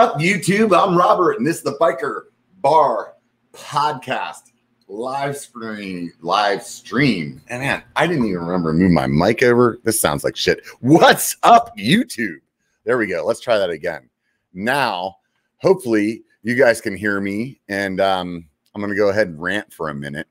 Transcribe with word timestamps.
up, 0.00 0.18
YouTube? 0.18 0.74
I'm 0.74 0.96
Robert, 0.96 1.32
and 1.32 1.46
this 1.46 1.58
is 1.58 1.62
the 1.62 1.76
Biker 1.78 2.22
Bar 2.62 3.16
Podcast 3.52 4.52
live 4.88 5.36
stream. 5.36 6.10
Live 6.22 6.62
stream. 6.62 7.42
And 7.48 7.60
man, 7.60 7.82
I 7.96 8.06
didn't 8.06 8.24
even 8.24 8.38
remember 8.38 8.72
to 8.72 8.78
move 8.78 8.92
my 8.92 9.06
mic 9.06 9.42
over. 9.42 9.78
This 9.84 10.00
sounds 10.00 10.24
like 10.24 10.36
shit. 10.36 10.66
What's 10.80 11.36
up, 11.42 11.76
YouTube? 11.76 12.36
There 12.84 12.96
we 12.96 13.08
go. 13.08 13.26
Let's 13.26 13.40
try 13.40 13.58
that 13.58 13.68
again. 13.68 14.08
Now, 14.54 15.16
hopefully, 15.58 16.22
you 16.42 16.54
guys 16.54 16.80
can 16.80 16.96
hear 16.96 17.20
me, 17.20 17.60
and 17.68 18.00
um, 18.00 18.48
I'm 18.74 18.80
going 18.80 18.94
to 18.94 18.96
go 18.96 19.10
ahead 19.10 19.28
and 19.28 19.42
rant 19.42 19.70
for 19.70 19.90
a 19.90 19.94
minute. 19.94 20.28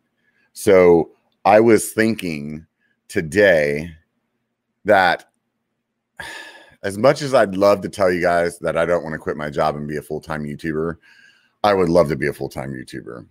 So, 0.54 1.12
I 1.46 1.60
was 1.60 1.92
thinking 1.92 2.66
today 3.08 3.96
that 4.86 5.30
as 6.84 6.98
much 6.98 7.21
as 7.21 7.34
I'd 7.34 7.55
love 7.55 7.82
to 7.82 7.89
tell 7.89 8.12
you 8.12 8.21
guys 8.21 8.59
that 8.59 8.77
I 8.77 8.86
don't 8.86 9.04
want 9.04 9.14
to 9.14 9.20
quit 9.20 9.38
my 9.38 9.50
job 9.50 9.75
and 9.75 9.88
be 9.88 9.98
a 9.98 10.02
full 10.02 10.21
time 10.21 10.43
YouTuber, 10.43 10.95
I 11.63 11.73
would 11.73 11.90
love 11.90 12.09
to 12.09 12.16
be 12.16 12.27
a 12.27 12.34
full 12.34 12.49
time 12.49 12.73
YouTuber. 12.73 13.26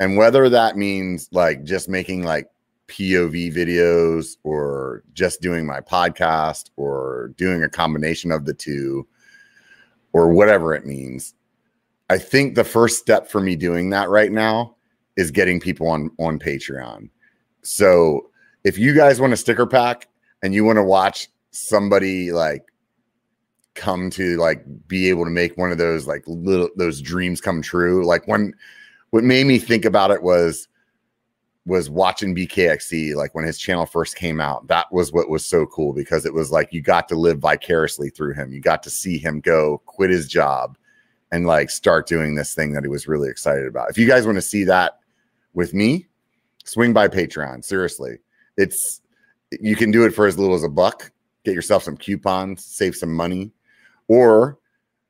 And 0.00 0.16
whether 0.16 0.48
that 0.48 0.76
means 0.76 1.28
like 1.32 1.64
just 1.64 1.88
making 1.88 2.22
like 2.22 2.48
POV 2.88 3.54
videos 3.54 4.36
or 4.44 5.02
just 5.12 5.42
doing 5.42 5.66
my 5.66 5.80
podcast 5.80 6.70
or 6.76 7.34
doing 7.36 7.62
a 7.62 7.68
combination 7.68 8.32
of 8.32 8.46
the 8.46 8.54
two 8.54 9.06
or 10.12 10.30
whatever 10.30 10.74
it 10.74 10.86
means, 10.86 11.34
I 12.08 12.16
think 12.16 12.54
the 12.54 12.64
first 12.64 12.98
step 12.98 13.28
for 13.28 13.40
me 13.40 13.56
doing 13.56 13.90
that 13.90 14.08
right 14.08 14.32
now 14.32 14.76
is 15.16 15.30
getting 15.30 15.60
people 15.60 15.88
on 15.88 16.10
on 16.18 16.38
Patreon. 16.38 17.10
So 17.62 18.30
if 18.64 18.78
you 18.78 18.94
guys 18.94 19.20
want 19.20 19.34
a 19.34 19.36
sticker 19.36 19.66
pack 19.66 20.08
and 20.42 20.54
you 20.54 20.64
want 20.64 20.76
to 20.76 20.84
watch 20.84 21.28
somebody 21.50 22.32
like 22.32 22.64
come 23.78 24.10
to 24.10 24.36
like 24.36 24.64
be 24.86 25.08
able 25.08 25.24
to 25.24 25.30
make 25.30 25.56
one 25.56 25.72
of 25.72 25.78
those 25.78 26.06
like 26.06 26.24
little 26.26 26.68
those 26.76 27.00
dreams 27.00 27.40
come 27.40 27.62
true. 27.62 28.04
Like 28.04 28.26
when 28.26 28.52
what 29.10 29.24
made 29.24 29.46
me 29.46 29.58
think 29.58 29.84
about 29.84 30.10
it 30.10 30.22
was 30.22 30.68
was 31.64 31.88
watching 31.90 32.34
BKXC 32.34 33.14
like 33.14 33.34
when 33.34 33.44
his 33.44 33.58
channel 33.58 33.86
first 33.86 34.16
came 34.16 34.40
out. 34.40 34.66
That 34.68 34.90
was 34.92 35.12
what 35.12 35.28
was 35.28 35.44
so 35.44 35.66
cool 35.66 35.92
because 35.92 36.26
it 36.26 36.34
was 36.34 36.50
like 36.50 36.72
you 36.72 36.80
got 36.80 37.08
to 37.08 37.14
live 37.14 37.38
vicariously 37.38 38.10
through 38.10 38.34
him. 38.34 38.52
You 38.52 38.60
got 38.60 38.82
to 38.82 38.90
see 38.90 39.18
him 39.18 39.40
go 39.40 39.82
quit 39.86 40.10
his 40.10 40.26
job 40.26 40.76
and 41.30 41.46
like 41.46 41.70
start 41.70 42.06
doing 42.06 42.34
this 42.34 42.54
thing 42.54 42.72
that 42.72 42.84
he 42.84 42.88
was 42.88 43.06
really 43.06 43.28
excited 43.28 43.66
about. 43.66 43.90
If 43.90 43.98
you 43.98 44.08
guys 44.08 44.26
want 44.26 44.36
to 44.36 44.42
see 44.42 44.64
that 44.64 44.98
with 45.54 45.74
me, 45.74 46.06
swing 46.64 46.92
by 46.92 47.08
Patreon. 47.08 47.64
Seriously. 47.64 48.18
It's 48.56 49.02
you 49.60 49.76
can 49.76 49.90
do 49.90 50.04
it 50.04 50.14
for 50.14 50.26
as 50.26 50.38
little 50.38 50.56
as 50.56 50.64
a 50.64 50.68
buck. 50.68 51.12
Get 51.44 51.54
yourself 51.54 51.82
some 51.82 51.96
coupons, 51.96 52.64
save 52.64 52.96
some 52.96 53.12
money 53.12 53.52
or 54.08 54.58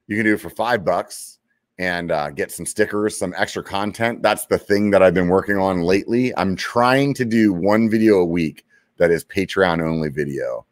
you 0.07 0.17
can 0.17 0.25
do 0.25 0.35
it 0.35 0.41
for 0.41 0.51
five 0.51 0.85
bucks 0.85 1.39
and 1.79 2.11
uh, 2.11 2.31
get 2.31 2.51
some 2.51 2.67
stickers, 2.67 3.17
some 3.17 3.33
extra 3.37 3.63
content. 3.63 4.23
That's 4.23 4.47
the 4.47 4.59
thing 4.59 4.91
that 4.91 5.03
I've 5.03 5.15
been 5.15 5.29
working 5.29 5.59
on 5.59 5.83
lately. 5.83 6.37
I'm 6.37 6.57
trying 6.57 7.15
to 7.15 7.25
do 7.25 7.53
one 7.53 7.89
video 7.89 8.17
a 8.17 8.25
week 8.25 8.65
that 8.97 9.11
is 9.11 9.25
Patreon 9.25 9.81
only 9.81 10.09
video. 10.09 10.67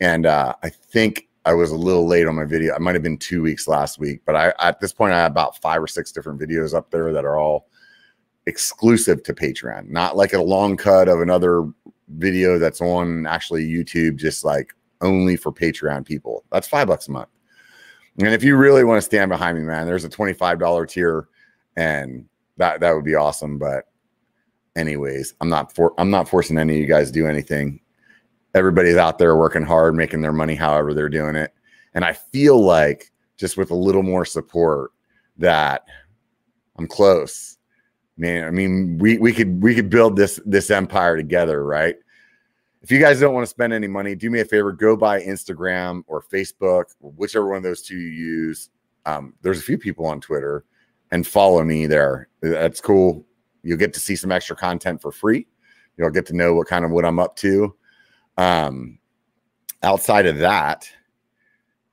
And 0.00 0.26
uh, 0.26 0.54
I 0.62 0.70
think 0.70 1.28
I 1.44 1.54
was 1.54 1.70
a 1.70 1.76
little 1.76 2.06
late 2.06 2.26
on 2.26 2.34
my 2.34 2.44
video. 2.44 2.74
I 2.74 2.78
might 2.78 2.94
have 2.94 3.02
been 3.02 3.18
two 3.18 3.42
weeks 3.42 3.68
last 3.68 3.98
week, 3.98 4.22
but 4.26 4.34
I 4.34 4.52
at 4.58 4.80
this 4.80 4.92
point 4.92 5.12
I 5.12 5.18
have 5.18 5.30
about 5.30 5.60
five 5.60 5.82
or 5.82 5.86
six 5.86 6.10
different 6.10 6.40
videos 6.40 6.74
up 6.74 6.90
there 6.90 7.12
that 7.12 7.24
are 7.24 7.38
all 7.38 7.68
exclusive 8.46 9.22
to 9.22 9.34
Patreon, 9.34 9.88
not 9.88 10.16
like 10.16 10.32
a 10.32 10.42
long 10.42 10.76
cut 10.76 11.08
of 11.08 11.20
another 11.20 11.70
video 12.08 12.58
that's 12.58 12.80
on 12.80 13.26
actually 13.26 13.66
YouTube, 13.66 14.16
just 14.16 14.44
like 14.44 14.74
only 15.00 15.36
for 15.36 15.52
Patreon 15.52 16.04
people. 16.04 16.44
That's 16.50 16.68
five 16.68 16.88
bucks 16.88 17.08
a 17.08 17.12
month. 17.12 17.28
And 18.18 18.34
if 18.34 18.42
you 18.42 18.56
really 18.56 18.84
want 18.84 18.98
to 18.98 19.02
stand 19.02 19.30
behind 19.30 19.58
me, 19.58 19.64
man, 19.64 19.86
there's 19.86 20.04
a 20.04 20.08
$25 20.10 20.88
tier 20.88 21.28
and 21.76 22.26
that 22.56 22.80
that 22.80 22.94
would 22.94 23.04
be 23.04 23.14
awesome. 23.14 23.58
But 23.58 23.84
anyways, 24.76 25.34
I'm 25.40 25.48
not 25.48 25.74
for 25.74 25.94
I'm 25.98 26.10
not 26.10 26.28
forcing 26.28 26.58
any 26.58 26.74
of 26.74 26.80
you 26.80 26.86
guys 26.86 27.08
to 27.08 27.12
do 27.12 27.26
anything. 27.26 27.80
Everybody's 28.54 28.96
out 28.96 29.18
there 29.18 29.36
working 29.36 29.62
hard, 29.62 29.94
making 29.94 30.22
their 30.22 30.32
money 30.32 30.54
however 30.54 30.92
they're 30.92 31.08
doing 31.08 31.36
it. 31.36 31.52
And 31.94 32.04
I 32.04 32.12
feel 32.12 32.60
like 32.60 33.10
just 33.36 33.56
with 33.56 33.70
a 33.70 33.76
little 33.76 34.02
more 34.02 34.24
support 34.24 34.90
that 35.38 35.84
I'm 36.78 36.86
close. 36.86 37.56
Man, 38.16 38.44
I 38.44 38.50
mean, 38.50 38.98
we 38.98 39.18
we 39.18 39.32
could 39.32 39.62
we 39.62 39.74
could 39.74 39.88
build 39.88 40.16
this 40.16 40.38
this 40.44 40.70
empire 40.70 41.16
together, 41.16 41.64
right? 41.64 41.96
If 42.82 42.90
you 42.90 42.98
guys 42.98 43.20
don't 43.20 43.34
want 43.34 43.44
to 43.44 43.50
spend 43.50 43.72
any 43.72 43.86
money, 43.86 44.14
do 44.14 44.30
me 44.30 44.40
a 44.40 44.44
favor, 44.44 44.72
go 44.72 44.96
by 44.96 45.20
Instagram 45.20 46.02
or 46.06 46.22
Facebook, 46.22 46.84
whichever 47.00 47.48
one 47.48 47.58
of 47.58 47.62
those 47.62 47.82
two 47.82 47.96
you 47.96 48.08
use. 48.08 48.70
Um, 49.04 49.34
there's 49.42 49.58
a 49.58 49.62
few 49.62 49.76
people 49.76 50.06
on 50.06 50.20
Twitter 50.20 50.64
and 51.10 51.26
follow 51.26 51.62
me 51.62 51.86
there. 51.86 52.28
That's 52.40 52.80
cool. 52.80 53.26
You'll 53.62 53.78
get 53.78 53.92
to 53.94 54.00
see 54.00 54.16
some 54.16 54.32
extra 54.32 54.56
content 54.56 55.02
for 55.02 55.12
free. 55.12 55.46
You'll 55.98 56.10
get 56.10 56.26
to 56.26 56.36
know 56.36 56.54
what 56.54 56.68
kind 56.68 56.84
of 56.84 56.90
what 56.90 57.04
I'm 57.04 57.18
up 57.18 57.36
to. 57.36 57.74
Um, 58.38 58.98
outside 59.82 60.26
of 60.26 60.38
that, 60.38 60.88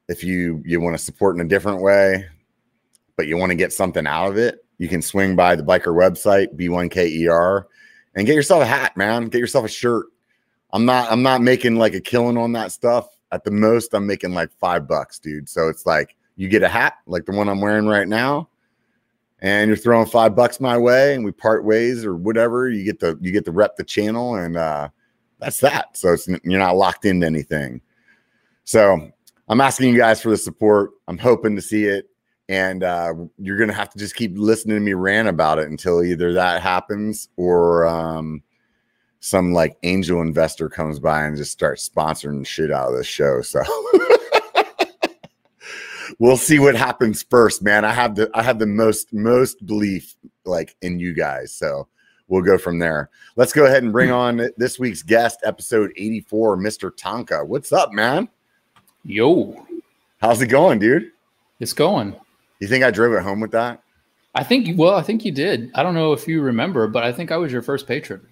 if 0.08 0.24
you 0.24 0.62
you 0.66 0.80
want 0.80 0.98
to 0.98 1.04
support 1.04 1.36
in 1.36 1.42
a 1.42 1.50
different 1.50 1.81
way, 1.81 2.25
but 3.18 3.28
you 3.28 3.36
want 3.36 3.50
to 3.50 3.56
get 3.56 3.74
something 3.74 4.08
out 4.08 4.30
of 4.30 4.38
it, 4.38 4.64
you 4.78 4.88
can 4.88 5.02
swing 5.02 5.36
by 5.36 5.58
the 5.58 5.64
biker 5.64 5.94
website, 5.94 6.56
B1KER, 6.56 7.64
and 8.16 8.25
get 8.25 8.36
yourself 8.36 8.64
a 8.64 8.66
hat, 8.66 8.96
man. 8.96 9.25
Get 9.25 9.40
yourself 9.40 9.66
a 9.66 9.69
shirt 9.69 10.06
I'm 10.72 10.86
not 10.86 11.12
I'm 11.12 11.24
not 11.24 11.42
making 11.42 11.76
like 11.76 11.94
a 11.94 12.02
killing 12.02 12.38
on 12.38 12.52
that 12.54 12.72
stuff. 12.72 13.08
At 13.32 13.44
the 13.44 13.52
most, 13.52 13.94
I'm 13.94 14.08
making 14.08 14.34
like 14.34 14.52
five 14.60 14.88
bucks, 14.88 15.20
dude. 15.20 15.50
So 15.50 15.68
it's 15.68 15.86
like 15.86 16.16
you 16.36 16.48
get 16.48 16.64
a 16.64 16.70
hat 16.70 16.96
like 17.08 17.26
the 17.26 17.34
one 17.34 17.50
I'm 17.50 17.60
wearing 17.60 17.88
right 17.88 18.08
now, 18.08 18.50
and 19.40 19.68
you're 19.68 19.78
throwing 19.78 20.08
five 20.08 20.36
bucks 20.36 20.60
my 20.60 20.78
way, 20.78 21.14
and 21.14 21.26
we 21.26 21.32
part 21.32 21.66
ways 21.66 22.06
or 22.06 22.16
whatever. 22.16 22.70
You 22.70 22.84
get 22.84 23.00
the 23.00 23.18
you 23.22 23.32
get 23.32 23.46
to 23.46 23.52
rep 23.52 23.76
the 23.76 23.84
channel, 23.84 24.36
and 24.36 24.56
uh, 24.56 24.90
that's 25.40 25.60
that. 25.60 25.98
So 25.98 26.16
you're 26.44 26.60
not 26.60 26.78
locked 26.78 27.06
into 27.06 27.26
anything. 27.26 27.82
So 28.64 29.12
I'm 29.50 29.62
asking 29.62 29.90
you 29.94 29.98
guys 29.98 30.22
for 30.22 30.30
the 30.30 30.38
support. 30.38 30.92
I'm 31.08 31.18
hoping 31.18 31.56
to 31.56 31.62
see 31.62 31.86
it, 31.86 32.10
and 32.50 32.84
uh, 32.84 33.14
you're 33.38 33.58
gonna 33.58 33.74
have 33.74 33.90
to 33.92 34.00
just 34.00 34.16
keep 34.16 34.38
listening 34.38 34.78
to 34.78 34.82
me 34.82 34.94
rant 34.94 35.28
about 35.28 35.60
it 35.60 35.70
until 35.70 36.04
either 36.04 36.34
that 36.34 36.62
happens 36.62 37.30
or 37.36 37.86
um, 37.88 38.42
some 39.28 39.52
like 39.52 39.78
angel 39.84 40.22
investor 40.22 40.70
comes 40.70 41.00
by 41.00 41.26
and 41.26 41.36
just 41.36 41.52
starts 41.52 41.88
sponsoring 41.88 42.48
shit 42.48 42.72
out 42.72 42.90
of 42.92 42.96
this 42.96 43.08
show. 43.08 43.42
So 43.42 43.62
we'll 46.20 46.38
see 46.38 46.60
what 46.60 46.76
happens 46.76 47.24
first, 47.24 47.62
man. 47.62 47.84
I 47.84 47.92
have 47.92 48.16
the 48.16 48.30
I 48.34 48.42
have 48.42 48.58
the 48.58 48.66
most 48.66 49.14
most 49.14 49.66
belief 49.66 50.16
like 50.46 50.78
in 50.82 50.98
you 51.00 51.14
guys. 51.14 51.52
So 51.52 51.90
we'll 52.30 52.42
go 52.42 52.58
from 52.58 52.80
there. 52.80 53.10
Let's 53.36 53.52
go 53.52 53.66
ahead 53.66 53.84
and 53.84 53.92
bring 53.92 54.12
on 54.12 54.50
this 54.56 54.80
week's 54.80 55.04
guest, 55.04 55.42
episode 55.44 55.92
84, 55.98 56.58
Mr. 56.58 56.90
Tonka. 56.90 57.46
What's 57.46 57.74
up, 57.74 57.92
man? 57.92 58.30
Yo. 59.04 59.66
How's 60.20 60.42
it 60.42 60.48
going, 60.48 60.80
dude? 60.80 61.12
It's 61.60 61.74
going. 61.74 62.16
You 62.60 62.68
think 62.70 62.86
I 62.86 62.92
drove 62.92 63.14
it 63.14 63.24
home 63.24 63.42
with 63.42 63.52
that? 63.52 63.84
I 64.34 64.44
think 64.44 64.78
well, 64.78 64.96
I 64.96 65.02
think 65.02 65.26
you 65.26 65.34
did. 65.34 65.70
I 65.76 65.84
don't 65.84 65.96
know 65.96 66.14
if 66.14 66.30
you 66.30 66.40
remember, 66.42 66.88
but 66.88 67.04
I 67.04 67.12
think 67.12 67.30
I 67.30 67.38
was 67.38 67.52
your 67.52 67.62
first 67.62 67.88
patron. 67.88 68.26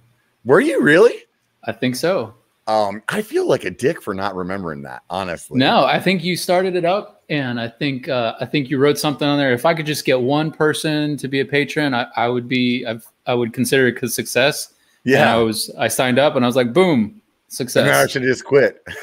Were 0.45 0.59
you 0.59 0.81
really? 0.81 1.23
I 1.63 1.71
think 1.71 1.95
so. 1.95 2.35
Um, 2.67 3.03
I 3.09 3.21
feel 3.21 3.47
like 3.47 3.65
a 3.65 3.71
dick 3.71 4.01
for 4.01 4.13
not 4.13 4.35
remembering 4.35 4.81
that, 4.83 5.03
honestly. 5.09 5.59
No, 5.59 5.85
I 5.85 5.99
think 5.99 6.23
you 6.23 6.35
started 6.35 6.75
it 6.75 6.85
up, 6.85 7.23
and 7.29 7.59
I 7.59 7.67
think 7.67 8.09
uh, 8.09 8.35
I 8.39 8.45
think 8.45 8.69
you 8.69 8.77
wrote 8.77 8.97
something 8.97 9.27
on 9.27 9.37
there. 9.37 9.53
If 9.53 9.65
I 9.65 9.73
could 9.73 9.85
just 9.85 10.05
get 10.05 10.19
one 10.19 10.51
person 10.51 11.17
to 11.17 11.27
be 11.27 11.41
a 11.41 11.45
patron, 11.45 11.93
I, 11.93 12.07
I 12.15 12.27
would 12.27 12.47
be 12.47 12.85
I've, 12.85 13.05
I 13.27 13.33
would 13.33 13.53
consider 13.53 13.87
it 13.87 14.01
a 14.01 14.07
success. 14.07 14.73
Yeah, 15.03 15.21
and 15.21 15.29
I 15.29 15.37
was 15.37 15.71
I 15.77 15.87
signed 15.87 16.17
up, 16.17 16.35
and 16.35 16.45
I 16.45 16.47
was 16.47 16.55
like, 16.55 16.73
boom, 16.73 17.21
success. 17.47 17.87
And 17.87 17.95
I 17.95 18.07
should 18.07 18.23
just 18.23 18.45
quit. 18.45 18.83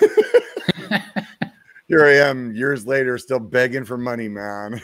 Here 1.88 2.04
I 2.06 2.14
am, 2.14 2.54
years 2.54 2.86
later, 2.86 3.19
still 3.19 3.38
begging 3.38 3.84
for 3.84 3.98
money, 3.98 4.28
man. 4.28 4.81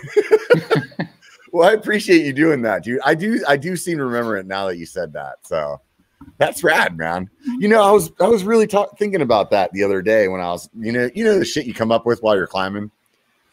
well, 1.53 1.69
I 1.69 1.73
appreciate 1.73 2.27
you 2.27 2.32
doing 2.32 2.62
that, 2.62 2.85
dude. 2.85 3.00
I 3.05 3.15
do 3.15 3.43
I 3.49 3.56
do 3.56 3.77
seem 3.77 3.99
to 3.99 4.05
remember 4.05 4.37
it 4.37 4.47
now 4.47 4.67
that 4.67 4.77
you 4.77 4.87
said 4.87 5.12
that. 5.15 5.37
So 5.43 5.81
that's 6.38 6.62
rad, 6.62 6.97
man. 6.97 7.29
You 7.59 7.69
know, 7.69 7.82
I 7.82 7.87
mm-hmm. 7.87 7.94
was 7.94 8.12
I 8.20 8.29
was 8.29 8.44
really 8.44 8.67
ta- 8.67 8.91
thinking 8.99 9.23
about 9.23 9.50
that 9.50 9.73
the 9.73 9.82
other 9.82 10.03
day 10.03 10.29
when 10.29 10.41
I 10.41 10.49
was, 10.49 10.69
you 10.79 10.93
know, 10.93 11.11
you 11.15 11.25
know 11.25 11.38
the 11.38 11.44
shit 11.44 11.67
you 11.67 11.75
come 11.75 11.93
up 11.93 12.06
with 12.06 12.23
while 12.23 12.37
you're 12.37 12.47
climbing. 12.47 12.91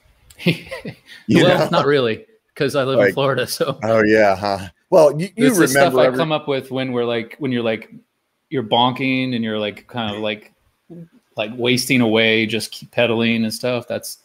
you 0.43 0.63
well, 1.29 1.59
know? 1.59 1.69
not 1.69 1.85
really, 1.85 2.25
because 2.53 2.75
I 2.75 2.83
live 2.83 2.99
like, 2.99 3.09
in 3.09 3.13
Florida. 3.13 3.47
So 3.47 3.79
oh 3.83 4.03
yeah, 4.03 4.35
huh? 4.35 4.69
Well, 4.89 5.19
you, 5.19 5.29
you 5.35 5.45
remember 5.45 5.67
stuff 5.67 5.93
every- 5.93 6.13
I 6.13 6.17
come 6.17 6.31
up 6.31 6.47
with 6.47 6.71
when 6.71 6.91
we're 6.91 7.05
like 7.05 7.35
when 7.39 7.51
you're 7.51 7.63
like 7.63 7.91
you're 8.49 8.63
bonking 8.63 9.35
and 9.35 9.43
you're 9.43 9.59
like 9.59 9.87
kind 9.87 10.15
of 10.15 10.21
like 10.21 10.53
like 11.35 11.51
wasting 11.55 12.01
away, 12.01 12.45
just 12.45 12.71
keep 12.71 12.91
pedaling 12.91 13.43
and 13.43 13.53
stuff. 13.53 13.87
That's 13.87 14.19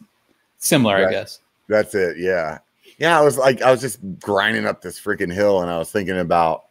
similar. 0.58 1.08
I 1.08 1.10
guess. 1.10 1.40
That's 1.68 1.94
it. 1.94 2.18
Yeah, 2.18 2.58
yeah. 2.98 3.18
I 3.18 3.22
was 3.22 3.38
like, 3.38 3.62
I 3.62 3.70
was 3.70 3.80
just 3.80 4.00
grinding 4.20 4.66
up 4.66 4.82
this 4.82 5.00
freaking 5.00 5.32
hill, 5.32 5.62
and 5.62 5.70
I 5.70 5.78
was 5.78 5.90
thinking 5.90 6.18
about 6.18 6.64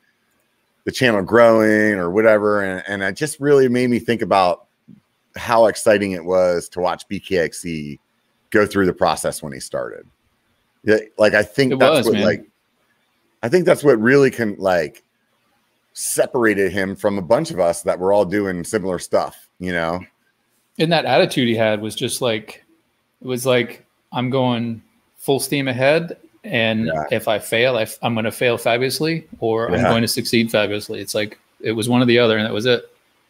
the 0.86 0.92
channel 0.92 1.22
growing 1.22 1.96
or 1.96 2.10
whatever. 2.12 2.64
And, 2.64 2.84
and 2.88 3.04
it 3.04 3.16
just 3.16 3.40
really 3.40 3.68
made 3.68 3.90
me 3.90 4.00
think 4.00 4.22
about 4.22 4.68
how 5.36 5.68
exciting 5.68 6.12
it 6.14 6.24
was 6.24 6.70
to 6.70 6.80
watch 6.80 7.08
BKXC 7.08 8.00
go 8.50 8.66
through 8.66 8.86
the 8.86 8.94
process 8.94 9.44
when 9.44 9.54
he 9.54 9.60
started. 9.60 10.06
Yeah, 10.84 10.98
like 11.18 11.34
I 11.34 11.44
think 11.44 11.74
It 11.74 11.80
that's 11.80 11.98
was, 11.98 12.06
what 12.08 12.14
man. 12.14 12.24
like 12.26 12.46
I 13.44 13.50
think 13.50 13.66
that's 13.66 13.84
what 13.84 14.00
really 14.00 14.32
can 14.32 14.56
like 14.58 15.04
separated 15.94 16.72
him 16.72 16.96
from 16.96 17.18
a 17.18 17.22
bunch 17.22 17.52
of 17.52 17.60
us 17.60 17.82
that 17.84 18.00
were 18.00 18.14
all 18.14 18.26
doing 18.26 18.64
similar 18.64 19.00
stuff, 19.00 19.50
you 19.60 19.72
know? 19.72 20.00
and 20.80 20.92
that 20.94 21.06
attitude 21.06 21.48
he 21.48 21.56
had 21.56 21.82
was 21.82 21.94
just 21.94 22.22
like 22.22 22.64
it 23.22 23.28
was 23.28 23.46
like 23.46 23.86
i'm 24.14 24.30
going 24.30 24.82
full 25.18 25.40
steam 25.40 25.68
ahead 25.68 26.18
and 26.44 26.86
Yeah. 26.88 27.04
if 27.12 27.28
i 27.28 27.38
fail 27.40 27.78
I, 27.78 27.86
am 28.02 28.14
going 28.14 28.24
to 28.26 28.32
fail 28.32 28.58
fabulously 28.58 29.28
or 29.40 29.70
i'm 29.72 29.82
going 29.82 30.02
to 30.02 30.08
succeed 30.08 30.50
fabulously 30.52 31.00
it's 31.02 31.14
like 31.14 31.38
it 31.60 31.74
was 31.74 31.90
one 31.90 32.02
or 32.02 32.06
the 32.06 32.18
other 32.20 32.38
and 32.38 32.46
that 32.46 32.54
was 32.54 32.66
it 32.66 32.90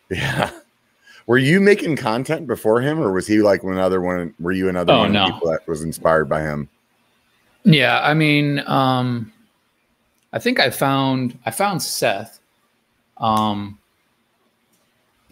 Yeah. 0.10 0.52
Were 1.28 1.38
you 1.38 1.60
making 1.62 1.96
content 1.96 2.48
before 2.48 2.82
him 2.82 3.00
or 3.00 3.12
was 3.12 3.28
he 3.28 3.42
like 3.42 3.62
another 3.64 4.02
one 4.02 4.34
were 4.40 4.52
you 4.52 4.68
another 4.70 4.94
Oh, 4.94 5.00
one 5.00 5.12
no. 5.14 5.26
people 5.26 5.50
that 5.52 5.68
was 5.68 5.84
inspired 5.84 6.26
by 6.30 6.42
him? 6.42 6.68
yeah 7.66 8.00
i 8.04 8.14
mean 8.14 8.60
um 8.68 9.32
i 10.34 10.40
think 10.40 10.60
i 10.60 10.70
found 10.70 11.38
i 11.46 11.52
found 11.52 11.82
seth 11.84 12.40
um 13.18 13.78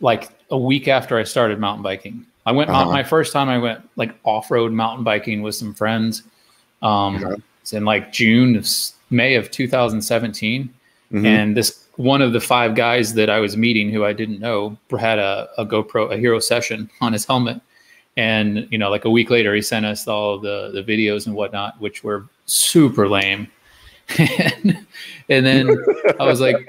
like 0.02 0.30
a 0.52 0.58
week 0.58 0.88
after 0.88 1.18
i 1.18 1.24
started 1.24 1.58
mountain 1.60 1.82
biking 1.84 2.26
i 2.46 2.52
went 2.52 2.70
Uh-huh. 2.70 2.92
my 2.92 3.02
first 3.04 3.32
time 3.34 3.50
i 3.50 3.58
went 3.58 3.88
like 3.96 4.14
off-road 4.24 4.72
mountain 4.72 5.04
biking 5.04 5.42
with 5.42 5.56
some 5.56 5.74
friends 5.74 6.24
um 6.82 7.24
Okay. 7.24 7.42
It's 7.68 7.74
in 7.74 7.84
like 7.84 8.14
june 8.14 8.56
of 8.56 8.66
may 9.10 9.36
of 9.36 9.52
2017 9.52 10.74
Mhm. 11.12 11.26
and 11.26 11.58
this 11.58 11.86
one 11.98 12.22
of 12.22 12.32
the 12.32 12.40
five 12.40 12.76
guys 12.76 13.16
that 13.16 13.30
I 13.30 13.40
was 13.40 13.58
meeting 13.58 13.90
who 13.90 14.06
I 14.06 14.14
didn't 14.14 14.40
know 14.40 14.78
had 15.00 15.18
a, 15.18 15.50
a 15.58 15.66
GoPro, 15.66 16.14
a 16.14 16.18
hero 16.18 16.40
session 16.40 16.90
on 17.02 17.12
his 17.12 17.26
helmet. 17.26 17.60
And, 18.16 18.68
you 18.70 18.78
know, 18.78 18.90
like 18.92 19.06
a 19.06 19.10
week 19.10 19.30
later, 19.32 19.54
he 19.56 19.62
sent 19.64 19.86
us 19.86 20.08
all 20.08 20.38
the, 20.38 20.70
the 20.74 20.84
videos 20.84 21.26
and 21.26 21.36
whatnot, 21.36 21.80
which 21.82 22.04
were 22.04 22.28
super 22.46 23.10
lame. 23.10 23.48
and, 24.20 24.86
and 25.30 25.46
then 25.46 25.76
I 26.20 26.26
was 26.26 26.40
like, 26.40 26.68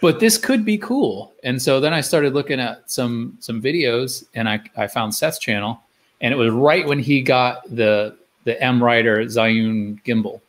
but 0.00 0.18
this 0.18 0.36
could 0.38 0.64
be 0.64 0.76
cool. 0.78 1.32
And 1.44 1.62
so 1.62 1.78
then 1.78 1.94
I 1.94 2.00
started 2.00 2.34
looking 2.34 2.58
at 2.58 2.90
some, 2.90 3.36
some 3.38 3.62
videos 3.62 4.24
and 4.34 4.48
I, 4.48 4.60
I 4.76 4.88
found 4.88 5.14
Seth's 5.14 5.38
channel 5.38 5.80
and 6.20 6.34
it 6.34 6.36
was 6.36 6.50
right 6.50 6.84
when 6.86 6.98
he 6.98 7.22
got 7.22 7.62
the, 7.74 8.16
the 8.44 8.60
M 8.62 8.82
Rider 8.82 9.18
Zhiyun 9.24 10.02
gimbal 10.04 10.40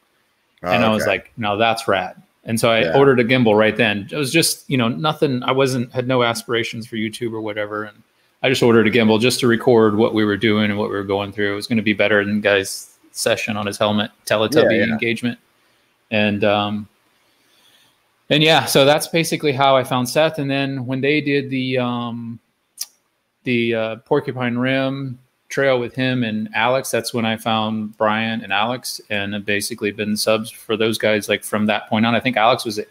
Oh, 0.64 0.72
and 0.72 0.84
I 0.84 0.90
was 0.90 1.04
okay. 1.04 1.12
like, 1.12 1.32
no, 1.38 1.58
that's 1.58 1.88
rad. 1.88 2.22
And 2.44 2.60
so 2.60 2.72
I 2.72 2.82
Yeah. 2.82 2.98
ordered 2.98 3.20
a 3.20 3.24
gimbal 3.24 3.58
right 3.58 3.76
then. 3.76 4.08
It 4.12 4.16
was 4.16 4.32
just, 4.32 4.68
you 4.70 4.78
know, 4.78 4.88
nothing. 4.88 5.44
I 5.44 5.52
wasn't 5.52 5.92
had 5.92 6.08
no 6.08 6.24
aspirations 6.24 6.88
for 6.88 6.96
YouTube 6.96 7.34
or 7.34 7.42
whatever, 7.42 7.84
and 7.84 8.02
I 8.42 8.50
just 8.50 8.64
ordered 8.64 8.88
a 8.88 8.92
gimbal 8.92 9.20
just 9.20 9.40
to 9.42 9.48
record 9.48 9.96
what 9.96 10.14
we 10.14 10.24
were 10.26 10.38
doing 10.38 10.66
and 10.72 10.78
what 10.80 10.90
we 10.90 10.96
were 10.96 11.04
going 11.04 11.32
through. 11.32 11.54
It 11.54 11.56
was 11.56 11.68
going 11.68 11.78
to 11.78 11.84
be 11.84 11.94
better 11.94 12.24
than 12.24 12.42
guy's 12.42 12.98
session 13.12 13.58
on 13.58 13.66
his 13.66 13.78
helmet, 13.78 14.12
Teletubby 14.26 14.54
Yeah, 14.80 14.86
yeah. 14.86 14.94
engagement, 14.94 15.40
and 16.12 16.44
um, 16.44 16.88
and 18.30 18.42
yeah, 18.44 18.66
so 18.66 18.86
that's 18.86 19.08
basically 19.08 19.52
how 19.52 19.76
I 19.76 19.84
found 19.84 20.10
Seth. 20.10 20.40
And 20.40 20.50
then 20.50 20.86
when 20.86 21.02
they 21.02 21.22
did 21.22 21.50
the 21.50 21.78
um, 21.80 22.40
the 23.44 23.76
uh, 23.76 23.96
Porcupine 23.98 24.58
Rim 24.58 25.20
trail 25.56 25.80
with 25.80 25.96
him 25.96 26.22
and 26.24 26.50
Alex, 26.54 26.92
that's 26.92 27.14
when 27.14 27.26
I 27.26 27.38
found 27.38 27.98
Brian 27.98 28.42
and 28.42 28.52
Alex, 28.52 29.00
and 29.10 29.34
have 29.34 29.46
basically 29.46 29.92
been 29.92 30.18
subs 30.18 30.52
for 30.52 30.76
those 30.76 30.98
guys 30.98 31.30
like 31.30 31.46
from 31.46 31.66
that 31.68 31.88
point 31.88 32.06
on. 32.06 32.14
I 32.14 32.20
think 32.20 32.36
Alex 32.36 32.66
was 32.66 32.78
at, 32.78 32.88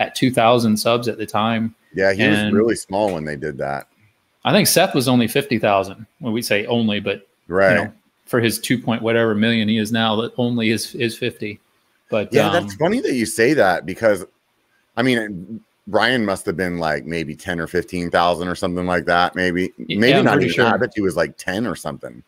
at 0.00 0.14
2,000 0.14 0.78
subs 0.78 1.06
at 1.06 1.18
the 1.18 1.26
time. 1.26 1.74
yeah, 1.94 2.14
he 2.14 2.26
was 2.26 2.50
really 2.50 2.76
small 2.76 3.12
when 3.12 3.26
they 3.26 3.36
did 3.36 3.58
that. 3.58 3.88
I 4.42 4.52
think 4.52 4.68
Seth 4.68 4.94
was 4.94 5.06
only 5.06 5.28
50,000 5.28 6.06
when 6.20 6.32
we 6.32 6.40
say 6.40 6.64
only, 6.64 6.98
but 7.00 7.26
Right. 7.46 7.76
you 7.76 7.84
know, 7.84 7.92
for 8.24 8.40
his 8.40 8.58
two 8.58 8.78
point 8.78 9.02
whatever 9.02 9.34
million 9.34 9.68
he 9.68 9.76
is 9.76 9.92
now, 9.92 10.16
that 10.22 10.32
only 10.38 10.70
is 10.70 10.94
is 10.94 11.16
50. 11.16 11.60
But 12.10 12.32
Yeah, 12.32 12.46
um, 12.46 12.52
that's 12.54 12.74
funny 12.76 13.00
that 13.00 13.12
you 13.12 13.26
say 13.26 13.52
that 13.52 13.84
because, 13.84 14.24
I 14.96 15.02
mean, 15.02 15.60
Brian 15.88 16.24
must 16.24 16.46
have 16.46 16.56
been 16.56 16.78
like 16.78 17.04
maybe 17.06 17.34
ten 17.34 17.58
or 17.58 17.66
fifteen 17.66 18.10
thousand 18.10 18.46
or 18.48 18.54
something 18.54 18.86
like 18.86 19.04
that. 19.06 19.34
Maybe, 19.34 19.72
maybe 19.78 20.14
I'm 20.14 20.24
not 20.24 20.38
even. 20.42 20.50
sure. 20.52 20.66
I 20.66 20.76
bet 20.76 20.92
he 20.94 21.00
was 21.00 21.16
like 21.16 21.36
ten 21.36 21.66
or 21.66 21.74
something. 21.74 22.22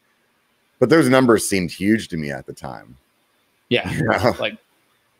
But 0.79 0.89
those 0.89 1.09
numbers 1.09 1.47
seemed 1.49 1.71
huge 1.71 2.09
to 2.09 2.17
me 2.17 2.31
at 2.31 2.47
the 2.47 2.55
time. 2.55 2.97
yeah, 3.69 3.91
You 3.95 4.05
know? 4.05 4.35
like 4.41 4.57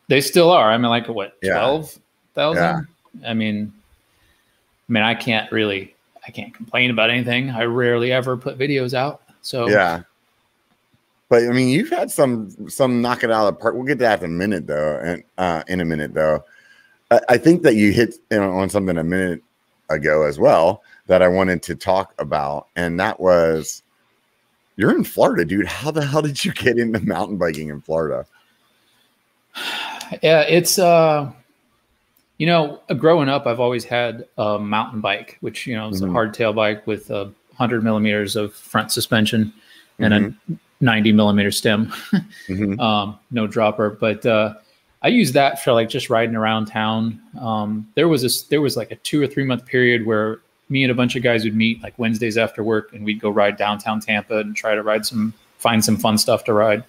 they 0.07 0.19
still 0.21 0.49
are. 0.49 0.69
I 0.71 0.77
mean, 0.77 0.89
like 0.89 1.07
what 1.07 1.37
Yeah. 1.41 1.53
twelve 1.53 1.97
thousand? 2.35 2.87
Yeah. 3.21 3.29
I 3.29 3.33
mean, 3.33 3.71
I 4.89 4.91
mean, 4.91 5.03
I 5.03 5.13
can't 5.13 5.51
really, 5.51 5.95
I 6.27 6.31
can't 6.31 6.53
complain 6.53 6.89
about 6.89 7.09
anything. 7.11 7.49
I 7.51 7.63
rarely 7.63 8.11
ever 8.11 8.35
put 8.37 8.57
videos 8.57 8.93
out, 8.93 9.21
so 9.41 9.69
Yeah. 9.69 10.01
But 11.29 11.43
I 11.43 11.49
mean, 11.51 11.69
you've 11.69 11.89
had 11.91 12.09
some 12.11 12.49
some 12.69 13.01
knock 13.01 13.23
it 13.23 13.31
out 13.31 13.47
of 13.47 13.53
the 13.53 13.61
park. 13.61 13.75
We'll 13.75 13.83
get 13.85 13.99
to 13.99 14.03
that 14.05 14.19
in 14.23 14.25
a 14.25 14.33
minute, 14.33 14.67
though, 14.67 14.99
and 15.01 15.23
uh, 15.37 15.63
in 15.67 15.79
a 15.79 15.85
minute, 15.85 16.13
though. 16.13 16.43
I, 17.27 17.37
think 17.37 17.63
that 17.63 17.75
you 17.75 17.91
hit 17.91 18.15
on 18.31 18.69
something 18.69 18.97
a 18.97 19.03
minute 19.03 19.43
ago 19.89 20.23
as 20.23 20.39
well 20.39 20.81
that 21.07 21.21
I 21.21 21.27
wanted 21.27 21.61
to 21.63 21.75
talk 21.75 22.13
about, 22.19 22.67
and 22.75 22.99
that 22.99 23.19
was 23.19 23.83
you're 24.77 24.95
in 24.95 25.03
Florida, 25.03 25.43
dude. 25.45 25.67
How 25.67 25.91
the 25.91 26.05
hell 26.05 26.21
did 26.21 26.43
you 26.45 26.53
get 26.53 26.77
into 26.77 26.99
mountain 27.05 27.37
biking 27.37 27.69
in 27.69 27.81
Florida? 27.81 28.25
yeah, 30.21 30.41
it's 30.41 30.79
uh, 30.79 31.31
you 32.37 32.47
know, 32.47 32.79
growing 32.97 33.29
up, 33.29 33.45
I've 33.45 33.59
always 33.59 33.83
had 33.83 34.25
a 34.37 34.57
mountain 34.57 35.01
bike, 35.01 35.37
which 35.41 35.67
you 35.67 35.75
know 35.75 35.89
is 35.89 36.01
Mhm. 36.01 36.09
a 36.09 36.13
hardtail 36.13 36.55
bike 36.55 36.87
with 36.87 37.09
a 37.11 37.31
hundred 37.55 37.83
millimeters 37.83 38.35
of 38.35 38.53
front 38.53 38.91
suspension 38.91 39.53
and 39.99 40.13
Mm-hmm. 40.13 40.53
a 40.53 40.57
90 40.83 41.11
millimeter 41.11 41.51
stem. 41.51 41.93
Mhm. 42.47 42.79
um, 42.79 43.19
no 43.29 43.45
dropper. 43.47 43.89
But 43.91 44.25
uh, 44.25 44.55
I 45.03 45.07
use 45.07 45.31
that 45.31 45.63
for 45.63 45.73
like 45.73 45.89
just 45.89 46.09
riding 46.09 46.35
around 46.35 46.67
town. 46.67 47.19
Um, 47.39 47.87
there 47.95 48.07
was 48.07 48.21
this, 48.21 48.43
there 48.43 48.61
was 48.61 48.77
like 48.77 48.91
a 48.91 48.95
two 48.97 49.21
or 49.21 49.27
three 49.27 49.43
month 49.43 49.65
period 49.65 50.05
where 50.05 50.39
me 50.69 50.83
and 50.83 50.91
a 50.91 50.95
bunch 50.95 51.15
of 51.15 51.23
guys 51.23 51.43
would 51.43 51.55
meet 51.55 51.81
like 51.81 51.97
Wednesdays 51.97 52.37
after 52.37 52.63
work, 52.63 52.93
and 52.93 53.03
we'd 53.03 53.19
go 53.19 53.29
ride 53.29 53.57
downtown 53.57 53.99
Tampa 53.99 54.37
and 54.37 54.55
try 54.55 54.75
to 54.75 54.83
ride 54.83 55.05
some, 55.05 55.33
find 55.57 55.83
some 55.83 55.97
fun 55.97 56.17
stuff 56.17 56.43
to 56.45 56.53
ride. 56.53 56.83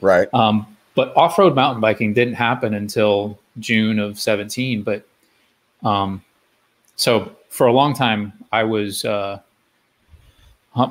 Right. 0.00 0.28
Um, 0.32 0.66
but 0.94 1.16
off 1.16 1.38
road 1.38 1.54
mountain 1.54 1.80
biking 1.80 2.12
didn't 2.14 2.34
happen 2.34 2.74
until 2.74 3.38
June 3.60 3.98
of 3.98 4.18
17. 4.18 4.82
But 4.82 5.06
um, 5.84 6.22
so 6.96 7.30
for 7.50 7.66
a 7.66 7.72
long 7.72 7.94
time, 7.94 8.32
I 8.50 8.64
was, 8.64 9.04
uh, 9.04 9.40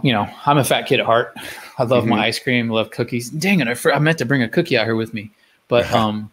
you 0.04 0.12
know, 0.14 0.30
I'm 0.46 0.58
a 0.58 0.64
fat 0.64 0.84
kid 0.84 1.00
at 1.00 1.06
heart. 1.06 1.34
I 1.78 1.84
love 1.84 2.06
Mhm. 2.06 2.10
my 2.10 2.26
ice 2.26 2.40
cream, 2.40 2.70
love 2.70 2.92
cookies. 2.92 3.30
Dang 3.30 3.60
it, 3.62 3.68
I, 3.68 3.74
for, 3.74 3.94
I 3.94 4.00
meant 4.00 4.18
to 4.20 4.26
bring 4.26 4.44
a 4.44 4.48
cookie 4.50 4.78
out 4.78 4.86
here 4.86 4.96
with 4.96 5.14
me, 5.14 5.32
but 5.68 5.92
um, 5.94 6.30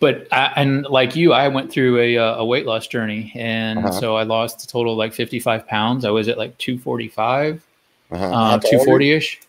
but 0.00 0.26
I, 0.32 0.52
and 0.56 0.84
like 0.86 1.16
you, 1.16 1.32
I 1.32 1.48
went 1.48 1.70
through 1.72 1.98
a 2.00 2.18
uh, 2.18 2.36
a 2.36 2.44
weight 2.44 2.66
loss 2.66 2.86
journey, 2.86 3.32
and 3.34 3.78
Uh-huh. 3.80 3.92
so 3.92 4.16
I 4.16 4.22
lost 4.22 4.62
a 4.64 4.66
total 4.66 4.92
of 4.92 4.98
like 4.98 5.12
55 5.14 5.66
pounds. 5.66 6.04
I 6.04 6.10
was 6.10 6.28
at 6.28 6.38
like 6.38 6.56
245, 6.58 7.62
Uh-huh. 8.10 8.24
uh, 8.24 8.28
How 8.30 8.30
tall 8.30 8.52
are 8.52 8.54
you? 8.54 8.60
240 8.70 9.12
ish, 9.12 9.40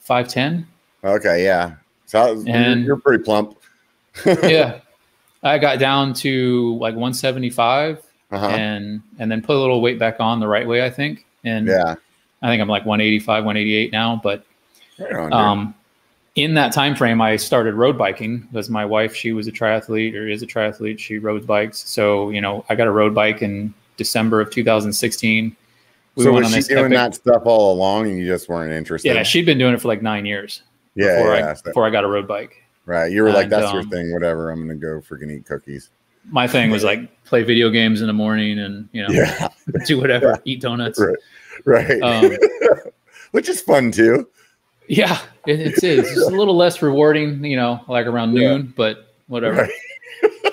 510. 0.00 0.66
Okay. 1.04 1.44
Yeah. 1.44 1.72
So 2.06 2.42
And- 2.46 2.84
you're 2.84 2.96
pretty 2.96 3.22
plump. 3.22 3.56
yeah, 4.42 4.80
I 5.42 5.58
got 5.58 5.78
down 5.78 6.12
to 6.14 6.76
like 6.78 6.94
175, 6.94 8.02
Uh-huh. 8.30 8.46
and 8.48 9.00
and 9.18 9.30
then 9.30 9.42
put 9.42 9.56
a 9.56 9.60
little 9.60 9.80
weight 9.80 9.98
back 9.98 10.20
on 10.20 10.40
the 10.40 10.48
right 10.48 10.66
way, 10.66 10.84
I 10.84 10.90
think, 10.90 11.24
and 11.44 11.66
Yeah. 11.68 11.94
I 12.42 12.48
think 12.48 12.60
I'm 12.62 12.68
like 12.68 12.86
185, 12.86 13.44
188 13.44 13.92
now, 13.92 14.20
but. 14.22 14.44
Right 15.00 15.12
on, 15.14 15.32
um, 15.32 15.74
in 16.38 16.54
that 16.54 16.72
time 16.72 16.94
frame 16.94 17.20
i 17.20 17.36
started 17.36 17.74
road 17.74 17.98
biking 17.98 18.38
because 18.52 18.70
my 18.70 18.84
wife 18.84 19.14
she 19.14 19.32
was 19.32 19.46
a 19.48 19.52
triathlete 19.52 20.14
or 20.14 20.28
is 20.28 20.42
a 20.42 20.46
triathlete 20.46 20.98
she 20.98 21.18
rode 21.18 21.46
bikes 21.46 21.78
so 21.88 22.30
you 22.30 22.40
know 22.40 22.64
i 22.68 22.74
got 22.74 22.86
a 22.86 22.90
road 22.90 23.14
bike 23.14 23.42
in 23.42 23.72
december 23.96 24.40
of 24.40 24.50
2016 24.50 25.56
we 26.14 26.24
so 26.24 26.32
went 26.32 26.44
was 26.44 26.54
on 26.54 26.62
she 26.62 26.68
doing 26.68 26.84
epic- 26.86 26.96
that 26.96 27.14
stuff 27.14 27.42
all 27.44 27.72
along, 27.72 28.06
and 28.08 28.18
you 28.18 28.26
just 28.26 28.48
weren't 28.48 28.72
interested? 28.72 29.14
yeah 29.14 29.22
she'd 29.22 29.46
been 29.46 29.58
doing 29.58 29.74
it 29.74 29.80
for 29.80 29.88
like 29.88 30.02
nine 30.02 30.24
years 30.24 30.62
yeah, 30.94 31.16
before, 31.16 31.34
yeah. 31.36 31.50
I, 31.50 31.54
So- 31.54 31.62
before 31.64 31.86
i 31.86 31.90
got 31.90 32.04
a 32.04 32.08
road 32.08 32.26
bike 32.28 32.62
right. 32.86 33.12
You 33.12 33.22
were 33.22 33.30
like, 33.30 33.44
and, 33.44 33.52
"That's 33.52 33.72
your 33.72 33.82
um, 33.82 33.90
thing. 33.90 34.12
Whatever. 34.14 34.50
I'm 34.50 34.60
gonna 34.62 34.74
go 34.76 35.00
freaking 35.00 35.30
eat 35.30 35.44
cookies." 35.44 35.90
my 36.30 36.46
thing 36.46 36.70
was 36.70 36.84
like 36.84 37.24
play 37.24 37.42
video 37.42 37.70
games 37.70 38.00
in 38.00 38.06
the 38.06 38.12
morning 38.12 38.58
and 38.58 38.88
you 38.92 39.02
know 39.02 39.08
Yeah. 39.10 39.48
do 39.86 39.98
whatever 39.98 40.40
eat 40.44 40.60
donuts 40.60 40.98
Right. 41.00 41.16
Right. 41.64 42.02
um, 42.02 42.36
Which 43.32 43.48
is 43.48 43.60
fun 43.60 43.92
too. 43.92 44.28
Yeah 44.88 45.18
it, 45.46 45.60
it's 45.60 45.82
it's 45.82 46.16
a 46.26 46.30
little 46.30 46.56
less 46.56 46.80
rewarding 46.82 47.44
you 47.44 47.56
know 47.56 47.80
like 47.88 48.06
around 48.06 48.34
Yeah. 48.34 48.48
noon 48.56 48.72
but 48.76 49.12
whatever 49.28 49.62
Right. 49.62 50.52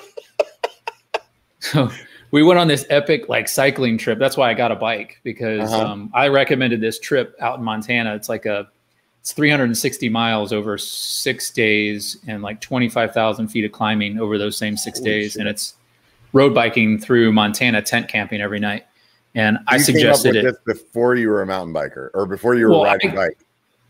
So 1.60 1.90
we 2.30 2.42
went 2.42 2.58
on 2.60 2.68
this 2.68 2.86
epic 2.90 3.28
like 3.28 3.48
cycling 3.48 3.98
trip. 3.98 4.18
That's 4.18 4.36
why 4.36 4.50
I 4.50 4.54
got 4.54 4.70
a 4.70 4.76
bike 4.76 5.20
because 5.24 5.72
Uh-huh. 5.72 5.84
um, 5.86 6.10
I 6.14 6.28
recommended 6.28 6.80
this 6.80 6.98
trip 7.00 7.34
out 7.40 7.58
in 7.58 7.64
Montana. 7.64 8.14
It's 8.14 8.28
like 8.28 8.46
a 8.46 8.68
it's 9.20 9.32
360 9.32 10.08
miles 10.08 10.52
over 10.52 10.78
six 10.78 11.50
days 11.50 12.18
and 12.28 12.42
like 12.42 12.60
25,000 12.60 13.48
feet 13.48 13.64
of 13.64 13.72
climbing 13.72 14.20
over 14.20 14.38
those 14.38 14.56
same 14.56 14.76
six 14.76 15.00
Holy 15.00 15.10
days, 15.10 15.32
shit. 15.32 15.40
and 15.40 15.48
it's 15.48 15.74
road 16.32 16.54
biking 16.54 16.98
through 17.00 17.32
Montana, 17.32 17.82
tent 17.82 18.06
camping 18.06 18.40
every 18.40 18.60
night. 18.60 18.86
And 19.34 19.58
I 19.66 19.78
suggested 19.78 20.36
it. 20.36 20.46
up 20.46 20.54
with 20.54 20.64
this 20.64 20.82
before 20.82 21.16
you 21.16 21.28
were 21.28 21.42
a 21.42 21.46
mountain 21.46 21.74
biker 21.74 22.10
or 22.14 22.26
before 22.26 22.54
you 22.54 22.66
were 22.66 22.70
Well, 22.72 22.84
riding 22.84 23.10
I- 23.10 23.14
bike. 23.16 23.38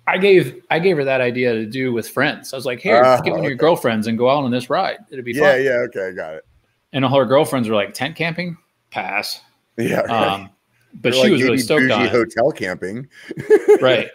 I 0.06 0.18
gave 0.18 0.62
I 0.70 0.78
gave 0.78 0.96
her 0.96 1.04
that 1.04 1.20
idea 1.20 1.52
to 1.52 1.66
do 1.66 1.92
with 1.92 2.08
friends. 2.08 2.52
I 2.52 2.56
was 2.56 2.64
like, 2.64 2.80
"Here, 2.80 3.02
uh, 3.02 3.20
get 3.20 3.32
one 3.32 3.40
of 3.40 3.46
your 3.46 3.56
girlfriends 3.56 4.06
and 4.06 4.16
go 4.16 4.30
out 4.30 4.44
on 4.44 4.50
this 4.50 4.70
ride. 4.70 4.98
It'd 5.10 5.24
be 5.24 5.32
yeah, 5.32 5.40
fun." 5.40 5.62
Yeah, 5.62 5.70
yeah, 5.70 5.76
okay, 5.88 6.08
I 6.08 6.12
got 6.12 6.34
it. 6.34 6.44
And 6.92 7.04
all 7.04 7.18
her 7.18 7.24
girlfriends 7.24 7.68
were 7.68 7.74
like, 7.74 7.92
"Tent 7.92 8.14
camping, 8.14 8.56
pass." 8.90 9.40
Yeah, 9.76 10.00
right. 10.00 10.10
um, 10.10 10.50
but 10.94 11.02
They're 11.02 11.12
she 11.12 11.20
like 11.22 11.32
was 11.32 11.42
really 11.42 11.58
stoked 11.58 11.90
on 11.90 12.06
it. 12.06 12.10
Hotel 12.10 12.52
camping, 12.52 13.08
right? 13.80 14.10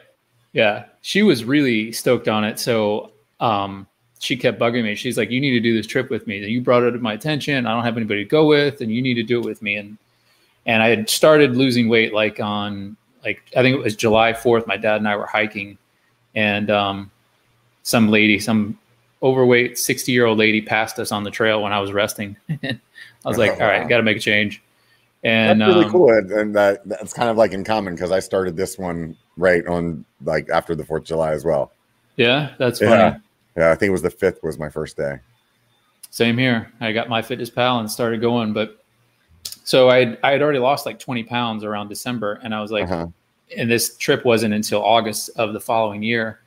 Yeah, 0.53 0.85
she 1.01 1.23
was 1.23 1.43
really 1.43 1.91
stoked 1.91 2.27
on 2.27 2.43
it. 2.43 2.57
So 2.57 3.11
um, 3.39 3.85
she 4.19 4.37
kept 4.37 4.59
bugging 4.59 4.83
me. 4.83 4.95
She's 4.95 5.17
like, 5.17 5.29
"You 5.29 5.41
need 5.41 5.51
to 5.51 5.59
do 5.59 5.75
this 5.75 5.87
trip 5.87 6.09
with 6.09 6.25
me. 6.25 6.41
And 6.41 6.51
you 6.51 6.61
brought 6.61 6.83
it 6.83 6.91
to 6.91 6.99
my 6.99 7.13
attention. 7.13 7.65
I 7.65 7.73
don't 7.73 7.83
have 7.83 7.97
anybody 7.97 8.23
to 8.23 8.29
go 8.29 8.45
with, 8.45 8.79
and 8.79 8.91
you 8.91 9.01
need 9.01 9.15
to 9.15 9.23
do 9.23 9.39
it 9.39 9.45
with 9.45 9.61
me." 9.61 9.75
And 9.75 9.97
and 10.65 10.81
I 10.81 10.89
had 10.89 11.09
started 11.09 11.57
losing 11.57 11.89
weight 11.89 12.13
like 12.13 12.39
on 12.39 12.95
like 13.23 13.41
I 13.55 13.61
think 13.61 13.75
it 13.75 13.83
was 13.83 13.95
July 13.95 14.33
fourth. 14.33 14.67
My 14.67 14.77
dad 14.77 14.97
and 14.97 15.07
I 15.07 15.15
were 15.15 15.25
hiking, 15.25 15.77
and 16.35 16.69
um, 16.69 17.11
some 17.83 18.09
lady, 18.09 18.39
some 18.39 18.77
overweight 19.23 19.77
sixty 19.77 20.11
year 20.11 20.25
old 20.25 20.37
lady, 20.37 20.61
passed 20.61 20.99
us 20.99 21.11
on 21.11 21.23
the 21.23 21.31
trail 21.31 21.61
when 21.61 21.73
I 21.73 21.79
was 21.79 21.91
resting. 21.91 22.35
I 22.49 22.79
was 23.25 23.37
like, 23.37 23.53
"All 23.53 23.67
right, 23.67 23.87
got 23.87 23.97
to 23.97 24.03
make 24.03 24.17
a 24.17 24.21
change." 24.21 24.61
And 25.23 25.61
that's 25.61 25.69
really 25.69 25.85
um, 25.85 25.91
cool, 25.91 26.09
and 26.11 26.55
that 26.55 26.81
that's 26.85 27.13
kind 27.13 27.29
of 27.29 27.37
like 27.37 27.51
in 27.51 27.63
common 27.63 27.93
because 27.93 28.11
I 28.11 28.19
started 28.19 28.57
this 28.57 28.77
one 28.77 29.15
right 29.37 29.65
on 29.67 30.03
like 30.23 30.49
after 30.49 30.75
the 30.75 30.83
Fourth 30.83 31.01
of 31.01 31.07
July 31.07 31.31
as 31.31 31.45
well. 31.45 31.71
Yeah, 32.17 32.53
that's 32.57 32.79
funny. 32.79 32.91
Yeah. 32.91 33.17
yeah, 33.55 33.71
I 33.71 33.75
think 33.75 33.89
it 33.89 33.93
was 33.93 34.01
the 34.01 34.09
fifth 34.09 34.41
was 34.43 34.57
my 34.57 34.69
first 34.69 34.97
day. 34.97 35.19
Same 36.09 36.37
here. 36.37 36.71
I 36.81 36.91
got 36.91 37.07
MyFitnessPal 37.07 37.79
and 37.79 37.89
started 37.89 38.19
going, 38.19 38.51
but 38.51 38.83
so 39.63 39.89
I 39.89 40.17
I 40.23 40.31
had 40.31 40.41
already 40.41 40.59
lost 40.59 40.85
like 40.85 40.99
20 40.99 41.23
pounds 41.23 41.63
around 41.63 41.87
December, 41.89 42.39
and 42.43 42.53
I 42.53 42.61
was 42.61 42.71
like, 42.71 42.85
uh-huh. 42.85 43.07
And 43.57 43.69
this 43.69 43.95
trip 43.97 44.25
wasn't 44.25 44.53
until 44.53 44.83
August 44.83 45.29
of 45.35 45.53
the 45.53 45.59
following 45.59 46.03
year. 46.03 46.39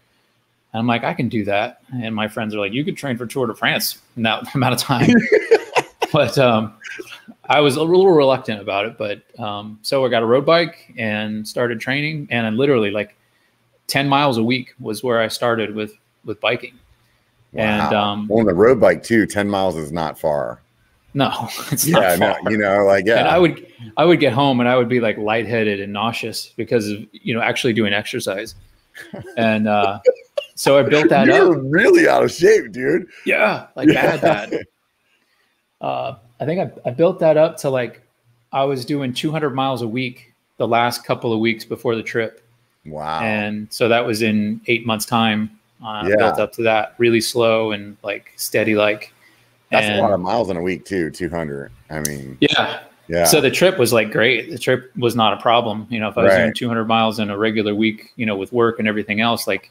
And 0.72 0.80
I'm 0.80 0.86
like, 0.86 1.04
I 1.04 1.14
can 1.14 1.28
do 1.28 1.44
that. 1.44 1.82
And 1.92 2.14
my 2.14 2.28
friends 2.28 2.54
are 2.54 2.58
like, 2.58 2.72
you 2.72 2.84
could 2.84 2.96
train 2.96 3.16
for 3.16 3.26
Tour 3.26 3.46
de 3.46 3.54
France 3.54 3.98
in 4.16 4.22
that 4.24 4.42
amount 4.54 4.74
of 4.74 4.80
time. 4.80 5.10
but 6.12 6.36
um, 6.38 6.74
I 7.48 7.60
was 7.60 7.76
a 7.76 7.82
little 7.82 8.10
reluctant 8.10 8.60
about 8.60 8.86
it. 8.86 8.98
But 8.98 9.22
um, 9.38 9.78
so 9.82 10.04
I 10.04 10.08
got 10.08 10.22
a 10.22 10.26
road 10.26 10.46
bike 10.46 10.92
and 10.96 11.46
started 11.46 11.80
training, 11.80 12.28
and 12.30 12.46
I 12.46 12.50
literally 12.50 12.90
like 12.90 13.16
10 13.86 14.08
miles 14.08 14.38
a 14.38 14.42
week 14.42 14.74
was 14.80 15.02
where 15.02 15.20
I 15.20 15.28
started 15.28 15.74
with 15.74 15.94
with 16.24 16.40
biking. 16.40 16.78
Wow. 17.52 17.62
And 17.62 17.94
um, 17.94 18.30
on 18.32 18.46
the 18.46 18.54
road 18.54 18.80
bike 18.80 19.02
too, 19.02 19.26
10 19.26 19.48
miles 19.48 19.76
is 19.76 19.92
not 19.92 20.18
far. 20.18 20.60
No, 21.14 21.48
it's 21.72 21.86
yeah, 21.86 22.16
not 22.16 22.42
no, 22.44 22.50
you 22.50 22.58
know, 22.58 22.84
like 22.84 23.06
yeah. 23.06 23.20
And 23.20 23.28
I 23.28 23.38
would 23.38 23.66
I 23.96 24.04
would 24.04 24.20
get 24.20 24.32
home 24.32 24.60
and 24.60 24.68
I 24.68 24.76
would 24.76 24.88
be 24.88 25.00
like 25.00 25.16
lightheaded 25.16 25.80
and 25.80 25.92
nauseous 25.92 26.52
because 26.56 26.90
of 26.90 27.06
you 27.12 27.34
know 27.34 27.40
actually 27.40 27.72
doing 27.72 27.92
exercise, 27.92 28.54
and 29.36 29.68
uh, 29.68 30.00
so 30.56 30.78
I 30.78 30.82
built 30.82 31.08
that 31.08 31.26
You're 31.26 31.56
up. 31.56 31.62
really 31.64 32.08
out 32.08 32.24
of 32.24 32.32
shape, 32.32 32.72
dude. 32.72 33.06
Yeah, 33.24 33.68
like 33.76 33.88
bad, 33.88 34.20
bad. 34.20 34.64
Uh, 35.80 36.16
I 36.40 36.46
think 36.46 36.60
I, 36.60 36.88
I 36.88 36.92
built 36.92 37.20
that 37.20 37.36
up 37.36 37.56
to 37.58 37.70
like 37.70 38.02
I 38.52 38.64
was 38.64 38.84
doing 38.84 39.12
200 39.12 39.50
miles 39.50 39.82
a 39.82 39.88
week 39.88 40.32
the 40.56 40.68
last 40.68 41.04
couple 41.04 41.32
of 41.32 41.40
weeks 41.40 41.64
before 41.64 41.96
the 41.96 42.02
trip. 42.02 42.42
Wow. 42.86 43.20
And 43.20 43.72
so 43.72 43.88
that 43.88 44.06
was 44.06 44.22
in 44.22 44.60
eight 44.66 44.86
months' 44.86 45.06
time. 45.06 45.58
Uh, 45.84 46.06
yeah. 46.08 46.16
Built 46.16 46.38
up 46.38 46.52
to 46.52 46.62
that 46.62 46.94
really 46.98 47.20
slow 47.20 47.72
and 47.72 47.96
like 48.02 48.32
steady, 48.36 48.74
like 48.76 49.12
that's 49.70 49.86
and, 49.86 49.98
a 49.98 50.02
lot 50.02 50.12
of 50.12 50.20
miles 50.20 50.50
in 50.50 50.56
a 50.56 50.62
week 50.62 50.84
too. 50.84 51.10
Two 51.10 51.28
hundred. 51.28 51.70
I 51.90 52.00
mean, 52.00 52.38
yeah, 52.40 52.82
yeah. 53.08 53.24
So 53.24 53.40
the 53.40 53.50
trip 53.50 53.78
was 53.78 53.92
like 53.92 54.10
great. 54.12 54.50
The 54.50 54.58
trip 54.58 54.90
was 54.96 55.16
not 55.16 55.32
a 55.32 55.36
problem. 55.40 55.86
You 55.90 56.00
know, 56.00 56.08
if 56.08 56.18
I 56.18 56.22
was 56.22 56.32
right. 56.32 56.38
doing 56.42 56.54
two 56.54 56.68
hundred 56.68 56.86
miles 56.86 57.18
in 57.18 57.30
a 57.30 57.38
regular 57.38 57.74
week, 57.74 58.12
you 58.16 58.26
know, 58.26 58.36
with 58.36 58.52
work 58.52 58.78
and 58.78 58.88
everything 58.88 59.20
else, 59.20 59.46
like 59.46 59.70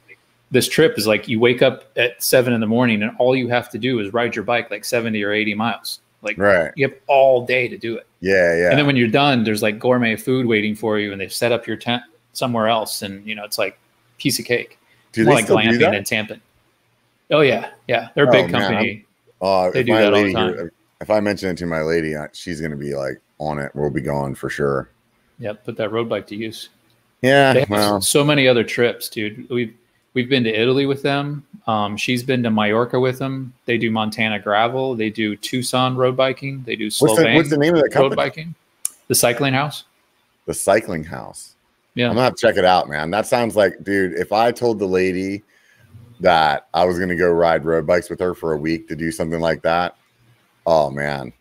this 0.51 0.67
trip 0.67 0.97
is 0.97 1.07
like 1.07 1.27
you 1.27 1.39
wake 1.39 1.61
up 1.61 1.85
at 1.97 2.21
seven 2.21 2.53
in 2.53 2.61
the 2.61 2.67
morning 2.67 3.01
and 3.01 3.15
all 3.17 3.35
you 3.35 3.47
have 3.47 3.69
to 3.71 3.77
do 3.77 3.99
is 3.99 4.13
ride 4.13 4.35
your 4.35 4.43
bike 4.43 4.69
like 4.69 4.85
seventy 4.85 5.23
or 5.23 5.31
eighty 5.31 5.53
miles. 5.53 5.99
Like 6.21 6.37
right. 6.37 6.71
you 6.75 6.87
have 6.87 6.97
all 7.07 7.45
day 7.45 7.67
to 7.67 7.77
do 7.77 7.97
it. 7.97 8.07
Yeah, 8.21 8.55
yeah. 8.55 8.69
And 8.69 8.79
then 8.79 8.85
when 8.85 8.95
you're 8.95 9.09
done, 9.09 9.43
there's 9.43 9.61
like 9.61 9.77
gourmet 9.77 10.15
food 10.15 10.45
waiting 10.45 10.75
for 10.75 10.97
you, 10.97 11.11
and 11.11 11.19
they've 11.19 11.33
set 11.33 11.51
up 11.51 11.67
your 11.67 11.75
tent 11.75 12.03
somewhere 12.31 12.67
else, 12.67 13.01
and 13.01 13.25
you 13.27 13.35
know 13.35 13.43
it's 13.43 13.57
like 13.57 13.77
piece 14.17 14.39
of 14.39 14.45
cake. 14.45 14.79
Do 15.11 15.25
More 15.25 15.35
like 15.35 15.47
glamping 15.47 15.95
and 15.95 16.07
camping. 16.07 16.41
Oh 17.29 17.41
yeah, 17.41 17.71
yeah. 17.87 18.09
They're 18.15 18.27
a 18.27 18.31
big 18.31 18.45
oh, 18.45 18.59
company. 18.59 19.05
Uh, 19.43 19.69
they 19.71 19.83
do 19.83 19.93
that 19.93 20.13
all 20.13 20.23
the 20.23 20.33
time. 20.33 20.53
Here, 20.53 20.73
if 21.01 21.09
I 21.09 21.19
mention 21.19 21.49
it 21.49 21.57
to 21.57 21.65
my 21.65 21.81
lady, 21.81 22.15
she's 22.31 22.61
going 22.61 22.71
to 22.71 22.77
be 22.77 22.95
like 22.95 23.19
on 23.39 23.59
it. 23.59 23.71
We'll 23.75 23.89
be 23.89 24.01
gone 24.01 24.33
for 24.35 24.49
sure. 24.49 24.89
Yep, 25.39 25.65
put 25.65 25.75
that 25.77 25.91
road 25.91 26.07
bike 26.07 26.25
to 26.27 26.35
use. 26.35 26.69
Yeah, 27.21 27.65
well, 27.69 28.01
so 28.01 28.23
many 28.23 28.47
other 28.47 28.63
trips, 28.63 29.09
dude. 29.09 29.49
We've 29.49 29.73
we've 30.13 30.29
been 30.29 30.43
to 30.45 30.49
Italy 30.49 30.85
with 30.85 31.01
them. 31.01 31.45
Um, 31.67 31.97
she's 31.97 32.23
been 32.23 32.41
to 32.43 32.49
Mallorca 32.49 32.99
with 32.99 33.19
them. 33.19 33.53
They 33.65 33.77
do 33.77 33.91
Montana 33.91 34.39
gravel. 34.39 34.95
They 34.95 35.09
do 35.09 35.35
Tucson 35.35 35.97
road 35.97 36.15
biking. 36.15 36.63
They 36.63 36.77
do 36.77 36.85
what's 36.85 36.99
the, 36.99 37.33
what's 37.33 37.49
the 37.49 37.57
name 37.57 37.75
of 37.75 37.81
that 37.81 37.95
road 37.95 38.15
biking? 38.15 38.55
The 39.07 39.15
Cycling 39.15 39.53
House. 39.53 39.83
The 40.45 40.53
Cycling 40.53 41.03
House. 41.03 41.55
Yeah, 41.95 42.07
I'm 42.07 42.13
gonna 42.15 42.23
have 42.23 42.35
to 42.35 42.41
check 42.41 42.57
it 42.57 42.65
out, 42.65 42.87
man. 42.89 43.11
That 43.11 43.27
sounds 43.27 43.55
like, 43.55 43.83
dude. 43.83 44.13
If 44.13 44.31
I 44.31 44.51
told 44.51 44.79
the 44.79 44.87
lady 44.87 45.43
that 46.19 46.67
I 46.73 46.85
was 46.85 46.97
going 46.97 47.09
to 47.09 47.15
go 47.15 47.29
ride 47.31 47.65
road 47.65 47.85
bikes 47.85 48.09
with 48.09 48.19
her 48.19 48.33
for 48.33 48.53
a 48.53 48.57
week 48.57 48.87
to 48.87 48.95
do 48.95 49.11
something 49.11 49.39
like 49.39 49.61
that. 49.63 49.95
Oh 50.65 50.89
man, 50.89 51.33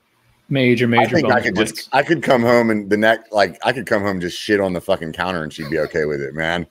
major, 0.48 0.86
major. 0.86 1.02
I 1.02 1.20
think 1.20 1.32
I 1.32 1.40
could 1.40 1.54
points. 1.54 1.72
just, 1.72 1.88
I 1.92 2.02
could 2.02 2.22
come 2.22 2.42
home 2.42 2.70
and 2.70 2.88
the 2.90 2.96
next, 2.96 3.32
like, 3.32 3.58
I 3.64 3.72
could 3.72 3.86
come 3.86 4.02
home 4.02 4.20
just 4.20 4.38
shit 4.38 4.60
on 4.60 4.72
the 4.72 4.80
fucking 4.80 5.12
counter 5.12 5.42
and 5.42 5.52
she'd 5.52 5.70
be 5.70 5.78
okay 5.80 6.04
with 6.04 6.20
it, 6.20 6.34
man. 6.34 6.66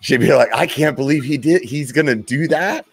She'd 0.00 0.20
be 0.20 0.32
like, 0.32 0.52
I 0.52 0.66
can't 0.66 0.96
believe 0.96 1.22
he 1.22 1.38
did. 1.38 1.62
He's 1.62 1.92
gonna 1.92 2.16
do 2.16 2.48
that. 2.48 2.86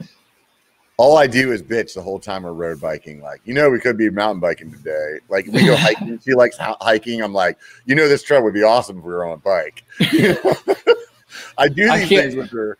All 0.97 1.17
I 1.17 1.27
do 1.27 1.51
is 1.51 1.63
bitch 1.63 1.95
the 1.95 2.01
whole 2.01 2.19
time 2.19 2.43
we're 2.43 2.53
road 2.53 2.79
biking. 2.79 3.21
Like, 3.21 3.41
you 3.45 3.53
know, 3.53 3.69
we 3.69 3.79
could 3.79 3.97
be 3.97 4.09
mountain 4.09 4.41
biking 4.41 4.71
today. 4.71 5.19
Like, 5.27 5.47
we 5.47 5.65
go 5.65 5.75
hiking. 5.77 6.19
She 6.19 6.33
likes 6.33 6.57
hiking. 6.59 7.23
I'm 7.23 7.33
like, 7.33 7.57
you 7.85 7.95
know, 7.95 8.07
this 8.07 8.21
trip 8.21 8.43
would 8.43 8.53
be 8.53 8.63
awesome 8.63 8.99
if 8.99 9.03
we 9.03 9.11
were 9.11 9.25
on 9.25 9.33
a 9.33 9.37
bike. 9.37 9.83
I 11.57 11.67
do 11.67 11.91
these 11.91 12.09
things 12.09 12.35
with 12.35 12.51
her 12.51 12.77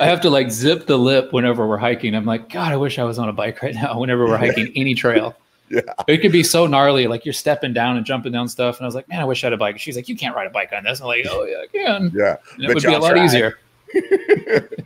I 0.00 0.06
have 0.06 0.20
to 0.22 0.30
like 0.30 0.50
zip 0.50 0.86
the 0.86 0.98
lip 0.98 1.32
whenever 1.32 1.66
we're 1.66 1.78
hiking. 1.78 2.14
I'm 2.14 2.24
like, 2.24 2.48
God, 2.48 2.72
I 2.72 2.76
wish 2.76 2.98
I 2.98 3.04
was 3.04 3.18
on 3.18 3.28
a 3.28 3.32
bike 3.32 3.62
right 3.62 3.74
now. 3.74 3.98
Whenever 4.02 4.26
we're 4.26 4.38
hiking 4.38 4.72
any 4.74 4.94
trail, 4.94 5.36
yeah, 5.68 5.80
it 6.06 6.18
could 6.18 6.32
be 6.32 6.42
so 6.42 6.66
gnarly. 6.66 7.06
Like 7.06 7.24
you're 7.24 7.32
stepping 7.32 7.72
down 7.72 7.96
and 7.96 8.04
jumping 8.04 8.32
down 8.32 8.48
stuff, 8.48 8.78
and 8.78 8.84
I 8.84 8.88
was 8.88 8.94
like, 8.94 9.08
man, 9.08 9.20
I 9.20 9.24
wish 9.24 9.44
I 9.44 9.46
had 9.46 9.52
a 9.52 9.56
bike. 9.56 9.78
She's 9.78 9.96
like, 9.96 10.08
you 10.08 10.16
can't 10.16 10.34
ride 10.34 10.46
a 10.46 10.50
bike 10.50 10.72
on 10.76 10.84
this. 10.84 11.00
I'm 11.00 11.06
like, 11.06 11.26
oh 11.30 11.44
yeah, 11.44 11.58
I 11.62 11.66
can. 11.66 12.12
Yeah, 12.14 12.36
and 12.54 12.64
it 12.64 12.74
would 12.74 12.82
be 12.82 12.92
a 12.92 12.98
lot 12.98 13.12
try. 13.12 13.24
easier. 13.24 13.58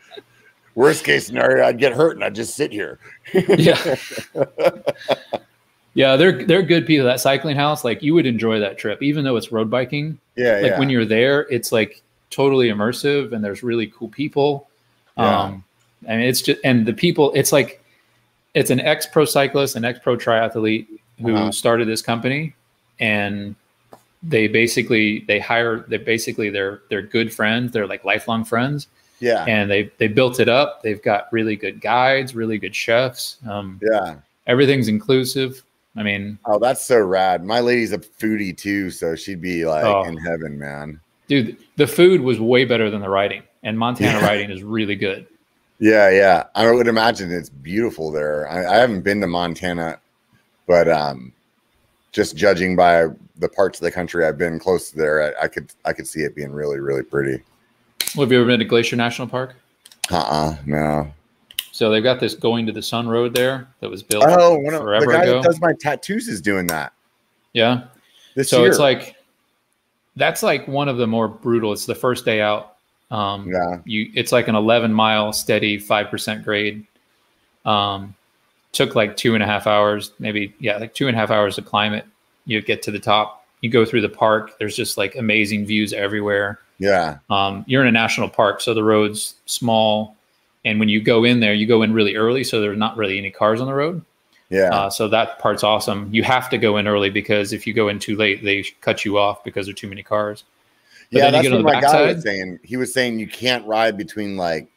Worst 0.74 1.04
case 1.04 1.26
scenario, 1.26 1.64
I'd 1.64 1.78
get 1.78 1.94
hurt 1.94 2.16
and 2.16 2.24
I'd 2.24 2.34
just 2.34 2.54
sit 2.54 2.70
here. 2.70 2.98
yeah. 3.32 3.96
Yeah, 5.94 6.16
they're 6.16 6.44
they're 6.44 6.62
good 6.62 6.86
people. 6.86 7.06
That 7.06 7.20
cycling 7.20 7.56
house, 7.56 7.82
like 7.82 8.02
you 8.02 8.12
would 8.12 8.26
enjoy 8.26 8.60
that 8.60 8.76
trip, 8.76 9.02
even 9.02 9.24
though 9.24 9.36
it's 9.36 9.50
road 9.50 9.70
biking. 9.70 10.18
Yeah, 10.36 10.58
like 10.58 10.70
yeah. 10.72 10.78
when 10.78 10.90
you're 10.90 11.06
there, 11.06 11.46
it's 11.50 11.72
like 11.72 12.02
totally 12.28 12.68
immersive 12.68 13.32
and 13.32 13.42
there's 13.42 13.62
really 13.62 13.86
cool 13.86 14.08
people. 14.08 14.68
Yeah. 15.16 15.40
Um, 15.40 15.64
I 16.08 16.16
mean, 16.16 16.26
it's 16.26 16.42
just, 16.42 16.60
and 16.64 16.86
the 16.86 16.92
people, 16.92 17.32
it's 17.34 17.52
like, 17.52 17.82
it's 18.54 18.70
an 18.70 18.80
ex 18.80 19.06
pro 19.06 19.24
cyclist, 19.24 19.76
an 19.76 19.84
ex 19.84 19.98
pro 19.98 20.16
triathlete 20.16 20.86
who 21.20 21.34
uh-huh. 21.34 21.52
started 21.52 21.88
this 21.88 22.02
company 22.02 22.54
and 23.00 23.54
they 24.22 24.48
basically, 24.48 25.20
they 25.20 25.38
hire, 25.38 25.80
they 25.88 25.98
basically, 25.98 26.50
they're, 26.50 26.82
they're 26.90 27.02
good 27.02 27.32
friends. 27.32 27.72
They're 27.72 27.86
like 27.86 28.04
lifelong 28.04 28.44
friends. 28.44 28.88
Yeah. 29.20 29.44
And 29.46 29.70
they, 29.70 29.90
they 29.98 30.08
built 30.08 30.40
it 30.40 30.48
up. 30.48 30.82
They've 30.82 31.02
got 31.02 31.32
really 31.32 31.56
good 31.56 31.80
guides, 31.80 32.34
really 32.34 32.58
good 32.58 32.74
chefs. 32.74 33.38
Um, 33.48 33.80
yeah. 33.82 34.16
Everything's 34.46 34.88
inclusive. 34.88 35.62
I 35.96 36.02
mean, 36.02 36.38
oh, 36.44 36.58
that's 36.58 36.84
so 36.84 37.00
rad. 37.00 37.42
My 37.44 37.60
lady's 37.60 37.92
a 37.92 37.98
foodie 37.98 38.56
too, 38.56 38.90
so 38.90 39.16
she'd 39.16 39.40
be 39.40 39.64
like 39.64 39.84
oh, 39.84 40.04
in 40.04 40.16
heaven, 40.18 40.58
man. 40.58 41.00
Dude, 41.26 41.56
the 41.76 41.86
food 41.86 42.20
was 42.20 42.38
way 42.38 42.64
better 42.64 42.90
than 42.90 43.00
the 43.00 43.08
riding 43.08 43.42
and 43.66 43.76
Montana 43.78 44.20
yeah. 44.20 44.24
riding 44.24 44.50
is 44.50 44.62
really 44.62 44.94
good. 44.94 45.26
Yeah, 45.78 46.08
yeah. 46.08 46.44
I 46.54 46.70
would 46.70 46.86
imagine 46.86 47.30
it's 47.30 47.50
beautiful 47.50 48.10
there. 48.10 48.48
I, 48.48 48.76
I, 48.76 48.76
haven't 48.76 49.02
been 49.02 49.20
to 49.20 49.26
Montana, 49.26 49.98
but 50.66 50.88
um, 50.88 51.32
just 52.12 52.36
judging 52.36 52.76
by 52.76 53.08
the 53.36 53.48
parts 53.48 53.78
of 53.78 53.84
the 53.84 53.90
country 53.90 54.24
I've 54.24 54.38
been 54.38 54.58
close 54.58 54.90
to 54.90 54.96
there, 54.96 55.36
I, 55.36 55.44
I 55.44 55.48
could 55.48 55.70
I 55.84 55.92
could 55.92 56.06
see 56.06 56.20
it 56.20 56.34
being 56.34 56.52
really 56.52 56.80
really 56.80 57.02
pretty. 57.02 57.42
Well, 58.14 58.24
have 58.24 58.32
you 58.32 58.38
ever 58.38 58.46
been 58.46 58.60
to 58.60 58.64
Glacier 58.64 58.96
National 58.96 59.28
Park? 59.28 59.56
Uh 60.10 60.16
uh 60.16 60.56
no. 60.64 61.12
So 61.72 61.90
they've 61.90 62.02
got 62.02 62.20
this 62.20 62.34
going 62.34 62.64
to 62.66 62.72
the 62.72 62.80
sun 62.80 63.06
road 63.06 63.34
there 63.34 63.68
that 63.80 63.90
was 63.90 64.02
built. 64.02 64.24
Oh, 64.26 64.58
one 64.58 64.72
of, 64.72 64.82
the 64.82 65.12
guy 65.12 65.24
ago. 65.24 65.42
that 65.42 65.42
does 65.42 65.60
my 65.60 65.74
tattoos 65.78 66.26
is 66.26 66.40
doing 66.40 66.68
that. 66.68 66.94
Yeah. 67.52 67.84
This 68.34 68.48
so 68.48 68.60
year. 68.60 68.70
it's 68.70 68.78
like 68.78 69.16
that's 70.14 70.42
like 70.42 70.66
one 70.68 70.88
of 70.88 70.96
the 70.96 71.06
more 71.06 71.28
brutal. 71.28 71.72
It's 71.72 71.84
the 71.84 71.94
first 71.94 72.24
day 72.24 72.40
out 72.40 72.75
um, 73.10 73.50
yeah. 73.50 73.78
You, 73.84 74.10
it's 74.14 74.32
like 74.32 74.48
an 74.48 74.54
11 74.54 74.92
mile 74.92 75.32
steady 75.32 75.78
5% 75.78 76.44
grade. 76.44 76.86
Um, 77.64 78.14
took 78.72 78.94
like 78.94 79.16
two 79.16 79.34
and 79.34 79.42
a 79.42 79.46
half 79.46 79.66
hours, 79.66 80.12
maybe, 80.18 80.54
yeah, 80.60 80.76
like 80.76 80.94
two 80.94 81.08
and 81.08 81.16
a 81.16 81.18
half 81.18 81.30
hours 81.30 81.56
to 81.56 81.62
climb 81.62 81.92
it. 81.92 82.04
You 82.44 82.60
get 82.62 82.82
to 82.82 82.90
the 82.90 83.00
top, 83.00 83.44
you 83.60 83.70
go 83.70 83.84
through 83.84 84.02
the 84.02 84.08
park. 84.08 84.58
There's 84.58 84.76
just 84.76 84.96
like 84.98 85.16
amazing 85.16 85.66
views 85.66 85.92
everywhere. 85.92 86.60
Yeah. 86.78 87.18
Um, 87.30 87.64
you're 87.66 87.82
in 87.82 87.88
a 87.88 87.92
national 87.92 88.28
park, 88.28 88.60
so 88.60 88.74
the 88.74 88.84
road's 88.84 89.34
small, 89.46 90.14
and 90.64 90.78
when 90.78 90.88
you 90.88 91.00
go 91.00 91.24
in 91.24 91.40
there, 91.40 91.54
you 91.54 91.66
go 91.66 91.82
in 91.82 91.92
really 91.92 92.16
early, 92.16 92.44
so 92.44 92.60
there's 92.60 92.78
not 92.78 92.96
really 92.96 93.18
any 93.18 93.30
cars 93.30 93.60
on 93.60 93.66
the 93.66 93.74
road. 93.74 94.04
Yeah. 94.50 94.68
Uh, 94.70 94.90
so 94.90 95.08
that 95.08 95.38
part's 95.38 95.64
awesome. 95.64 96.08
You 96.12 96.22
have 96.22 96.50
to 96.50 96.58
go 96.58 96.76
in 96.76 96.86
early 96.86 97.10
because 97.10 97.52
if 97.52 97.66
you 97.66 97.72
go 97.72 97.88
in 97.88 97.98
too 97.98 98.14
late, 98.14 98.44
they 98.44 98.62
cut 98.80 99.04
you 99.04 99.18
off 99.18 99.42
because 99.42 99.66
there 99.66 99.72
are 99.72 99.76
too 99.76 99.88
many 99.88 100.02
cars. 100.02 100.44
But 101.12 101.18
yeah, 101.18 101.30
that's 101.30 101.50
what 101.50 101.62
my 101.62 101.80
guy 101.80 102.12
was 102.12 102.22
saying. 102.22 102.58
He 102.62 102.76
was 102.76 102.92
saying 102.92 103.18
you 103.18 103.28
can't 103.28 103.66
ride 103.66 103.96
between 103.96 104.36
like 104.36 104.68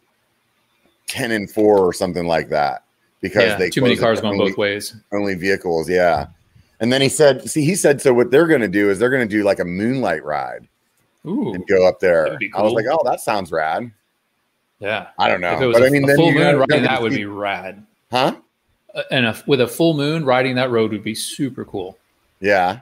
ten 1.08 1.32
and 1.32 1.50
four 1.50 1.80
or 1.80 1.92
something 1.92 2.28
like 2.28 2.50
that 2.50 2.84
because 3.22 3.44
yeah, 3.44 3.56
they 3.56 3.70
too 3.70 3.82
many 3.82 3.96
cars 3.96 4.22
going 4.22 4.40
only, 4.40 4.52
both 4.52 4.58
ways. 4.58 4.96
Only 5.12 5.36
vehicles, 5.36 5.90
yeah. 5.90 6.28
And 6.80 6.94
then 6.94 7.02
he 7.02 7.10
said, 7.10 7.50
"See, 7.50 7.66
he 7.66 7.76
said 7.76 8.02
so. 8.02 8.14
What 8.14 8.32
they're 8.32 8.48
going 8.48 8.62
to 8.62 8.68
do 8.68 8.90
is 8.90 9.00
they're 9.00 9.10
going 9.10 9.28
to 9.28 9.36
do 9.36 9.44
like 9.44 9.60
a 9.60 9.66
moonlight 9.66 10.24
ride 10.24 10.68
Ooh, 11.26 11.54
and 11.54 11.66
go 11.68 11.88
up 11.88 12.00
there." 12.00 12.38
Cool. 12.38 12.50
I 12.54 12.62
was 12.62 12.74
like, 12.74 12.86
"Oh, 12.90 13.02
that 13.06 13.20
sounds 13.20 13.52
rad." 13.52 13.92
Yeah, 14.80 15.08
I 15.18 15.28
don't 15.28 15.42
know, 15.42 15.72
but 15.74 15.82
a, 15.82 15.88
I 15.88 15.90
mean, 15.90 16.06
then 16.06 16.16
full 16.16 16.32
moon 16.32 16.58
riding 16.58 16.84
that 16.84 17.02
would 17.02 17.14
be 17.14 17.26
rad, 17.26 17.86
huh? 18.12 18.36
Uh, 18.96 19.04
and 19.12 19.26
a, 19.26 19.44
with 19.46 19.60
a 19.62 19.68
full 19.68 19.94
moon 19.94 20.24
riding 20.24 20.56
that 20.56 20.70
road 20.70 20.92
would 20.92 21.04
be 21.04 21.16
super 21.16 21.66
cool. 21.66 21.98
Yeah, 22.40 22.80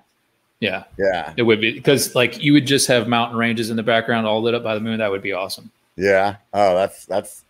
yeah, 0.60 0.86
yeah, 0.98 1.34
it 1.38 1.44
would 1.44 1.62
be 1.62 1.74
because 1.74 2.16
like 2.16 2.42
you 2.42 2.54
would 2.54 2.66
just 2.66 2.88
have 2.88 3.08
mountain 3.08 3.38
ranges 3.38 3.70
in 3.70 3.76
the 3.76 3.84
background 3.84 4.26
all 4.26 4.42
lit 4.42 4.56
up 4.56 4.64
by 4.64 4.74
the 4.74 4.82
moon. 4.82 5.00
That 5.00 5.12
would 5.12 5.22
be 5.22 5.34
awesome. 5.34 5.72
Yeah. 5.98 6.38
Oh, 6.54 6.76
that's 6.76 7.06
that's 7.06 7.44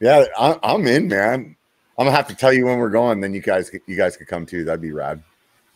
yeah. 0.00 0.24
I, 0.36 0.58
I'm 0.62 0.86
in, 0.86 1.08
man. 1.08 1.56
I'm 1.96 2.06
gonna 2.06 2.16
have 2.16 2.28
to 2.28 2.34
tell 2.34 2.52
you 2.52 2.66
when 2.66 2.78
we're 2.78 2.90
going. 2.90 3.20
Then 3.20 3.34
you 3.34 3.40
guys, 3.40 3.70
you 3.86 3.96
guys 3.96 4.16
could 4.16 4.26
come 4.26 4.46
too. 4.46 4.64
That'd 4.64 4.80
be 4.80 4.92
rad. 4.92 5.22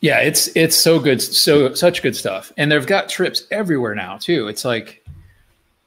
Yeah, 0.01 0.21
it's 0.21 0.49
it's 0.57 0.77
so 0.77 0.99
good, 0.99 1.21
so 1.23 1.75
such 1.75 2.03
good 2.03 2.17
stuff, 2.17 2.53
and 2.57 2.73
they've 2.73 2.87
got 2.87 3.09
trips 3.09 3.47
everywhere 3.51 3.95
now 3.95 4.17
too. 4.17 4.49
It's 4.49 4.65
like, 4.65 5.05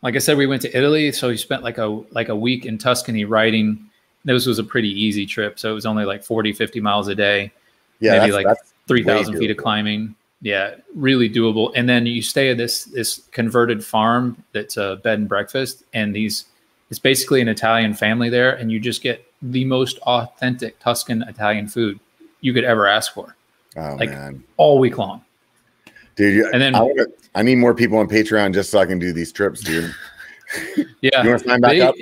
like 0.01 0.15
I 0.15 0.19
said, 0.19 0.37
we 0.37 0.47
went 0.47 0.61
to 0.63 0.77
Italy, 0.77 1.11
so 1.11 1.29
we 1.29 1.37
spent 1.37 1.63
like 1.63 1.77
a 1.77 1.85
like 2.11 2.29
a 2.29 2.35
week 2.35 2.65
in 2.65 2.77
Tuscany 2.77 3.25
riding. 3.25 3.89
This 4.23 4.45
was 4.45 4.59
a 4.59 4.63
pretty 4.63 4.89
easy 4.89 5.25
trip, 5.25 5.57
so 5.57 5.71
it 5.71 5.73
was 5.73 5.85
only 5.85 6.05
like 6.05 6.23
40, 6.23 6.53
50 6.53 6.79
miles 6.79 7.07
a 7.07 7.15
day. 7.15 7.51
Yeah, 7.99 8.19
maybe 8.19 8.31
like 8.31 8.47
three 8.87 9.03
thousand 9.03 9.37
feet 9.37 9.51
of 9.51 9.57
climbing. 9.57 10.15
Yeah, 10.41 10.75
really 10.95 11.29
doable. 11.29 11.71
And 11.75 11.87
then 11.87 12.05
you 12.05 12.21
stay 12.21 12.49
at 12.49 12.57
this 12.57 12.85
this 12.85 13.21
converted 13.31 13.83
farm 13.83 14.43
that's 14.53 14.75
a 14.75 14.99
bed 15.03 15.19
and 15.19 15.29
breakfast, 15.29 15.83
and 15.93 16.15
these 16.15 16.45
it's 16.89 16.99
basically 16.99 17.41
an 17.41 17.47
Italian 17.47 17.93
family 17.93 18.29
there, 18.29 18.53
and 18.55 18.71
you 18.71 18.79
just 18.79 19.01
get 19.03 19.23
the 19.41 19.65
most 19.65 19.99
authentic 19.99 20.79
Tuscan 20.79 21.23
Italian 21.23 21.67
food 21.67 21.99
you 22.41 22.53
could 22.53 22.63
ever 22.63 22.87
ask 22.87 23.13
for. 23.13 23.35
Oh 23.77 23.95
like 23.99 24.09
man. 24.09 24.43
all 24.57 24.79
week 24.79 24.97
long. 24.97 25.23
Dude, 26.15 26.45
and 26.51 26.61
then 26.61 26.75
I, 26.75 26.81
wanna, 26.81 27.05
I, 27.35 27.41
need 27.41 27.55
more 27.55 27.73
people 27.73 27.97
on 27.97 28.07
Patreon 28.07 28.53
just 28.53 28.69
so 28.69 28.79
I 28.79 28.85
can 28.85 28.99
do 28.99 29.13
these 29.13 29.31
trips, 29.31 29.61
dude. 29.61 29.95
yeah. 31.01 31.23
you 31.23 31.29
want 31.29 31.41
to 31.41 31.49
sign 31.49 31.61
back 31.61 31.71
they, 31.71 31.81
up? 31.81 31.95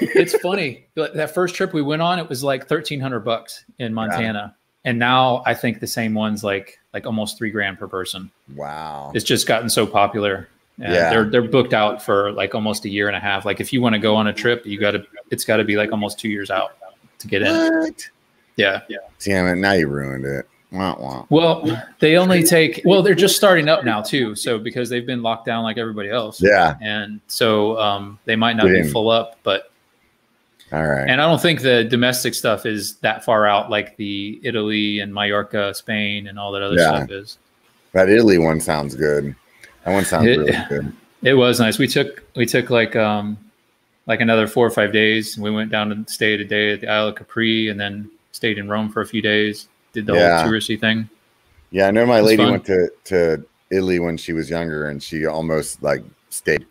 it's 0.00 0.34
funny. 0.38 0.86
That 0.94 1.34
first 1.34 1.54
trip 1.54 1.74
we 1.74 1.82
went 1.82 2.00
on, 2.00 2.18
it 2.18 2.28
was 2.28 2.42
like 2.42 2.66
thirteen 2.66 3.00
hundred 3.00 3.20
bucks 3.20 3.64
in 3.78 3.92
Montana. 3.92 4.54
Yeah. 4.56 4.90
And 4.90 4.98
now 4.98 5.42
I 5.44 5.54
think 5.54 5.80
the 5.80 5.86
same 5.86 6.14
one's 6.14 6.42
like 6.42 6.78
like 6.92 7.06
almost 7.06 7.38
three 7.38 7.50
grand 7.50 7.78
per 7.78 7.88
person. 7.88 8.30
Wow. 8.54 9.12
It's 9.14 9.24
just 9.24 9.46
gotten 9.46 9.68
so 9.68 9.86
popular. 9.86 10.48
yeah. 10.78 11.10
They're 11.10 11.24
they're 11.24 11.42
booked 11.42 11.74
out 11.74 12.02
for 12.02 12.32
like 12.32 12.54
almost 12.54 12.84
a 12.84 12.88
year 12.88 13.08
and 13.08 13.16
a 13.16 13.20
half. 13.20 13.44
Like 13.44 13.60
if 13.60 13.72
you 13.72 13.80
want 13.80 13.94
to 13.94 13.98
go 13.98 14.14
on 14.16 14.26
a 14.26 14.32
trip, 14.32 14.66
you 14.66 14.78
gotta 14.78 15.04
it's 15.30 15.44
gotta 15.44 15.64
be 15.64 15.76
like 15.76 15.92
almost 15.92 16.18
two 16.18 16.28
years 16.28 16.50
out 16.50 16.76
to 17.18 17.28
get 17.28 17.42
in. 17.42 17.78
What? 17.80 18.08
Yeah. 18.56 18.82
Yeah. 18.88 18.98
Damn 19.20 19.46
it. 19.46 19.56
Now 19.56 19.72
you 19.72 19.88
ruined 19.88 20.24
it. 20.24 20.46
Wah, 20.72 20.96
wah. 20.98 21.26
Well, 21.28 21.84
they 21.98 22.16
only 22.16 22.42
take 22.42 22.80
well, 22.84 23.02
they're 23.02 23.14
just 23.14 23.36
starting 23.36 23.68
up 23.68 23.84
now 23.84 24.00
too. 24.00 24.34
So 24.34 24.58
because 24.58 24.88
they've 24.88 25.06
been 25.06 25.22
locked 25.22 25.44
down 25.44 25.64
like 25.64 25.76
everybody 25.76 26.08
else. 26.08 26.40
Yeah. 26.42 26.76
And 26.80 27.20
so 27.26 27.78
um, 27.78 28.18
they 28.24 28.36
might 28.36 28.56
not 28.56 28.66
be 28.66 28.82
full 28.82 29.10
up, 29.10 29.38
but 29.42 29.71
all 30.72 30.86
right. 30.86 31.08
And 31.08 31.20
I 31.20 31.28
don't 31.28 31.40
think 31.40 31.60
the 31.60 31.84
domestic 31.84 32.34
stuff 32.34 32.66
is 32.66 32.96
that 32.96 33.24
far 33.24 33.46
out 33.46 33.70
like 33.70 33.96
the 33.96 34.40
Italy 34.42 35.00
and 35.00 35.12
Mallorca, 35.12 35.74
Spain, 35.74 36.26
and 36.26 36.38
all 36.38 36.52
that 36.52 36.62
other 36.62 36.76
yeah. 36.76 36.96
stuff 36.96 37.10
is. 37.10 37.38
That 37.92 38.08
Italy 38.08 38.38
one 38.38 38.60
sounds 38.60 38.94
good. 38.94 39.34
That 39.84 39.92
one 39.92 40.04
sounds 40.04 40.26
it, 40.26 40.38
really 40.38 40.58
good. 40.68 40.92
It 41.24 41.34
was 41.34 41.60
nice. 41.60 41.78
We 41.78 41.86
took 41.86 42.24
we 42.34 42.46
took 42.46 42.68
like 42.68 42.96
um 42.96 43.38
like 44.08 44.20
another 44.20 44.48
four 44.48 44.66
or 44.66 44.70
five 44.70 44.92
days. 44.92 45.38
We 45.38 45.52
went 45.52 45.70
down 45.70 45.92
and 45.92 46.10
stayed 46.10 46.40
a 46.40 46.44
day 46.44 46.72
at 46.72 46.80
the 46.80 46.88
Isle 46.88 47.06
of 47.06 47.14
Capri 47.14 47.68
and 47.68 47.78
then 47.78 48.10
stayed 48.32 48.58
in 48.58 48.68
Rome 48.68 48.90
for 48.90 49.02
a 49.02 49.06
few 49.06 49.22
days 49.22 49.68
did 49.92 50.06
the 50.06 50.14
yeah. 50.14 50.42
whole 50.42 50.50
touristy 50.50 50.78
thing. 50.78 51.08
Yeah, 51.70 51.88
I 51.88 51.90
know 51.90 52.04
my 52.06 52.20
lady 52.20 52.42
fun. 52.42 52.52
went 52.52 52.64
to 52.66 52.90
to 53.04 53.44
Italy 53.70 53.98
when 53.98 54.16
she 54.16 54.32
was 54.32 54.50
younger, 54.50 54.88
and 54.88 55.02
she 55.02 55.24
almost 55.26 55.82
like 55.82 56.02
stayed. 56.30 56.66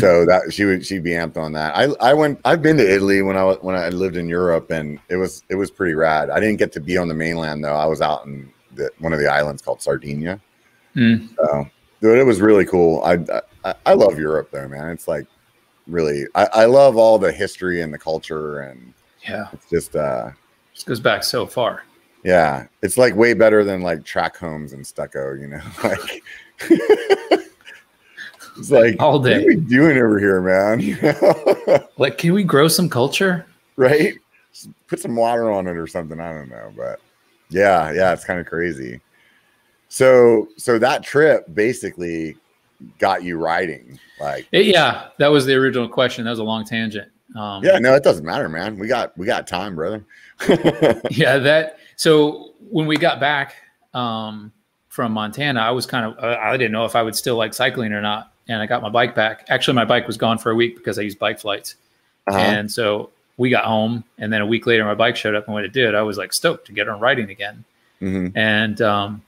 So 0.00 0.24
that 0.26 0.52
she 0.52 0.64
would 0.64 0.84
she'd 0.84 1.04
be 1.04 1.10
amped 1.10 1.36
on 1.36 1.52
that. 1.52 1.76
I 1.76 1.84
I 2.00 2.14
went 2.14 2.40
I've 2.44 2.62
been 2.62 2.76
to 2.78 2.88
Italy 2.88 3.22
when 3.22 3.36
I 3.36 3.44
was 3.44 3.58
when 3.60 3.76
I 3.76 3.88
lived 3.88 4.16
in 4.16 4.28
Europe, 4.28 4.70
and 4.70 4.98
it 5.08 5.16
was 5.16 5.42
it 5.48 5.54
was 5.54 5.70
pretty 5.70 5.94
rad. 5.94 6.30
I 6.30 6.40
didn't 6.40 6.58
get 6.58 6.72
to 6.72 6.80
be 6.80 6.96
on 6.96 7.08
the 7.08 7.14
mainland 7.14 7.64
though. 7.64 7.76
I 7.76 7.86
was 7.86 8.00
out 8.00 8.26
in 8.26 8.52
the, 8.74 8.90
one 8.98 9.12
of 9.12 9.18
the 9.18 9.28
islands 9.28 9.62
called 9.62 9.82
Sardinia. 9.82 10.40
Mm. 10.94 11.28
So, 11.36 11.68
dude, 12.00 12.18
it 12.18 12.24
was 12.24 12.40
really 12.40 12.64
cool. 12.64 13.02
I, 13.02 13.18
I 13.64 13.74
I 13.86 13.94
love 13.94 14.18
Europe 14.18 14.50
though, 14.50 14.68
man. 14.68 14.90
It's 14.90 15.08
like 15.08 15.26
really 15.86 16.26
I, 16.34 16.48
I 16.52 16.64
love 16.64 16.96
all 16.96 17.18
the 17.18 17.32
history 17.32 17.80
and 17.80 17.92
the 17.92 17.98
culture 17.98 18.60
and 18.60 18.92
yeah, 19.28 19.48
it's 19.52 19.68
just 19.68 19.96
uh, 19.96 20.30
this 20.72 20.84
goes 20.84 21.00
back 21.00 21.24
so 21.24 21.46
far. 21.46 21.84
Yeah, 22.24 22.66
it's 22.82 22.98
like 22.98 23.14
way 23.14 23.34
better 23.34 23.62
than 23.62 23.82
like 23.82 24.04
track 24.04 24.36
homes 24.36 24.72
and 24.72 24.86
stucco, 24.86 25.34
you 25.34 25.46
know. 25.46 25.62
like 25.84 26.22
it's 28.58 28.70
like 28.70 28.96
all 29.00 29.18
day. 29.18 29.38
What 29.38 29.42
are 29.42 29.46
we 29.46 29.56
doing 29.56 29.96
over 29.96 30.18
here, 30.18 30.40
man? 30.40 31.84
like, 31.98 32.18
can 32.18 32.32
we 32.32 32.44
grow 32.44 32.68
some 32.68 32.88
culture? 32.88 33.46
Right? 33.76 34.14
Just 34.52 34.68
put 34.86 35.00
some 35.00 35.16
water 35.16 35.50
on 35.50 35.66
it 35.66 35.76
or 35.76 35.86
something. 35.86 36.20
I 36.20 36.32
don't 36.32 36.48
know, 36.48 36.72
but 36.76 37.00
yeah, 37.50 37.92
yeah, 37.92 38.12
it's 38.12 38.24
kind 38.24 38.40
of 38.40 38.46
crazy. 38.46 39.00
So, 39.88 40.48
so 40.56 40.78
that 40.78 41.04
trip 41.04 41.46
basically 41.54 42.36
got 42.98 43.22
you 43.22 43.38
riding, 43.38 43.98
like 44.20 44.48
it, 44.52 44.66
yeah. 44.66 45.08
That 45.18 45.28
was 45.28 45.46
the 45.46 45.54
original 45.54 45.88
question. 45.88 46.24
That 46.24 46.30
was 46.30 46.38
a 46.38 46.44
long 46.44 46.64
tangent. 46.64 47.10
Um, 47.34 47.64
yeah, 47.64 47.78
no, 47.78 47.94
it 47.94 48.02
doesn't 48.02 48.24
matter, 48.24 48.48
man. 48.48 48.78
We 48.78 48.88
got 48.88 49.16
we 49.18 49.26
got 49.26 49.46
time, 49.46 49.74
brother. 49.74 50.04
yeah, 51.10 51.38
that 51.38 51.78
so 51.96 52.52
when 52.70 52.86
we 52.86 52.96
got 52.96 53.20
back 53.20 53.54
um, 53.94 54.52
from 54.88 55.12
Montana, 55.12 55.60
I 55.60 55.70
was 55.70 55.86
kind 55.86 56.06
of 56.06 56.22
uh, 56.22 56.38
I 56.40 56.56
didn't 56.56 56.72
know 56.72 56.84
if 56.84 56.96
I 56.96 57.02
would 57.02 57.16
still 57.16 57.36
like 57.36 57.54
cycling 57.54 57.92
or 57.92 58.00
not, 58.00 58.32
and 58.48 58.62
I 58.62 58.66
got 58.66 58.82
my 58.82 58.88
bike 58.88 59.14
back. 59.14 59.46
Actually, 59.48 59.74
my 59.74 59.84
bike 59.84 60.06
was 60.06 60.16
gone 60.16 60.38
for 60.38 60.50
a 60.50 60.54
week 60.54 60.76
because 60.76 60.98
I 60.98 61.02
used 61.02 61.18
bike 61.18 61.38
flights, 61.38 61.76
uh-huh. 62.26 62.38
and 62.38 62.70
so 62.70 63.10
we 63.36 63.50
got 63.50 63.64
home, 63.64 64.04
and 64.18 64.32
then 64.32 64.40
a 64.40 64.46
week 64.46 64.66
later, 64.66 64.84
my 64.84 64.94
bike 64.94 65.16
showed 65.16 65.34
up, 65.34 65.46
and 65.46 65.54
when 65.54 65.64
it 65.64 65.72
did, 65.72 65.94
I 65.94 66.02
was 66.02 66.18
like 66.18 66.32
stoked 66.32 66.66
to 66.66 66.72
get 66.72 66.88
on 66.88 67.00
riding 67.00 67.30
again. 67.30 67.64
Mm-hmm. 68.00 68.36
And 68.36 68.80
um, 68.80 69.22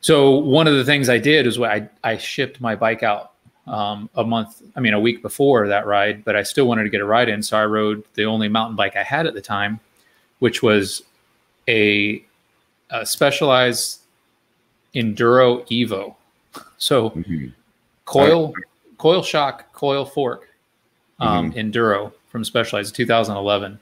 so 0.00 0.30
one 0.30 0.66
of 0.66 0.74
the 0.74 0.84
things 0.84 1.08
I 1.08 1.18
did 1.18 1.46
is 1.46 1.60
I 1.60 1.88
I 2.02 2.16
shipped 2.16 2.60
my 2.60 2.74
bike 2.74 3.02
out 3.02 3.32
um, 3.66 4.10
a 4.14 4.24
month, 4.24 4.62
I 4.76 4.80
mean 4.80 4.94
a 4.94 5.00
week 5.00 5.22
before 5.22 5.68
that 5.68 5.86
ride, 5.86 6.24
but 6.24 6.36
I 6.36 6.42
still 6.42 6.66
wanted 6.66 6.84
to 6.84 6.90
get 6.90 7.00
a 7.00 7.04
ride 7.04 7.28
in, 7.28 7.42
so 7.42 7.56
I 7.56 7.64
rode 7.64 8.04
the 8.14 8.24
only 8.24 8.48
mountain 8.48 8.76
bike 8.76 8.96
I 8.96 9.02
had 9.02 9.26
at 9.26 9.34
the 9.34 9.40
time, 9.40 9.80
which 10.40 10.62
was 10.62 11.02
a, 11.68 12.24
a 12.90 13.06
specialized 13.06 14.00
enduro 14.94 15.66
evo 15.68 16.14
so 16.76 17.10
mm-hmm. 17.10 17.46
Coil 18.04 18.52
coil 18.98 19.22
shock 19.22 19.72
coil 19.72 20.04
fork 20.04 20.48
um, 21.20 21.50
mm-hmm. 21.50 21.58
enduro 21.58 22.12
from 22.28 22.44
specialized 22.44 22.94
2011 22.94 23.78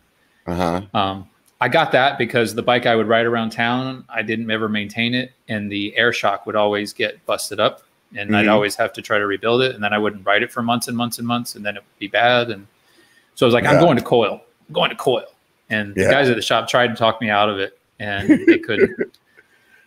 uh-huh. 0.47 0.83
um, 0.95 1.29
i 1.61 1.69
got 1.69 1.93
that 1.93 2.19
because 2.19 2.55
the 2.55 2.63
bike 2.63 2.87
i 2.87 2.95
would 2.95 3.09
ride 3.09 3.27
around 3.27 3.51
town 3.51 4.05
i 4.09 4.23
didn't 4.23 4.51
ever 4.51 4.69
maintain 4.69 5.15
it 5.15 5.33
and 5.49 5.71
the 5.71 5.97
air 5.97 6.13
shock 6.13 6.47
would 6.47 6.57
always 6.57 6.93
get 6.93 7.25
busted 7.27 7.61
up 7.61 7.83
and 8.17 8.31
mm-hmm. 8.31 8.37
i'd 8.37 8.49
always 8.49 8.75
have 8.77 8.93
to 8.93 9.03
try 9.03 9.19
to 9.19 9.27
rebuild 9.27 9.63
it 9.63 9.75
and 9.75 9.83
then 9.83 9.93
i 9.93 9.99
wouldn't 9.99 10.25
ride 10.27 10.43
it 10.43 10.53
for 10.53 10.63
months 10.63 10.89
and 10.89 10.97
months 10.97 11.19
and 11.19 11.27
months 11.27 11.55
and 11.55 11.65
then 11.65 11.77
it 11.77 11.81
would 11.81 11.99
be 11.99 12.09
bad 12.09 12.51
and 12.51 12.67
so 13.35 13.45
i 13.45 13.47
was 13.47 13.55
like 13.55 13.65
yeah. 13.65 13.73
i'm 13.73 13.81
going 13.81 13.97
to 13.97 14.03
coil 14.03 14.43
I'm 14.69 14.75
going 14.75 14.91
to 14.91 14.97
coil 14.97 15.27
and 15.71 15.95
the 15.95 16.03
guys 16.03 16.29
at 16.29 16.37
the 16.37 16.43
shop 16.43 16.69
tried 16.69 16.89
to 16.89 16.95
talk 16.95 17.21
me 17.21 17.31
out 17.31 17.49
of 17.49 17.59
it, 17.59 17.79
and 17.99 18.29
they 18.47 18.59
couldn't. 18.59 19.17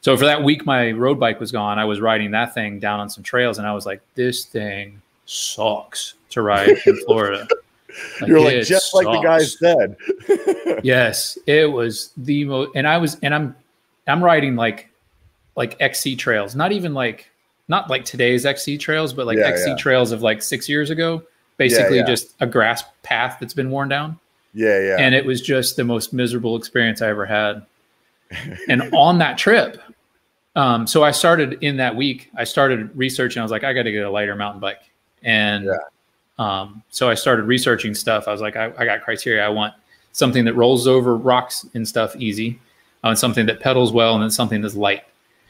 so 0.04 0.18
for 0.18 0.26
that 0.26 0.44
week, 0.44 0.66
my 0.66 0.92
road 0.92 1.18
bike 1.18 1.39
was 1.39 1.54
gone. 1.54 1.80
I 1.80 1.86
was 1.86 2.02
riding 2.02 2.32
that 2.32 2.54
thing 2.54 2.78
down 2.78 3.00
on 3.00 3.10
some 3.10 3.24
trails, 3.24 3.58
and 3.58 3.66
I 3.66 3.74
was 3.74 3.86
like, 3.86 4.02
"This 4.16 4.44
thing 4.44 5.02
sucks 5.26 6.16
to 6.32 6.42
ride 6.42 6.78
in 6.86 6.98
Florida." 7.06 7.48
Like, 8.20 8.28
You're 8.28 8.42
like 8.42 8.63
just 8.63 8.92
sucks. 8.92 9.06
like 9.06 9.06
the 9.06 9.24
guy 9.24 9.39
said. 9.39 9.96
yes, 10.84 11.38
it 11.48 11.72
was 11.72 12.12
the 12.18 12.44
most, 12.44 12.72
and 12.76 12.86
I 12.86 12.98
was, 12.98 13.18
and 13.24 13.34
I'm, 13.34 13.56
I'm 14.06 14.22
riding 14.22 14.58
like, 14.58 14.89
like 15.56 15.78
XC 15.80 16.18
trails, 16.18 16.54
not 16.54 16.74
even 16.74 16.94
like, 16.94 17.32
not 17.70 17.89
like 17.89 18.04
today's 18.04 18.46
XC 18.46 18.80
trails, 18.80 19.13
but 19.13 19.26
like 19.26 19.38
yeah, 19.38 19.46
XC 19.46 19.70
yeah. 19.70 19.76
trails 19.78 20.12
of 20.12 20.22
like 20.22 20.44
six 20.44 20.68
years 20.68 20.89
ago. 20.89 21.24
Basically, 21.56 21.98
yeah, 21.98 22.06
just 22.06 22.36
a 22.42 22.48
grass 22.48 22.84
path 23.04 23.38
that's 23.39 23.54
been 23.54 23.72
worn 23.72 23.88
down. 23.88 24.20
Yeah, 24.54 24.80
yeah. 24.82 24.98
And 25.00 25.16
it 25.16 25.26
was 25.26 25.39
just 25.39 25.78
the 25.78 25.86
most 25.86 26.12
miserable 26.12 26.58
experience 26.58 27.02
I 27.02 27.08
ever 27.08 27.26
had. 27.26 27.66
and 28.68 28.94
on 28.94 29.20
that 29.20 29.38
trip, 29.38 29.80
um, 30.56 30.86
so 30.86 31.04
I 31.04 31.12
started 31.12 31.58
in 31.62 31.78
that 31.78 31.96
week, 31.96 32.30
I 32.36 32.44
started 32.44 32.96
researching. 32.96 33.39
I 33.39 33.44
was 33.44 33.52
like, 33.52 33.63
I 33.63 33.74
got 33.74 33.84
to 33.84 33.92
get 33.92 34.04
a 34.04 34.10
lighter 34.10 34.36
mountain 34.36 34.60
bike. 34.60 34.82
And 35.24 35.66
yeah. 35.66 35.78
um, 36.38 36.84
so 36.89 37.10
I 37.10 37.16
started 37.16 37.44
researching 37.44 37.96
stuff. 37.96 38.28
I 38.28 38.32
was 38.32 38.42
like, 38.42 38.56
I, 38.56 38.72
I, 38.78 38.86
got 38.86 39.02
criteria. 39.02 39.44
I 39.44 39.50
want 39.50 39.74
something 40.12 40.46
that 40.46 40.54
rolls 40.54 40.86
over 40.86 41.16
rocks 41.16 41.66
and 41.74 41.88
stuff 41.88 42.16
easy. 42.18 42.60
I 43.04 43.08
want 43.08 43.20
something 43.20 43.46
that 43.48 43.60
pedals 43.60 43.92
well, 43.92 44.13
and 44.13 44.24
then 44.24 44.32
something 44.32 44.62
that's 44.62 44.76
light 44.76 45.04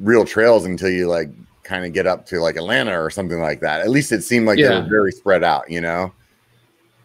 real 0.00 0.24
trails 0.24 0.64
until 0.64 0.88
you 0.88 1.08
like 1.08 1.28
kind 1.62 1.84
of 1.84 1.92
get 1.92 2.06
up 2.06 2.26
to 2.26 2.40
like 2.40 2.56
Atlanta 2.56 2.98
or 3.00 3.10
something 3.10 3.40
like 3.40 3.60
that. 3.60 3.80
At 3.80 3.90
least 3.90 4.12
it 4.12 4.22
seemed 4.22 4.46
like 4.46 4.58
yeah. 4.58 4.68
they 4.68 4.80
were 4.80 4.88
very 4.88 5.12
spread 5.12 5.44
out, 5.44 5.70
you 5.70 5.80
know? 5.80 6.12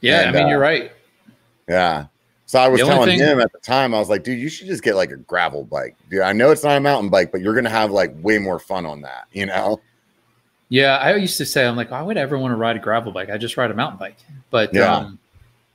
Yeah, 0.01 0.21
and, 0.21 0.29
I 0.29 0.39
mean, 0.39 0.45
uh, 0.45 0.49
you're 0.49 0.59
right. 0.59 0.91
Yeah. 1.67 2.05
So 2.45 2.59
I 2.59 2.67
was 2.67 2.79
telling 2.79 3.09
thing- 3.09 3.19
him 3.19 3.39
at 3.39 3.51
the 3.51 3.59
time, 3.59 3.93
I 3.93 3.99
was 3.99 4.09
like, 4.09 4.23
dude, 4.23 4.39
you 4.39 4.49
should 4.49 4.67
just 4.67 4.83
get 4.83 4.95
like 4.95 5.11
a 5.11 5.17
gravel 5.17 5.63
bike. 5.63 5.95
Dude, 6.09 6.21
I 6.21 6.31
know 6.31 6.51
it's 6.51 6.63
not 6.63 6.77
a 6.77 6.79
mountain 6.79 7.09
bike, 7.09 7.31
but 7.31 7.41
you're 7.41 7.55
gonna 7.55 7.69
have 7.69 7.91
like 7.91 8.13
way 8.21 8.37
more 8.37 8.59
fun 8.59 8.85
on 8.85 9.01
that, 9.01 9.25
you 9.31 9.45
know? 9.45 9.81
Yeah, 10.69 10.97
I 10.97 11.15
used 11.15 11.37
to 11.37 11.45
say, 11.45 11.65
I'm 11.65 11.75
like, 11.75 11.91
why 11.91 12.01
would 12.01 12.17
I 12.17 12.21
ever 12.21 12.37
want 12.37 12.51
to 12.51 12.55
ride 12.55 12.75
a 12.75 12.79
gravel 12.79 13.11
bike? 13.11 13.29
I 13.29 13.37
just 13.37 13.55
ride 13.57 13.71
a 13.71 13.75
mountain 13.75 13.99
bike. 13.99 14.17
But 14.49 14.73
yeah. 14.73 14.95
um, 14.95 15.19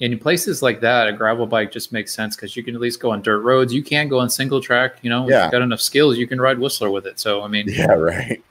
in 0.00 0.18
places 0.18 0.62
like 0.62 0.80
that, 0.80 1.08
a 1.08 1.12
gravel 1.12 1.46
bike 1.46 1.70
just 1.70 1.92
makes 1.92 2.12
sense 2.12 2.34
because 2.34 2.56
you 2.56 2.62
can 2.64 2.74
at 2.74 2.80
least 2.80 3.00
go 3.00 3.12
on 3.12 3.20
dirt 3.20 3.40
roads. 3.40 3.72
You 3.72 3.82
can 3.82 4.08
go 4.08 4.18
on 4.18 4.30
single 4.30 4.60
track. 4.60 4.96
You 5.02 5.10
know, 5.10 5.28
yeah. 5.28 5.44
you've 5.44 5.52
got 5.52 5.62
enough 5.62 5.80
skills, 5.80 6.16
you 6.16 6.26
can 6.26 6.40
ride 6.40 6.58
Whistler 6.58 6.90
with 6.90 7.06
it. 7.06 7.20
So 7.20 7.42
I 7.42 7.48
mean, 7.48 7.66
yeah, 7.68 7.92
right. 7.92 8.42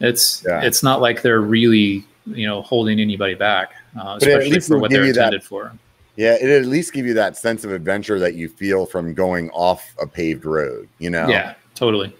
It's 0.00 0.44
yeah. 0.46 0.62
it's 0.62 0.82
not 0.82 1.00
like 1.00 1.22
they're 1.22 1.40
really 1.40 2.04
you 2.26 2.46
know 2.46 2.62
holding 2.62 3.00
anybody 3.00 3.34
back, 3.34 3.72
uh, 3.98 4.18
especially 4.20 4.60
for 4.60 4.78
what 4.78 4.90
they're 4.90 5.04
intended 5.04 5.40
that, 5.40 5.46
for. 5.46 5.72
Yeah, 6.16 6.34
it 6.34 6.50
at 6.50 6.66
least 6.66 6.92
give 6.92 7.06
you 7.06 7.14
that 7.14 7.36
sense 7.36 7.64
of 7.64 7.72
adventure 7.72 8.18
that 8.18 8.34
you 8.34 8.48
feel 8.48 8.84
from 8.84 9.14
going 9.14 9.48
off 9.50 9.94
a 10.00 10.06
paved 10.06 10.44
road. 10.44 10.88
You 10.98 11.10
know. 11.10 11.28
Yeah, 11.28 11.54
totally. 11.74 12.14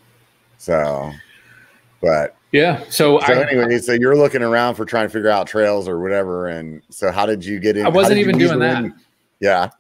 So, 0.57 1.13
but 2.01 2.37
yeah. 2.53 2.83
So, 2.91 3.21
so 3.21 3.27
I, 3.27 3.51
anyway, 3.51 3.79
so 3.79 3.93
you're 3.93 4.17
looking 4.17 4.43
around 4.43 4.75
for 4.75 4.85
trying 4.85 5.07
to 5.07 5.13
figure 5.13 5.31
out 5.31 5.47
trails 5.47 5.89
or 5.89 6.01
whatever. 6.01 6.49
And 6.49 6.83
so 6.91 7.11
how 7.11 7.27
did 7.27 7.45
you 7.45 7.61
get 7.61 7.77
in? 7.77 7.87
I 7.87 7.89
wasn't 7.89 8.19
even 8.19 8.39
doing 8.39 8.59
that. 8.59 8.85
In? 8.85 8.95
Yeah. 9.41 9.71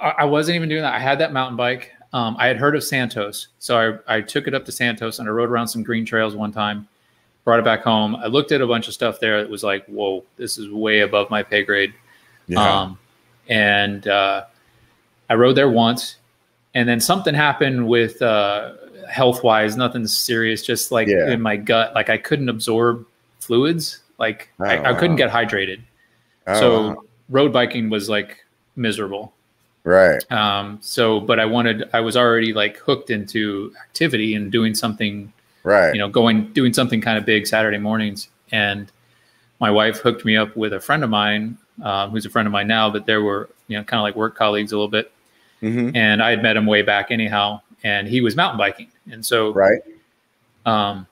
I, 0.00 0.14
I, 0.18 0.24
wasn't 0.24 0.56
even 0.56 0.68
doing 0.68 0.82
that. 0.82 0.94
I 0.94 0.98
had 0.98 1.18
that 1.18 1.32
mountain 1.32 1.56
bike. 1.56 1.92
Um, 2.12 2.36
I 2.38 2.46
had 2.46 2.56
heard 2.56 2.76
of 2.76 2.84
Santos. 2.84 3.48
So 3.58 4.00
I, 4.06 4.16
I 4.16 4.20
took 4.20 4.46
it 4.46 4.54
up 4.54 4.64
to 4.66 4.72
Santos 4.72 5.18
and 5.18 5.28
I 5.28 5.32
rode 5.32 5.50
around 5.50 5.68
some 5.68 5.82
green 5.82 6.04
trails 6.04 6.36
one 6.36 6.52
time, 6.52 6.88
brought 7.44 7.58
it 7.58 7.64
back 7.64 7.82
home. 7.82 8.16
I 8.16 8.26
looked 8.26 8.52
at 8.52 8.60
a 8.60 8.66
bunch 8.66 8.86
of 8.86 8.94
stuff 8.94 9.18
there. 9.18 9.38
It 9.38 9.50
was 9.50 9.64
like, 9.64 9.84
whoa, 9.86 10.24
this 10.36 10.58
is 10.58 10.70
way 10.70 11.00
above 11.00 11.30
my 11.30 11.42
pay 11.42 11.64
grade. 11.64 11.92
Yeah. 12.46 12.82
Um, 12.82 12.98
and 13.48 14.06
uh, 14.06 14.44
I 15.28 15.34
rode 15.34 15.56
there 15.56 15.70
once. 15.70 16.16
And 16.74 16.88
then 16.88 17.00
something 17.00 17.34
happened 17.34 17.86
with 17.86 18.22
uh, 18.22 18.72
health 19.08 19.42
wise, 19.42 19.76
nothing 19.76 20.06
serious. 20.06 20.62
Just 20.62 20.92
like 20.92 21.08
yeah. 21.08 21.30
in 21.30 21.40
my 21.40 21.56
gut, 21.56 21.94
like 21.94 22.10
I 22.10 22.18
couldn't 22.18 22.48
absorb 22.48 23.06
fluids. 23.40 23.98
Like 24.18 24.50
oh, 24.60 24.64
I, 24.64 24.90
I, 24.90 24.94
couldn't 24.94 25.16
get 25.16 25.30
hydrated. 25.30 25.80
Oh, 26.46 26.60
so 26.60 26.88
wow. 26.88 27.04
road 27.28 27.52
biking 27.52 27.90
was 27.90 28.08
like 28.08 28.44
miserable. 28.76 29.32
Right. 29.84 30.30
Um, 30.30 30.78
so, 30.80 31.20
but 31.20 31.40
I 31.40 31.44
wanted, 31.44 31.88
I 31.92 32.00
was 32.00 32.16
already 32.16 32.52
like 32.52 32.76
hooked 32.78 33.10
into 33.10 33.74
activity 33.82 34.34
and 34.34 34.52
doing 34.52 34.74
something, 34.74 35.32
right. 35.64 35.92
You 35.92 35.98
know, 35.98 36.08
going, 36.08 36.52
doing 36.52 36.72
something 36.72 37.00
kind 37.00 37.18
of 37.18 37.26
big 37.26 37.46
Saturday 37.46 37.78
mornings. 37.78 38.28
And 38.52 38.90
my 39.60 39.70
wife 39.70 39.98
hooked 39.98 40.24
me 40.24 40.36
up 40.36 40.56
with 40.56 40.72
a 40.72 40.80
friend 40.80 41.02
of 41.02 41.10
mine, 41.10 41.58
um, 41.82 42.10
who's 42.10 42.26
a 42.26 42.30
friend 42.30 42.46
of 42.46 42.52
mine 42.52 42.68
now, 42.68 42.90
but 42.90 43.06
there 43.06 43.22
were, 43.22 43.48
you 43.66 43.76
know, 43.76 43.82
kind 43.82 43.98
of 43.98 44.04
like 44.04 44.14
work 44.14 44.36
colleagues 44.36 44.70
a 44.70 44.76
little 44.76 44.88
bit. 44.88 45.10
Mm-hmm. 45.62 45.96
And 45.96 46.22
I 46.22 46.30
had 46.30 46.42
met 46.42 46.56
him 46.56 46.66
way 46.66 46.82
back 46.82 47.10
anyhow 47.10 47.60
and 47.84 48.08
he 48.08 48.20
was 48.20 48.36
mountain 48.36 48.58
biking. 48.58 48.88
And 49.10 49.24
so, 49.24 49.52
right. 49.52 49.80
Um, 50.64 51.06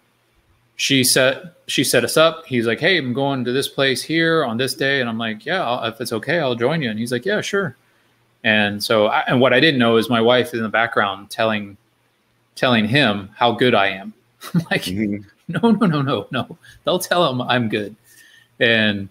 she 0.77 1.05
set 1.05 1.57
she 1.67 1.85
set 1.85 2.05
us 2.05 2.17
up. 2.17 2.47
He's 2.47 2.67
like, 2.67 2.81
"Hey, 2.81 2.97
I'm 2.97 3.13
going 3.13 3.45
to 3.45 3.53
this 3.53 3.69
place 3.69 4.03
here 4.03 4.45
on 4.45 4.57
this 4.57 4.75
day," 4.75 5.01
and 5.01 5.11
I'm 5.11 5.19
like, 5.19 5.45
"Yeah, 5.45 5.63
I'll, 5.63 5.85
if 5.85 6.01
it's 6.01 6.13
okay, 6.13 6.39
I'll 6.39 6.55
join 6.55 6.81
you." 6.81 6.89
And 6.89 6.99
he's 6.99 7.13
like, 7.13 7.27
"Yeah, 7.27 7.43
sure." 7.43 7.77
And 8.45 8.83
so, 8.83 9.09
I, 9.09 9.21
and 9.27 9.41
what 9.41 9.53
I 9.53 9.61
didn't 9.61 9.79
know 9.79 9.99
is 9.99 10.09
my 10.09 10.23
wife 10.23 10.55
in 10.55 10.63
the 10.63 10.71
background 10.71 11.29
telling 11.29 11.77
telling 12.55 12.87
him 12.87 13.29
how 13.37 13.53
good 13.53 13.75
I 13.75 13.89
am. 13.89 14.15
I'm 14.55 14.63
like, 14.71 14.85
mm-hmm. 14.85 15.23
"No, 15.49 15.71
no, 15.73 15.87
no, 15.87 16.01
no, 16.01 16.27
no. 16.31 16.59
They'll 16.85 16.99
tell 16.99 17.29
him 17.31 17.43
I'm 17.43 17.69
good." 17.69 17.95
And 18.59 19.11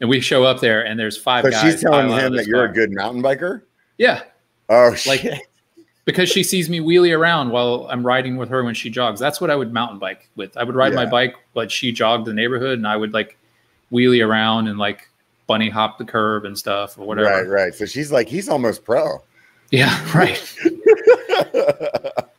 and 0.00 0.10
we 0.10 0.20
show 0.20 0.42
up 0.42 0.60
there, 0.60 0.84
and 0.84 0.98
there's 0.98 1.16
five. 1.16 1.44
So 1.44 1.50
she's 1.50 1.80
telling 1.80 2.08
him 2.10 2.34
that 2.34 2.46
you're 2.46 2.66
car. 2.66 2.72
a 2.72 2.72
good 2.72 2.90
mountain 2.90 3.22
biker. 3.22 3.62
Yeah. 3.98 4.22
Oh, 4.68 4.96
like 5.06 5.20
shit 5.20 5.42
because 6.04 6.28
she 6.28 6.42
sees 6.42 6.68
me 6.68 6.80
wheelie 6.80 7.16
around 7.16 7.50
while 7.50 7.86
I'm 7.90 8.04
riding 8.04 8.36
with 8.36 8.48
her 8.50 8.62
when 8.62 8.74
she 8.74 8.90
jogs. 8.90 9.18
That's 9.20 9.40
what 9.40 9.50
I 9.50 9.56
would 9.56 9.72
mountain 9.72 9.98
bike 9.98 10.28
with. 10.36 10.56
I 10.56 10.64
would 10.64 10.74
ride 10.74 10.92
yeah. 10.92 11.04
my 11.04 11.06
bike, 11.06 11.36
but 11.54 11.70
she 11.70 11.92
jogged 11.92 12.26
the 12.26 12.34
neighborhood, 12.34 12.78
and 12.78 12.86
I 12.86 12.96
would 12.96 13.12
like 13.12 13.38
wheelie 13.92 14.26
around 14.26 14.68
and 14.68 14.78
like 14.78 15.08
bunny 15.46 15.68
hop 15.68 15.98
the 15.98 16.04
curb 16.04 16.44
and 16.44 16.58
stuff 16.58 16.98
or 16.98 17.06
whatever. 17.06 17.30
Right, 17.30 17.64
right. 17.64 17.74
So 17.74 17.86
she's 17.86 18.12
like, 18.12 18.28
he's 18.28 18.48
almost 18.48 18.84
pro. 18.84 19.22
Yeah, 19.70 19.98
right. 20.14 20.56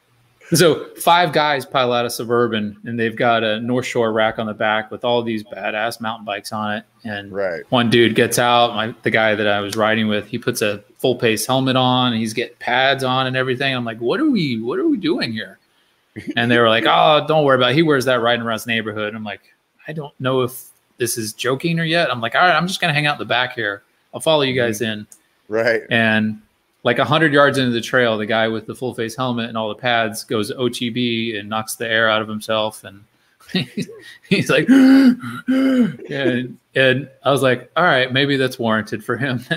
so 0.53 0.85
five 0.95 1.33
guys 1.33 1.65
pile 1.65 1.91
out 1.91 2.05
of 2.05 2.11
suburban 2.11 2.77
and 2.85 2.99
they've 2.99 3.15
got 3.15 3.43
a 3.43 3.59
north 3.59 3.85
shore 3.85 4.11
rack 4.11 4.37
on 4.37 4.45
the 4.45 4.53
back 4.53 4.91
with 4.91 5.03
all 5.03 5.23
these 5.23 5.43
badass 5.43 5.99
mountain 5.99 6.25
bikes 6.25 6.51
on 6.51 6.77
it. 6.77 6.85
And 7.03 7.31
right. 7.31 7.63
one 7.69 7.89
dude 7.89 8.15
gets 8.15 8.37
out 8.37 8.75
my 8.75 8.93
the 9.03 9.11
guy 9.11 9.35
that 9.35 9.47
i 9.47 9.59
was 9.59 9.75
riding 9.75 10.07
with 10.07 10.27
he 10.27 10.37
puts 10.37 10.61
a 10.61 10.83
full 10.97 11.17
face 11.19 11.45
helmet 11.45 11.75
on 11.75 12.13
and 12.13 12.19
he's 12.19 12.33
getting 12.33 12.55
pads 12.57 13.03
on 13.03 13.27
and 13.27 13.35
everything. 13.35 13.75
I'm 13.75 13.85
like 13.85 13.99
what 13.99 14.19
are 14.19 14.29
we 14.29 14.61
what 14.61 14.79
are 14.79 14.87
we 14.87 14.97
doing 14.97 15.31
here? 15.31 15.59
And 16.37 16.49
they 16.49 16.59
were 16.59 16.69
like 16.69 16.85
oh 16.87 17.25
don't 17.27 17.43
worry 17.43 17.57
about 17.57 17.71
it. 17.71 17.75
He 17.75 17.83
wears 17.83 18.05
that 18.05 18.21
riding 18.21 18.45
around 18.45 18.59
his 18.59 18.67
neighborhood. 18.67 19.15
I'm 19.15 19.23
like 19.23 19.41
i 19.87 19.93
don't 19.93 20.19
know 20.19 20.41
if 20.41 20.69
this 20.97 21.17
is 21.17 21.33
joking 21.33 21.79
or 21.79 21.83
yet. 21.83 22.11
I'm 22.11 22.21
like 22.21 22.35
all 22.35 22.41
right 22.41 22.55
i'm 22.55 22.67
just 22.67 22.79
gonna 22.79 22.93
hang 22.93 23.07
out 23.07 23.17
the 23.17 23.25
back 23.25 23.53
here. 23.53 23.83
I'll 24.13 24.21
follow 24.21 24.43
you 24.43 24.59
guys 24.59 24.79
mm-hmm. 24.79 24.99
in. 24.99 25.07
Right. 25.47 25.81
And 25.89 26.41
like 26.85 26.99
100 26.99 27.33
yards 27.33 27.57
into 27.57 27.71
the 27.71 27.81
trail, 27.81 28.15
the 28.17 28.27
guy 28.27 28.47
with 28.47 28.67
the 28.67 28.75
full 28.75 28.93
face 28.93 29.15
helmet 29.15 29.49
and 29.49 29.57
all 29.57 29.69
the 29.69 29.75
pads 29.75 30.23
goes 30.23 30.51
OTB 30.51 31.37
and 31.37 31.49
knocks 31.49 31.75
the 31.75 31.89
air 31.89 32.07
out 32.07 32.21
of 32.21 32.29
himself. 32.29 32.83
And 32.83 33.03
he's 34.29 34.49
like, 34.51 34.69
and, 34.69 36.57
and 36.75 37.09
I 37.23 37.31
was 37.31 37.41
like, 37.41 37.71
all 37.75 37.83
right, 37.83 38.13
maybe 38.13 38.37
that's 38.37 38.59
warranted 38.59 39.03
for 39.03 39.17
him. 39.17 39.43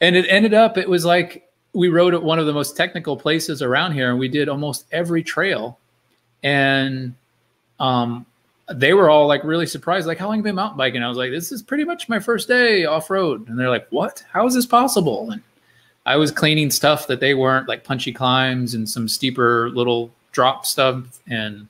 and 0.00 0.16
it 0.16 0.26
ended 0.28 0.54
up, 0.54 0.76
it 0.76 0.88
was 0.88 1.04
like 1.04 1.48
we 1.72 1.88
rode 1.88 2.12
at 2.12 2.22
one 2.22 2.40
of 2.40 2.46
the 2.46 2.52
most 2.52 2.76
technical 2.76 3.16
places 3.16 3.62
around 3.62 3.92
here, 3.92 4.10
and 4.10 4.18
we 4.18 4.26
did 4.26 4.48
almost 4.48 4.86
every 4.90 5.22
trail. 5.22 5.78
And 6.42 7.14
um, 7.78 8.26
they 8.72 8.94
were 8.94 9.08
all 9.08 9.26
like 9.26 9.44
really 9.44 9.66
surprised, 9.66 10.06
like, 10.06 10.18
how 10.18 10.26
long 10.26 10.38
have 10.38 10.38
you 10.40 10.50
been 10.50 10.56
mountain 10.56 10.78
biking? 10.78 11.02
I 11.02 11.08
was 11.08 11.18
like, 11.18 11.30
this 11.30 11.52
is 11.52 11.62
pretty 11.62 11.84
much 11.84 12.08
my 12.08 12.18
first 12.18 12.48
day 12.48 12.84
off 12.84 13.10
road. 13.10 13.48
And 13.48 13.58
they're 13.58 13.70
like, 13.70 13.86
what? 13.90 14.24
How 14.32 14.46
is 14.46 14.54
this 14.54 14.66
possible? 14.66 15.30
And 15.30 15.42
I 16.04 16.16
was 16.16 16.30
cleaning 16.30 16.70
stuff 16.70 17.06
that 17.06 17.20
they 17.20 17.34
weren't, 17.34 17.68
like 17.68 17.84
punchy 17.84 18.12
climbs 18.12 18.74
and 18.74 18.88
some 18.88 19.08
steeper 19.08 19.70
little 19.70 20.10
drop 20.32 20.66
stuff. 20.66 21.20
And 21.28 21.68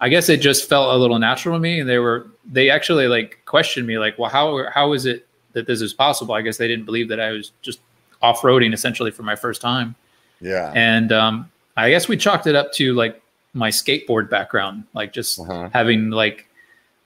I 0.00 0.08
guess 0.08 0.28
it 0.28 0.38
just 0.38 0.68
felt 0.68 0.94
a 0.94 0.98
little 0.98 1.18
natural 1.18 1.56
to 1.56 1.60
me. 1.60 1.80
And 1.80 1.88
they 1.88 1.98
were, 1.98 2.26
they 2.50 2.70
actually 2.70 3.08
like 3.08 3.40
questioned 3.44 3.86
me, 3.86 3.98
like, 3.98 4.18
well, 4.18 4.30
how, 4.30 4.70
how 4.70 4.92
is 4.92 5.04
it 5.06 5.26
that 5.52 5.66
this 5.66 5.80
is 5.80 5.92
possible? 5.92 6.34
I 6.34 6.42
guess 6.42 6.56
they 6.56 6.68
didn't 6.68 6.86
believe 6.86 7.08
that 7.08 7.20
I 7.20 7.32
was 7.32 7.52
just 7.62 7.80
off 8.22 8.40
roading 8.40 8.72
essentially 8.72 9.10
for 9.10 9.22
my 9.22 9.36
first 9.36 9.60
time. 9.60 9.94
Yeah. 10.40 10.72
And 10.74 11.12
um, 11.12 11.50
I 11.76 11.90
guess 11.90 12.08
we 12.08 12.16
chalked 12.16 12.46
it 12.46 12.54
up 12.54 12.72
to 12.72 12.94
like 12.94 13.22
my 13.56 13.70
skateboard 13.70 14.28
background, 14.28 14.84
like 14.94 15.12
just 15.12 15.40
uh-huh. 15.40 15.70
having 15.72 16.10
like 16.10 16.48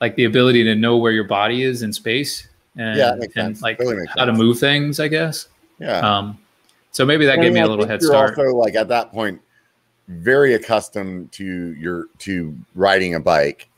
like 0.00 0.16
the 0.16 0.24
ability 0.24 0.64
to 0.64 0.74
know 0.74 0.96
where 0.96 1.12
your 1.12 1.24
body 1.24 1.62
is 1.62 1.82
in 1.82 1.92
space 1.92 2.48
and, 2.76 2.98
yeah, 2.98 3.12
and 3.36 3.60
like 3.60 3.78
totally 3.78 4.06
how 4.06 4.26
sense. 4.26 4.26
to 4.26 4.32
move 4.32 4.58
things, 4.58 4.98
I 4.98 5.08
guess. 5.08 5.48
Yeah. 5.78 5.98
Um, 6.00 6.38
so 6.90 7.04
maybe 7.04 7.24
that 7.26 7.40
gave 7.40 7.52
me 7.52 7.60
a 7.60 7.66
little 7.66 7.86
head 7.86 8.02
start. 8.02 8.36
Also, 8.38 8.54
like 8.56 8.74
at 8.74 8.88
that 8.88 9.12
point, 9.12 9.40
very 10.08 10.54
accustomed 10.54 11.30
to 11.32 11.44
your 11.74 12.06
to 12.18 12.56
riding 12.74 13.14
a 13.14 13.20
bike 13.20 13.68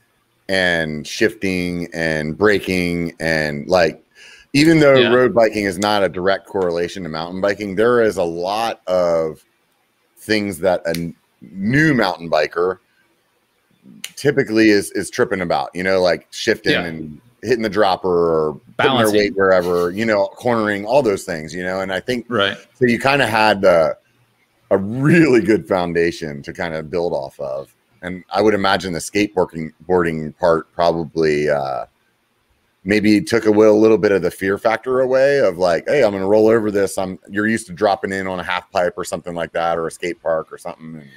and 0.49 1.07
shifting 1.07 1.89
and 1.93 2.37
braking 2.37 3.15
and 3.21 3.69
like 3.69 4.05
even 4.55 4.81
though 4.81 4.95
yeah. 4.95 5.09
road 5.09 5.35
biking 5.35 5.65
is 5.65 5.79
not 5.79 6.03
a 6.03 6.09
direct 6.09 6.47
correlation 6.47 7.03
to 7.03 7.09
mountain 7.09 7.41
biking, 7.41 7.75
there 7.75 8.03
is 8.03 8.17
a 8.17 8.25
lot 8.25 8.83
of 8.87 9.45
things 10.19 10.59
that 10.59 10.83
a 10.87 11.13
new 11.51 11.95
mountain 11.95 12.31
biker 12.31 12.79
typically 14.17 14.71
is 14.71 14.91
is 14.93 15.11
tripping 15.11 15.41
about, 15.41 15.71
you 15.75 15.83
know, 15.83 16.01
like 16.01 16.27
shifting 16.31 16.73
yeah. 16.73 16.85
and 16.85 17.21
hitting 17.43 17.63
the 17.63 17.69
dropper 17.69 18.09
or 18.09 18.61
Balancing. 18.77 19.07
putting 19.07 19.13
their 19.13 19.25
weight 19.25 19.37
wherever, 19.37 19.91
you 19.91 20.07
know, 20.07 20.29
cornering, 20.29 20.85
all 20.87 21.03
those 21.03 21.25
things, 21.25 21.55
you 21.55 21.63
know. 21.63 21.81
And 21.81 21.93
I 21.93 22.01
think 22.01 22.27
right. 22.29 22.57
So 22.75 22.87
you 22.87 22.99
kind 22.99 23.21
of 23.23 23.29
had 23.29 23.65
uh, 23.65 23.95
a 24.71 24.79
really 24.79 25.41
good 25.41 25.67
foundation 25.67 26.43
to 26.43 26.53
kind 26.53 26.75
of 26.75 26.91
build 26.91 27.13
off 27.13 27.39
of. 27.41 27.75
And 28.03 28.25
I 28.31 28.43
would 28.43 28.55
imagine 28.55 28.93
the 28.93 28.99
skateboarding 28.99 29.73
boarding 29.83 30.33
part 30.35 30.73
probably 30.73 31.49
uh, 31.49 31.87
maybe 32.85 33.21
took 33.21 33.47
away 33.47 33.67
a 33.67 33.73
little 33.73 33.99
bit 33.99 34.11
of 34.11 34.23
the 34.23 34.31
fear 34.31 34.59
factor 34.59 35.01
away 35.01 35.39
of 35.39 35.59
like, 35.59 35.85
hey, 35.87 36.03
I'm 36.03 36.11
going 36.11 36.23
to 36.23 36.29
roll 36.29 36.49
over 36.49 36.71
this. 36.71 36.99
I'm 36.99 37.19
you're 37.29 37.47
used 37.47 37.67
to 37.69 37.73
dropping 37.73 38.13
in 38.13 38.27
on 38.27 38.41
a 38.41 38.43
half 38.43 38.71
pipe 38.71 38.95
or 38.97 39.05
something 39.05 39.35
like 39.35 39.53
that, 39.53 39.79
or 39.79 39.87
a 39.87 39.91
skate 39.91 40.21
park 40.23 40.53
or 40.53 40.59
something. 40.59 40.97
And, 40.97 41.11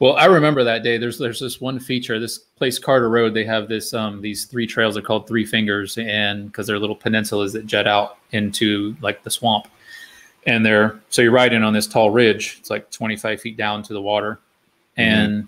well, 0.00 0.16
I 0.16 0.24
remember 0.24 0.64
that 0.64 0.82
day. 0.82 0.96
There's 0.96 1.18
there's 1.18 1.40
this 1.40 1.60
one 1.60 1.78
feature. 1.78 2.18
This 2.18 2.38
place, 2.38 2.78
Carter 2.78 3.10
Road, 3.10 3.34
they 3.34 3.44
have 3.44 3.68
this 3.68 3.92
um 3.92 4.22
these 4.22 4.46
three 4.46 4.66
trails 4.66 4.96
are 4.96 5.02
called 5.02 5.28
Three 5.28 5.44
Fingers, 5.44 5.98
and 5.98 6.46
because 6.46 6.66
they're 6.66 6.78
little 6.78 6.96
peninsulas 6.96 7.52
that 7.52 7.66
jet 7.66 7.86
out 7.86 8.16
into 8.32 8.96
like 9.02 9.22
the 9.22 9.30
swamp, 9.30 9.68
and 10.46 10.64
they're 10.64 10.98
so 11.10 11.20
you're 11.20 11.30
riding 11.30 11.62
on 11.62 11.74
this 11.74 11.86
tall 11.86 12.10
ridge. 12.10 12.56
It's 12.60 12.70
like 12.70 12.90
25 12.90 13.42
feet 13.42 13.58
down 13.58 13.82
to 13.84 13.92
the 13.92 14.00
water, 14.00 14.40
mm-hmm. 14.96 15.02
and 15.02 15.46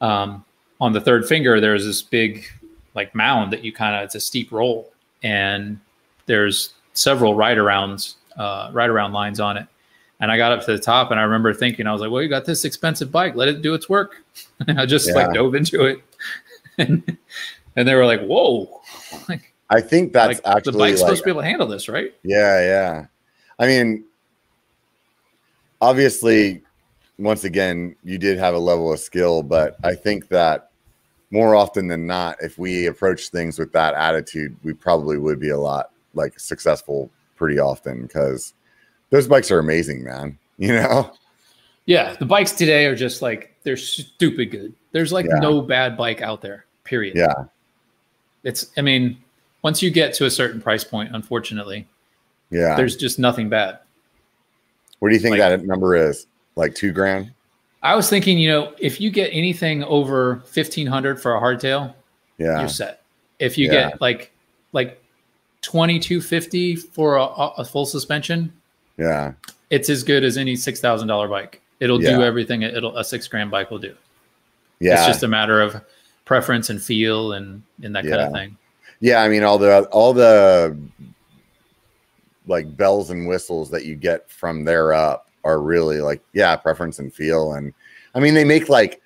um, 0.00 0.44
on 0.80 0.94
the 0.94 1.00
third 1.00 1.28
finger 1.28 1.60
there's 1.60 1.84
this 1.84 2.00
big 2.00 2.46
like 2.94 3.14
mound 3.14 3.52
that 3.52 3.62
you 3.62 3.72
kind 3.72 3.94
of 3.96 4.04
it's 4.04 4.14
a 4.14 4.20
steep 4.20 4.50
roll, 4.50 4.90
and 5.22 5.78
there's 6.24 6.72
several 6.94 7.34
ride 7.34 7.58
arounds 7.58 8.14
uh, 8.38 8.70
ride 8.72 8.88
around 8.88 9.12
lines 9.12 9.40
on 9.40 9.58
it 9.58 9.66
and 10.20 10.30
I 10.30 10.36
got 10.36 10.52
up 10.52 10.64
to 10.64 10.72
the 10.72 10.78
top 10.78 11.10
and 11.10 11.18
I 11.18 11.24
remember 11.24 11.52
thinking, 11.52 11.86
I 11.86 11.92
was 11.92 12.00
like, 12.00 12.10
well, 12.10 12.22
you 12.22 12.28
got 12.28 12.44
this 12.44 12.64
expensive 12.64 13.10
bike, 13.10 13.34
let 13.34 13.48
it 13.48 13.62
do 13.62 13.74
its 13.74 13.88
work. 13.88 14.24
and 14.68 14.80
I 14.80 14.86
just 14.86 15.08
yeah. 15.08 15.14
like 15.14 15.34
dove 15.34 15.54
into 15.54 15.84
it. 15.84 16.02
and, 16.78 17.16
and 17.76 17.88
they 17.88 17.94
were 17.94 18.06
like, 18.06 18.22
whoa. 18.22 18.80
like, 19.28 19.52
I 19.70 19.80
think 19.80 20.12
that's 20.12 20.40
like, 20.44 20.56
actually 20.56 20.72
the 20.72 20.78
bike's 20.78 21.00
like, 21.00 21.08
supposed 21.08 21.22
to 21.22 21.24
be 21.24 21.30
able 21.30 21.42
to 21.42 21.48
handle 21.48 21.66
this, 21.66 21.88
right? 21.88 22.14
Yeah, 22.22 22.60
yeah. 22.60 23.06
I 23.58 23.66
mean, 23.66 24.04
obviously, 25.80 26.62
once 27.18 27.44
again, 27.44 27.96
you 28.04 28.18
did 28.18 28.38
have 28.38 28.54
a 28.54 28.58
level 28.58 28.92
of 28.92 28.98
skill, 28.98 29.42
but 29.42 29.76
I 29.84 29.94
think 29.94 30.28
that 30.28 30.70
more 31.30 31.54
often 31.54 31.88
than 31.88 32.06
not, 32.06 32.36
if 32.40 32.58
we 32.58 32.86
approach 32.86 33.28
things 33.28 33.58
with 33.58 33.72
that 33.72 33.94
attitude, 33.94 34.56
we 34.62 34.72
probably 34.72 35.18
would 35.18 35.40
be 35.40 35.50
a 35.50 35.58
lot 35.58 35.90
like 36.14 36.38
successful 36.38 37.10
pretty 37.36 37.58
often 37.58 38.02
because 38.02 38.54
those 39.10 39.28
bikes 39.28 39.50
are 39.50 39.58
amazing, 39.58 40.04
man. 40.04 40.38
You 40.56 40.68
know? 40.68 41.12
Yeah, 41.84 42.14
the 42.14 42.24
bikes 42.24 42.52
today 42.52 42.86
are 42.86 42.94
just 42.94 43.22
like 43.22 43.56
they're 43.64 43.76
stupid 43.76 44.52
good. 44.52 44.72
There's 44.92 45.12
like 45.12 45.26
yeah. 45.26 45.40
no 45.40 45.60
bad 45.60 45.96
bike 45.96 46.22
out 46.22 46.40
there. 46.40 46.64
Period. 46.84 47.16
Yeah. 47.16 47.46
It's 48.44 48.70
I 48.78 48.82
mean, 48.82 49.18
once 49.62 49.82
you 49.82 49.90
get 49.90 50.14
to 50.14 50.26
a 50.26 50.30
certain 50.30 50.60
price 50.60 50.84
point, 50.84 51.14
unfortunately, 51.14 51.88
yeah, 52.50 52.76
there's 52.76 52.96
just 52.96 53.18
nothing 53.18 53.48
bad. 53.48 53.80
What 55.00 55.08
do 55.08 55.14
you 55.14 55.20
think 55.20 55.32
like, 55.32 55.40
that 55.40 55.64
number 55.64 55.96
is? 55.96 56.26
Like 56.54 56.74
two 56.74 56.92
grand? 56.92 57.32
I 57.82 57.96
was 57.96 58.08
thinking, 58.08 58.38
you 58.38 58.48
know, 58.48 58.74
if 58.78 59.00
you 59.00 59.10
get 59.10 59.30
anything 59.32 59.82
over 59.84 60.42
fifteen 60.46 60.86
hundred 60.86 61.20
for 61.20 61.34
a 61.34 61.40
hardtail, 61.40 61.94
yeah, 62.38 62.60
you're 62.60 62.68
set. 62.68 63.02
If 63.38 63.58
you 63.58 63.66
yeah. 63.66 63.90
get 63.90 64.00
like 64.00 64.32
like 64.72 65.02
twenty 65.62 65.98
two 65.98 66.20
fifty 66.20 66.76
for 66.76 67.16
a, 67.16 67.24
a 67.24 67.64
full 67.64 67.86
suspension, 67.86 68.52
yeah. 68.96 69.32
It's 69.70 69.88
as 69.88 70.02
good 70.02 70.24
as 70.24 70.36
any 70.36 70.56
six 70.56 70.80
thousand 70.80 71.08
dollar 71.08 71.28
bike. 71.28 71.60
It'll 71.80 72.02
yeah. 72.02 72.16
do 72.16 72.22
everything 72.22 72.62
it'll 72.62 72.96
a 72.96 73.04
six 73.04 73.26
grand 73.28 73.50
bike 73.50 73.70
will 73.70 73.78
do. 73.78 73.94
Yeah. 74.78 74.94
It's 74.94 75.06
just 75.06 75.22
a 75.22 75.28
matter 75.28 75.60
of 75.60 75.82
preference 76.24 76.70
and 76.70 76.82
feel 76.82 77.32
and 77.32 77.62
and 77.82 77.94
that 77.94 78.04
yeah. 78.04 78.10
kind 78.10 78.22
of 78.22 78.32
thing. 78.32 78.56
Yeah, 79.00 79.22
I 79.22 79.28
mean 79.28 79.42
all 79.42 79.58
the 79.58 79.84
all 79.86 80.12
the 80.12 80.76
like 82.46 82.76
bells 82.76 83.10
and 83.10 83.26
whistles 83.26 83.70
that 83.70 83.84
you 83.84 83.96
get 83.96 84.30
from 84.30 84.64
there 84.64 84.92
up 84.92 85.28
are 85.44 85.60
really 85.60 86.00
like 86.00 86.22
yeah, 86.32 86.56
preference 86.56 86.98
and 86.98 87.12
feel 87.12 87.52
and 87.54 87.72
I 88.14 88.20
mean 88.20 88.34
they 88.34 88.44
make 88.44 88.68
like 88.68 89.00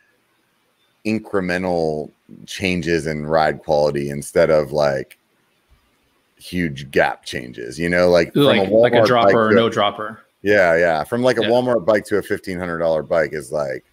incremental 1.05 2.11
changes 2.47 3.07
in 3.07 3.25
ride 3.27 3.63
quality 3.63 4.11
instead 4.11 4.51
of 4.51 4.73
like 4.73 5.18
huge 6.39 6.91
gap 6.91 7.25
changes, 7.25 7.79
you 7.79 7.89
know, 7.89 8.09
like 8.09 8.35
like 8.35 8.69
a, 8.69 8.75
like 8.75 8.95
a 8.95 9.05
dropper 9.05 9.49
or 9.49 9.53
no 9.53 9.69
dropper. 9.69 10.23
Yeah, 10.43 10.77
yeah. 10.77 11.05
From 11.05 11.23
like 11.23 11.39
a 11.39 11.43
yeah. 11.43 11.49
Walmart 11.49 11.85
bike 11.85 12.05
to 12.07 12.19
a 12.19 12.23
fifteen 12.23 12.59
hundred 12.59 12.79
dollar 12.79 13.03
bike 13.03 13.33
is 13.33 13.53
like 13.53 13.85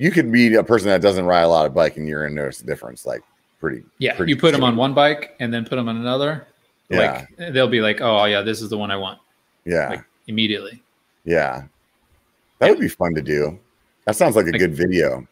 you 0.00 0.10
could 0.10 0.32
be 0.32 0.54
a 0.54 0.64
person 0.64 0.88
that 0.88 1.02
doesn't 1.02 1.26
ride 1.26 1.42
a 1.42 1.48
lot 1.48 1.66
of 1.66 1.74
bike 1.74 1.98
and 1.98 2.08
you're 2.08 2.26
gonna 2.26 2.34
notice 2.34 2.58
the 2.58 2.66
difference 2.66 3.04
like 3.04 3.22
pretty 3.60 3.84
yeah 3.98 4.16
pretty 4.16 4.32
you 4.32 4.36
put 4.36 4.52
them 4.52 4.64
on 4.64 4.74
one 4.74 4.94
bike 4.94 5.36
and 5.38 5.52
then 5.52 5.62
put 5.62 5.76
them 5.76 5.88
on 5.88 5.96
another 5.98 6.46
yeah. 6.88 7.26
like 7.38 7.52
they'll 7.52 7.68
be 7.68 7.82
like 7.82 8.00
oh 8.00 8.24
yeah 8.24 8.40
this 8.40 8.62
is 8.62 8.70
the 8.70 8.78
one 8.78 8.90
i 8.90 8.96
want 8.96 9.18
yeah 9.66 9.90
like, 9.90 10.04
immediately 10.26 10.82
yeah 11.24 11.62
that 12.58 12.66
yeah. 12.66 12.70
would 12.70 12.80
be 12.80 12.88
fun 12.88 13.14
to 13.14 13.20
do 13.20 13.58
that 14.06 14.16
sounds 14.16 14.34
like 14.36 14.46
a 14.46 14.50
like, 14.50 14.58
good 14.58 14.74
video 14.74 15.26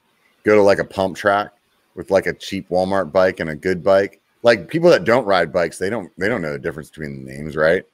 go 0.45 0.55
to 0.55 0.63
like 0.63 0.79
a 0.79 0.85
pump 0.85 1.17
track 1.17 1.51
with 1.95 2.11
like 2.11 2.27
a 2.27 2.35
cheap 2.35 2.69
walmart 2.69 3.11
bike 3.11 3.41
and 3.41 3.49
a 3.49 3.57
good 3.57 3.83
bike 3.83 4.21
like 4.49 4.69
people 4.69 4.89
that 4.89 5.05
don't 5.05 5.27
ride 5.27 5.53
bikes, 5.53 5.77
they 5.77 5.91
don't 5.91 6.11
they 6.17 6.27
don't 6.27 6.41
know 6.41 6.53
the 6.53 6.59
difference 6.59 6.89
between 6.89 7.23
the 7.23 7.33
names, 7.33 7.55
right? 7.55 7.85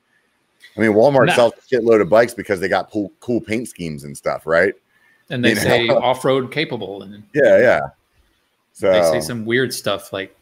I 0.77 0.81
mean, 0.81 0.93
Walmart 0.93 1.27
no. 1.27 1.35
sells 1.35 1.53
a 1.55 1.75
shitload 1.75 2.01
of 2.01 2.09
bikes 2.09 2.33
because 2.33 2.61
they 2.61 2.69
got 2.69 2.91
cool, 2.91 3.13
cool 3.19 3.41
paint 3.41 3.69
schemes 3.69 4.05
and 4.05 4.17
stuff, 4.17 4.47
right? 4.47 4.73
And 5.31 5.45
they 5.45 5.51
you 5.51 5.57
say 5.57 5.89
off-road 5.89 6.53
capable, 6.53 7.03
and 7.03 7.25
yeah, 7.35 7.59
yeah. 7.59 7.81
So 8.73 8.93
they 8.93 9.03
say 9.03 9.21
some 9.21 9.45
weird 9.45 9.75
stuff 9.75 10.13
like 10.13 10.37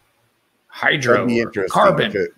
hydro, 0.66 1.26
carbon. 1.70 2.12
To, 2.12 2.28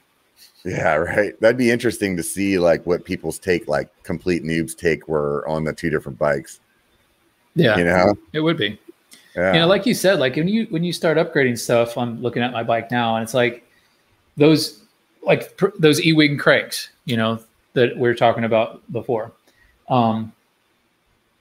yeah, 0.64 0.94
right. 0.94 1.38
That'd 1.40 1.56
be 1.56 1.70
interesting 1.70 2.16
to 2.16 2.22
see, 2.22 2.58
like 2.58 2.86
what 2.86 3.04
people's 3.04 3.40
take, 3.40 3.66
like 3.66 3.90
complete 4.04 4.44
noobs 4.44 4.76
take, 4.76 5.08
were 5.08 5.46
on 5.48 5.64
the 5.64 5.72
two 5.72 5.90
different 5.90 6.18
bikes. 6.18 6.60
Yeah, 7.56 7.76
you 7.76 7.84
know, 7.84 8.14
it 8.32 8.40
would 8.40 8.56
be. 8.56 8.78
Yeah. 9.34 9.52
You 9.52 9.58
know, 9.60 9.66
like 9.66 9.84
you 9.84 9.94
said, 9.94 10.20
like 10.20 10.36
when 10.36 10.46
you 10.46 10.66
when 10.70 10.84
you 10.84 10.92
start 10.92 11.16
upgrading 11.16 11.58
stuff, 11.58 11.98
I'm 11.98 12.22
looking 12.22 12.42
at 12.42 12.52
my 12.52 12.62
bike 12.62 12.90
now, 12.92 13.16
and 13.16 13.24
it's 13.24 13.34
like 13.34 13.63
those 14.36 14.82
like 15.22 15.56
pr- 15.56 15.76
those 15.78 16.00
eeWing 16.00 16.38
cranks, 16.38 16.90
you 17.04 17.16
know, 17.16 17.40
that 17.74 17.96
we 17.96 18.08
are 18.08 18.14
talking 18.14 18.44
about 18.44 18.80
before. 18.92 19.32
Um, 19.88 20.32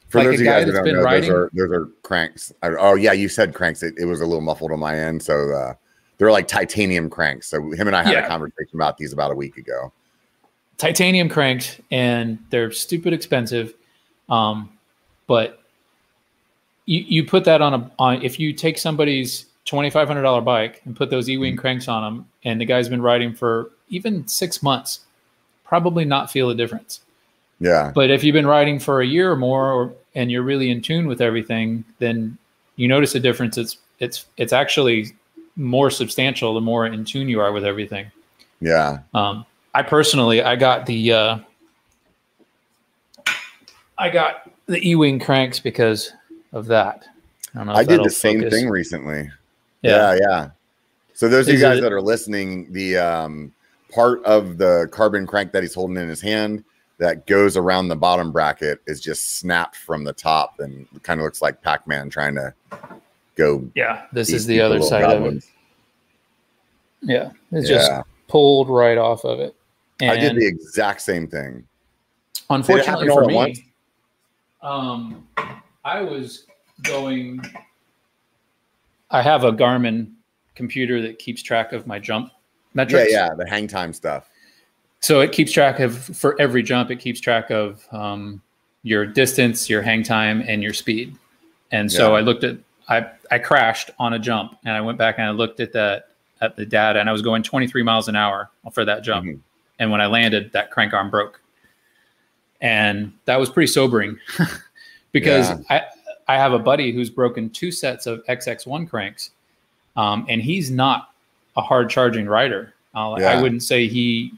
For 0.09 0.19
like 0.19 0.27
those 0.27 0.41
a 0.41 0.43
guy 0.43 0.63
that's 0.63 0.79
been 0.81 0.95
know, 0.95 1.03
riding, 1.03 1.29
those 1.29 1.37
are, 1.37 1.51
those 1.53 1.71
are 1.71 1.85
cranks. 2.03 2.53
I, 2.61 2.69
oh 2.69 2.95
yeah, 2.95 3.13
you 3.13 3.29
said 3.29 3.53
cranks. 3.53 3.83
It, 3.83 3.95
it, 3.97 4.05
was 4.05 4.21
a 4.21 4.25
little 4.25 4.41
muffled 4.41 4.71
on 4.71 4.79
my 4.79 4.97
end, 4.97 5.21
so 5.21 5.51
uh, 5.51 5.73
they're 6.17 6.31
like 6.31 6.47
titanium 6.47 7.09
cranks. 7.09 7.47
So 7.47 7.71
him 7.71 7.87
and 7.87 7.95
I 7.95 8.03
had 8.03 8.13
yeah. 8.13 8.25
a 8.25 8.27
conversation 8.27 8.75
about 8.75 8.97
these 8.97 9.13
about 9.13 9.31
a 9.31 9.35
week 9.35 9.57
ago. 9.57 9.91
Titanium 10.77 11.29
cranked, 11.29 11.81
and 11.91 12.39
they're 12.49 12.71
stupid 12.71 13.13
expensive, 13.13 13.73
um, 14.29 14.69
but 15.27 15.61
you, 16.85 17.01
you 17.07 17.25
put 17.25 17.45
that 17.45 17.61
on 17.61 17.73
a 17.73 17.91
on 17.99 18.21
if 18.21 18.39
you 18.39 18.53
take 18.53 18.77
somebody's 18.77 19.45
twenty 19.65 19.89
five 19.89 20.07
hundred 20.07 20.23
dollar 20.23 20.41
bike 20.41 20.81
and 20.85 20.95
put 20.95 21.09
those 21.09 21.29
E 21.29 21.37
wing 21.37 21.53
mm-hmm. 21.53 21.61
cranks 21.61 21.87
on 21.87 22.03
them, 22.03 22.29
and 22.43 22.59
the 22.59 22.65
guy's 22.65 22.89
been 22.89 23.01
riding 23.01 23.33
for 23.33 23.71
even 23.89 24.27
six 24.27 24.61
months, 24.63 25.01
probably 25.63 26.05
not 26.05 26.31
feel 26.31 26.49
a 26.49 26.55
difference. 26.55 27.01
Yeah. 27.59 27.91
But 27.93 28.09
if 28.09 28.23
you've 28.23 28.33
been 28.33 28.47
riding 28.47 28.79
for 28.79 29.01
a 29.01 29.05
year 29.05 29.31
or 29.31 29.35
more, 29.35 29.71
or, 29.71 29.93
and 30.15 30.31
you're 30.31 30.41
really 30.41 30.69
in 30.69 30.81
tune 30.81 31.07
with 31.07 31.21
everything, 31.21 31.85
then 31.99 32.37
you 32.75 32.87
notice 32.87 33.15
a 33.15 33.19
difference. 33.19 33.57
It's 33.57 33.77
it's 33.99 34.25
it's 34.37 34.53
actually 34.53 35.13
more 35.55 35.89
substantial 35.89 36.53
the 36.53 36.61
more 36.61 36.85
in 36.85 37.05
tune 37.05 37.29
you 37.29 37.39
are 37.39 37.51
with 37.51 37.63
everything. 37.63 38.07
Yeah. 38.59 38.99
Um, 39.13 39.45
I 39.73 39.83
personally, 39.83 40.41
I 40.41 40.55
got 40.55 40.85
the 40.85 41.13
uh, 41.13 41.37
I 43.97 44.09
got 44.09 44.51
the 44.65 44.81
eeWing 44.81 45.23
cranks 45.23 45.59
because 45.59 46.11
of 46.51 46.67
that. 46.67 47.05
I, 47.55 47.79
I 47.79 47.83
did 47.83 48.03
the 48.03 48.09
same 48.09 48.41
focus. 48.41 48.53
thing 48.53 48.69
recently. 48.69 49.29
Yeah. 49.83 50.13
yeah, 50.13 50.19
yeah. 50.21 50.49
So 51.13 51.29
those 51.29 51.47
of 51.47 51.53
you 51.53 51.59
guys 51.59 51.77
it, 51.77 51.81
that 51.81 51.93
are 51.93 52.01
listening, 52.01 52.71
the 52.73 52.97
um, 52.97 53.53
part 53.93 54.23
of 54.25 54.57
the 54.57 54.89
carbon 54.91 55.27
crank 55.27 55.51
that 55.51 55.61
he's 55.61 55.75
holding 55.75 55.97
in 55.97 56.09
his 56.09 56.21
hand 56.21 56.63
that 56.97 57.27
goes 57.27 57.57
around 57.57 57.87
the 57.89 57.95
bottom 57.95 58.31
bracket 58.31 58.79
is 58.87 58.99
just 58.99 59.37
snapped 59.37 59.75
from 59.75 60.03
the 60.03 60.13
top 60.13 60.59
and 60.59 60.87
kind 61.03 61.19
of 61.19 61.25
looks 61.25 61.41
like 61.41 61.61
Pac-Man 61.61 62.09
trying 62.09 62.35
to 62.35 62.53
go. 63.35 63.69
Yeah, 63.75 64.05
this 64.11 64.31
is 64.31 64.45
the 64.45 64.61
other 64.61 64.81
side 64.81 65.01
goblins. 65.01 65.43
of 65.45 65.49
it. 67.09 67.11
Yeah, 67.11 67.31
it's 67.51 67.69
yeah. 67.69 67.77
just 67.77 67.91
pulled 68.27 68.69
right 68.69 68.97
off 68.97 69.25
of 69.25 69.39
it. 69.39 69.55
And 70.01 70.11
I 70.11 70.17
did 70.17 70.35
the 70.35 70.47
exact 70.47 71.01
same 71.01 71.27
thing. 71.27 71.67
Unfortunately 72.49 73.07
for 73.07 73.25
me, 73.25 73.65
um, 74.61 75.27
I 75.83 76.01
was 76.01 76.45
going. 76.81 77.41
I 79.13 79.21
have 79.21 79.43
a 79.43 79.51
Garmin 79.51 80.11
computer 80.55 81.01
that 81.01 81.19
keeps 81.19 81.41
track 81.41 81.71
of 81.71 81.87
my 81.87 81.99
jump 81.99 82.31
metrics. 82.73 83.11
Yeah, 83.11 83.27
yeah, 83.27 83.35
the 83.35 83.47
hang 83.47 83.67
time 83.67 83.93
stuff. 83.93 84.29
So 84.99 85.21
it 85.21 85.31
keeps 85.31 85.51
track 85.51 85.79
of 85.79 85.97
for 85.97 86.39
every 86.41 86.63
jump. 86.63 86.89
It 86.89 86.97
keeps 86.97 87.19
track 87.19 87.51
of 87.51 87.85
um, 87.91 88.41
your 88.81 89.05
distance, 89.05 89.69
your 89.69 89.81
hang 89.81 90.03
time, 90.03 90.43
and 90.47 90.63
your 90.63 90.73
speed. 90.73 91.15
And 91.71 91.91
so 91.91 92.11
yeah. 92.11 92.17
I 92.17 92.21
looked 92.21 92.43
at 92.43 92.57
I 92.89 93.07
I 93.31 93.37
crashed 93.39 93.91
on 93.99 94.13
a 94.13 94.19
jump, 94.19 94.57
and 94.65 94.75
I 94.75 94.81
went 94.81 94.97
back 94.97 95.15
and 95.17 95.27
I 95.27 95.31
looked 95.31 95.59
at 95.59 95.73
that 95.73 96.09
at 96.41 96.55
the 96.55 96.65
data, 96.65 96.99
and 96.99 97.07
I 97.07 97.11
was 97.11 97.21
going 97.21 97.43
23 97.43 97.83
miles 97.83 98.07
an 98.07 98.15
hour 98.15 98.49
for 98.71 98.83
that 98.83 99.03
jump. 99.03 99.25
Mm-hmm. 99.27 99.39
And 99.79 99.91
when 99.91 100.01
I 100.01 100.07
landed, 100.07 100.51
that 100.53 100.71
crank 100.71 100.93
arm 100.93 101.09
broke, 101.09 101.41
and 102.61 103.13
that 103.25 103.39
was 103.39 103.49
pretty 103.49 103.71
sobering 103.71 104.17
because 105.11 105.49
yeah. 105.49 105.57
I 105.69 105.81
I 106.33 106.37
have 106.37 106.53
a 106.53 106.59
buddy 106.59 106.91
who's 106.91 107.11
broken 107.11 107.51
two 107.51 107.71
sets 107.71 108.07
of 108.07 108.25
XX1 108.25 108.89
cranks, 108.89 109.29
um, 109.95 110.25
and 110.27 110.41
he's 110.41 110.71
not 110.71 111.11
a 111.55 111.61
hard 111.61 111.91
charging 111.91 112.25
rider. 112.25 112.73
Uh, 112.95 113.17
yeah. 113.19 113.31
I 113.31 113.41
wouldn't 113.41 113.61
say 113.61 113.87
he 113.87 114.33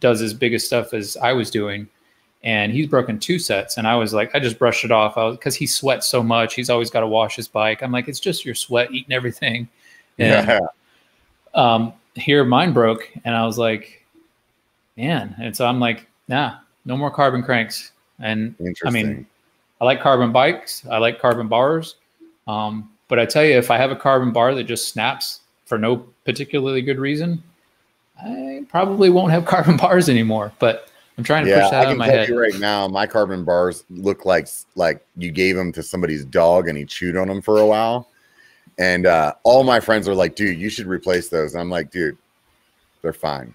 does 0.00 0.20
as 0.20 0.34
big 0.34 0.52
a 0.52 0.58
stuff 0.58 0.92
as 0.92 1.16
I 1.16 1.32
was 1.32 1.50
doing. 1.50 1.88
And 2.44 2.70
he's 2.70 2.86
broken 2.86 3.18
two 3.18 3.38
sets. 3.38 3.78
And 3.78 3.86
I 3.86 3.96
was 3.96 4.12
like, 4.12 4.34
I 4.34 4.40
just 4.40 4.58
brushed 4.58 4.84
it 4.84 4.92
off 4.92 5.14
because 5.32 5.56
he 5.56 5.66
sweats 5.66 6.06
so 6.06 6.22
much. 6.22 6.54
He's 6.54 6.70
always 6.70 6.90
got 6.90 7.00
to 7.00 7.06
wash 7.06 7.36
his 7.36 7.48
bike. 7.48 7.82
I'm 7.82 7.92
like, 7.92 8.08
it's 8.08 8.20
just 8.20 8.44
your 8.44 8.54
sweat 8.54 8.92
eating 8.92 9.12
everything. 9.12 9.68
And 10.20 10.48
yeah. 10.48 10.58
um, 11.54 11.92
here 12.16 12.44
mine 12.44 12.72
broke. 12.72 13.08
And 13.24 13.36
I 13.36 13.46
was 13.46 13.56
like, 13.56 14.04
man. 14.96 15.32
And 15.40 15.56
so 15.56 15.64
I'm 15.64 15.78
like, 15.78 16.08
nah, 16.26 16.56
no 16.84 16.96
more 16.96 17.12
carbon 17.12 17.44
cranks. 17.44 17.92
And 18.18 18.56
I 18.84 18.90
mean, 18.90 19.28
I 19.80 19.84
like 19.84 20.00
carbon 20.00 20.32
bikes. 20.32 20.84
I 20.86 20.98
like 20.98 21.20
carbon 21.20 21.48
bars. 21.48 21.96
Um, 22.46 22.90
but 23.08 23.18
I 23.18 23.26
tell 23.26 23.44
you, 23.44 23.56
if 23.56 23.70
I 23.70 23.76
have 23.76 23.90
a 23.90 23.96
carbon 23.96 24.32
bar 24.32 24.54
that 24.54 24.64
just 24.64 24.88
snaps 24.88 25.40
for 25.66 25.78
no 25.78 26.04
particularly 26.24 26.82
good 26.82 26.98
reason, 26.98 27.42
I 28.20 28.64
probably 28.68 29.10
won't 29.10 29.32
have 29.32 29.44
carbon 29.46 29.76
bars 29.76 30.08
anymore. 30.08 30.52
But 30.58 30.88
I'm 31.16 31.24
trying 31.24 31.44
to 31.44 31.50
yeah, 31.50 31.62
push 31.62 31.70
that 31.70 31.80
I 31.80 31.84
can 31.84 31.92
in 31.92 31.98
my 31.98 32.06
tell 32.06 32.16
head. 32.16 32.28
You 32.28 32.40
right 32.40 32.58
now, 32.58 32.86
my 32.88 33.06
carbon 33.06 33.44
bars 33.44 33.84
look 33.90 34.24
like 34.24 34.48
like 34.76 35.04
you 35.16 35.30
gave 35.30 35.56
them 35.56 35.72
to 35.72 35.82
somebody's 35.82 36.24
dog 36.24 36.68
and 36.68 36.78
he 36.78 36.84
chewed 36.84 37.16
on 37.16 37.28
them 37.28 37.42
for 37.42 37.58
a 37.58 37.66
while. 37.66 38.08
And 38.78 39.06
uh, 39.06 39.34
all 39.42 39.64
my 39.64 39.80
friends 39.80 40.06
are 40.06 40.14
like, 40.14 40.36
"Dude, 40.36 40.58
you 40.58 40.70
should 40.70 40.86
replace 40.86 41.28
those." 41.28 41.54
And 41.54 41.60
I'm 41.60 41.70
like, 41.70 41.90
"Dude, 41.90 42.16
they're 43.02 43.12
fine." 43.12 43.54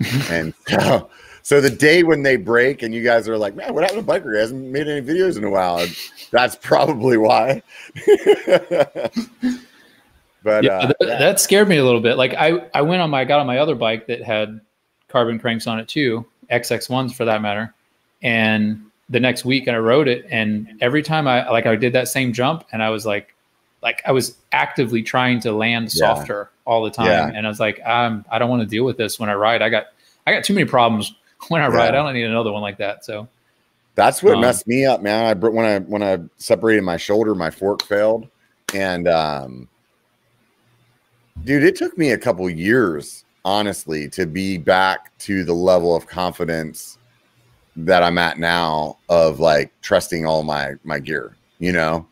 and 0.30 0.54
so, 0.68 1.10
so 1.42 1.60
the 1.60 1.70
day 1.70 2.02
when 2.02 2.22
they 2.22 2.36
break 2.36 2.82
and 2.82 2.94
you 2.94 3.02
guys 3.02 3.28
are 3.28 3.38
like, 3.38 3.54
"Man, 3.54 3.74
what 3.74 3.82
happened 3.82 4.06
to 4.06 4.12
Biker? 4.12 4.34
He 4.34 4.40
hasn't 4.40 4.64
made 4.66 4.88
any 4.88 5.06
videos 5.06 5.36
in 5.36 5.44
a 5.44 5.50
while." 5.50 5.86
That's 6.30 6.56
probably 6.56 7.16
why. 7.16 7.62
But 10.42 10.64
yeah, 10.64 10.78
uh, 10.78 10.86
that, 10.86 10.96
yeah. 11.00 11.18
that, 11.18 11.40
scared 11.40 11.68
me 11.68 11.76
a 11.76 11.84
little 11.84 12.00
bit. 12.00 12.16
Like 12.16 12.34
I, 12.34 12.68
I 12.72 12.82
went 12.82 13.02
on 13.02 13.10
my, 13.10 13.20
I 13.20 13.24
got 13.24 13.40
on 13.40 13.46
my 13.46 13.58
other 13.58 13.74
bike 13.74 14.06
that 14.06 14.22
had 14.22 14.60
carbon 15.08 15.38
cranks 15.38 15.66
on 15.66 15.78
it 15.78 15.88
too, 15.88 16.26
XX 16.50 16.88
ones 16.88 17.14
for 17.14 17.24
that 17.26 17.42
matter. 17.42 17.74
And 18.22 18.86
the 19.08 19.20
next 19.20 19.44
week 19.44 19.66
and 19.66 19.76
I 19.76 19.80
rode 19.80 20.08
it, 20.08 20.26
and 20.30 20.78
every 20.80 21.02
time 21.02 21.26
I 21.26 21.48
like 21.50 21.66
I 21.66 21.76
did 21.76 21.92
that 21.94 22.08
same 22.08 22.32
jump, 22.32 22.64
and 22.72 22.82
I 22.82 22.90
was 22.90 23.04
like, 23.04 23.34
like 23.82 24.02
I 24.06 24.12
was 24.12 24.36
actively 24.52 25.02
trying 25.02 25.40
to 25.40 25.52
land 25.52 25.90
softer 25.92 26.50
yeah. 26.50 26.72
all 26.72 26.84
the 26.84 26.90
time, 26.90 27.06
yeah. 27.06 27.30
and 27.34 27.46
I 27.46 27.48
was 27.48 27.60
like, 27.60 27.84
um, 27.84 28.24
I 28.30 28.38
don't 28.38 28.48
want 28.48 28.62
to 28.62 28.68
deal 28.68 28.84
with 28.84 28.96
this 28.96 29.18
when 29.18 29.28
I 29.28 29.34
ride. 29.34 29.62
I 29.62 29.68
got, 29.68 29.86
I 30.26 30.32
got 30.32 30.44
too 30.44 30.54
many 30.54 30.66
problems 30.66 31.14
when 31.48 31.62
I 31.62 31.68
ride. 31.68 31.88
I 31.88 31.90
don't 31.92 32.12
need 32.12 32.24
another 32.24 32.52
one 32.52 32.62
like 32.62 32.78
that. 32.78 33.04
So. 33.04 33.28
That's 33.96 34.22
what 34.22 34.34
um, 34.36 34.40
messed 34.40 34.66
me 34.66 34.86
up, 34.86 35.02
man. 35.02 35.26
I 35.26 35.34
when 35.34 35.66
I 35.66 35.78
when 35.80 36.02
I 36.02 36.18
separated 36.36 36.82
my 36.82 36.96
shoulder, 36.96 37.34
my 37.34 37.50
fork 37.50 37.82
failed, 37.82 38.28
and 38.72 39.08
um, 39.08 39.68
Dude, 41.44 41.64
it 41.64 41.76
took 41.76 41.96
me 41.96 42.10
a 42.10 42.18
couple 42.18 42.48
years, 42.50 43.24
honestly, 43.44 44.08
to 44.10 44.26
be 44.26 44.58
back 44.58 45.16
to 45.20 45.42
the 45.42 45.54
level 45.54 45.96
of 45.96 46.06
confidence 46.06 46.98
that 47.76 48.02
I'm 48.02 48.18
at 48.18 48.38
now 48.38 48.98
of 49.08 49.40
like 49.40 49.72
trusting 49.80 50.26
all 50.26 50.42
my 50.42 50.74
my 50.84 50.98
gear, 50.98 51.36
you 51.58 51.72
know? 51.72 52.06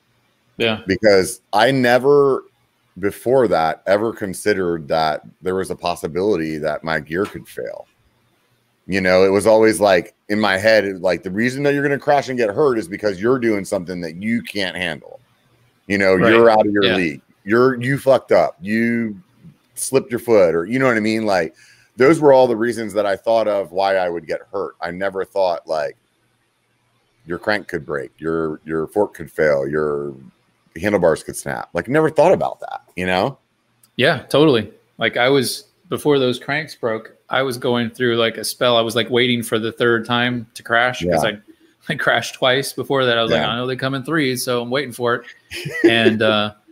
Yeah. 0.57 0.81
Because 0.87 1.43
I 1.53 1.71
never 1.71 2.45
before 3.01 3.49
that 3.49 3.83
ever 3.87 4.13
considered 4.13 4.89
that 4.89 5.23
there 5.43 5.55
was 5.55 5.71
a 5.71 5.77
possibility 5.77 6.57
that 6.59 6.83
my 6.83 6.99
gear 6.99 7.27
could 7.27 7.47
fail. 7.47 7.87
You 8.89 9.01
know, 9.01 9.23
it 9.23 9.29
was 9.29 9.47
always 9.47 9.81
like 9.81 10.15
in 10.29 10.41
my 10.41 10.57
head, 10.57 11.01
like 11.01 11.23
the 11.23 11.31
reason 11.31 11.63
that 11.63 11.75
you're 11.75 11.87
going 11.87 11.97
to 11.97 12.03
crash 12.03 12.29
and 12.29 12.39
get 12.39 12.51
hurt 12.51 12.79
is 12.79 12.89
because 12.89 13.21
you're 13.21 13.39
doing 13.39 13.65
something 13.65 14.01
that 14.01 14.17
you 14.17 14.43
can't 14.43 14.77
handle. 14.77 15.21
You 15.87 15.99
know, 15.99 16.15
right. 16.15 16.33
you're 16.33 16.51
out 16.51 16.67
of 16.67 16.73
your 16.73 16.85
yeah. 16.85 16.97
league 16.97 17.23
you're 17.49 17.81
you 17.81 17.97
fucked 17.97 18.31
up. 18.31 18.57
You 18.61 19.19
slipped 19.75 20.11
your 20.11 20.21
foot, 20.21 20.55
or 20.55 20.67
you 20.67 20.79
know 20.79 20.87
what 20.87 20.99
I 20.99 21.01
mean? 21.01 21.25
Like 21.25 21.55
those 21.97 22.21
were 22.21 22.33
all 22.33 22.47
the 22.47 22.57
reasons 22.57 22.93
that 22.93 23.07
I 23.07 23.17
thought 23.17 23.49
of 23.49 23.73
why 23.73 23.97
I 23.97 24.11
would 24.11 24.27
get 24.27 24.43
hurt. 24.53 24.75
I 24.83 24.91
never 24.91 25.25
thought 25.25 25.67
like 25.67 25.97
your 27.27 27.39
crank 27.39 27.67
could 27.67 27.87
break, 27.87 28.11
your 28.19 28.61
your 28.67 28.87
fork 28.89 29.15
could 29.15 29.33
fail, 29.33 29.67
your 29.67 30.15
handlebars 30.77 31.23
could 31.23 31.37
snap. 31.37 31.71
Like 31.73 31.89
never 31.89 32.11
thought 32.11 32.33
about 32.33 32.61
that, 32.61 32.83
you 32.97 33.07
know? 33.07 33.39
Yeah, 33.97 34.19
totally. 34.25 34.71
Like 34.99 35.17
I 35.17 35.31
was 35.31 35.69
before 35.89 36.19
those 36.19 36.39
cranks 36.39 36.75
broke, 36.75 37.17
I 37.31 37.43
was 37.43 37.59
going 37.59 37.91
through 37.91 38.17
like 38.17 38.37
a 38.37 38.45
spell. 38.45 38.77
I 38.77 38.81
was 38.81 38.97
like 38.97 39.11
waiting 39.11 39.43
for 39.43 39.59
the 39.59 39.73
third 39.73 40.07
time 40.07 40.47
to 40.55 40.63
crash 40.63 41.01
because 41.01 41.25
yeah. 41.25 41.31
I 41.31 41.39
I 41.91 41.95
crashed 41.95 42.35
twice 42.35 42.73
before 42.73 43.07
that. 43.07 43.17
I 43.17 43.23
was 43.23 43.31
yeah. 43.31 43.41
like, 43.41 43.49
I 43.49 43.57
know 43.57 43.67
they 43.67 43.77
come 43.77 43.95
in 43.95 44.05
threes, 44.05 44.45
so 44.45 44.61
I'm 44.61 44.71
waiting 44.71 44.93
for 44.93 45.15
it. 45.15 45.27
And 45.85 46.23
uh 46.23 46.55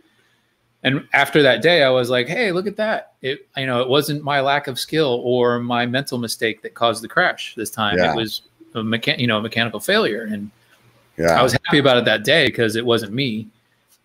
and 0.83 1.07
after 1.13 1.41
that 1.41 1.61
day 1.61 1.83
i 1.83 1.89
was 1.89 2.09
like 2.09 2.27
hey 2.27 2.51
look 2.51 2.67
at 2.67 2.77
that 2.77 3.13
it 3.21 3.47
you 3.57 3.65
know 3.65 3.81
it 3.81 3.89
wasn't 3.89 4.23
my 4.23 4.39
lack 4.39 4.67
of 4.67 4.79
skill 4.79 5.21
or 5.23 5.59
my 5.59 5.85
mental 5.85 6.17
mistake 6.17 6.61
that 6.61 6.73
caused 6.73 7.03
the 7.03 7.07
crash 7.07 7.55
this 7.55 7.69
time 7.69 7.97
yeah. 7.97 8.13
it 8.13 8.15
was 8.15 8.43
a 8.75 8.79
mechan- 8.79 9.19
you 9.19 9.27
know 9.27 9.41
mechanical 9.41 9.79
failure 9.79 10.23
and 10.23 10.51
yeah. 11.17 11.39
i 11.39 11.41
was 11.41 11.53
happy 11.65 11.79
about 11.79 11.97
it 11.97 12.05
that 12.05 12.23
day 12.23 12.47
because 12.47 12.75
it 12.75 12.85
wasn't 12.85 13.11
me 13.11 13.47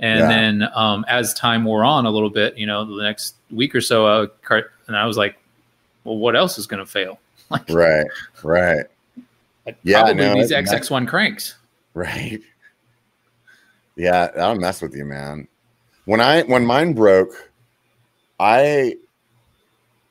and 0.00 0.20
yeah. 0.20 0.28
then 0.28 0.68
um, 0.74 1.04
as 1.06 1.32
time 1.34 1.64
wore 1.64 1.84
on 1.84 2.06
a 2.06 2.10
little 2.10 2.30
bit 2.30 2.56
you 2.56 2.66
know 2.66 2.84
the 2.84 3.02
next 3.02 3.36
week 3.50 3.74
or 3.74 3.80
so 3.80 4.06
uh, 4.06 4.26
and 4.88 4.96
i 4.96 5.06
was 5.06 5.16
like 5.16 5.36
well 6.04 6.16
what 6.16 6.36
else 6.36 6.58
is 6.58 6.66
going 6.66 6.80
to 6.80 6.90
fail? 6.90 7.18
Like 7.50 7.68
right 7.68 8.06
right. 8.42 8.86
Yeah 9.82 10.04
probably 10.04 10.24
no, 10.24 10.34
these 10.34 10.52
xx1 10.52 11.06
cranks. 11.06 11.56
Right. 11.92 12.40
Yeah 13.94 14.30
i 14.34 14.38
don't 14.38 14.60
mess 14.60 14.80
with 14.80 14.96
you 14.96 15.04
man. 15.04 15.48
When 16.06 16.20
I 16.20 16.42
when 16.42 16.64
mine 16.64 16.94
broke, 16.94 17.50
I 18.40 18.96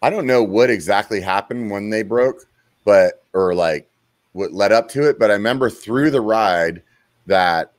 I 0.02 0.10
don't 0.10 0.26
know 0.26 0.44
what 0.44 0.70
exactly 0.70 1.20
happened 1.20 1.70
when 1.70 1.90
they 1.90 2.04
broke, 2.04 2.46
but 2.86 3.24
or 3.34 3.54
like 3.54 3.90
what 4.34 4.54
led 4.54 4.72
up 4.72 4.88
to 4.90 5.08
it, 5.08 5.20
but 5.20 5.30
I 5.30 5.34
remember 5.34 5.70
through 5.70 6.12
the 6.12 6.22
ride 6.22 6.82
that 7.28 7.74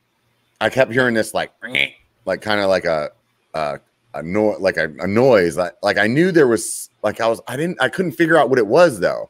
I 0.61 0.69
kept 0.69 0.91
hearing 0.91 1.15
this 1.15 1.33
like 1.33 1.51
like 2.25 2.41
kind 2.41 2.61
of 2.61 2.69
like 2.69 2.85
a 2.85 3.11
a, 3.53 3.79
a 4.13 4.23
noise 4.23 4.59
like 4.59 4.77
a, 4.77 4.93
a 4.99 5.07
noise. 5.07 5.57
Like, 5.57 5.73
like 5.81 5.97
I 5.97 6.07
knew 6.07 6.31
there 6.31 6.47
was 6.47 6.89
like 7.03 7.21
I 7.21 7.27
was 7.27 7.41
I 7.47 7.57
didn't 7.57 7.81
I 7.81 7.89
couldn't 7.89 8.13
figure 8.13 8.37
out 8.37 8.49
what 8.49 8.59
it 8.59 8.67
was 8.67 8.99
though. 8.99 9.29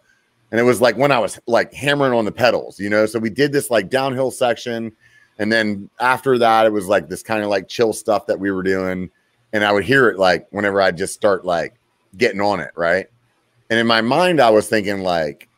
And 0.51 0.59
it 0.59 0.63
was 0.63 0.79
like 0.79 0.95
when 0.97 1.11
I 1.11 1.17
was 1.17 1.39
like 1.47 1.73
hammering 1.73 2.13
on 2.13 2.25
the 2.25 2.31
pedals, 2.31 2.79
you 2.79 2.89
know. 2.89 3.05
So 3.05 3.19
we 3.19 3.29
did 3.29 3.51
this 3.51 3.71
like 3.71 3.89
downhill 3.89 4.31
section 4.31 4.91
and 5.39 5.51
then 5.51 5.89
after 5.99 6.37
that, 6.37 6.65
it 6.65 6.71
was 6.71 6.87
like 6.87 7.09
this 7.09 7.23
kind 7.23 7.43
of 7.43 7.49
like 7.49 7.67
chill 7.67 7.93
stuff 7.93 8.27
that 8.27 8.39
we 8.39 8.51
were 8.51 8.63
doing. 8.63 9.09
And 9.51 9.63
I 9.63 9.71
would 9.71 9.83
hear 9.83 10.09
it 10.09 10.17
like 10.17 10.47
whenever 10.51 10.81
I 10.81 10.91
just 10.91 11.13
start 11.13 11.45
like 11.45 11.75
getting 12.17 12.41
on 12.41 12.59
it, 12.59 12.71
right? 12.75 13.07
And 13.69 13.79
in 13.79 13.87
my 13.87 14.01
mind, 14.01 14.39
I 14.39 14.49
was 14.49 14.67
thinking 14.67 15.01
like, 15.01 15.49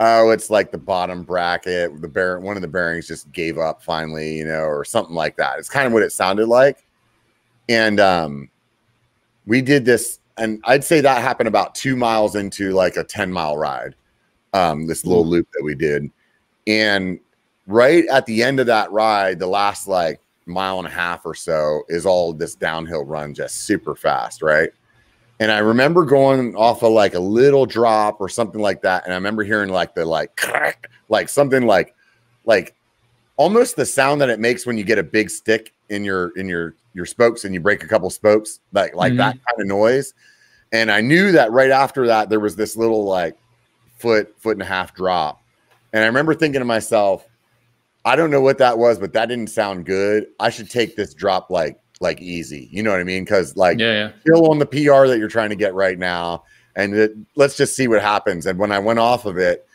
oh, 0.00 0.30
it's 0.30 0.50
like 0.50 0.72
the 0.72 0.78
bottom 0.78 1.22
bracket. 1.22 2.00
The 2.00 2.08
bear, 2.08 2.40
one 2.40 2.56
of 2.56 2.62
the 2.62 2.68
bearings 2.68 3.06
just 3.06 3.30
gave 3.32 3.58
up 3.58 3.82
finally, 3.82 4.36
you 4.36 4.44
know, 4.44 4.62
or 4.62 4.84
something 4.84 5.14
like 5.14 5.36
that. 5.36 5.58
It's 5.58 5.68
kind 5.68 5.86
of 5.86 5.92
what 5.92 6.02
it 6.02 6.12
sounded 6.12 6.46
like. 6.46 6.84
And 7.68 8.00
um, 8.00 8.50
we 9.46 9.62
did 9.62 9.84
this, 9.84 10.19
and 10.40 10.60
I'd 10.64 10.84
say 10.84 11.00
that 11.00 11.22
happened 11.22 11.48
about 11.48 11.74
two 11.74 11.96
miles 11.96 12.34
into 12.34 12.72
like 12.72 12.96
a 12.96 13.04
10 13.04 13.30
mile 13.30 13.56
ride. 13.56 13.94
Um, 14.52 14.86
this 14.86 15.04
little 15.04 15.24
loop 15.24 15.46
that 15.52 15.62
we 15.62 15.76
did. 15.76 16.10
And 16.66 17.20
right 17.66 18.04
at 18.06 18.26
the 18.26 18.42
end 18.42 18.58
of 18.58 18.66
that 18.66 18.90
ride, 18.90 19.38
the 19.38 19.46
last 19.46 19.86
like 19.86 20.20
mile 20.46 20.78
and 20.78 20.88
a 20.88 20.90
half 20.90 21.24
or 21.24 21.34
so 21.34 21.84
is 21.88 22.04
all 22.04 22.32
this 22.32 22.56
downhill 22.56 23.04
run 23.04 23.34
just 23.34 23.58
super 23.58 23.94
fast, 23.94 24.42
right? 24.42 24.70
And 25.38 25.52
I 25.52 25.58
remember 25.58 26.04
going 26.04 26.56
off 26.56 26.82
of 26.82 26.92
like 26.92 27.14
a 27.14 27.20
little 27.20 27.64
drop 27.64 28.20
or 28.20 28.28
something 28.28 28.60
like 28.60 28.82
that. 28.82 29.04
And 29.04 29.12
I 29.12 29.16
remember 29.16 29.44
hearing 29.44 29.70
like 29.70 29.94
the 29.94 30.04
like 30.04 30.36
crack, 30.36 30.90
like 31.08 31.28
something 31.28 31.66
like 31.66 31.94
like 32.44 32.74
almost 33.36 33.76
the 33.76 33.86
sound 33.86 34.20
that 34.20 34.30
it 34.30 34.40
makes 34.40 34.66
when 34.66 34.76
you 34.76 34.84
get 34.84 34.98
a 34.98 35.02
big 35.02 35.30
stick 35.30 35.72
in 35.88 36.04
your 36.04 36.36
in 36.36 36.48
your 36.48 36.74
your 36.92 37.06
spokes 37.06 37.44
and 37.44 37.54
you 37.54 37.60
break 37.60 37.82
a 37.82 37.86
couple 37.86 38.10
spokes, 38.10 38.60
like 38.72 38.94
like 38.94 39.12
mm-hmm. 39.12 39.18
that 39.18 39.32
kind 39.32 39.60
of 39.60 39.66
noise. 39.66 40.14
And 40.72 40.90
I 40.90 41.00
knew 41.00 41.32
that 41.32 41.50
right 41.52 41.70
after 41.70 42.06
that 42.06 42.30
there 42.30 42.40
was 42.40 42.56
this 42.56 42.76
little 42.76 43.04
like 43.04 43.36
foot, 43.98 44.34
foot 44.38 44.52
and 44.52 44.62
a 44.62 44.66
half 44.66 44.94
drop. 44.94 45.42
And 45.92 46.02
I 46.02 46.06
remember 46.06 46.34
thinking 46.34 46.60
to 46.60 46.64
myself, 46.64 47.26
I 48.04 48.16
don't 48.16 48.30
know 48.30 48.40
what 48.40 48.58
that 48.58 48.78
was, 48.78 48.98
but 48.98 49.12
that 49.12 49.26
didn't 49.26 49.48
sound 49.48 49.84
good. 49.84 50.26
I 50.38 50.50
should 50.50 50.70
take 50.70 50.96
this 50.96 51.12
drop 51.12 51.50
like 51.50 51.80
like 52.00 52.20
easy. 52.20 52.68
You 52.72 52.82
know 52.82 52.90
what 52.90 53.00
I 53.00 53.04
mean? 53.04 53.24
Because 53.24 53.56
like 53.56 53.78
yeah, 53.78 53.92
yeah. 53.92 54.12
still 54.20 54.50
on 54.50 54.58
the 54.58 54.66
PR 54.66 55.06
that 55.06 55.18
you're 55.18 55.28
trying 55.28 55.50
to 55.50 55.56
get 55.56 55.74
right 55.74 55.98
now, 55.98 56.44
and 56.76 56.94
it, 56.94 57.12
let's 57.36 57.56
just 57.56 57.76
see 57.76 57.88
what 57.88 58.00
happens. 58.00 58.46
And 58.46 58.58
when 58.58 58.72
I 58.72 58.78
went 58.78 58.98
off 58.98 59.26
of 59.26 59.36
it, 59.36 59.66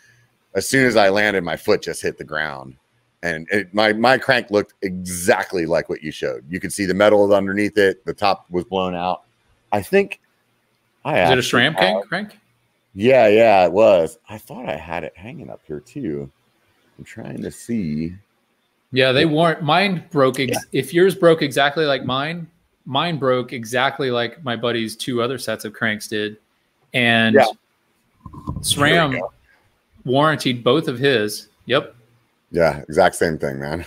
as 0.55 0.68
soon 0.68 0.88
as 0.88 0.95
I 0.95 1.09
landed, 1.09 1.43
my 1.43 1.55
foot 1.55 1.84
just 1.84 2.01
hit 2.01 2.18
the 2.18 2.24
ground, 2.24 2.76
and 3.24 3.47
it, 3.51 3.74
my 3.74 3.93
my 3.93 4.18
crank 4.18 4.51
looked 4.51 4.74
exactly 4.82 5.66
like 5.66 5.89
what 5.89 6.03
you 6.03 6.11
showed. 6.11 6.43
You 6.49 6.59
could 6.59 6.72
see 6.72 6.86
the 6.86 6.93
metal 6.93 7.34
underneath 7.34 7.78
it. 7.78 8.05
The 8.05 8.13
top 8.13 8.45
was 8.49 8.66
blown 8.66 8.95
out. 8.95 9.24
I 9.72 9.82
think. 9.82 10.20
I 11.03 11.24
is 11.24 11.32
it 11.32 11.38
a 11.38 11.55
SRAM 11.55 11.76
crank? 11.76 12.07
Crank? 12.07 12.39
Yeah, 12.93 13.28
yeah, 13.28 13.66
it 13.66 13.72
was. 13.72 14.18
I 14.30 14.38
thought 14.38 14.68
I 14.68 14.76
had 14.76 15.03
it 15.03 15.16
hanging 15.16 15.49
up 15.49 15.61
here 15.68 15.80
too. 15.80 16.32
I'm 16.97 17.03
trying 17.03 17.41
to 17.41 17.51
see. 17.51 18.16
Yeah, 18.91 19.11
they 19.11 19.26
weren't. 19.26 19.61
Mine 19.61 20.05
broke. 20.11 20.39
Ex- 20.39 20.51
yeah. 20.53 20.80
If 20.80 20.93
yours 20.93 21.16
broke 21.16 21.41
exactly 21.41 21.86
like 21.86 22.05
mine, 22.05 22.47
mine 22.86 23.18
broke 23.18 23.53
exactly 23.53 24.11
like 24.11 24.43
my 24.43 24.55
buddy's 24.55 24.95
two 24.95 25.22
other 25.22 25.38
sets 25.38 25.66
of 25.66 25.74
cranks 25.74 26.07
did, 26.07 26.38
and 26.93 27.36
yeah. 27.36 27.45
SRAM 28.59 29.20
warranted 30.05 30.63
both 30.63 30.88
of 30.88 30.97
his. 30.97 31.49
Yep. 31.66 31.95
Yeah, 32.56 32.82
exact 32.88 33.16
same 33.16 33.38
thing, 33.38 33.60
man. 33.60 33.86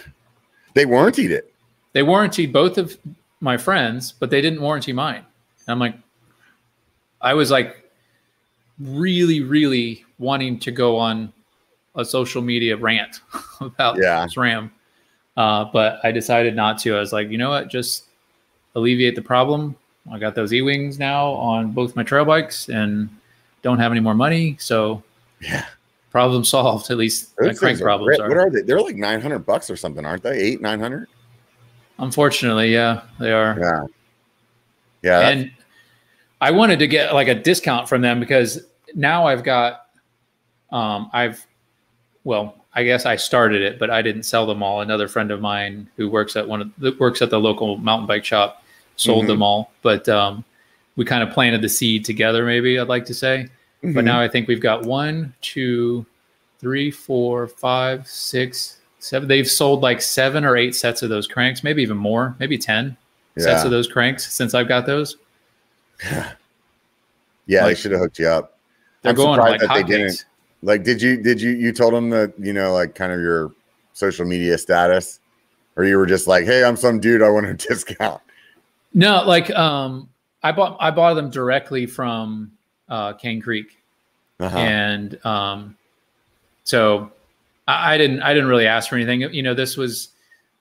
They 0.74 0.86
warranted 0.86 1.30
it. 1.30 1.52
They 1.92 2.02
warranted 2.02 2.52
both 2.52 2.78
of 2.78 2.96
my 3.40 3.56
friends, 3.56 4.12
but 4.12 4.30
they 4.30 4.40
didn't 4.40 4.60
warranty 4.60 4.92
mine. 4.92 5.24
And 5.66 5.68
I'm 5.68 5.78
like, 5.78 5.94
I 7.20 7.34
was 7.34 7.50
like, 7.50 7.90
really, 8.78 9.40
really 9.40 10.04
wanting 10.18 10.58
to 10.60 10.70
go 10.70 10.98
on 10.98 11.32
a 11.96 12.04
social 12.04 12.42
media 12.42 12.76
rant 12.76 13.20
about 13.60 13.96
yeah. 13.98 14.26
SRAM 14.26 14.70
uh, 15.38 15.64
but 15.72 16.00
I 16.02 16.10
decided 16.10 16.56
not 16.56 16.78
to. 16.78 16.96
I 16.96 16.98
was 16.98 17.12
like, 17.12 17.30
you 17.30 17.38
know 17.38 17.50
what, 17.50 17.68
just 17.68 18.06
alleviate 18.74 19.14
the 19.14 19.22
problem. 19.22 19.76
I 20.10 20.18
got 20.18 20.34
those 20.34 20.50
eeWings 20.50 20.98
now 20.98 21.28
on 21.28 21.70
both 21.70 21.94
my 21.94 22.02
trail 22.02 22.24
bikes 22.24 22.68
and 22.68 23.08
don't 23.62 23.78
have 23.78 23.92
any 23.92 24.00
more 24.00 24.14
money. 24.14 24.56
So 24.58 25.00
yeah, 25.40 25.66
problem 26.18 26.44
solved. 26.44 26.90
At 26.90 26.96
least 26.96 27.32
my 27.38 27.54
crank 27.54 27.80
problems 27.80 28.18
are. 28.18 28.28
What 28.28 28.36
are 28.36 28.50
they? 28.50 28.62
They're 28.62 28.80
like 28.80 28.96
900 28.96 29.38
bucks 29.40 29.70
or 29.70 29.76
something, 29.76 30.04
aren't 30.04 30.24
they? 30.24 30.36
Eight, 30.36 30.60
900. 30.60 31.06
Unfortunately. 31.98 32.72
Yeah, 32.72 33.02
they 33.20 33.30
are. 33.30 33.56
Yeah. 33.60 33.86
Yeah. 35.02 35.28
And 35.28 35.52
I 36.40 36.50
wanted 36.50 36.80
to 36.80 36.88
get 36.88 37.14
like 37.14 37.28
a 37.28 37.36
discount 37.36 37.88
from 37.88 38.00
them 38.00 38.18
because 38.18 38.60
now 38.94 39.26
I've 39.26 39.44
got, 39.44 39.86
um, 40.72 41.08
I've, 41.12 41.46
well, 42.24 42.64
I 42.74 42.82
guess 42.82 43.06
I 43.06 43.14
started 43.14 43.62
it, 43.62 43.78
but 43.78 43.90
I 43.90 44.02
didn't 44.02 44.24
sell 44.24 44.44
them 44.44 44.60
all. 44.60 44.80
Another 44.80 45.06
friend 45.06 45.30
of 45.30 45.40
mine 45.40 45.88
who 45.96 46.10
works 46.10 46.34
at 46.34 46.48
one 46.48 46.62
of 46.62 46.70
the, 46.78 46.96
works 46.98 47.22
at 47.22 47.30
the 47.30 47.38
local 47.38 47.76
mountain 47.76 48.08
bike 48.08 48.24
shop 48.24 48.64
sold 48.96 49.20
mm-hmm. 49.20 49.28
them 49.28 49.42
all. 49.42 49.70
But 49.82 50.08
um, 50.08 50.44
we 50.96 51.04
kind 51.04 51.22
of 51.22 51.32
planted 51.32 51.62
the 51.62 51.68
seed 51.68 52.04
together. 52.04 52.44
Maybe 52.44 52.76
I'd 52.76 52.88
like 52.88 53.04
to 53.06 53.14
say. 53.14 53.48
Mm-hmm. 53.82 53.92
But 53.92 54.04
now 54.04 54.20
I 54.20 54.28
think 54.28 54.48
we've 54.48 54.60
got 54.60 54.84
one, 54.84 55.34
two, 55.40 56.04
three, 56.58 56.90
four, 56.90 57.46
five, 57.46 58.06
six, 58.08 58.78
seven. 58.98 59.28
They've 59.28 59.48
sold 59.48 59.82
like 59.82 60.02
seven 60.02 60.44
or 60.44 60.56
eight 60.56 60.74
sets 60.74 61.02
of 61.02 61.10
those 61.10 61.26
cranks, 61.26 61.62
maybe 61.62 61.82
even 61.82 61.96
more, 61.96 62.34
maybe 62.38 62.58
ten 62.58 62.96
yeah. 63.36 63.44
sets 63.44 63.64
of 63.64 63.70
those 63.70 63.86
cranks 63.86 64.32
since 64.32 64.54
I've 64.54 64.68
got 64.68 64.86
those. 64.86 65.16
yeah, 66.02 66.34
like, 67.48 67.64
they 67.66 67.74
should 67.74 67.92
have 67.92 68.00
hooked 68.00 68.18
you 68.18 68.28
up. 68.28 68.58
They're 69.02 69.10
I'm 69.10 69.16
going 69.16 69.38
like 69.38 69.60
that 69.60 69.74
they 69.74 69.82
didn't. 69.82 70.24
Like, 70.62 70.82
did 70.82 71.00
you 71.00 71.22
did 71.22 71.40
you 71.40 71.50
you 71.50 71.72
told 71.72 71.94
them 71.94 72.10
that 72.10 72.32
you 72.38 72.52
know 72.52 72.72
like 72.72 72.94
kind 72.94 73.12
of 73.12 73.20
your 73.20 73.52
social 73.92 74.26
media 74.26 74.58
status, 74.58 75.20
or 75.76 75.84
you 75.84 75.96
were 75.96 76.06
just 76.06 76.26
like, 76.26 76.44
hey, 76.44 76.64
I'm 76.64 76.76
some 76.76 76.98
dude, 76.98 77.22
I 77.22 77.28
want 77.28 77.46
a 77.46 77.54
discount. 77.68 78.20
No, 78.92 79.22
like 79.24 79.50
um, 79.50 80.08
I 80.42 80.50
bought 80.50 80.76
I 80.80 80.90
bought 80.90 81.14
them 81.14 81.30
directly 81.30 81.86
from 81.86 82.52
uh, 82.88 83.12
Cane 83.14 83.40
Creek, 83.40 83.78
uh-huh. 84.40 84.56
and 84.56 85.26
um, 85.26 85.76
so 86.64 87.12
I, 87.66 87.94
I 87.94 87.98
didn't 87.98 88.22
I 88.22 88.34
didn't 88.34 88.48
really 88.48 88.66
ask 88.66 88.88
for 88.88 88.96
anything. 88.96 89.20
You 89.32 89.42
know, 89.42 89.54
this 89.54 89.76
was 89.76 90.08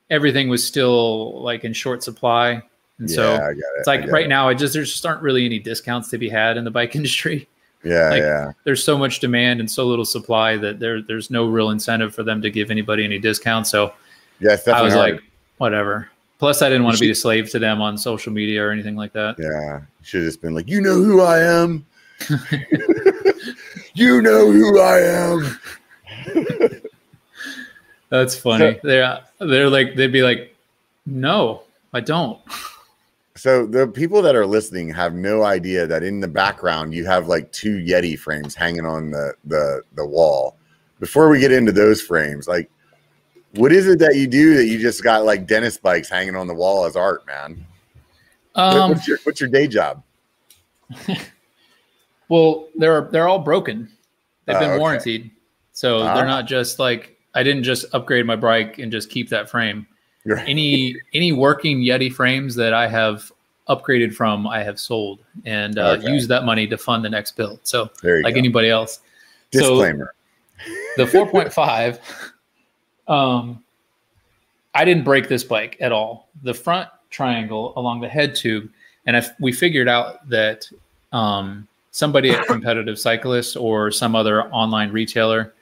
everything 0.10 0.50
was 0.50 0.66
still 0.66 1.42
like 1.42 1.64
in 1.64 1.74
short 1.74 2.04
supply. 2.04 2.64
And 3.00 3.10
yeah, 3.10 3.16
so 3.16 3.36
it. 3.46 3.58
it's 3.78 3.88
like 3.88 4.08
right 4.08 4.26
it. 4.26 4.30
now, 4.30 4.50
I 4.50 4.54
just 4.54 4.74
there 4.74 4.84
just 4.84 5.06
aren't 5.06 5.22
really 5.22 5.46
any 5.46 5.60
discounts 5.60 6.10
to 6.10 6.18
be 6.18 6.30
had 6.30 6.58
in 6.58 6.64
the 6.64 6.72
bike 6.72 6.96
industry. 6.96 7.48
Yeah, 7.84 8.10
like, 8.10 8.22
yeah. 8.22 8.52
There's 8.64 8.84
so 8.84 8.98
much 8.98 9.20
demand 9.20 9.60
and 9.60 9.70
so 9.70 9.86
little 9.86 10.06
supply 10.06 10.58
that 10.58 10.80
there 10.80 11.02
there's 11.02 11.30
no 11.30 11.46
real 11.46 11.70
incentive 11.70 12.14
for 12.14 12.24
them 12.24 12.42
to 12.42 12.50
give 12.50 12.72
anybody 12.72 13.04
any 13.04 13.20
discount. 13.20 13.68
So 13.68 13.94
yeah, 14.40 14.58
I 14.68 14.82
was 14.82 14.94
hard. 14.94 15.14
like, 15.14 15.24
whatever. 15.58 16.10
Plus, 16.40 16.62
I 16.62 16.70
didn't 16.70 16.84
want 16.84 16.98
to 16.98 17.02
be 17.02 17.10
a 17.10 17.16
slave 17.16 17.50
to 17.52 17.60
them 17.60 17.82
on 17.82 17.98
social 17.98 18.32
media 18.32 18.64
or 18.64 18.70
anything 18.70 18.96
like 18.96 19.14
that. 19.14 19.38
Yeah, 19.40 19.82
should 20.04 20.22
have 20.22 20.28
just 20.28 20.42
been 20.42 20.54
like, 20.54 20.68
you 20.68 20.82
know 20.82 20.94
who 20.94 21.22
I 21.22 21.40
am. 21.40 21.86
you 23.93 24.22
know 24.22 24.51
who 24.51 24.80
I 24.80 24.99
am. 24.99 25.59
That's 28.09 28.38
funny. 28.38 28.80
they're 28.84 29.20
they're 29.39 29.70
like 29.70 29.95
they'd 29.95 30.11
be 30.11 30.24
like, 30.24 30.55
no, 31.05 31.63
I 31.93 31.99
don't. 31.99 32.39
So 33.36 33.68
the 33.68 33.88
people 33.88 34.22
that 34.24 34.36
are 34.36 34.45
listening 34.45 34.89
have 34.89 35.13
no 35.13 35.43
idea 35.43 35.86
that 35.86 36.03
in 36.03 36.20
the 36.20 36.28
background 36.28 36.93
you 36.93 37.05
have 37.05 37.28
like 37.28 37.51
two 37.51 37.78
Yeti 37.78 38.18
frames 38.18 38.55
hanging 38.55 38.86
on 38.86 39.11
the 39.11 39.34
the 39.45 39.84
the 39.95 40.05
wall. 40.05 40.57
Before 40.99 41.30
we 41.30 41.39
get 41.39 41.51
into 41.51 41.72
those 41.72 42.01
frames, 42.01 42.47
like 42.47 42.70
what 43.53 43.72
is 43.72 43.88
it 43.88 43.99
that 43.99 44.15
you 44.15 44.28
do 44.28 44.55
that 44.55 44.65
you 44.65 44.80
just 44.80 45.03
got 45.03 45.24
like 45.24 45.45
dentist 45.45 45.82
bikes 45.82 46.09
hanging 46.09 46.36
on 46.36 46.47
the 46.47 46.53
wall 46.53 46.86
as 46.86 46.95
art, 46.95 47.26
man? 47.28 47.65
Um, 48.55 48.89
what's 48.91 49.07
your 49.07 49.20
what's 49.24 49.39
your 49.39 49.49
day 49.49 49.68
job? 49.68 50.03
well, 52.30 52.68
they're 52.76 53.10
they're 53.12 53.28
all 53.28 53.40
broken. 53.40 53.90
They've 54.46 54.60
been 54.60 54.70
uh, 54.70 54.74
okay. 54.74 54.80
warranted, 54.80 55.32
so 55.74 56.00
uh, 56.00 56.16
they're 56.16 56.26
not 56.26 56.48
just 56.48 56.80
like 56.80 57.18
I 57.34 57.44
didn't 57.44 57.64
just 57.64 57.86
upgrade 57.94 58.26
my 58.26 58.36
bike 58.36 58.80
and 58.80 58.92
just 58.92 59.10
keep 59.10 59.30
that 59.30 59.50
frame. 59.50 59.86
Right. 60.26 60.48
Any 60.48 60.96
any 61.14 61.32
working 61.32 61.82
Yeti 61.82 62.12
frames 62.12 62.56
that 62.56 62.74
I 62.74 62.88
have 62.88 63.32
upgraded 63.70 64.14
from, 64.14 64.48
I 64.48 64.64
have 64.64 64.80
sold 64.80 65.20
and 65.46 65.78
uh, 65.78 65.98
okay. 65.98 66.12
used 66.12 66.30
that 66.30 66.46
money 66.46 66.68
to 66.68 66.78
fund 66.78 67.04
the 67.04 67.10
next 67.10 67.36
build. 67.36 67.60
So 67.64 67.90
like 68.04 68.34
go. 68.34 68.40
anybody 68.40 68.70
else. 68.70 69.02
Disclaimer. 69.52 70.14
So 70.96 71.06
the 71.06 71.06
4.5, 71.06 72.00
um, 73.12 73.64
I 74.74 74.86
didn't 74.86 75.04
break 75.04 75.28
this 75.28 75.44
bike 75.44 75.78
at 75.80 75.92
all. 75.92 76.30
The 76.44 76.54
front 76.54 76.90
triangle 77.10 77.74
along 77.76 78.02
the 78.02 78.10
head 78.10 78.36
tube, 78.36 78.70
and 79.06 79.16
if 79.16 79.30
we 79.40 79.52
figured 79.52 79.88
out 79.88 80.28
that 80.30 80.68
um, 81.12 81.68
somebody 81.92 82.32
at 82.32 82.46
Competitive 82.48 83.00
Cyclists 83.00 83.56
or 83.56 83.92
some 83.92 84.16
other 84.16 84.44
online 84.52 84.92
retailer 84.92 85.54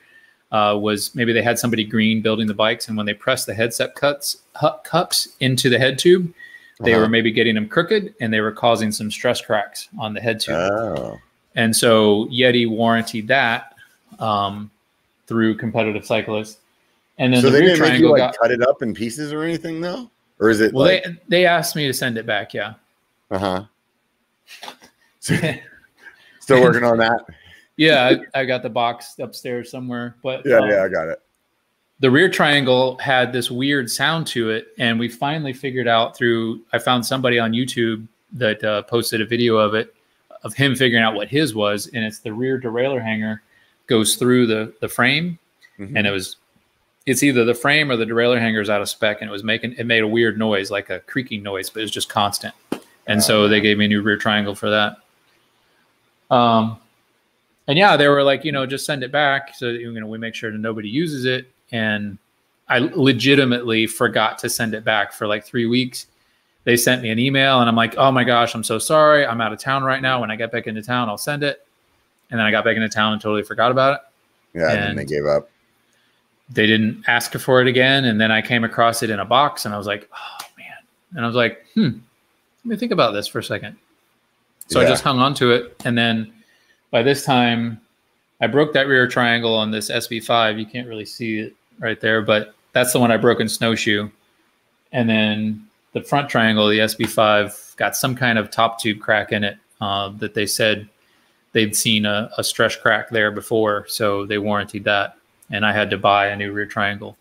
uh, 0.52 0.78
was 0.80 1.14
maybe 1.16 1.34
they 1.34 1.42
had 1.42 1.60
somebody 1.60 1.84
green 1.84 2.22
building 2.22 2.48
the 2.48 2.54
bikes, 2.54 2.88
and 2.88 2.96
when 2.98 3.06
they 3.06 3.14
pressed 3.14 3.46
the 3.46 3.54
headset 3.54 3.96
cuts 3.96 4.38
cups 4.84 5.30
into 5.40 5.70
the 5.70 5.78
head 5.78 5.98
tube, 5.98 6.34
they 6.80 6.94
uh-huh. 6.94 7.02
were 7.02 7.10
maybe 7.10 7.32
getting 7.32 7.56
them 7.56 7.68
crooked, 7.68 8.14
and 8.20 8.34
they 8.34 8.42
were 8.42 8.52
causing 8.52 8.92
some 8.92 9.10
stress 9.10 9.42
cracks 9.42 9.90
on 10.00 10.14
the 10.14 10.22
head 10.22 10.40
tube. 10.40 10.56
Oh. 10.56 11.18
And 11.56 11.76
so 11.76 12.26
Yeti 12.26 12.70
warranted 12.70 13.28
that 13.30 13.76
um, 14.20 14.70
through 15.28 15.56
competitive 15.56 16.06
cyclists. 16.06 16.58
And 17.18 17.34
then 17.34 17.42
so 17.42 17.50
the 17.50 17.60
they 17.60 17.66
didn't 17.66 17.80
make 17.80 18.00
you 18.00 18.12
like 18.12 18.20
got, 18.20 18.38
cut 18.38 18.52
it 18.52 18.62
up 18.62 18.82
in 18.82 18.94
pieces 18.94 19.32
or 19.32 19.44
anything, 19.44 19.80
though, 19.80 20.10
or 20.40 20.50
is 20.50 20.60
it? 20.60 20.74
Well, 20.74 20.86
like... 20.86 21.04
they 21.04 21.18
they 21.30 21.46
asked 21.46 21.76
me 21.76 21.88
to 21.88 21.94
send 21.94 22.18
it 22.18 22.26
back. 22.26 22.54
Yeah. 22.54 22.74
Uh 23.32 23.66
huh. 25.30 25.54
Still 26.46 26.62
working 26.62 26.84
on 26.84 27.00
that. 27.00 27.26
yeah, 27.76 28.18
I, 28.36 28.42
I, 28.42 28.46
got 28.46 28.62
the 28.62 28.70
box 28.70 29.18
upstairs 29.18 29.72
somewhere. 29.72 30.16
But 30.22 30.46
yeah, 30.46 30.60
um, 30.60 30.70
yeah, 30.70 30.84
I 30.84 30.88
got 30.90 31.08
it. 31.08 31.20
The 32.02 32.12
rear 32.12 32.30
triangle 32.30 33.00
had 33.00 33.34
this 33.34 33.50
weird 33.50 33.90
sound 33.90 34.28
to 34.28 34.52
it, 34.52 34.68
and 34.78 35.00
we 35.00 35.10
finally 35.10 35.54
figured 35.54 35.88
out 35.88 36.16
through. 36.16 36.62
I 36.72 36.78
found 36.78 37.04
somebody 37.04 37.40
on 37.40 37.54
YouTube 37.54 38.08
that 38.34 38.64
uh, 38.64 38.84
posted 38.84 39.22
a 39.22 39.26
video 39.26 39.58
of 39.58 39.74
it, 39.74 39.96
of 40.44 40.54
him 40.54 40.76
figuring 40.76 41.04
out 41.04 41.16
what 41.16 41.30
his 41.30 41.56
was, 41.56 41.88
and 41.88 42.06
it's 42.06 42.20
the 42.20 42.32
rear 42.32 42.62
derailleur 42.62 43.02
hanger 43.02 43.42
goes 43.88 44.18
through 44.18 44.46
the 44.46 44.72
the 44.82 44.88
frame, 44.88 45.40
mm-hmm. 45.80 45.98
and 45.98 46.06
it 46.06 46.12
was. 46.12 46.38
It's 47.08 47.22
either 47.24 47.44
the 47.44 47.56
frame 47.56 47.90
or 47.92 47.96
the 47.96 48.06
derailleur 48.06 48.40
hanger 48.40 48.62
is 48.62 48.70
out 48.70 48.82
of 48.82 48.90
spec, 48.90 49.22
and 49.22 49.30
it 49.30 49.32
was 49.32 49.44
making 49.44 49.74
it 49.80 49.88
made 49.88 50.04
a 50.04 50.08
weird 50.08 50.38
noise, 50.38 50.70
like 50.70 50.92
a 50.92 51.00
creaking 51.00 51.42
noise, 51.42 51.72
but 51.72 51.80
it 51.80 51.84
was 51.84 51.92
just 51.92 52.10
constant. 52.10 52.54
And 53.08 53.24
so 53.24 53.48
they 53.48 53.62
gave 53.62 53.78
me 53.78 53.86
a 53.86 53.88
new 53.88 54.02
rear 54.02 54.18
triangle 54.18 54.56
for 54.56 54.70
that. 54.70 54.98
Um, 56.30 56.78
and 57.68 57.78
yeah, 57.78 57.98
they 57.98 58.08
were 58.08 58.24
like, 58.24 58.46
you 58.46 58.52
know, 58.52 58.66
just 58.66 58.86
send 58.86 59.04
it 59.04 59.12
back 59.12 59.56
so 59.56 59.70
you 59.70 59.92
know 59.92 60.08
we 60.08 60.18
make 60.18 60.36
sure 60.36 60.52
that 60.52 60.58
nobody 60.58 60.90
uses 60.90 61.26
it. 61.26 61.52
And 61.72 62.18
I 62.68 62.80
legitimately 62.80 63.88
forgot 63.88 64.40
to 64.40 64.50
send 64.50 64.74
it 64.74 64.84
back 64.84 65.14
for 65.14 65.28
like 65.28 65.46
three 65.46 65.66
weeks. 65.66 66.08
They 66.64 66.78
sent 66.78 67.04
me 67.04 67.10
an 67.10 67.20
email, 67.20 67.60
and 67.60 67.70
I'm 67.70 67.76
like, 67.76 67.96
oh 67.98 68.12
my 68.12 68.24
gosh, 68.24 68.56
I'm 68.56 68.64
so 68.64 68.80
sorry. 68.80 69.26
I'm 69.26 69.40
out 69.40 69.54
of 69.54 69.60
town 69.60 69.84
right 69.84 70.02
now. 70.02 70.22
When 70.22 70.32
I 70.32 70.36
get 70.36 70.52
back 70.52 70.66
into 70.66 70.82
town, 70.82 71.10
I'll 71.10 71.18
send 71.18 71.44
it. 71.44 71.66
And 72.32 72.40
then 72.40 72.46
I 72.46 72.50
got 72.50 72.64
back 72.64 72.76
into 72.76 72.90
town 72.90 73.14
and 73.14 73.22
totally 73.22 73.44
forgot 73.44 73.72
about 73.72 73.96
it. 73.96 74.60
Yeah, 74.60 74.72
and, 74.72 74.80
and 74.80 74.98
they 74.98 75.06
gave 75.06 75.26
up. 75.26 75.50
They 76.50 76.66
didn't 76.66 77.04
ask 77.08 77.34
for 77.34 77.62
it 77.62 77.68
again, 77.68 78.06
and 78.06 78.20
then 78.20 78.32
I 78.32 78.42
came 78.42 78.64
across 78.64 79.04
it 79.04 79.10
in 79.10 79.20
a 79.20 79.26
box, 79.26 79.66
and 79.66 79.74
I 79.74 79.78
was 79.78 79.88
like, 79.88 80.10
oh 80.12 80.46
man. 80.58 80.74
And 81.16 81.24
I 81.24 81.28
was 81.28 81.36
like, 81.36 81.66
hmm, 81.74 81.90
let 82.64 82.66
me 82.66 82.78
think 82.78 82.92
about 82.92 83.12
this 83.12 83.28
for 83.28 83.40
a 83.40 83.44
second. 83.44 83.78
So 84.68 84.80
yeah. 84.80 84.88
I 84.88 84.90
just 84.90 85.04
hung 85.04 85.20
on 85.20 85.34
to 85.36 85.52
it, 85.52 85.76
and 85.86 85.98
then 85.98 86.34
by 86.92 87.04
this 87.04 87.24
time, 87.24 87.80
I 88.42 88.48
broke 88.48 88.74
that 88.74 88.88
rear 88.88 89.08
triangle 89.08 89.54
on 89.54 89.72
this 89.72 89.90
SB5. 89.90 90.60
You 90.60 90.66
can't 90.66 90.88
really 90.88 91.06
see 91.06 91.40
it 91.40 91.56
right 91.80 92.00
there, 92.00 92.22
but 92.22 92.56
that's 92.74 92.94
the 92.94 93.00
one 93.00 93.12
I 93.12 93.18
broke 93.18 93.40
in 93.40 93.50
snowshoe. 93.50 94.10
And 94.92 95.10
then 95.10 95.68
the 95.94 96.02
front 96.02 96.30
triangle, 96.30 96.68
the 96.68 96.80
SB5, 96.80 97.76
got 97.78 97.96
some 97.96 98.16
kind 98.16 98.38
of 98.38 98.50
top 98.52 98.80
tube 98.80 99.00
crack 99.00 99.32
in 99.32 99.44
it 99.44 99.58
uh, 99.82 100.10
that 100.18 100.34
they 100.34 100.46
said 100.46 100.88
they'd 101.52 101.76
seen 101.76 102.06
a, 102.06 102.30
a 102.38 102.44
stress 102.44 102.76
crack 102.76 103.10
there 103.10 103.32
before, 103.32 103.86
so 103.88 104.26
they 104.26 104.38
warranted 104.38 104.84
that. 104.86 105.18
And 105.52 105.66
I 105.66 105.72
had 105.72 105.90
to 105.92 105.98
buy 105.98 106.28
a 106.28 106.36
new 106.36 106.52
rear 106.52 106.66
triangle. 106.66 107.18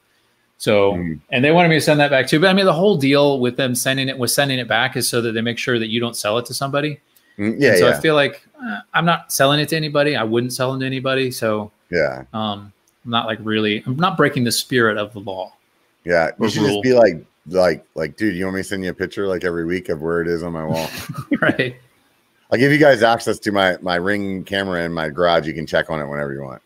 So, 0.58 0.94
mm. 0.94 1.20
and 1.30 1.44
they 1.44 1.52
wanted 1.52 1.68
me 1.68 1.76
to 1.76 1.80
send 1.80 2.00
that 2.00 2.10
back 2.10 2.26
too. 2.26 2.40
But 2.40 2.48
I 2.48 2.52
mean, 2.52 2.64
the 2.64 2.72
whole 2.72 2.96
deal 2.96 3.38
with 3.38 3.56
them 3.56 3.74
sending 3.74 4.08
it, 4.08 4.18
with 4.18 4.30
sending 4.30 4.58
it 4.58 4.66
back, 4.66 4.96
is 4.96 5.08
so 5.08 5.20
that 5.20 5.32
they 5.32 5.40
make 5.40 5.58
sure 5.58 5.78
that 5.78 5.88
you 5.88 6.00
don't 6.00 6.16
sell 6.16 6.38
it 6.38 6.46
to 6.46 6.54
somebody. 6.54 7.00
Mm, 7.38 7.56
yeah. 7.58 7.76
so 7.76 7.88
yeah. 7.88 7.96
I 7.96 8.00
feel 8.00 8.14
like 8.14 8.46
uh, 8.62 8.80
I'm 8.92 9.04
not 9.04 9.32
selling 9.32 9.60
it 9.60 9.68
to 9.70 9.76
anybody. 9.76 10.16
I 10.16 10.22
wouldn't 10.22 10.52
sell 10.52 10.74
it 10.74 10.80
to 10.80 10.86
anybody. 10.86 11.30
So 11.30 11.72
yeah, 11.90 12.24
um, 12.32 12.72
I'm 13.04 13.10
not 13.10 13.26
like 13.26 13.38
really. 13.42 13.82
I'm 13.86 13.96
not 13.96 14.16
breaking 14.16 14.44
the 14.44 14.52
spirit 14.52 14.96
of 14.96 15.12
the 15.12 15.20
law. 15.20 15.52
Yeah, 16.04 16.30
you 16.38 16.48
should 16.48 16.62
rule. 16.62 16.70
just 16.70 16.82
be 16.82 16.92
like, 16.92 17.24
like, 17.46 17.84
like, 17.94 18.16
dude, 18.16 18.36
you 18.36 18.44
want 18.44 18.56
me 18.56 18.60
to 18.60 18.68
send 18.68 18.84
you 18.84 18.90
a 18.90 18.94
picture 18.94 19.26
like 19.26 19.44
every 19.44 19.64
week 19.64 19.88
of 19.88 20.02
where 20.02 20.20
it 20.20 20.28
is 20.28 20.42
on 20.42 20.52
my 20.52 20.64
wall? 20.64 20.88
right. 21.40 21.76
I'll 22.52 22.58
give 22.58 22.72
you 22.72 22.78
guys 22.78 23.02
access 23.02 23.38
to 23.40 23.52
my 23.52 23.76
my 23.80 23.96
ring 23.96 24.44
camera 24.44 24.84
in 24.84 24.92
my 24.92 25.08
garage. 25.08 25.46
You 25.46 25.54
can 25.54 25.66
check 25.66 25.90
on 25.90 26.00
it 26.00 26.06
whenever 26.06 26.32
you 26.32 26.42
want. 26.42 26.62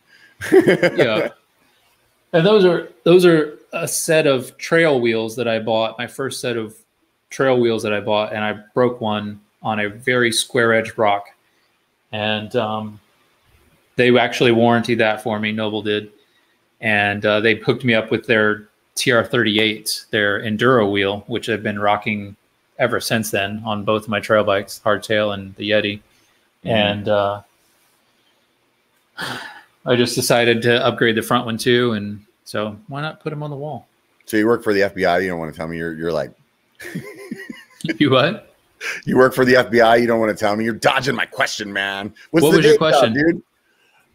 yeah. 0.52 1.28
And 2.32 2.44
those 2.44 2.64
are 2.64 2.90
those 3.04 3.24
are 3.24 3.58
a 3.72 3.88
set 3.88 4.26
of 4.26 4.56
trail 4.58 5.00
wheels 5.00 5.36
that 5.36 5.48
I 5.48 5.60
bought. 5.60 5.98
My 5.98 6.06
first 6.06 6.40
set 6.40 6.56
of 6.56 6.76
trail 7.30 7.58
wheels 7.58 7.82
that 7.84 7.92
I 7.92 8.00
bought, 8.00 8.32
and 8.32 8.44
I 8.44 8.58
broke 8.74 9.00
one 9.00 9.40
on 9.68 9.80
a 9.80 9.88
very 9.88 10.32
square 10.32 10.72
edge 10.72 10.96
rock. 10.96 11.26
And 12.10 12.54
um, 12.56 13.00
they 13.96 14.16
actually 14.18 14.52
warranted 14.52 14.98
that 14.98 15.22
for 15.22 15.38
me. 15.38 15.52
Nobl 15.52 15.84
did. 15.84 16.10
And 16.80 17.24
uh, 17.26 17.40
they 17.40 17.56
hooked 17.56 17.84
me 17.84 17.92
up 17.94 18.10
with 18.10 18.26
their 18.26 18.68
TR38, 18.96 20.08
their 20.10 20.40
enduro 20.40 20.90
wheel, 20.90 21.24
which 21.26 21.48
I've 21.48 21.62
been 21.62 21.78
rocking 21.78 22.34
ever 22.78 23.00
since 23.00 23.30
then 23.30 23.62
on 23.64 23.84
both 23.84 24.08
my 24.08 24.20
trail 24.20 24.44
bikes, 24.44 24.80
Hardtail 24.84 25.34
and 25.34 25.54
the 25.56 25.70
Yeti. 25.70 26.00
Mm-hmm. 26.64 26.68
And 26.68 27.08
uh, 27.08 27.42
I 29.84 29.96
just 29.96 30.14
decided 30.14 30.62
to 30.62 30.84
upgrade 30.84 31.16
the 31.16 31.22
front 31.22 31.44
one 31.44 31.58
too. 31.58 31.92
And 31.92 32.24
so 32.44 32.78
why 32.86 33.02
not 33.02 33.20
put 33.20 33.30
them 33.30 33.42
on 33.42 33.50
the 33.50 33.56
wall? 33.56 33.86
So 34.24 34.36
you 34.36 34.46
work 34.46 34.62
for 34.62 34.72
the 34.72 34.80
FBI. 34.80 35.22
You 35.22 35.28
don't 35.28 35.38
want 35.38 35.52
to 35.52 35.56
tell 35.56 35.68
me 35.68 35.76
you're, 35.76 35.94
you're 35.94 36.12
like, 36.12 36.32
you 37.82 38.10
what? 38.10 38.47
You 39.05 39.16
work 39.16 39.35
for 39.35 39.45
the 39.45 39.55
FBI. 39.55 40.01
You 40.01 40.07
don't 40.07 40.20
want 40.20 40.37
to 40.37 40.41
tell 40.41 40.57
me. 40.57 40.64
You're 40.64 40.74
dodging 40.74 41.14
my 41.14 41.26
question, 41.26 41.72
man. 41.72 42.14
What's 42.31 42.45
what 42.45 42.57
was 42.57 42.64
your 42.64 42.79
question, 42.79 43.14
job, 43.14 43.24
dude? 43.24 43.43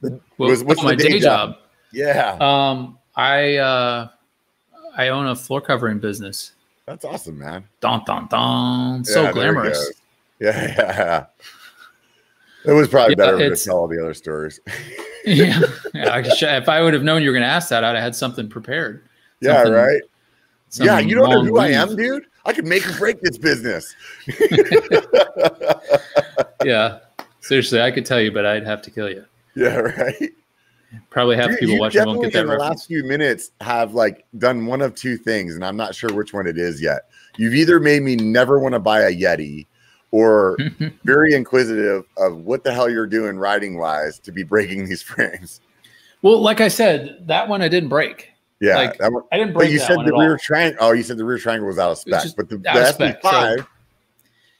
The, 0.01 0.19
what's, 0.37 0.63
what's 0.63 0.83
my 0.83 0.95
day, 0.95 1.09
day 1.09 1.19
job? 1.19 1.51
job? 1.51 1.59
Yeah. 1.91 2.37
Um, 2.39 2.97
I 3.15 3.57
uh, 3.57 4.09
I 4.95 5.09
own 5.09 5.27
a 5.27 5.35
floor 5.35 5.61
covering 5.61 5.99
business. 5.99 6.53
That's 6.85 7.05
awesome, 7.05 7.39
man. 7.39 7.65
Don 7.79 8.03
don 8.05 8.27
don. 8.27 9.05
So 9.05 9.31
glamorous. 9.31 9.93
Yeah, 10.39 10.61
yeah, 10.61 10.75
yeah. 10.77 11.25
It 12.65 12.71
was 12.71 12.87
probably 12.87 13.15
yeah, 13.17 13.25
better 13.31 13.49
to 13.49 13.55
tell 13.55 13.77
all 13.77 13.87
the 13.87 14.01
other 14.01 14.13
stories. 14.13 14.59
yeah, 15.25 15.61
yeah. 15.93 16.21
If 16.23 16.69
I 16.69 16.81
would 16.81 16.93
have 16.93 17.03
known 17.03 17.21
you 17.21 17.29
were 17.29 17.33
going 17.33 17.43
to 17.43 17.47
ask 17.47 17.69
that, 17.69 17.83
I'd 17.83 17.95
have 17.95 18.03
had 18.03 18.15
something 18.15 18.49
prepared. 18.49 19.03
Something, 19.43 19.73
yeah, 19.73 19.79
right. 19.79 20.01
Yeah, 20.75 20.99
you 20.99 21.15
don't 21.15 21.29
know 21.29 21.43
who 21.43 21.59
I 21.59 21.69
am, 21.69 21.95
dude. 21.95 22.25
I 22.45 22.53
could 22.53 22.65
make 22.65 22.87
or 22.87 22.97
break 22.97 23.21
this 23.21 23.37
business. 23.37 23.95
yeah, 26.65 26.99
seriously, 27.39 27.81
I 27.81 27.91
could 27.91 28.05
tell 28.05 28.19
you, 28.19 28.31
but 28.31 28.45
I'd 28.45 28.65
have 28.65 28.81
to 28.83 28.91
kill 28.91 29.09
you. 29.09 29.25
Yeah, 29.55 29.77
right. 29.77 30.31
Probably 31.09 31.35
half 31.35 31.49
Dude, 31.49 31.59
people 31.59 31.79
watching 31.79 32.05
won't 32.05 32.21
get 32.21 32.33
that. 32.33 32.41
In 32.41 32.47
the 32.47 32.57
last 32.57 32.87
few 32.87 33.03
minutes, 33.03 33.51
have 33.61 33.93
like 33.93 34.25
done 34.37 34.65
one 34.65 34.81
of 34.81 34.93
two 34.95 35.17
things, 35.17 35.55
and 35.55 35.65
I'm 35.65 35.77
not 35.77 35.95
sure 35.95 36.13
which 36.13 36.33
one 36.33 36.47
it 36.47 36.57
is 36.57 36.81
yet. 36.81 37.09
You've 37.37 37.55
either 37.55 37.79
made 37.79 38.03
me 38.03 38.15
never 38.15 38.59
want 38.59 38.73
to 38.73 38.79
buy 38.79 39.01
a 39.01 39.11
Yeti, 39.11 39.65
or 40.11 40.57
very 41.03 41.33
inquisitive 41.33 42.05
of 42.17 42.37
what 42.37 42.63
the 42.63 42.73
hell 42.73 42.89
you're 42.89 43.07
doing 43.07 43.37
riding 43.37 43.77
wise 43.77 44.19
to 44.19 44.31
be 44.31 44.43
breaking 44.43 44.87
these 44.87 45.01
frames. 45.01 45.61
Well, 46.21 46.41
like 46.41 46.61
I 46.61 46.67
said, 46.67 47.27
that 47.27 47.49
one 47.49 47.61
I 47.61 47.67
didn't 47.67 47.89
break. 47.89 48.29
Yeah, 48.63 48.75
like, 48.75 49.01
one, 49.01 49.23
I 49.29 49.37
didn't 49.37 49.51
break. 49.51 49.67
But 49.67 49.73
you 49.73 49.79
said 49.79 49.97
the 50.05 50.15
rear 50.17 50.37
triangle. 50.37 50.77
Oh, 50.79 50.93
you 50.93 51.03
said 51.03 51.17
the 51.17 51.25
rear 51.25 51.37
triangle 51.37 51.67
was 51.67 51.77
out 51.77 51.91
of 51.91 51.97
spec, 51.97 52.23
but 52.37 52.47
the, 52.47 52.55
the 52.55 52.69
SB 52.69 53.19
five, 53.19 53.59
so 53.59 53.65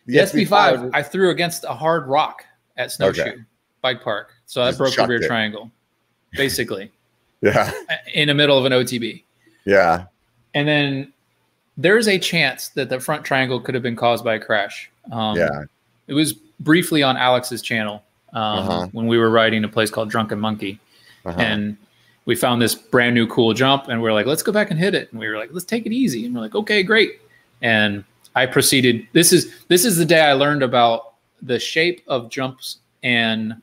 the, 0.08 0.18
SB 0.18 0.46
five, 0.46 0.90
I 0.94 1.02
threw 1.02 1.30
against 1.30 1.64
a 1.64 1.74
hard 1.74 2.06
rock 2.08 2.44
at 2.76 2.92
Snowshoe 2.92 3.22
okay. 3.22 3.36
Bike 3.82 4.04
Park, 4.04 4.34
so 4.46 4.62
I 4.62 4.74
broke 4.74 4.94
the 4.94 5.08
rear 5.08 5.22
it. 5.22 5.28
triangle, 5.28 5.72
basically. 6.34 6.92
yeah, 7.42 7.72
in 8.14 8.28
the 8.28 8.34
middle 8.34 8.58
of 8.58 8.66
an 8.66 8.74
OTB. 8.74 9.24
Yeah, 9.64 10.08
and 10.54 10.68
then 10.68 11.14
there's 11.78 12.10
a 12.10 12.20
chance 12.20 12.68
that 12.70 12.90
the 12.90 13.00
front 13.00 13.24
triangle 13.24 13.62
could 13.62 13.74
have 13.74 13.84
been 13.84 13.96
caused 13.96 14.26
by 14.26 14.36
a 14.36 14.40
crash. 14.40 14.92
Um, 15.14 15.38
yeah, 15.38 15.64
it 16.08 16.14
was 16.14 16.34
briefly 16.60 17.04
on 17.04 17.16
Alex's 17.16 17.62
channel 17.62 18.04
um, 18.34 18.42
uh-huh. 18.42 18.88
when 18.92 19.08
we 19.08 19.18
were 19.18 19.30
riding 19.30 19.64
a 19.64 19.70
place 19.70 19.90
called 19.90 20.10
Drunken 20.10 20.42
Monkey, 20.42 20.82
uh-huh. 21.24 21.40
and 21.40 21.78
we 22.26 22.36
found 22.36 22.62
this 22.62 22.76
brand 22.76 23.16
new 23.16 23.28
cool 23.28 23.54
jump 23.54 23.88
and 23.90 24.02
we 24.02 24.10
are 24.10 24.14
like, 24.14 24.26
let's 24.26 24.44
go 24.44 24.52
back 24.52 24.72
and 24.72 24.80
hit 24.80 24.96
it. 24.96 25.12
And 25.12 25.20
we 25.20 25.28
were 25.28 25.38
like, 25.38 25.50
let's 25.52 25.66
take 25.66 25.86
it 25.86 25.92
easy. 25.92 26.26
And 26.26 26.34
we're 26.34 26.42
like, 26.42 26.56
okay, 26.56 26.84
great. 26.84 27.20
And 27.62 28.04
I 28.36 28.46
proceeded. 28.46 29.08
This 29.14 29.34
is 29.34 29.54
this 29.68 29.86
is 29.86 29.98
the 29.98 30.06
day 30.06 30.22
I 30.22 30.34
learned 30.34 30.64
about 30.64 31.14
the 31.42 31.60
shape 31.60 32.02
of 32.08 32.30
jumps 32.30 32.78
and 33.04 33.62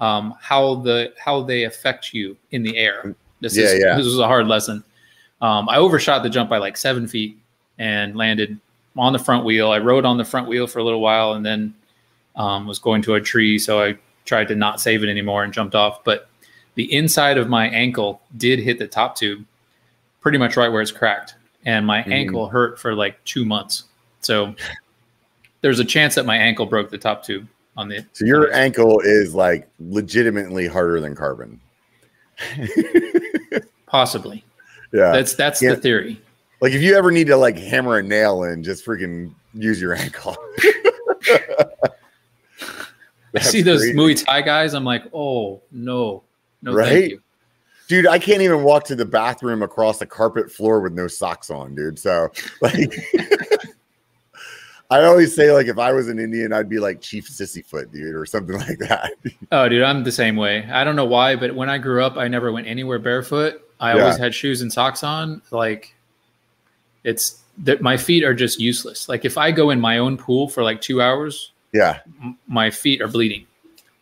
um, 0.00 0.34
how 0.40 0.76
the 0.76 1.12
how 1.22 1.42
they 1.42 1.64
affect 1.64 2.12
you 2.14 2.36
in 2.50 2.62
the 2.62 2.76
air. 2.76 3.14
This 3.40 3.56
yeah, 3.56 3.64
is 3.64 3.82
yeah. 3.82 3.96
this 3.96 4.06
was 4.06 4.18
a 4.18 4.26
hard 4.26 4.48
lesson. 4.48 4.82
Um, 5.40 5.68
I 5.68 5.76
overshot 5.76 6.22
the 6.22 6.30
jump 6.30 6.50
by 6.50 6.58
like 6.58 6.76
seven 6.76 7.06
feet 7.06 7.38
and 7.78 8.16
landed 8.16 8.58
on 8.96 9.12
the 9.12 9.18
front 9.18 9.44
wheel. 9.44 9.70
I 9.70 9.78
rode 9.78 10.04
on 10.04 10.18
the 10.18 10.24
front 10.24 10.48
wheel 10.48 10.66
for 10.66 10.80
a 10.80 10.84
little 10.84 11.00
while 11.00 11.32
and 11.32 11.44
then 11.44 11.74
um, 12.36 12.66
was 12.66 12.78
going 12.78 13.02
to 13.02 13.14
a 13.14 13.20
tree, 13.20 13.58
so 13.58 13.80
I 13.82 13.96
tried 14.24 14.48
to 14.48 14.54
not 14.54 14.80
save 14.80 15.02
it 15.02 15.08
anymore 15.08 15.44
and 15.44 15.52
jumped 15.52 15.74
off. 15.74 16.04
But 16.04 16.29
the 16.74 16.92
inside 16.92 17.38
of 17.38 17.48
my 17.48 17.68
ankle 17.68 18.20
did 18.36 18.58
hit 18.58 18.78
the 18.78 18.86
top 18.86 19.16
tube 19.16 19.44
pretty 20.20 20.38
much 20.38 20.56
right 20.56 20.68
where 20.68 20.82
it's 20.82 20.90
cracked. 20.90 21.34
And 21.64 21.86
my 21.86 22.02
mm. 22.02 22.12
ankle 22.12 22.48
hurt 22.48 22.78
for 22.78 22.94
like 22.94 23.22
two 23.24 23.44
months. 23.44 23.84
So 24.20 24.54
there's 25.60 25.78
a 25.78 25.84
chance 25.84 26.14
that 26.14 26.26
my 26.26 26.36
ankle 26.36 26.66
broke 26.66 26.90
the 26.90 26.98
top 26.98 27.24
tube 27.24 27.46
on 27.76 27.88
the. 27.88 28.04
So 28.12 28.24
your 28.24 28.52
ankle 28.52 29.00
is 29.00 29.34
like 29.34 29.68
legitimately 29.78 30.66
harder 30.66 31.00
than 31.00 31.14
carbon. 31.14 31.60
Possibly. 33.86 34.44
Yeah. 34.92 35.12
That's 35.12 35.34
that's 35.34 35.60
yeah. 35.60 35.74
the 35.74 35.76
theory. 35.76 36.20
Like 36.60 36.72
if 36.72 36.82
you 36.82 36.96
ever 36.96 37.10
need 37.10 37.26
to 37.28 37.36
like 37.36 37.58
hammer 37.58 37.98
a 37.98 38.02
nail 38.02 38.44
in, 38.44 38.62
just 38.62 38.84
freaking 38.84 39.34
use 39.54 39.80
your 39.80 39.94
ankle. 39.94 40.36
I 43.34 43.40
see 43.40 43.62
those 43.62 43.80
crazy. 43.80 43.96
Muay 43.96 44.24
Thai 44.24 44.42
guys. 44.42 44.74
I'm 44.74 44.84
like, 44.84 45.04
oh 45.12 45.62
no, 45.70 46.24
no, 46.62 46.72
right? 46.72 47.18
Dude, 47.88 48.06
I 48.06 48.18
can't 48.18 48.40
even 48.40 48.62
walk 48.62 48.84
to 48.84 48.94
the 48.94 49.04
bathroom 49.04 49.62
across 49.62 49.98
the 49.98 50.06
carpet 50.06 50.50
floor 50.50 50.80
with 50.80 50.92
no 50.92 51.08
socks 51.08 51.50
on, 51.50 51.74
dude. 51.74 51.98
So, 51.98 52.28
like, 52.60 52.94
I 54.90 55.04
always 55.04 55.34
say 55.34 55.52
like 55.52 55.66
if 55.66 55.78
I 55.78 55.92
was 55.92 56.08
an 56.08 56.18
Indian, 56.18 56.52
I'd 56.52 56.68
be 56.68 56.78
like 56.78 57.00
Chief 57.00 57.28
Sissyfoot, 57.28 57.92
dude, 57.92 58.14
or 58.14 58.26
something 58.26 58.56
like 58.68 58.78
that. 58.78 59.12
oh, 59.52 59.68
dude, 59.68 59.82
I'm 59.82 60.04
the 60.04 60.12
same 60.12 60.36
way. 60.36 60.68
I 60.70 60.84
don't 60.84 60.96
know 60.96 61.04
why, 61.04 61.36
but 61.36 61.54
when 61.54 61.68
I 61.68 61.78
grew 61.78 62.02
up, 62.04 62.16
I 62.16 62.28
never 62.28 62.52
went 62.52 62.66
anywhere 62.66 62.98
barefoot. 62.98 63.62
I 63.80 63.94
yeah. 63.94 64.02
always 64.02 64.18
had 64.18 64.34
shoes 64.34 64.62
and 64.62 64.72
socks 64.72 65.02
on. 65.02 65.40
Like, 65.50 65.94
it's 67.02 67.40
that 67.58 67.82
my 67.82 67.96
feet 67.96 68.24
are 68.24 68.34
just 68.34 68.60
useless. 68.60 69.08
Like 69.08 69.24
if 69.24 69.36
I 69.38 69.50
go 69.50 69.70
in 69.70 69.80
my 69.80 69.98
own 69.98 70.16
pool 70.16 70.48
for 70.48 70.62
like 70.62 70.80
two 70.80 71.02
hours, 71.02 71.52
yeah, 71.72 72.00
m- 72.22 72.38
my 72.46 72.70
feet 72.70 73.00
are 73.00 73.08
bleeding. 73.08 73.46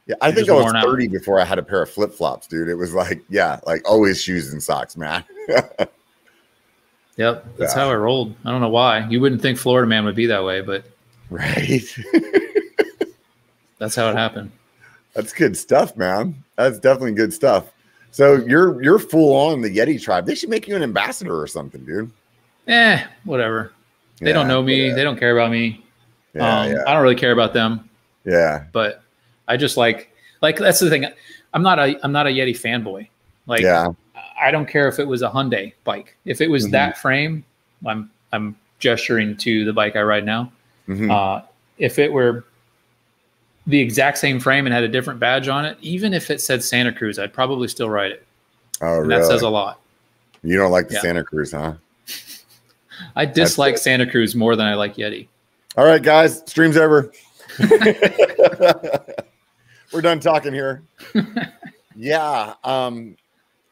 Yeah, 0.09 0.17
I 0.21 0.33
think 0.33 0.49
I 0.49 0.55
was 0.55 0.73
30 0.73 1.07
out. 1.07 1.13
before 1.13 1.39
I 1.39 1.45
had 1.45 1.59
a 1.59 1.63
pair 1.63 1.83
of 1.83 1.91
flip 1.91 2.13
flops, 2.13 2.47
dude. 2.47 2.69
It 2.69 2.75
was 2.75 2.95
like, 2.95 3.23
yeah, 3.29 3.61
like 3.67 3.89
always 3.89 4.21
shoes 4.21 4.53
and 4.53 4.63
socks, 4.63 4.97
man. 4.97 5.23
Yep, 7.19 7.45
that's 7.59 7.75
yeah. 7.75 7.81
how 7.81 7.91
I 7.91 7.97
rolled. 7.97 8.35
I 8.45 8.53
don't 8.53 8.61
know 8.61 8.69
why. 8.69 9.07
You 9.09 9.21
wouldn't 9.21 9.43
think 9.43 9.59
Florida 9.59 9.89
man 9.89 10.05
would 10.05 10.15
be 10.15 10.27
that 10.27 10.45
way, 10.45 10.61
but 10.61 10.85
right. 11.31 11.83
that's 13.79 13.97
how 13.97 14.09
it 14.09 14.15
happened. 14.15 14.53
That's 15.15 15.33
good 15.33 15.57
stuff, 15.57 15.97
man. 15.97 16.45
That's 16.55 16.79
definitely 16.79 17.15
good 17.15 17.33
stuff. 17.33 17.73
So 18.13 18.37
you're 18.37 18.81
you're 18.85 19.01
full 19.01 19.35
on 19.35 19.63
the 19.63 19.77
Yeti 19.77 20.01
tribe. 20.01 20.27
They 20.27 20.37
should 20.37 20.49
make 20.49 20.69
you 20.69 20.77
an 20.77 20.83
ambassador 20.85 21.41
or 21.41 21.49
something, 21.49 21.85
dude. 21.85 22.13
Eh, 22.69 23.05
whatever. 23.25 23.73
They 24.21 24.29
yeah, 24.29 24.35
don't 24.35 24.47
know 24.47 24.63
me. 24.63 24.87
Yeah. 24.87 24.95
They 24.95 25.03
don't 25.03 25.19
care 25.19 25.37
about 25.37 25.51
me. 25.51 25.85
Um, 26.39 26.43
I 26.87 26.93
don't 26.93 27.03
really 27.03 27.17
care 27.17 27.33
about 27.33 27.53
them. 27.53 27.91
Yeah. 28.25 28.67
But 28.73 29.03
I 29.49 29.57
just 29.57 29.77
like 29.77 30.13
like 30.43 30.59
that's 30.59 30.79
the 30.79 30.91
thing. 30.91 31.07
I'm 31.53 31.63
not 31.63 31.79
a 31.79 31.99
I'm 32.05 32.13
not 32.13 32.27
a 32.27 32.31
Yeti 32.31 32.59
fanboy. 32.59 33.09
Like 33.47 33.63
yeah. 33.63 33.89
I 34.41 34.51
don't 34.51 34.67
care 34.67 34.89
if 34.89 34.99
it 34.99 35.09
was 35.09 35.23
a 35.23 35.29
Hyundai 35.29 35.73
bike. 35.85 36.17
If 36.25 36.41
it 36.41 36.49
was 36.49 36.65
mm-hmm. 36.65 36.73
that 36.73 36.99
frame, 36.99 37.45
I'm 37.85 38.11
I'm 38.33 38.57
gesturing 38.79 39.37
to 39.39 39.65
the 39.65 39.73
bike 39.73 39.97
I 39.97 40.03
ride 40.03 40.25
now. 40.25 40.53
Mm-hmm. 40.89 41.11
Uh, 41.11 41.43
if 41.79 41.99
it 41.99 42.13
were 42.13 42.45
the 43.67 43.81
exact 43.81 44.19
same 44.19 44.41
frame 44.41 44.67
and 44.67 44.75
had 44.75 44.85
a 44.85 44.89
different 44.89 45.21
badge 45.21 45.49
on 45.49 45.65
it, 45.65 45.77
even 45.81 46.15
if 46.15 46.31
it 46.31 46.41
said 46.41 46.63
Santa 46.63 46.93
Cruz, 46.93 47.19
I'd 47.19 47.33
probably 47.33 47.69
still 47.69 47.91
ride 47.91 48.13
it. 48.13 48.27
Oh, 48.81 49.01
and 49.01 49.09
really? 49.09 49.21
That 49.21 49.27
says 49.29 49.43
a 49.43 49.49
lot. 49.49 49.81
You 50.43 50.57
don't 50.57 50.71
like 50.71 50.89
the 50.89 50.95
yeah. 50.95 51.01
Santa 51.01 51.25
Cruz, 51.25 51.53
huh? 51.53 51.75
I 53.17 53.27
dislike 53.27 53.77
Santa 53.79 54.09
Cruz 54.09 54.35
more 54.35 54.57
than 54.57 54.67
I 54.67 54.75
like 54.75 54.97
Yeti. 54.97 55.29
All 55.77 55.85
right, 55.85 56.03
guys, 56.03 56.43
stream's 56.47 56.77
over. 56.77 57.13
We're 59.93 60.03
done 60.03 60.21
talking 60.21 60.53
here. 60.53 60.83
yeah. 61.97 62.55
Um, 62.65 63.17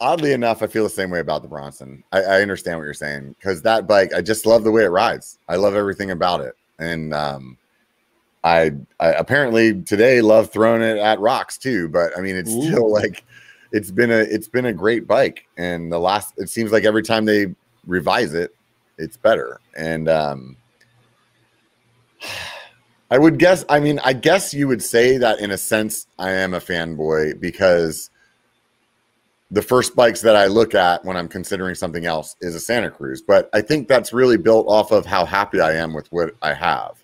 oddly 0.01 0.33
enough, 0.33 0.63
I 0.63 0.67
feel 0.67 0.85
the 0.85 0.91
same 0.91 1.11
way 1.11 1.21
about 1.21 1.43
the 1.43 1.49
Bronson. 1.49 2.03
I, 2.13 2.23
I 2.23 2.43
understand 2.43 2.79
what 2.79 2.85
you're 2.85 2.95
saying 2.95 3.35
because 3.39 3.63
that 3.63 3.87
bike, 3.87 4.13
I 4.15 4.23
just 4.23 4.47
love 4.47 4.65
the 4.65 4.71
way 4.71 4.85
it 4.85 4.89
rides. 4.89 5.39
I 5.49 5.57
love 5.57 5.75
everything 5.75 6.11
about 6.11 6.41
it, 6.41 6.55
and 6.79 7.13
um, 7.15 7.57
I, 8.45 8.73
I 9.01 9.09
apparently 9.13 9.83
today 9.83 10.21
love 10.21 10.51
throwing 10.51 10.83
it 10.83 10.99
at 10.99 11.21
rocks 11.21 11.59
too. 11.59 11.89
But 11.89 12.17
I 12.17 12.21
mean, 12.21 12.37
it's 12.37 12.51
Ooh. 12.51 12.63
still 12.63 12.93
like 12.93 13.25
it's 13.73 13.91
been 13.91 14.11
a 14.11 14.19
it's 14.19 14.49
been 14.49 14.67
a 14.67 14.73
great 14.73 15.07
bike, 15.07 15.47
and 15.57 15.91
the 15.91 15.99
last 15.99 16.35
it 16.39 16.49
seems 16.49 16.73
like 16.73 16.85
every 16.85 17.03
time 17.03 17.25
they 17.25 17.55
revise 17.87 18.35
it, 18.35 18.55
it's 18.99 19.17
better. 19.17 19.61
And 19.77 20.09
um, 20.09 20.57
I 23.11 23.19
would 23.19 23.39
guess. 23.39 23.65
I 23.69 23.81
mean, 23.81 24.01
I 24.05 24.13
guess 24.13 24.53
you 24.53 24.69
would 24.69 24.83
say 24.83 25.17
that 25.19 25.41
in 25.41 25.51
a 25.53 25.59
sense, 25.59 26.07
I 26.19 26.31
am 26.33 26.55
a 26.55 26.61
fanboy 26.61 27.41
because 27.41 28.11
the 29.51 29.63
first 29.63 29.95
bikes 29.95 30.21
that 30.23 30.35
I 30.35 30.47
look 30.47 30.75
at 30.75 31.05
when 31.05 31.17
I'm 31.17 31.29
considering 31.29 31.75
something 31.77 32.05
else 32.05 32.35
is 32.41 32.55
a 32.55 32.61
Santa 32.61 32.91
Cruz. 32.91 33.23
But 33.23 33.49
I 33.53 33.61
think 33.61 33.87
that's 33.87 34.13
really 34.13 34.37
built 34.37 34.67
off 34.67 34.91
of 34.91 35.07
how 35.07 35.25
happy 35.25 35.61
I 35.61 35.75
am 35.75 35.95
with 35.95 36.11
what 36.13 36.35
I 36.43 36.53
have. 36.53 37.01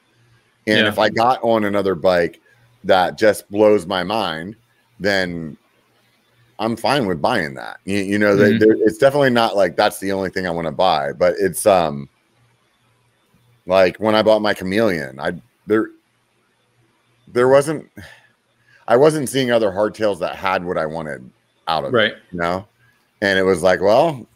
And 0.67 0.79
yeah. 0.81 0.89
if 0.89 0.99
I 0.99 1.09
got 1.09 1.43
on 1.43 1.65
another 1.65 1.95
bike 1.95 2.41
that 2.85 3.17
just 3.17 3.49
blows 3.51 3.87
my 3.87 4.03
mind, 4.03 4.57
then 4.99 5.57
I'm 6.59 6.77
fine 6.77 7.07
with 7.07 7.23
buying 7.23 7.55
that. 7.55 7.79
You, 7.85 7.99
you 7.99 8.19
know, 8.19 8.37
mm-hmm. 8.37 8.59
they, 8.59 8.85
it's 8.85 8.99
definitely 8.99 9.31
not 9.31 9.57
like 9.57 9.77
that's 9.77 9.99
the 9.99 10.13
only 10.13 10.31
thing 10.31 10.47
I 10.47 10.51
want 10.51 10.67
to 10.67 10.73
buy, 10.73 11.13
but 11.13 11.35
it's 11.39 11.65
um 11.67 12.09
like 13.67 13.97
when 13.99 14.15
I 14.17 14.23
bought 14.23 14.43
my 14.43 14.55
chameleon, 14.55 15.21
I 15.21 15.35
there 15.67 15.89
there 17.29 17.49
wasn't 17.49 17.91
I 18.89 18.97
wasn't 18.97 19.29
seeing 19.29 19.51
other 19.51 19.71
hardtails 19.71 20.19
that 20.21 20.37
had 20.37 20.65
what 20.65 20.79
I 20.79 20.87
wanted 20.87 21.29
out 21.69 21.85
of 21.85 21.93
right. 21.93 22.13
it, 22.13 22.19
you 22.33 22.39
know? 22.39 22.67
And 23.21 23.39
it 23.39 23.43
was 23.43 23.63
like, 23.63 23.81
well, 23.81 24.27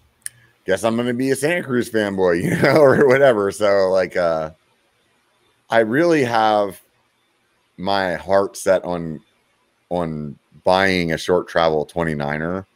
guess 0.64 0.84
I'm 0.84 0.94
going 0.94 1.08
to 1.08 1.14
be 1.14 1.30
a 1.30 1.36
Santa 1.36 1.62
Cruz 1.62 1.90
fanboy, 1.90 2.42
you 2.42 2.56
know, 2.62 2.80
or 2.80 3.06
whatever. 3.06 3.50
So, 3.50 3.90
like, 3.90 4.16
uh, 4.16 4.50
I 5.68 5.80
really 5.80 6.24
have 6.24 6.80
my 7.76 8.14
heart 8.14 8.56
set 8.56 8.84
on 8.84 9.20
on 9.90 10.38
buying 10.64 11.12
a 11.12 11.18
short 11.18 11.46
travel 11.46 11.86
29er 11.86 12.66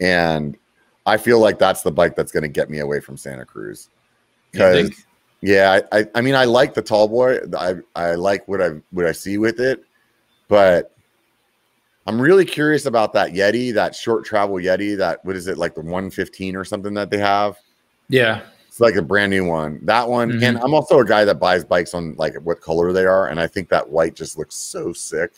and 0.00 0.56
I 1.04 1.18
feel 1.18 1.38
like 1.38 1.58
that's 1.58 1.82
the 1.82 1.92
bike 1.92 2.16
that's 2.16 2.32
going 2.32 2.44
to 2.44 2.48
get 2.48 2.70
me 2.70 2.78
away 2.78 3.00
from 3.00 3.18
Santa 3.18 3.44
Cruz. 3.44 3.90
Cuz 4.54 5.03
yeah, 5.44 5.80
I, 5.92 5.98
I, 5.98 6.06
I 6.14 6.20
mean 6.22 6.34
I 6.34 6.44
like 6.44 6.72
the 6.72 6.82
Tallboy. 6.82 7.54
I 7.54 7.74
I 7.94 8.14
like 8.14 8.48
what 8.48 8.62
I 8.62 8.70
what 8.90 9.04
I 9.04 9.12
see 9.12 9.36
with 9.36 9.60
it, 9.60 9.84
but 10.48 10.94
I'm 12.06 12.20
really 12.20 12.46
curious 12.46 12.86
about 12.86 13.12
that 13.12 13.32
Yeti, 13.32 13.72
that 13.74 13.94
short 13.94 14.24
travel 14.24 14.56
Yeti, 14.56 14.96
that 14.96 15.22
what 15.24 15.36
is 15.36 15.46
it 15.46 15.58
like 15.58 15.74
the 15.74 15.82
115 15.82 16.56
or 16.56 16.64
something 16.64 16.94
that 16.94 17.10
they 17.10 17.18
have? 17.18 17.58
Yeah. 18.08 18.40
It's 18.68 18.80
like 18.80 18.96
a 18.96 19.02
brand 19.02 19.30
new 19.30 19.44
one. 19.44 19.80
That 19.82 20.08
one. 20.08 20.30
Mm-hmm. 20.30 20.44
And 20.44 20.58
I'm 20.58 20.74
also 20.74 20.98
a 20.98 21.04
guy 21.04 21.24
that 21.26 21.38
buys 21.38 21.62
bikes 21.62 21.92
on 21.92 22.14
like 22.14 22.34
what 22.42 22.60
color 22.60 22.92
they 22.92 23.04
are. 23.04 23.28
And 23.28 23.38
I 23.38 23.46
think 23.46 23.68
that 23.68 23.88
white 23.88 24.14
just 24.14 24.36
looks 24.38 24.56
so 24.56 24.92
sick. 24.92 25.30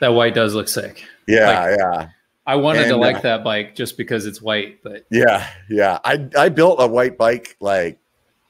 That 0.00 0.08
white 0.08 0.34
does 0.34 0.54
look 0.54 0.68
sick. 0.68 1.04
Yeah, 1.26 1.64
like, 1.64 1.78
yeah. 1.78 2.08
I 2.46 2.56
wanted 2.56 2.82
and, 2.82 2.90
to 2.90 2.96
like 2.96 3.16
uh, 3.16 3.20
that 3.22 3.44
bike 3.44 3.74
just 3.74 3.96
because 3.96 4.26
it's 4.26 4.42
white, 4.42 4.82
but 4.82 5.06
yeah, 5.10 5.48
yeah. 5.70 5.98
I 6.04 6.28
I 6.36 6.50
built 6.50 6.76
a 6.78 6.86
white 6.86 7.16
bike 7.16 7.56
like 7.60 7.98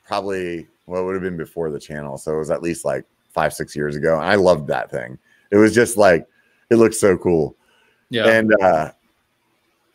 probably 0.04 0.66
what 0.86 1.04
would 1.04 1.14
have 1.14 1.22
been 1.22 1.36
before 1.36 1.70
the 1.70 1.78
channel. 1.78 2.18
So 2.18 2.34
it 2.34 2.38
was 2.38 2.50
at 2.50 2.62
least 2.62 2.84
like 2.84 3.04
five, 3.32 3.52
six 3.52 3.74
years 3.74 3.96
ago. 3.96 4.14
And 4.14 4.24
I 4.24 4.34
loved 4.34 4.68
that 4.68 4.90
thing. 4.90 5.18
It 5.50 5.56
was 5.56 5.74
just 5.74 5.96
like 5.96 6.26
it 6.70 6.76
looked 6.76 6.94
so 6.94 7.16
cool. 7.16 7.56
Yeah. 8.10 8.28
And 8.28 8.52
uh, 8.62 8.90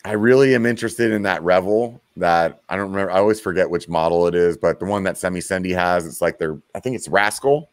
I 0.06 0.14
really 0.14 0.56
am 0.56 0.66
interested 0.66 1.12
in 1.12 1.22
that 1.24 1.44
Revel 1.44 2.02
that 2.18 2.62
I 2.70 2.76
don't 2.76 2.92
remember. 2.92 3.12
I 3.12 3.20
always 3.20 3.40
forget 3.40 3.70
which 3.70 3.88
model 3.88 4.28
it 4.28 4.36
is, 4.36 4.58
but 4.58 4.80
the 4.80 4.86
one 4.86 5.04
that 5.04 5.18
Semi 5.18 5.40
Sendy 5.40 5.74
has, 5.74 6.06
it's 6.06 6.22
like 6.22 6.38
they're, 6.38 6.60
I 6.76 6.80
think 6.80 6.96
it's 6.96 7.08
Rascal. 7.08 7.70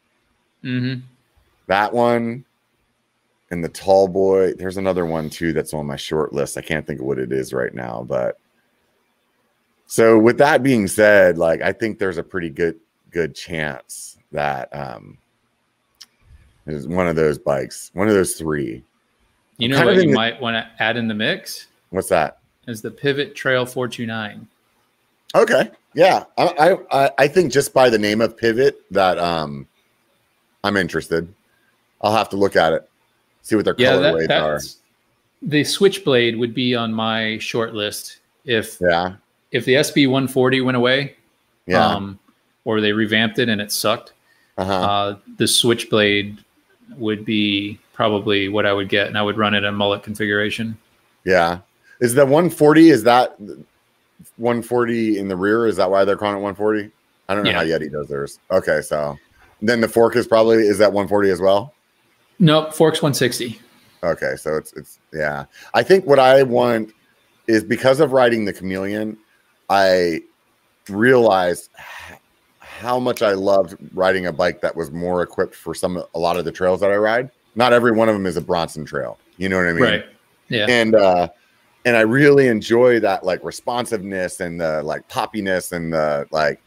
Mm-hmm. 0.63 1.01
That 1.69 1.93
one 1.93 2.45
and 3.51 3.63
the 3.63 3.69
Tallboy. 3.69 4.59
There's 4.59 4.77
another 4.77 5.07
one 5.07 5.31
too 5.31 5.53
that's 5.53 5.75
on 5.75 5.87
my 5.87 5.97
short 5.97 6.33
list. 6.33 6.57
I 6.57 6.63
can't 6.63 6.87
think 6.87 7.01
of 7.01 7.07
what 7.07 7.19
it 7.19 7.33
is 7.33 7.53
right 7.53 7.75
now, 7.75 8.05
but 8.07 8.39
so 9.87 10.19
with 10.19 10.39
that 10.39 10.63
being 10.63 10.89
said, 10.89 11.39
like 11.39 11.63
I 11.63 11.73
think 11.73 11.99
there's 11.99 12.19
a 12.19 12.23
pretty 12.23 12.51
good 12.51 12.79
good 13.11 13.35
chance 13.35 14.19
that 14.33 14.69
um 14.77 15.19
is 16.67 16.89
one 16.89 17.07
of 17.07 17.17
those 17.17 17.39
bikes, 17.39 17.91
one 17.95 18.09
of 18.09 18.15
those 18.15 18.35
three 18.35 18.83
you 19.59 19.69
know 19.69 19.85
what 19.85 19.95
you 19.95 20.03
the, 20.03 20.13
might 20.13 20.41
want 20.41 20.55
to 20.55 20.83
add 20.83 20.97
in 20.97 21.09
the 21.09 21.15
mix? 21.15 21.67
What's 21.91 22.09
that? 22.09 22.39
Is 22.67 22.83
the 22.83 22.91
Pivot 22.91 23.35
Trail 23.35 23.65
429. 23.65 24.47
Okay. 25.35 25.71
Yeah. 25.95 26.25
I, 26.37 26.77
I 26.91 27.11
I 27.19 27.29
think 27.29 27.53
just 27.53 27.73
by 27.73 27.89
the 27.89 27.99
name 27.99 28.21
of 28.21 28.37
Pivot 28.37 28.83
that 28.91 29.19
um 29.19 29.67
I'm 30.63 30.77
interested. 30.77 31.33
I'll 32.03 32.15
have 32.15 32.29
to 32.31 32.37
look 32.37 32.57
at 32.57 32.73
it, 32.73 32.89
see 33.43 33.57
what 33.57 33.65
their 33.65 33.75
yeah, 33.79 33.93
colorways 33.93 34.29
that, 34.29 34.43
are. 34.43 34.61
The 35.43 35.65
Switchblade 35.65 36.37
would 36.37 36.55
be 36.55 36.75
on 36.75 36.93
my 36.93 37.39
short 37.39 37.75
list 37.75 38.19
if 38.45 38.79
yeah 38.81 39.15
if 39.53 39.65
the 39.65 39.75
SB 39.75 40.07
140 40.09 40.61
went 40.61 40.77
away, 40.77 41.17
yeah, 41.67 41.87
um, 41.87 42.19
or 42.67 42.83
they 42.83 42.93
revamped 42.93 43.39
it 43.39 43.49
and 43.49 43.63
it 43.63 43.73
sucked. 43.73 44.13
Uh-huh. 44.59 44.73
Uh, 44.73 45.17
the 45.39 45.47
Switchblade 45.47 46.37
would 46.99 47.25
be 47.25 47.79
probably 47.95 48.49
what 48.51 48.67
I 48.67 48.75
would 48.75 48.91
get, 48.91 49.07
and 49.07 49.17
I 49.17 49.23
would 49.23 49.39
run 49.39 49.55
it 49.55 49.65
in 49.65 49.75
mullet 49.75 50.03
configuration. 50.03 50.77
Yeah, 51.25 51.61
is 52.01 52.15
that 52.15 52.25
140? 52.25 52.91
Is 52.91 53.05
that 53.05 53.41
140 53.41 55.19
in 55.19 55.29
the 55.29 55.37
rear? 55.37 55.67
Is 55.67 55.77
that 55.77 55.91
why 55.91 56.05
they're 56.05 56.17
calling 56.17 56.37
it 56.37 56.43
140? 56.43 56.91
I 57.29 57.35
don't 57.35 57.45
know 57.45 57.51
yeah. 57.51 57.57
how 57.59 57.65
Yeti 57.65 57.91
does 57.91 58.09
theirs. 58.09 58.39
Okay, 58.51 58.81
so 58.83 59.17
then 59.63 59.81
the 59.81 59.89
fork 59.89 60.17
is 60.17 60.27
probably 60.27 60.59
is 60.59 60.79
that 60.79 60.93
140 60.93 61.31
as 61.31 61.41
well? 61.41 61.73
Nope, 62.39 62.75
fork's 62.75 63.03
160. 63.03 63.61
Okay, 64.03 64.35
so 64.37 64.57
it's 64.57 64.73
it's 64.75 64.99
yeah. 65.13 65.47
I 65.75 65.83
think 65.83 66.05
what 66.07 66.19
I 66.19 66.43
want 66.43 66.93
is 67.47 67.65
because 67.65 68.01
of 68.01 68.13
riding 68.13 68.45
the 68.45 68.53
chameleon, 68.53 69.17
I 69.69 70.23
realized 70.89 71.71
how 72.77 72.99
much 72.99 73.23
I 73.23 73.33
loved 73.33 73.77
riding 73.93 74.27
a 74.27 74.33
bike 74.33 74.61
that 74.61 74.77
was 74.77 74.91
more 74.91 75.23
equipped 75.23 75.55
for 75.55 75.75
some 75.75 76.03
a 76.15 76.19
lot 76.19 76.37
of 76.37 76.45
the 76.45 76.53
trails 76.53 76.81
that 76.81 76.91
I 76.91 76.97
ride 76.97 77.31
not 77.57 77.73
every 77.73 77.91
one 77.91 78.09
of 78.09 78.15
them 78.15 78.27
is 78.27 78.37
a 78.37 78.41
Bronson 78.41 78.85
trail. 78.85 79.19
You 79.39 79.49
know 79.49 79.57
what 79.57 79.67
I 79.67 79.73
mean? 79.73 79.83
Right. 79.83 80.05
Yeah. 80.49 80.67
And 80.69 80.95
uh 80.95 81.29
and 81.85 81.97
I 81.97 82.03
really 82.03 82.47
enjoy 82.47 83.01
that 83.01 83.25
like 83.25 83.43
responsiveness 83.43 84.41
and 84.41 84.61
the 84.61 84.83
like 84.83 85.09
poppiness 85.09 85.73
and 85.73 85.93
the 85.93 86.29
like 86.31 86.61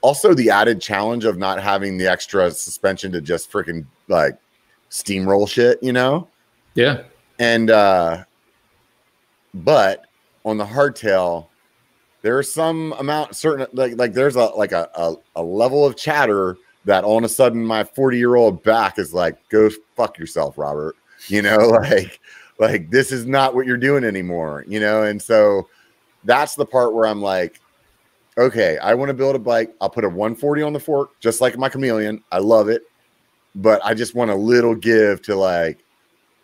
also 0.00 0.34
the 0.34 0.50
added 0.50 0.80
challenge 0.80 1.24
of 1.24 1.36
not 1.38 1.62
having 1.62 1.98
the 1.98 2.06
extra 2.06 2.50
suspension 2.50 3.12
to 3.12 3.20
just 3.20 3.52
freaking 3.52 3.84
like 4.08 4.36
steamroll 4.90 5.48
shit, 5.48 5.80
you 5.82 5.92
know? 5.92 6.26
Yeah. 6.74 7.02
And 7.38 7.70
uh 7.70 8.24
but 9.52 10.06
on 10.44 10.56
the 10.56 10.64
hardtail, 10.64 11.48
there's 12.22 12.52
some 12.52 12.92
amount 12.98 13.34
certain 13.34 13.66
like 13.72 13.96
like 13.96 14.12
there's 14.12 14.36
a 14.36 14.46
like 14.46 14.72
a, 14.72 14.88
a, 14.94 15.14
a 15.36 15.42
level 15.42 15.84
of 15.84 15.96
chatter 15.96 16.56
that 16.84 17.04
all 17.04 17.18
of 17.18 17.24
a 17.24 17.28
sudden 17.28 17.64
my 17.64 17.84
40 17.84 18.18
year 18.18 18.36
old 18.36 18.62
back 18.62 18.98
is 18.98 19.12
like, 19.12 19.36
go 19.48 19.70
fuck 19.96 20.18
yourself, 20.18 20.56
Robert. 20.58 20.96
You 21.28 21.42
know, 21.42 21.56
like 21.68 22.20
like 22.58 22.90
this 22.90 23.12
is 23.12 23.26
not 23.26 23.54
what 23.54 23.66
you're 23.66 23.76
doing 23.76 24.04
anymore, 24.04 24.64
you 24.68 24.80
know? 24.80 25.02
And 25.02 25.20
so 25.20 25.68
that's 26.24 26.54
the 26.54 26.66
part 26.66 26.94
where 26.94 27.06
I'm 27.06 27.22
like, 27.22 27.60
okay, 28.36 28.78
I 28.78 28.94
want 28.94 29.08
to 29.08 29.14
build 29.14 29.34
a 29.34 29.38
bike. 29.38 29.74
I'll 29.80 29.90
put 29.90 30.04
a 30.04 30.08
140 30.08 30.62
on 30.62 30.72
the 30.72 30.80
fork, 30.80 31.18
just 31.20 31.40
like 31.40 31.56
my 31.58 31.68
chameleon. 31.68 32.22
I 32.30 32.38
love 32.38 32.68
it. 32.68 32.82
But 33.54 33.84
I 33.84 33.94
just 33.94 34.14
want 34.14 34.30
a 34.30 34.34
little 34.34 34.74
give 34.74 35.22
to 35.22 35.34
like 35.34 35.78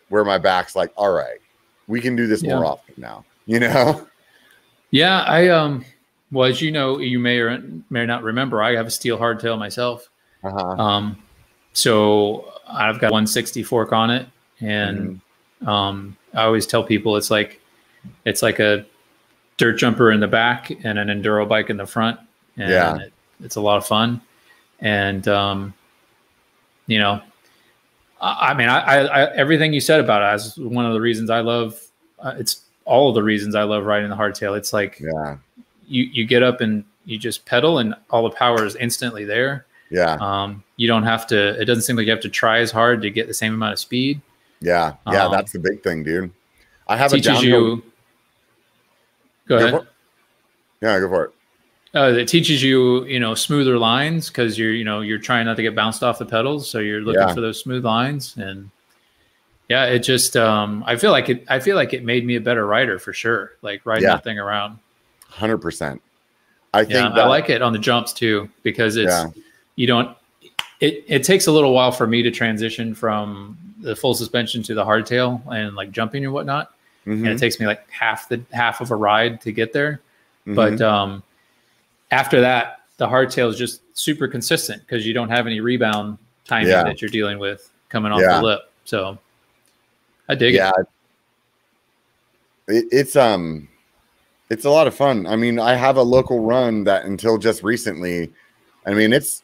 where 0.09 0.25
my 0.25 0.37
back's 0.37 0.75
like, 0.75 0.91
all 0.97 1.11
right, 1.11 1.39
we 1.87 2.01
can 2.01 2.15
do 2.15 2.27
this 2.27 2.43
yeah. 2.43 2.55
more 2.55 2.65
often 2.65 2.95
now, 2.97 3.23
you 3.45 3.59
know? 3.59 4.07
Yeah, 4.91 5.21
I 5.21 5.49
um 5.49 5.85
well 6.31 6.49
as 6.49 6.61
you 6.61 6.71
know, 6.71 6.99
you 6.99 7.19
may 7.19 7.39
or 7.39 7.61
may 7.89 8.05
not 8.05 8.23
remember, 8.23 8.61
I 8.61 8.75
have 8.75 8.87
a 8.87 8.91
steel 8.91 9.17
hardtail 9.17 9.57
myself. 9.57 10.09
Uh-huh. 10.43 10.81
Um 10.81 11.23
so 11.73 12.53
I've 12.67 12.99
got 12.99 13.11
160 13.11 13.63
fork 13.63 13.93
on 13.93 14.09
it. 14.09 14.27
And 14.59 15.21
mm-hmm. 15.61 15.69
um 15.69 16.17
I 16.33 16.43
always 16.43 16.67
tell 16.67 16.83
people 16.83 17.17
it's 17.17 17.31
like 17.31 17.61
it's 18.25 18.41
like 18.41 18.59
a 18.59 18.85
dirt 19.57 19.73
jumper 19.73 20.11
in 20.11 20.19
the 20.19 20.27
back 20.27 20.69
and 20.83 20.99
an 20.99 21.07
enduro 21.07 21.47
bike 21.47 21.69
in 21.69 21.77
the 21.77 21.85
front. 21.85 22.19
And 22.55 22.69
yeah. 22.69 22.97
It, 22.97 23.13
it's 23.43 23.55
a 23.55 23.61
lot 23.61 23.77
of 23.77 23.85
fun. 23.85 24.21
And, 24.79 25.27
um, 25.27 25.73
you 26.85 26.99
know, 26.99 27.21
I, 28.21 28.51
I 28.51 28.53
mean, 28.53 28.69
I, 28.69 28.79
I, 28.79 29.35
everything 29.35 29.73
you 29.73 29.81
said 29.81 29.99
about 29.99 30.21
it 30.21 30.35
is 30.35 30.57
one 30.57 30.85
of 30.85 30.93
the 30.93 31.01
reasons 31.01 31.29
I 31.29 31.41
love, 31.41 31.79
uh, 32.19 32.35
it's 32.37 32.61
all 32.87 33.09
of 33.09 33.15
the 33.15 33.23
reasons 33.23 33.53
I 33.53 33.63
love 33.63 33.85
riding 33.85 34.09
the 34.09 34.15
hardtail. 34.15 34.57
It's 34.57 34.73
like, 34.73 34.99
yeah, 34.99 35.37
you, 35.87 36.03
you 36.03 36.25
get 36.25 36.41
up 36.41 36.61
and 36.61 36.83
you 37.05 37.17
just 37.17 37.45
pedal 37.45 37.77
and 37.77 37.93
all 38.09 38.23
the 38.23 38.35
power 38.35 38.65
is 38.65 38.75
instantly 38.77 39.25
there. 39.25 39.65
Yeah. 39.91 40.17
Um, 40.19 40.63
you 40.77 40.87
don't 40.87 41.03
have 41.03 41.27
to, 41.27 41.59
it 41.61 41.65
doesn't 41.65 41.83
seem 41.83 41.95
like 41.95 42.05
you 42.05 42.11
have 42.11 42.21
to 42.21 42.29
try 42.29 42.59
as 42.59 42.71
hard 42.71 43.01
to 43.03 43.09
get 43.09 43.27
the 43.27 43.33
same 43.33 43.53
amount 43.53 43.73
of 43.73 43.79
speed. 43.79 44.19
Yeah. 44.59 44.95
Yeah. 45.05 45.25
Um, 45.25 45.31
that's 45.31 45.51
the 45.51 45.59
big 45.59 45.83
thing, 45.83 46.03
dude. 46.03 46.31
I 46.87 46.97
have 46.97 47.13
a 47.13 47.19
downhill. 47.19 47.43
You, 47.43 47.83
Go, 49.47 49.59
go 49.59 49.67
ahead. 49.67 49.87
Yeah, 50.81 50.99
go 50.99 51.07
for 51.07 51.25
it. 51.25 51.31
Uh, 51.95 52.13
it 52.17 52.27
teaches 52.27 52.61
you, 52.61 53.05
you 53.05 53.19
know, 53.19 53.33
smoother 53.33 53.77
lines 53.77 54.27
because 54.27 54.59
you're, 54.59 54.73
you 54.73 54.83
know, 54.83 54.99
you're 54.99 55.17
trying 55.17 55.45
not 55.45 55.55
to 55.55 55.61
get 55.61 55.73
bounced 55.73 56.03
off 56.03 56.19
the 56.19 56.25
pedals, 56.25 56.69
so 56.69 56.79
you're 56.79 56.99
looking 56.99 57.21
yeah. 57.21 57.33
for 57.33 57.39
those 57.39 57.59
smooth 57.59 57.85
lines, 57.85 58.35
and 58.35 58.69
yeah, 59.69 59.85
it 59.85 59.99
just, 59.99 60.37
um, 60.37 60.83
I 60.85 60.95
feel 60.95 61.11
like 61.11 61.29
it, 61.29 61.45
I 61.47 61.59
feel 61.59 61.75
like 61.75 61.93
it 61.93 62.03
made 62.03 62.25
me 62.25 62.35
a 62.35 62.41
better 62.41 62.65
rider 62.65 62.99
for 62.99 63.13
sure, 63.13 63.53
like 63.61 63.85
riding 63.85 64.03
yeah. 64.03 64.15
that 64.15 64.23
thing 64.23 64.39
around. 64.39 64.79
Hundred 65.29 65.57
percent. 65.57 66.01
I 66.73 66.83
think 66.83 66.93
yeah, 66.93 67.09
that, 67.09 67.19
I 67.19 67.27
like 67.27 67.49
it 67.49 67.61
on 67.61 67.73
the 67.73 67.79
jumps 67.79 68.13
too 68.13 68.49
because 68.63 68.95
it's 68.97 69.11
yeah. 69.11 69.27
you 69.75 69.87
don't. 69.87 70.15
It 70.79 71.05
it 71.07 71.23
takes 71.23 71.47
a 71.47 71.51
little 71.51 71.73
while 71.73 71.91
for 71.91 72.07
me 72.07 72.23
to 72.23 72.31
transition 72.31 72.93
from 72.93 73.57
the 73.79 73.95
full 73.95 74.13
suspension 74.13 74.63
to 74.63 74.73
the 74.73 74.85
hardtail 74.85 75.41
and 75.53 75.75
like 75.75 75.91
jumping 75.91 76.23
and 76.23 76.33
whatnot 76.33 76.73
mm-hmm. 77.07 77.25
and 77.25 77.33
it 77.33 77.39
takes 77.39 77.59
me 77.59 77.65
like 77.65 77.89
half 77.89 78.29
the 78.29 78.41
half 78.51 78.81
of 78.81 78.91
a 78.91 78.95
ride 78.95 79.41
to 79.41 79.51
get 79.51 79.73
there. 79.73 80.01
Mm-hmm. 80.45 80.55
But 80.55 80.81
um, 80.81 81.23
after 82.11 82.41
that, 82.41 82.81
the 82.97 83.07
hardtail 83.07 83.49
is 83.49 83.57
just 83.57 83.81
super 83.97 84.27
consistent 84.27 84.81
because 84.81 85.05
you 85.05 85.13
don't 85.13 85.29
have 85.29 85.47
any 85.47 85.59
rebound 85.59 86.17
timing 86.45 86.69
yeah. 86.69 86.83
that 86.83 87.01
you're 87.01 87.09
dealing 87.09 87.39
with 87.39 87.69
coming 87.89 88.11
off 88.11 88.19
the 88.19 88.41
lip. 88.41 88.61
So 88.85 89.17
I 90.29 90.35
dig 90.35 90.53
yeah. 90.53 90.71
it. 90.77 90.87
it. 92.67 92.85
It's 92.91 93.15
um, 93.15 93.67
it's 94.49 94.65
a 94.65 94.69
lot 94.69 94.87
of 94.87 94.95
fun. 94.95 95.27
I 95.27 95.35
mean, 95.35 95.59
I 95.59 95.75
have 95.75 95.97
a 95.97 96.03
local 96.03 96.41
run 96.41 96.83
that 96.85 97.05
until 97.05 97.37
just 97.37 97.63
recently, 97.63 98.31
I 98.85 98.93
mean, 98.93 99.13
it's 99.13 99.43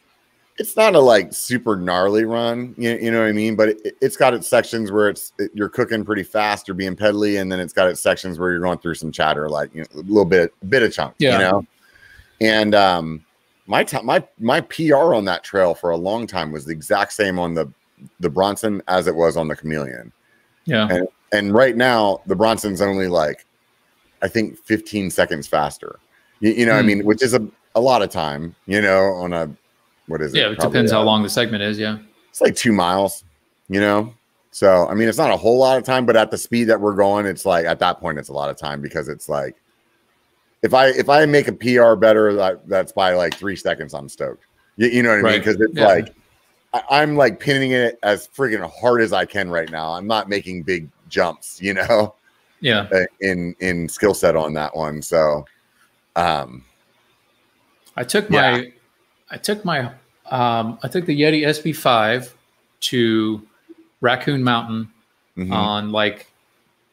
it's 0.57 0.75
not 0.75 0.95
a 0.95 0.99
like 0.99 1.33
super 1.33 1.75
gnarly 1.75 2.25
run, 2.25 2.75
you, 2.77 2.91
you 2.91 3.11
know 3.11 3.21
what 3.21 3.27
I 3.27 3.31
mean? 3.31 3.55
But 3.55 3.69
it, 3.69 3.97
has 4.01 4.15
got 4.15 4.33
its 4.33 4.47
sections 4.47 4.91
where 4.91 5.09
it's 5.09 5.33
it, 5.39 5.51
you're 5.53 5.69
cooking 5.69 6.05
pretty 6.05 6.23
fast, 6.23 6.67
you're 6.67 6.75
being 6.75 6.95
pedally, 6.95 7.41
and 7.41 7.51
then 7.51 7.59
it's 7.59 7.73
got 7.73 7.87
its 7.87 8.01
sections 8.01 8.37
where 8.37 8.51
you're 8.51 8.61
going 8.61 8.77
through 8.77 8.95
some 8.95 9.11
chatter, 9.11 9.49
like 9.49 9.73
you 9.73 9.81
know, 9.81 9.87
a 9.95 9.97
little 10.01 10.25
bit, 10.25 10.53
a 10.61 10.65
bit 10.65 10.83
of 10.83 10.93
chunk, 10.93 11.15
yeah. 11.17 11.33
you 11.33 11.37
know. 11.39 11.65
And 12.39 12.75
um, 12.75 13.25
my 13.65 13.83
time, 13.83 14.05
my 14.05 14.23
my 14.39 14.61
PR 14.61 15.15
on 15.15 15.25
that 15.25 15.43
trail 15.43 15.73
for 15.73 15.89
a 15.89 15.97
long 15.97 16.27
time 16.27 16.51
was 16.51 16.65
the 16.65 16.71
exact 16.71 17.13
same 17.13 17.39
on 17.39 17.53
the 17.53 17.71
the 18.19 18.29
Bronson 18.29 18.81
as 18.87 19.07
it 19.07 19.15
was 19.15 19.37
on 19.37 19.47
the 19.47 19.55
Chameleon. 19.55 20.11
Yeah. 20.65 20.87
And 20.89 21.07
and 21.31 21.53
right 21.53 21.75
now 21.75 22.21
the 22.25 22.35
Bronson's 22.35 22.81
only 22.81 23.07
like, 23.07 23.45
I 24.21 24.27
think 24.27 24.57
15 24.57 25.09
seconds 25.09 25.47
faster. 25.47 25.99
You, 26.39 26.51
you 26.51 26.65
know, 26.65 26.73
mm. 26.73 26.77
I 26.77 26.81
hmm. 26.81 26.87
mean, 26.87 27.05
which 27.05 27.23
is 27.23 27.33
a 27.33 27.45
a 27.75 27.81
lot 27.81 28.01
of 28.01 28.09
time, 28.09 28.55
you 28.67 28.81
know, 28.81 29.13
on 29.13 29.33
a 29.33 29.49
what 30.07 30.21
is 30.21 30.33
it? 30.33 30.37
Yeah, 30.37 30.51
it 30.51 30.57
Probably, 30.57 30.73
depends 30.73 30.91
how 30.91 31.01
long 31.03 31.23
the 31.23 31.29
segment 31.29 31.63
is. 31.63 31.79
Yeah, 31.79 31.97
it's 32.29 32.41
like 32.41 32.55
two 32.55 32.71
miles. 32.71 33.23
You 33.69 33.79
know, 33.79 34.13
so 34.51 34.87
I 34.87 34.93
mean, 34.93 35.07
it's 35.07 35.17
not 35.17 35.31
a 35.31 35.37
whole 35.37 35.57
lot 35.57 35.77
of 35.77 35.83
time, 35.83 36.05
but 36.05 36.15
at 36.15 36.29
the 36.29 36.37
speed 36.37 36.65
that 36.65 36.79
we're 36.79 36.95
going, 36.95 37.25
it's 37.25 37.45
like 37.45 37.65
at 37.65 37.79
that 37.79 37.99
point, 37.99 38.19
it's 38.19 38.29
a 38.29 38.33
lot 38.33 38.49
of 38.49 38.57
time 38.57 38.81
because 38.81 39.07
it's 39.07 39.27
like 39.27 39.55
if 40.61 40.73
I 40.73 40.87
if 40.89 41.09
I 41.09 41.25
make 41.25 41.47
a 41.47 41.53
PR 41.53 41.95
better, 41.95 42.33
that, 42.33 42.67
that's 42.67 42.91
by 42.91 43.13
like 43.13 43.35
three 43.35 43.55
seconds. 43.55 43.93
I'm 43.93 44.09
stoked. 44.09 44.45
You, 44.77 44.89
you 44.89 45.03
know 45.03 45.09
what 45.09 45.19
I 45.19 45.21
right. 45.21 45.31
mean? 45.31 45.39
Because 45.41 45.59
it's 45.59 45.75
yeah. 45.75 45.87
like 45.87 46.15
I, 46.73 47.03
am 47.03 47.15
like 47.15 47.39
pinning 47.39 47.71
it 47.71 47.99
as 48.03 48.27
freaking 48.27 48.69
hard 48.79 49.01
as 49.01 49.13
I 49.13 49.25
can 49.25 49.49
right 49.49 49.69
now. 49.69 49.93
I'm 49.93 50.07
not 50.07 50.29
making 50.29 50.63
big 50.63 50.89
jumps. 51.09 51.61
You 51.61 51.75
know. 51.75 52.15
Yeah. 52.61 52.87
Uh, 52.93 53.05
in 53.19 53.55
in 53.59 53.89
skill 53.89 54.13
set 54.13 54.35
on 54.35 54.53
that 54.53 54.75
one, 54.75 55.01
so. 55.01 55.45
Um, 56.15 56.63
I 57.95 58.03
took 58.03 58.29
my 58.29 58.57
yeah. 58.59 58.69
I 59.29 59.37
took 59.37 59.65
my 59.65 59.91
um, 60.31 60.79
I 60.81 60.87
took 60.87 61.05
the 61.05 61.19
Yeti 61.19 61.41
SB5 61.41 62.31
to 62.81 63.47
Raccoon 64.01 64.43
Mountain 64.43 64.91
mm-hmm. 65.37 65.51
on 65.53 65.91
like 65.91 66.31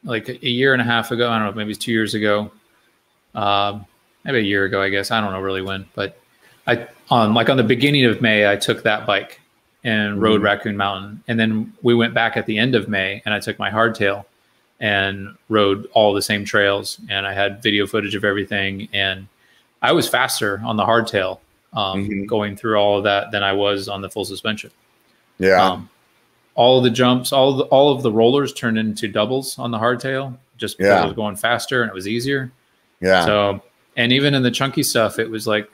like 0.03 0.29
a 0.29 0.49
year 0.49 0.73
and 0.73 0.81
a 0.81 0.85
half 0.85 1.11
ago. 1.11 1.29
I 1.29 1.37
don't 1.39 1.47
know, 1.47 1.53
maybe 1.53 1.71
it's 1.71 1.79
two 1.79 1.91
years 1.91 2.13
ago. 2.13 2.51
Um, 3.33 3.85
maybe 4.23 4.39
a 4.39 4.41
year 4.41 4.65
ago, 4.65 4.81
I 4.81 4.89
guess. 4.89 5.11
I 5.11 5.21
don't 5.21 5.31
know 5.31 5.41
really 5.41 5.61
when, 5.61 5.85
but 5.95 6.19
I 6.67 6.87
on 7.09 7.33
like 7.33 7.49
on 7.49 7.57
the 7.57 7.63
beginning 7.63 8.05
of 8.05 8.21
May, 8.21 8.49
I 8.49 8.55
took 8.55 8.83
that 8.83 9.05
bike 9.05 9.39
and 9.83 10.21
rode 10.21 10.35
mm-hmm. 10.35 10.45
Raccoon 10.45 10.77
Mountain, 10.77 11.23
and 11.27 11.39
then 11.39 11.73
we 11.81 11.95
went 11.95 12.13
back 12.13 12.37
at 12.37 12.45
the 12.45 12.57
end 12.57 12.75
of 12.75 12.87
May, 12.87 13.21
and 13.25 13.33
I 13.33 13.39
took 13.39 13.57
my 13.57 13.69
hardtail 13.69 14.25
and 14.79 15.35
rode 15.49 15.87
all 15.93 16.13
the 16.13 16.21
same 16.21 16.45
trails, 16.45 16.99
and 17.09 17.25
I 17.25 17.33
had 17.33 17.61
video 17.61 17.87
footage 17.87 18.15
of 18.15 18.23
everything, 18.23 18.89
and 18.93 19.27
I 19.81 19.91
was 19.91 20.07
faster 20.07 20.61
on 20.63 20.77
the 20.77 20.85
hardtail 20.85 21.39
um, 21.73 22.03
mm-hmm. 22.03 22.25
going 22.25 22.55
through 22.55 22.77
all 22.77 22.97
of 22.97 23.03
that 23.05 23.31
than 23.31 23.43
I 23.43 23.53
was 23.53 23.87
on 23.87 24.01
the 24.01 24.09
full 24.09 24.25
suspension. 24.25 24.71
Yeah. 25.39 25.63
Um, 25.63 25.89
all 26.53 26.77
of 26.77 26.83
the 26.83 26.89
jumps, 26.89 27.31
all 27.31 27.51
of 27.51 27.57
the, 27.57 27.63
all 27.65 27.91
of 27.95 28.03
the 28.03 28.11
rollers 28.11 28.53
turned 28.53 28.77
into 28.77 29.07
doubles 29.07 29.57
on 29.57 29.71
the 29.71 29.79
hardtail 29.79 30.37
just 30.57 30.77
because 30.77 30.91
yeah. 30.91 31.03
it 31.03 31.05
was 31.05 31.15
going 31.15 31.35
faster 31.35 31.81
and 31.81 31.89
it 31.89 31.95
was 31.95 32.07
easier. 32.07 32.51
Yeah. 32.99 33.25
So, 33.25 33.63
and 33.97 34.11
even 34.11 34.33
in 34.33 34.43
the 34.43 34.51
chunky 34.51 34.83
stuff, 34.83 35.17
it 35.17 35.29
was 35.29 35.47
like, 35.47 35.71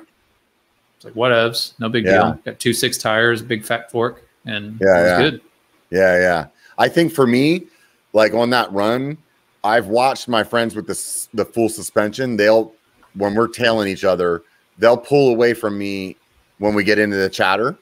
like 1.08 1.16
whatevs, 1.16 1.74
no 1.80 1.90
big 1.90 2.06
yeah. 2.06 2.12
deal. 2.12 2.40
Got 2.46 2.60
two 2.60 2.74
six 2.74 2.98
tires, 2.98 3.42
big 3.42 3.64
fat 3.64 3.92
fork, 3.92 4.24
and 4.46 4.80
yeah, 4.82 5.04
yeah. 5.04 5.18
good. 5.18 5.42
Yeah, 5.90 6.20
yeah. 6.20 6.48
I 6.78 6.90
think 6.90 7.14
for 7.14 7.26
me, 7.26 7.68
like 8.14 8.34
on 8.34 8.50
that 8.52 8.72
run, 8.72 9.18
I've 9.64 9.88
watched 9.88 10.28
my 10.28 10.44
friends 10.44 10.76
with 10.76 10.88
the 10.88 11.28
the 11.34 11.46
full 11.46 11.70
suspension. 11.70 12.38
They'll 12.38 12.74
when 13.16 13.36
we're 13.36 13.48
tailing 13.48 13.88
each 13.88 14.04
other, 14.04 14.44
they'll 14.78 14.98
pull 14.98 15.30
away 15.30 15.54
from 15.54 15.78
me 15.78 16.18
when 16.60 16.74
we 16.74 16.84
get 16.84 17.00
into 17.00 17.18
the 17.18 17.30
chatter 17.30 17.78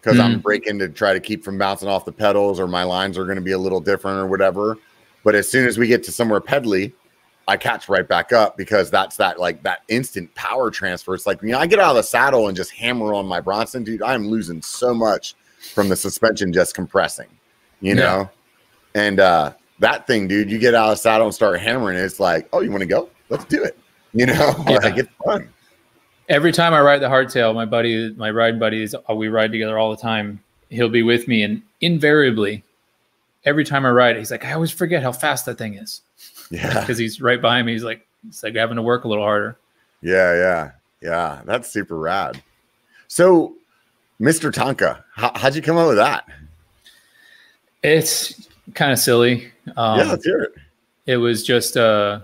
because 0.00 0.18
mm. 0.18 0.24
I'm 0.24 0.40
breaking 0.40 0.78
to 0.80 0.88
try 0.88 1.12
to 1.12 1.20
keep 1.20 1.44
from 1.44 1.58
bouncing 1.58 1.88
off 1.88 2.04
the 2.04 2.12
pedals 2.12 2.60
or 2.60 2.66
my 2.66 2.84
lines 2.84 3.18
are 3.18 3.24
going 3.24 3.36
to 3.36 3.42
be 3.42 3.52
a 3.52 3.58
little 3.58 3.80
different 3.80 4.18
or 4.18 4.26
whatever. 4.26 4.78
But 5.24 5.34
as 5.34 5.48
soon 5.48 5.66
as 5.66 5.78
we 5.78 5.86
get 5.86 6.02
to 6.04 6.12
somewhere 6.12 6.40
pedally, 6.40 6.92
I 7.48 7.56
catch 7.56 7.88
right 7.88 8.06
back 8.06 8.32
up 8.32 8.56
because 8.56 8.90
that's 8.90 9.16
that 9.16 9.40
like 9.40 9.62
that 9.62 9.82
instant 9.88 10.34
power 10.34 10.70
transfer. 10.70 11.14
It's 11.14 11.26
like 11.26 11.42
you 11.42 11.48
know, 11.48 11.58
I 11.58 11.66
get 11.66 11.78
out 11.78 11.90
of 11.90 11.96
the 11.96 12.02
saddle 12.02 12.48
and 12.48 12.56
just 12.56 12.70
hammer 12.70 13.14
on 13.14 13.26
my 13.26 13.40
Bronson, 13.40 13.84
dude. 13.84 14.02
I'm 14.02 14.28
losing 14.28 14.62
so 14.62 14.94
much 14.94 15.34
from 15.74 15.88
the 15.88 15.96
suspension 15.96 16.52
just 16.52 16.74
compressing, 16.74 17.28
you 17.80 17.94
yeah. 17.94 18.00
know. 18.00 18.30
And 18.94 19.20
uh 19.20 19.52
that 19.78 20.06
thing, 20.06 20.28
dude, 20.28 20.50
you 20.50 20.58
get 20.58 20.74
out 20.74 20.90
of 20.90 20.96
the 20.96 21.02
saddle 21.02 21.26
and 21.26 21.34
start 21.34 21.58
hammering. 21.60 21.96
It's 21.96 22.20
like, 22.20 22.48
oh, 22.52 22.60
you 22.60 22.70
want 22.70 22.82
to 22.82 22.86
go? 22.86 23.08
Let's 23.28 23.44
do 23.44 23.62
it. 23.62 23.76
You 24.12 24.26
know, 24.26 24.52
yeah. 24.66 24.78
like 24.78 24.96
it's 24.96 25.08
fun 25.24 25.48
every 26.30 26.52
time 26.52 26.72
I 26.72 26.80
ride 26.80 27.00
the 27.02 27.08
hardtail, 27.08 27.54
my 27.54 27.66
buddy, 27.66 28.14
my 28.14 28.30
ride 28.30 28.58
buddies, 28.58 28.94
uh, 28.94 29.14
we 29.14 29.28
ride 29.28 29.52
together 29.52 29.78
all 29.78 29.90
the 29.90 30.00
time. 30.00 30.42
He'll 30.70 30.88
be 30.88 31.02
with 31.02 31.28
me, 31.28 31.42
and 31.42 31.60
invariably, 31.80 32.62
every 33.44 33.64
time 33.64 33.84
I 33.84 33.90
ride, 33.90 34.16
he's 34.16 34.30
like, 34.30 34.44
I 34.44 34.52
always 34.52 34.70
forget 34.70 35.02
how 35.02 35.12
fast 35.12 35.44
that 35.46 35.58
thing 35.58 35.74
is. 35.74 36.02
Yeah, 36.50 36.80
because 36.80 36.98
he's 36.98 37.20
right 37.20 37.40
behind 37.40 37.66
me. 37.66 37.72
He's 37.72 37.84
like, 37.84 38.06
it's 38.28 38.42
like 38.42 38.54
having 38.54 38.76
to 38.76 38.82
work 38.82 39.04
a 39.04 39.08
little 39.08 39.24
harder. 39.24 39.56
Yeah, 40.02 40.34
yeah, 40.34 40.70
yeah. 41.00 41.42
That's 41.44 41.70
super 41.70 41.96
rad. 41.96 42.42
So, 43.08 43.54
Mr. 44.20 44.52
Tonka, 44.52 45.02
how, 45.14 45.32
how'd 45.34 45.54
you 45.54 45.62
come 45.62 45.76
up 45.76 45.88
with 45.88 45.96
that? 45.96 46.28
It's 47.82 48.48
kind 48.74 48.92
of 48.92 48.98
silly. 48.98 49.50
Um, 49.76 49.98
yeah, 49.98 50.04
let's 50.04 50.24
hear 50.24 50.40
it. 50.40 50.52
It 51.06 51.16
was 51.16 51.44
just 51.44 51.76
uh, 51.76 52.20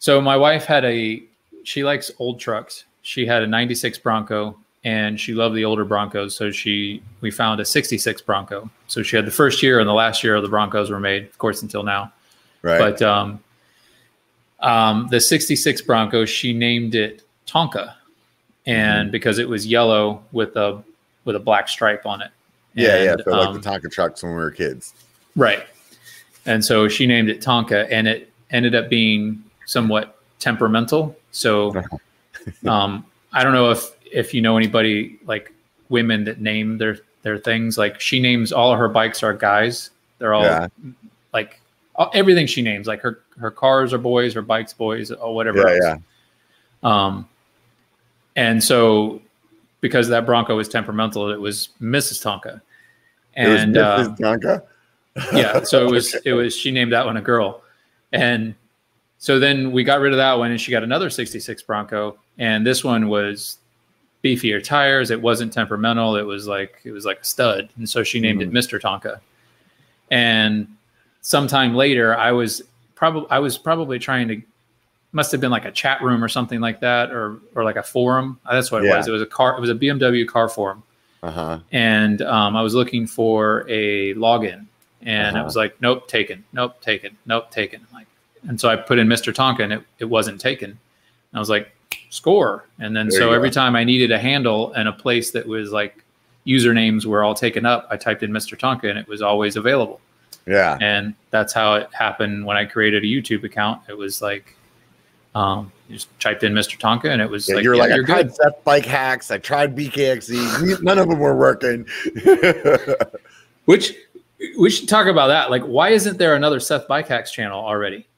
so 0.00 0.18
my 0.20 0.36
wife 0.36 0.64
had 0.64 0.84
a 0.84 1.22
she 1.62 1.84
likes 1.84 2.10
old 2.18 2.40
trucks. 2.40 2.84
She 3.02 3.26
had 3.26 3.42
a 3.42 3.46
96 3.46 3.98
Bronco 3.98 4.56
and 4.82 5.20
she 5.20 5.34
loved 5.34 5.54
the 5.54 5.64
older 5.64 5.84
Broncos. 5.84 6.34
So 6.34 6.50
she 6.50 7.02
we 7.20 7.30
found 7.30 7.60
a 7.60 7.64
66 7.64 8.22
Bronco. 8.22 8.68
So 8.88 9.02
she 9.02 9.16
had 9.16 9.26
the 9.26 9.30
first 9.30 9.62
year 9.62 9.78
and 9.78 9.88
the 9.88 9.92
last 9.92 10.24
year 10.24 10.34
of 10.34 10.42
the 10.42 10.48
Broncos 10.48 10.90
were 10.90 10.98
made, 10.98 11.24
of 11.24 11.38
course, 11.38 11.62
until 11.62 11.82
now. 11.82 12.12
Right. 12.62 12.78
But 12.78 13.02
um, 13.02 13.40
um, 14.60 15.08
the 15.10 15.20
66 15.20 15.82
Bronco, 15.82 16.24
she 16.24 16.52
named 16.52 16.94
it 16.94 17.22
Tonka. 17.46 17.94
And 18.66 19.06
mm-hmm. 19.06 19.10
because 19.12 19.38
it 19.38 19.48
was 19.48 19.66
yellow 19.66 20.22
with 20.32 20.56
a 20.56 20.82
with 21.24 21.36
a 21.36 21.40
black 21.40 21.68
stripe 21.68 22.06
on 22.06 22.22
it. 22.22 22.30
Yeah, 22.74 22.96
and, 22.96 23.04
yeah. 23.04 23.24
So 23.24 23.30
like 23.30 23.48
um, 23.48 23.60
the 23.60 23.68
Tonka 23.68 23.90
trucks 23.90 24.22
when 24.22 24.32
we 24.32 24.38
were 24.38 24.50
kids. 24.50 24.94
Right. 25.36 25.64
And 26.46 26.64
so 26.64 26.88
she 26.88 27.06
named 27.06 27.28
it 27.28 27.40
Tonka 27.40 27.88
and 27.90 28.06
it 28.06 28.32
ended 28.50 28.74
up 28.74 28.88
being 28.88 29.42
somewhat 29.66 30.18
temperamental. 30.38 31.16
So 31.32 31.74
um, 32.66 33.04
I 33.32 33.42
don't 33.42 33.52
know 33.52 33.70
if 33.70 33.90
if 34.12 34.34
you 34.34 34.40
know 34.40 34.56
anybody 34.56 35.18
like 35.24 35.52
women 35.88 36.24
that 36.24 36.40
name 36.40 36.78
their 36.78 36.98
their 37.22 37.38
things. 37.38 37.78
Like 37.78 38.00
she 38.00 38.20
names 38.20 38.52
all 38.52 38.72
of 38.72 38.78
her 38.78 38.88
bikes 38.88 39.22
are 39.22 39.34
guys. 39.34 39.90
They're 40.18 40.34
all 40.34 40.42
yeah. 40.42 40.68
like 41.32 41.59
everything 42.14 42.46
she 42.46 42.62
names. 42.62 42.86
Like 42.86 43.00
her 43.00 43.20
her 43.38 43.50
cars 43.50 43.92
are 43.92 43.98
boys, 43.98 44.34
her 44.34 44.42
bikes 44.42 44.72
boys, 44.72 45.10
or 45.10 45.34
whatever. 45.34 45.58
Yeah, 45.58 45.90
else. 45.90 46.00
yeah. 46.82 47.06
Um, 47.06 47.28
and 48.36 48.62
so 48.62 49.20
because 49.80 50.08
that 50.08 50.26
Bronco 50.26 50.56
was 50.56 50.68
temperamental, 50.68 51.30
it 51.30 51.40
was 51.40 51.70
Mrs. 51.80 52.22
Tonka. 52.22 52.60
And 53.34 53.76
it 53.76 53.80
was 53.80 54.08
Mrs. 54.08 54.12
Uh, 54.12 54.16
Tonka. 54.16 54.62
yeah, 55.32 55.62
so 55.62 55.86
it 55.86 55.90
was 55.90 56.14
it 56.24 56.32
was 56.32 56.56
she 56.56 56.70
named 56.70 56.92
that 56.92 57.04
one 57.04 57.16
a 57.16 57.22
girl, 57.22 57.62
and 58.12 58.54
so 59.18 59.38
then 59.38 59.72
we 59.72 59.84
got 59.84 60.00
rid 60.00 60.12
of 60.12 60.18
that 60.18 60.38
one, 60.38 60.50
and 60.50 60.60
she 60.60 60.70
got 60.70 60.82
another 60.82 61.10
'66 61.10 61.62
Bronco, 61.64 62.18
and 62.38 62.66
this 62.66 62.84
one 62.84 63.08
was 63.08 63.58
beefier 64.22 64.62
tires. 64.62 65.10
It 65.10 65.20
wasn't 65.20 65.52
temperamental. 65.52 66.16
It 66.16 66.22
was 66.22 66.46
like 66.46 66.80
it 66.84 66.92
was 66.92 67.04
like 67.04 67.20
a 67.20 67.24
stud, 67.24 67.68
and 67.76 67.88
so 67.88 68.02
she 68.02 68.20
named 68.20 68.40
mm-hmm. 68.40 68.50
it 68.50 68.52
Mister 68.52 68.78
Tonka. 68.78 69.20
And 70.10 70.68
sometime 71.20 71.74
later, 71.74 72.16
I 72.16 72.32
was 72.32 72.62
probably 72.94 73.30
I 73.30 73.38
was 73.38 73.58
probably 73.58 73.98
trying 73.98 74.28
to 74.28 74.42
must 75.12 75.32
have 75.32 75.40
been 75.40 75.50
like 75.50 75.64
a 75.64 75.72
chat 75.72 76.00
room 76.02 76.22
or 76.22 76.28
something 76.28 76.60
like 76.60 76.80
that, 76.80 77.10
or 77.12 77.40
or 77.54 77.64
like 77.64 77.76
a 77.76 77.82
forum. 77.82 78.38
That's 78.50 78.70
what 78.70 78.84
it 78.84 78.88
yeah. 78.88 78.98
was. 78.98 79.08
It 79.08 79.12
was 79.12 79.22
a 79.22 79.26
car. 79.26 79.56
It 79.56 79.60
was 79.60 79.70
a 79.70 79.74
BMW 79.74 80.26
car 80.26 80.48
forum. 80.48 80.82
Uh-huh. 81.22 81.58
And 81.70 82.22
um, 82.22 82.56
I 82.56 82.62
was 82.62 82.74
looking 82.74 83.06
for 83.06 83.66
a 83.68 84.14
login, 84.14 84.66
and 85.02 85.36
uh-huh. 85.36 85.42
it 85.42 85.44
was 85.44 85.56
like, 85.56 85.80
nope, 85.80 86.08
taken. 86.08 86.44
Nope, 86.52 86.80
taken. 86.80 87.16
Nope, 87.26 87.50
taken. 87.50 87.86
I'm 87.88 87.94
like, 87.94 88.06
and 88.48 88.58
so 88.58 88.68
I 88.68 88.76
put 88.76 88.98
in 88.98 89.06
Mr. 89.06 89.34
Tonka, 89.34 89.64
and 89.64 89.72
it, 89.74 89.82
it 89.98 90.06
wasn't 90.06 90.40
taken. 90.40 90.70
And 90.70 90.78
I 91.34 91.38
was 91.38 91.50
like, 91.50 91.70
score. 92.08 92.64
And 92.78 92.96
then 92.96 93.08
there 93.08 93.20
so 93.20 93.32
every 93.32 93.50
time 93.50 93.76
I 93.76 93.84
needed 93.84 94.12
a 94.12 94.18
handle 94.18 94.72
and 94.72 94.88
a 94.88 94.92
place 94.92 95.32
that 95.32 95.46
was 95.46 95.72
like 95.72 96.04
usernames 96.46 97.04
were 97.04 97.22
all 97.22 97.34
taken 97.34 97.66
up, 97.66 97.86
I 97.90 97.96
typed 97.96 98.22
in 98.22 98.30
Mr. 98.30 98.58
Tonka, 98.58 98.88
and 98.88 98.98
it 98.98 99.08
was 99.08 99.20
always 99.20 99.56
available. 99.56 100.00
Yeah. 100.46 100.78
And 100.80 101.14
that's 101.30 101.52
how 101.52 101.74
it 101.74 101.88
happened 101.92 102.44
when 102.44 102.56
I 102.56 102.64
created 102.64 103.04
a 103.04 103.06
YouTube 103.06 103.44
account. 103.44 103.82
It 103.88 103.96
was 103.96 104.20
like 104.20 104.56
um, 105.34 105.70
you 105.88 105.94
just 105.94 106.08
typed 106.18 106.42
in 106.42 106.52
Mr. 106.52 106.78
Tonka, 106.78 107.06
and 107.06 107.22
it 107.22 107.30
was 107.30 107.48
yeah, 107.48 107.56
like, 107.56 107.64
you're 107.64 107.74
yeah, 107.74 107.82
like, 107.82 107.94
you're 107.94 108.04
I 108.04 108.06
tried 108.06 108.26
good. 108.28 108.36
Seth 108.36 108.64
bike 108.64 108.84
hacks, 108.84 109.30
I 109.30 109.38
tried 109.38 109.76
BKXE, 109.76 110.82
none 110.82 110.98
of 110.98 111.08
them 111.08 111.18
were 111.18 111.36
working. 111.36 111.86
Which 113.66 113.94
we 114.58 114.70
should 114.70 114.88
talk 114.88 115.06
about 115.06 115.28
that. 115.28 115.50
Like, 115.50 115.62
why 115.62 115.90
isn't 115.90 116.18
there 116.18 116.34
another 116.34 116.58
Seth 116.58 116.88
bike 116.88 117.08
hacks 117.08 117.30
channel 117.30 117.60
already? 117.60 118.08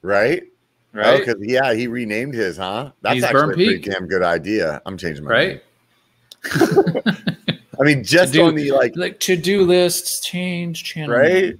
Right. 0.00 0.44
Oh, 0.94 0.98
right. 0.98 1.06
Oh, 1.06 1.18
because 1.18 1.36
yeah, 1.40 1.74
he 1.74 1.86
renamed 1.86 2.34
his, 2.34 2.56
huh? 2.56 2.92
That's 3.02 3.14
He's 3.14 3.24
actually 3.24 3.42
a 3.42 3.54
pretty 3.54 3.78
damn 3.78 4.06
good 4.06 4.22
idea. 4.22 4.80
I'm 4.86 4.96
changing 4.96 5.24
my 5.24 5.30
right. 5.30 5.62
I 7.82 7.84
mean, 7.84 8.04
just 8.04 8.32
do, 8.32 8.46
on 8.46 8.54
the 8.54 8.70
like 8.70 8.92
like 8.96 9.18
to 9.20 9.36
do 9.36 9.64
lists, 9.64 10.20
change 10.20 10.84
channel, 10.84 11.16
right? 11.16 11.58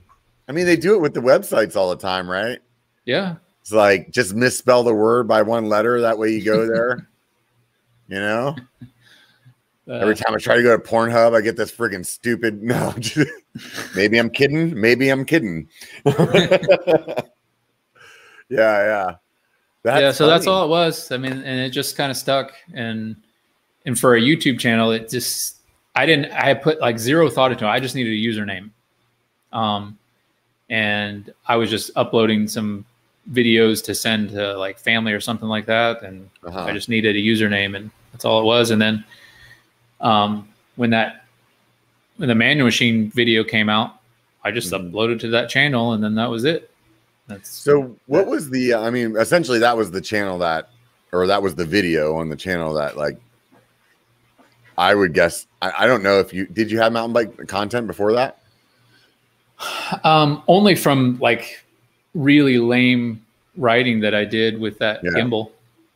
I 0.49 0.53
mean, 0.53 0.67
they 0.67 0.77
do 0.77 0.95
it 0.95 1.01
with 1.01 1.15
the 1.15 1.21
websites 1.21 1.75
all 1.75 1.91
the 1.91 1.97
time, 1.97 2.31
right? 2.31 2.61
Yeah. 3.05 3.37
It's 3.61 3.73
like 3.73 4.11
just 4.13 4.33
misspell 4.35 4.85
the 4.85 4.95
word 4.95 5.27
by 5.27 5.43
one 5.43 5.69
letter. 5.69 6.01
That 6.01 6.19
way 6.19 6.31
you 6.31 6.45
go 6.45 6.67
there. 6.73 7.09
you 8.09 8.21
know. 8.21 8.55
Uh, 9.89 9.95
Every 9.95 10.15
time 10.15 10.33
I 10.33 10.39
try 10.39 10.55
to 10.55 10.63
go 10.63 10.77
to 10.77 10.83
Pornhub, 10.83 11.37
I 11.37 11.41
get 11.41 11.57
this 11.57 11.73
freaking 11.73 12.07
stupid. 12.07 12.63
No, 12.63 12.95
maybe 13.97 14.19
I'm 14.19 14.31
kidding. 14.31 14.81
Maybe 14.81 15.09
I'm 15.09 15.25
kidding. 15.25 15.69
yeah, 16.07 16.15
yeah. 18.49 19.17
That's 19.83 20.01
yeah, 20.01 20.13
so 20.13 20.27
funny. 20.27 20.31
that's 20.31 20.47
all 20.47 20.65
it 20.67 20.69
was. 20.69 21.11
I 21.11 21.17
mean, 21.17 21.33
and 21.33 21.61
it 21.61 21.71
just 21.71 21.97
kind 21.97 22.13
of 22.13 22.17
stuck. 22.17 22.53
And 22.75 23.17
and 23.87 23.99
for 23.99 24.15
a 24.15 24.21
YouTube 24.21 24.61
channel, 24.61 24.93
it 24.93 25.09
just 25.11 25.62
I 25.95 26.07
didn't 26.07 26.33
I 26.33 26.55
put 26.55 26.81
like 26.81 26.99
zero 26.99 27.29
thought 27.29 27.53
into 27.53 27.65
it. 27.67 27.69
I 27.69 27.81
just 27.81 27.95
needed 27.95 28.13
a 28.13 28.17
username. 28.17 28.71
Um 29.53 29.99
and 30.71 31.33
I 31.47 31.57
was 31.57 31.69
just 31.69 31.91
uploading 31.97 32.49
some 32.49 32.87
videos 33.31 33.85
to 33.85 33.95
send 33.95 34.31
to 34.31 34.57
like 34.57 34.79
family 34.79 35.13
or 35.13 35.21
something 35.21 35.49
like 35.49 35.67
that. 35.67 36.03
And 36.03 36.29
uh-huh. 36.45 36.65
I 36.65 36.73
just 36.73 36.89
needed 36.89 37.17
a 37.17 37.19
username 37.19 37.77
and 37.77 37.91
that's 38.13 38.25
all 38.25 38.41
it 38.41 38.45
was. 38.45 38.71
And 38.71 38.81
then 38.81 39.05
um, 40.01 40.49
when 40.77 40.91
that 40.91 41.25
when 42.17 42.29
the 42.29 42.35
manual 42.35 42.67
machine 42.67 43.11
video 43.11 43.45
came 43.45 43.69
out, 43.69 44.01
I 44.45 44.51
just 44.51 44.73
mm-hmm. 44.73 44.95
uploaded 44.95 45.21
to 45.21 45.29
that 45.29 45.49
channel 45.49 45.93
and 45.93 46.03
then 46.03 46.15
that 46.17 46.31
was 46.31 46.45
it. 46.45 46.71
That's 47.29 47.49
so 47.49 47.97
what 48.07 48.27
was 48.27 48.51
the 48.51 48.75
I 48.75 48.91
mean, 48.91 49.17
essentially 49.17 49.59
that 49.61 49.77
was 49.77 49.91
the 49.91 50.01
channel 50.01 50.39
that 50.39 50.71
or 51.13 51.27
that 51.27 51.43
was 51.43 51.55
the 51.55 51.65
video 51.65 52.17
on 52.17 52.29
the 52.29 52.37
channel 52.37 52.75
that 52.75 52.97
like 52.97 53.19
I 54.77 54.95
would 54.95 55.13
guess 55.13 55.47
I, 55.61 55.73
I 55.81 55.87
don't 55.87 56.03
know 56.03 56.19
if 56.21 56.33
you 56.33 56.47
did 56.47 56.71
you 56.71 56.79
have 56.79 56.93
mountain 56.93 57.13
bike 57.13 57.49
content 57.49 57.87
before 57.87 58.13
that? 58.15 58.39
Um, 60.03 60.43
only 60.49 60.75
from 60.75 61.19
like 61.21 61.65
really 62.15 62.59
lame 62.59 63.25
writing 63.57 64.01
that 64.01 64.15
I 64.15 64.25
did 64.25 64.59
with 64.59 64.79
that 64.79 65.01
yeah. 65.03 65.11
gimbal. 65.11 65.53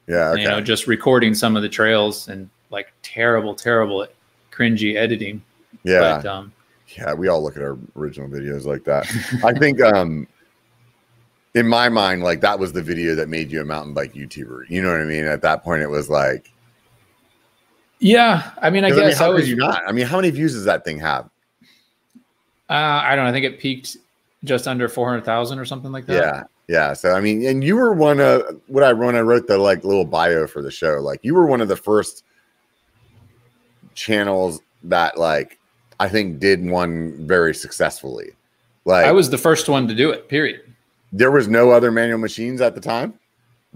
Yeah, 0.07 0.31
okay. 0.31 0.43
you 0.43 0.49
know, 0.49 0.61
just 0.61 0.87
recording 0.87 1.35
some 1.35 1.57
of 1.57 1.63
the 1.63 1.69
trails 1.69 2.29
and 2.29 2.49
like 2.71 2.93
terrible, 3.03 3.55
terrible 3.55 4.03
at 4.03 4.15
cringy 4.53 4.95
editing. 4.95 5.43
Yeah, 5.83 6.21
but, 6.23 6.27
um, 6.27 6.53
yeah, 6.97 7.13
we 7.13 7.29
all 7.29 7.43
look 7.43 7.57
at 7.57 7.63
our 7.63 7.77
original 7.97 8.29
videos 8.29 8.65
like 8.65 8.85
that. 8.85 9.07
I 9.45 9.53
think, 9.53 9.81
um, 9.83 10.29
in 11.55 11.67
my 11.67 11.89
mind, 11.89 12.23
like 12.23 12.41
that 12.43 12.59
was 12.59 12.73
the 12.73 12.83
video 12.83 13.15
that 13.17 13.29
made 13.29 13.51
you 13.51 13.61
a 13.61 13.65
mountain 13.65 13.95
bike 13.95 14.15
YouTuber. 14.15 14.69
You 14.69 14.83
know 14.83 14.93
what 14.93 15.01
I 15.01 15.05
mean? 15.05 15.25
At 15.25 15.43
that 15.43 15.65
point, 15.65 15.83
it 15.83 15.91
was 15.91 16.09
like, 16.09 16.53
yeah. 17.99 18.51
I 18.61 18.71
mean, 18.71 18.85
I 18.85 18.91
guess 18.91 18.99
I, 18.99 19.07
mean, 19.07 19.17
how 19.17 19.25
I 19.27 19.29
was, 19.29 19.43
could 19.43 19.49
you 19.51 19.57
not? 19.57 19.83
I 19.87 19.93
mean, 19.93 20.07
how 20.07 20.17
many 20.17 20.31
views 20.31 20.55
does 20.55 20.65
that 20.65 20.85
thing 20.85 20.99
have? 20.99 21.29
Uh, 22.69 22.73
I 22.73 23.15
don't 23.15 23.25
know. 23.25 23.31
I 23.31 23.33
think 23.33 23.45
it 23.45 23.59
peaked 23.61 23.97
just 24.45 24.67
under 24.67 24.89
400,000 24.89 25.59
or 25.59 25.65
something 25.65 25.93
like 25.93 26.07
that. 26.07 26.15
Yeah. 26.15 26.43
Yeah. 26.69 26.93
So, 26.95 27.13
I 27.13 27.21
mean, 27.21 27.47
and 27.47 27.63
you 27.63 27.77
were 27.77 27.93
one 27.93 28.21
of 28.21 28.43
what 28.67 28.83
I, 28.83 28.93
when 28.93 29.15
I 29.15 29.21
wrote 29.21 29.47
the 29.47 29.59
like 29.59 29.85
little 29.85 30.05
bio 30.05 30.47
for 30.47 30.63
the 30.63 30.71
show, 30.71 30.95
like 31.01 31.21
you 31.23 31.35
were 31.35 31.47
one 31.47 31.61
of 31.61 31.69
the 31.69 31.77
first 31.77 32.25
channels 33.95 34.61
that 34.85 35.17
like, 35.17 35.59
I 36.01 36.09
think 36.09 36.41
did 36.41 36.69
one 36.69 37.27
very 37.27 37.55
successfully. 37.55 38.33
Like 38.85 39.07
I 39.07 39.13
was 39.13 39.31
the 39.31 39.39
first 39.39 39.69
one 39.69 39.89
to 39.89 39.95
do 39.95 40.11
it, 40.11 40.29
period. 40.29 40.61
There 41.13 41.31
was 41.31 41.49
no 41.49 41.71
other 41.71 41.91
manual 41.91 42.19
machines 42.19 42.61
at 42.61 42.75
the 42.75 42.81
time. 42.81 43.15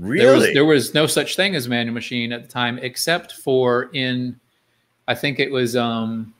Really? 0.00 0.24
There 0.24 0.34
was, 0.34 0.54
there 0.54 0.64
was 0.64 0.94
no 0.94 1.06
such 1.06 1.36
thing 1.36 1.54
as 1.54 1.68
manual 1.68 1.94
machine 1.94 2.32
at 2.32 2.42
the 2.42 2.48
time, 2.48 2.78
except 2.78 3.34
for 3.34 3.90
in, 3.92 4.40
I 5.06 5.14
think 5.14 5.38
it 5.38 5.50
was, 5.50 5.76
um, 5.76 6.32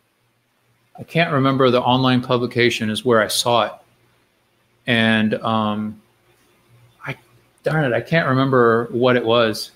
I 0.99 1.03
can't 1.03 1.33
remember 1.33 1.71
the 1.71 1.83
online 1.83 2.23
publication 2.23 2.91
is 2.91 3.05
where 3.05 3.21
I 3.21 3.29
saw 3.29 3.67
it 3.67 3.73
and 4.87 5.35
um, 5.35 6.01
I 7.07 7.17
darn 7.63 7.85
it, 7.85 7.95
I 7.95 8.01
can't 8.01 8.29
remember 8.29 8.89
what 8.91 9.17
it 9.17 9.25
was. 9.25 9.71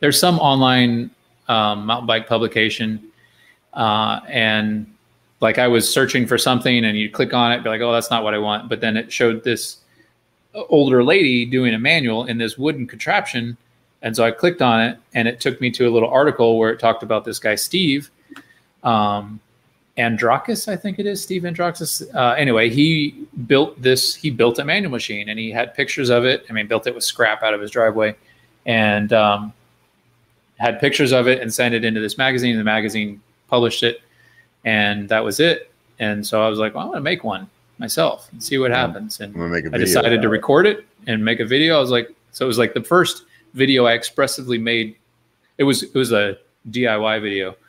There's 0.00 0.18
some 0.18 0.38
online 0.40 1.10
um, 1.48 1.86
mountain 1.86 2.06
bike 2.06 2.26
publication, 2.26 3.02
uh, 3.74 4.20
and 4.26 4.92
like 5.40 5.58
I 5.58 5.68
was 5.68 5.88
searching 5.88 6.26
for 6.26 6.38
something, 6.38 6.84
and 6.84 6.98
you 6.98 7.10
click 7.10 7.34
on 7.34 7.52
it, 7.52 7.62
be 7.62 7.68
like, 7.68 7.80
oh, 7.80 7.92
that's 7.92 8.10
not 8.10 8.24
what 8.24 8.34
I 8.34 8.38
want. 8.38 8.68
But 8.68 8.80
then 8.80 8.96
it 8.96 9.12
showed 9.12 9.44
this 9.44 9.78
older 10.54 11.02
lady 11.02 11.44
doing 11.44 11.74
a 11.74 11.78
manual 11.78 12.24
in 12.24 12.38
this 12.38 12.58
wooden 12.58 12.86
contraption, 12.86 13.56
and 14.02 14.14
so 14.14 14.24
I 14.24 14.30
clicked 14.30 14.62
on 14.62 14.80
it, 14.80 14.98
and 15.14 15.28
it 15.28 15.40
took 15.40 15.60
me 15.60 15.70
to 15.72 15.88
a 15.88 15.90
little 15.90 16.10
article 16.10 16.58
where 16.58 16.70
it 16.70 16.78
talked 16.78 17.02
about 17.02 17.24
this 17.24 17.38
guy 17.38 17.54
Steve. 17.54 18.10
Um, 18.82 19.40
I 19.98 20.76
think 20.76 20.98
it 20.98 21.06
is 21.06 21.22
Steve 21.22 21.42
Andrakis. 21.42 22.02
Uh, 22.14 22.34
anyway, 22.34 22.70
he 22.70 23.26
built 23.46 23.80
this. 23.80 24.14
He 24.14 24.30
built 24.30 24.58
a 24.58 24.64
manual 24.64 24.90
machine, 24.90 25.28
and 25.28 25.38
he 25.38 25.50
had 25.50 25.74
pictures 25.74 26.10
of 26.10 26.24
it. 26.24 26.46
I 26.48 26.52
mean, 26.52 26.66
built 26.66 26.86
it 26.86 26.94
with 26.94 27.04
scrap 27.04 27.42
out 27.42 27.54
of 27.54 27.60
his 27.60 27.70
driveway, 27.70 28.16
and 28.66 29.12
um, 29.12 29.52
had 30.58 30.80
pictures 30.80 31.12
of 31.12 31.28
it 31.28 31.40
and 31.42 31.52
sent 31.52 31.74
it 31.74 31.84
into 31.84 32.00
this 32.00 32.16
magazine. 32.16 32.56
The 32.56 32.64
magazine 32.64 33.20
published 33.48 33.82
it, 33.82 34.00
and 34.64 35.08
that 35.10 35.24
was 35.24 35.40
it. 35.40 35.70
And 35.98 36.26
so 36.26 36.42
I 36.44 36.48
was 36.48 36.58
like, 36.58 36.74
well, 36.74 36.86
I'm 36.86 36.90
gonna 36.92 37.02
make 37.02 37.22
one 37.22 37.48
myself 37.78 38.28
and 38.32 38.42
see 38.42 38.58
what 38.58 38.70
happens. 38.70 39.20
And 39.20 39.36
I 39.74 39.78
decided 39.78 40.22
to 40.22 40.28
record 40.28 40.66
it 40.66 40.86
and 41.06 41.24
make 41.24 41.40
a 41.40 41.44
video. 41.44 41.76
I 41.76 41.80
was 41.80 41.90
like, 41.90 42.14
so 42.32 42.44
it 42.44 42.48
was 42.48 42.58
like 42.58 42.74
the 42.74 42.82
first 42.82 43.24
video 43.54 43.86
I 43.86 43.92
expressively 43.92 44.58
made. 44.58 44.96
It 45.58 45.64
was 45.64 45.82
it 45.82 45.94
was 45.94 46.12
a 46.12 46.38
DIY 46.70 47.22
video. 47.22 47.56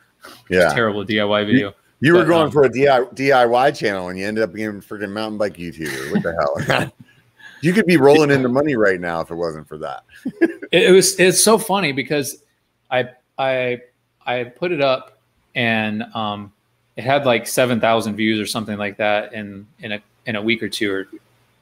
Yeah, 0.48 0.72
terrible 0.72 1.04
DIY 1.04 1.44
video. 1.44 1.68
You, 1.68 1.74
you 2.00 2.12
but, 2.14 2.20
were 2.20 2.24
going 2.24 2.46
um, 2.46 2.50
for 2.50 2.64
a 2.64 2.70
DIY 2.70 3.76
channel 3.76 4.08
and 4.08 4.18
you 4.18 4.26
ended 4.26 4.42
up 4.42 4.54
being 4.54 4.68
a 4.68 4.72
freaking 4.72 5.12
mountain 5.12 5.36
bike 5.36 5.58
YouTuber. 5.58 6.12
What 6.12 6.22
the 6.22 6.72
hell? 6.72 6.92
you 7.60 7.74
could 7.74 7.84
be 7.84 7.98
rolling 7.98 8.30
into 8.30 8.48
money 8.48 8.74
right 8.74 8.98
now 8.98 9.20
if 9.20 9.30
it 9.30 9.34
wasn't 9.34 9.68
for 9.68 9.76
that. 9.76 10.04
it, 10.40 10.84
it 10.84 10.92
was 10.92 11.20
it's 11.20 11.44
so 11.44 11.58
funny 11.58 11.92
because 11.92 12.42
I 12.90 13.10
I 13.38 13.82
I 14.24 14.44
put 14.44 14.72
it 14.72 14.80
up 14.80 15.18
and 15.54 16.04
um 16.14 16.53
it 16.96 17.04
had 17.04 17.26
like 17.26 17.46
seven 17.46 17.80
thousand 17.80 18.16
views 18.16 18.40
or 18.40 18.46
something 18.46 18.78
like 18.78 18.96
that 18.98 19.32
in 19.32 19.66
in 19.80 19.92
a 19.92 20.02
in 20.26 20.36
a 20.36 20.42
week 20.42 20.62
or 20.62 20.68
two 20.68 20.92
or 20.92 21.08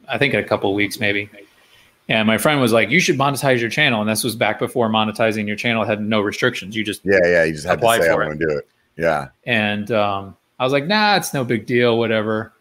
I 0.09 0.19
think 0.19 0.35
in 0.35 0.41
a 0.41 0.47
couple 0.47 0.71
of 0.71 0.77
weeks 0.77 1.01
maybe. 1.01 1.31
And 2.09 2.27
my 2.27 2.37
friend 2.37 2.61
was 2.61 2.73
like, 2.73 2.91
"You 2.91 3.01
should 3.01 3.17
monetize 3.17 3.61
your 3.61 3.71
channel." 3.71 4.01
And 4.01 4.11
this 4.11 4.25
was 4.25 4.35
back 4.35 4.59
before 4.59 4.89
monetizing 4.89 5.47
your 5.47 5.57
channel 5.57 5.85
had 5.85 6.03
no 6.03 6.21
restrictions. 6.21 6.75
You 6.77 6.85
just 6.85 7.01
yeah, 7.05 7.19
yeah, 7.25 7.45
you 7.45 7.53
just 7.53 7.67
had 7.67 7.81
to 7.81 7.87
say 7.87 8.09
I 8.09 8.15
want 8.15 8.39
to 8.39 8.47
do 8.47 8.51
it. 8.51 8.69
Yeah. 8.97 9.29
And 9.47 9.91
um, 9.93 10.37
I 10.59 10.65
was 10.65 10.73
like, 10.73 10.87
"Nah, 10.87 11.17
it's 11.17 11.33
no 11.33 11.45
big 11.45 11.65
deal, 11.65 11.97
whatever." 11.97 12.53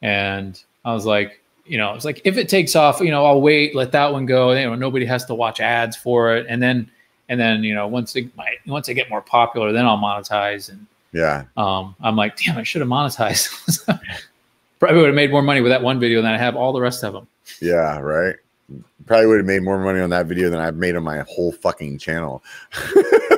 And 0.00 0.62
I 0.84 0.94
was 0.94 1.04
like, 1.04 1.40
you 1.66 1.78
know, 1.78 1.94
it's 1.94 2.04
like 2.04 2.20
if 2.24 2.36
it 2.36 2.48
takes 2.48 2.76
off, 2.76 3.00
you 3.00 3.10
know, 3.10 3.24
I'll 3.26 3.40
wait, 3.40 3.74
let 3.74 3.92
that 3.92 4.12
one 4.12 4.26
go. 4.26 4.52
You 4.52 4.64
know, 4.64 4.74
nobody 4.74 5.06
has 5.06 5.24
to 5.26 5.34
watch 5.34 5.60
ads 5.60 5.96
for 5.96 6.36
it, 6.36 6.46
and 6.48 6.62
then 6.62 6.90
and 7.28 7.40
then 7.40 7.64
you 7.64 7.74
know, 7.74 7.88
once 7.88 8.14
it 8.16 8.34
might 8.36 8.58
once 8.66 8.86
they 8.86 8.94
get 8.94 9.10
more 9.10 9.22
popular, 9.22 9.72
then 9.72 9.86
I'll 9.86 9.98
monetize. 9.98 10.70
And 10.70 10.86
yeah, 11.14 11.44
um, 11.56 11.96
I'm 12.02 12.16
like, 12.16 12.36
damn, 12.36 12.58
I 12.58 12.62
should 12.62 12.82
have 12.82 12.88
monetized. 12.88 13.88
Probably 14.78 14.98
would 14.98 15.06
have 15.06 15.14
made 15.14 15.30
more 15.30 15.40
money 15.40 15.62
with 15.62 15.70
that 15.70 15.82
one 15.82 15.98
video 15.98 16.20
than 16.20 16.30
I 16.30 16.36
have 16.36 16.56
all 16.56 16.74
the 16.74 16.80
rest 16.80 17.02
of 17.02 17.14
them. 17.14 17.26
Yeah, 17.62 17.98
right 18.00 18.36
probably 19.06 19.26
would 19.26 19.38
have 19.38 19.46
made 19.46 19.62
more 19.62 19.78
money 19.78 20.00
on 20.00 20.10
that 20.10 20.26
video 20.26 20.50
than 20.50 20.60
I've 20.60 20.76
made 20.76 20.96
on 20.96 21.02
my 21.02 21.20
whole 21.28 21.52
fucking 21.52 21.98
channel. 21.98 22.42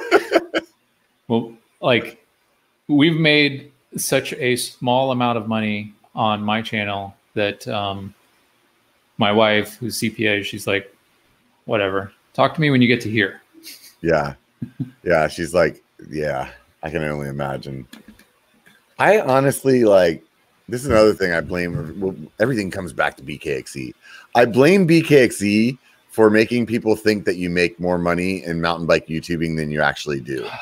well, 1.29 1.53
like 1.81 2.24
we've 2.89 3.18
made 3.18 3.72
such 3.97 4.33
a 4.35 4.57
small 4.57 5.11
amount 5.11 5.39
of 5.39 5.49
money 5.49 5.93
on 6.14 6.43
my 6.43 6.62
channel 6.62 7.14
that 7.35 7.66
um, 7.68 8.14
my 9.18 9.33
wife, 9.33 9.77
who's 9.77 9.99
CPA, 9.99 10.45
she's 10.45 10.66
like, 10.66 10.95
whatever. 11.64 12.12
Talk 12.33 12.55
to 12.55 12.61
me 12.61 12.70
when 12.70 12.81
you 12.81 12.89
get 12.89 13.01
to 13.03 13.11
here. 13.11 13.41
Yeah. 14.01 14.35
Yeah. 15.03 15.29
She's 15.29 15.55
like, 15.55 15.83
yeah, 16.11 16.51
I 16.83 16.91
can 16.91 17.03
only 17.03 17.29
imagine. 17.29 17.87
I 18.99 19.20
honestly 19.20 19.85
like 19.85 20.22
this 20.68 20.83
is 20.83 20.89
another 20.89 21.14
thing 21.14 21.33
I 21.33 21.41
blame. 21.41 22.01
Well, 22.01 22.14
everything 22.41 22.70
comes 22.70 22.93
back 22.93 23.16
to 23.18 23.22
BKXC. 23.22 23.95
I 24.35 24.45
blame 24.45 24.87
BKXC 24.87 25.79
for 26.11 26.31
making 26.31 26.66
people 26.66 26.97
think 26.97 27.24
that 27.24 27.37
you 27.37 27.51
make 27.51 27.79
more 27.79 27.99
money 27.99 28.43
in 28.43 28.61
mountain 28.61 28.87
bike 28.87 29.07
YouTubing 29.07 29.57
than 29.57 29.70
you 29.70 29.83
actually 29.83 30.20
do. 30.20 30.47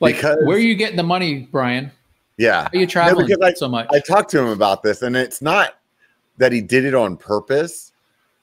Like, 0.00 0.14
because, 0.14 0.36
where 0.44 0.56
are 0.56 0.60
you 0.60 0.76
getting 0.76 0.96
the 0.96 1.02
money, 1.02 1.48
Brian? 1.50 1.90
Yeah, 2.36 2.62
How 2.62 2.68
are 2.72 2.76
you 2.78 2.86
traveling 2.86 3.26
no, 3.26 3.44
I, 3.44 3.52
so 3.54 3.66
much? 3.66 3.88
I 3.90 3.98
talked 3.98 4.30
to 4.30 4.38
him 4.38 4.46
about 4.46 4.84
this, 4.84 5.02
and 5.02 5.16
it's 5.16 5.42
not 5.42 5.74
that 6.36 6.52
he 6.52 6.60
did 6.60 6.84
it 6.84 6.94
on 6.94 7.16
purpose, 7.16 7.90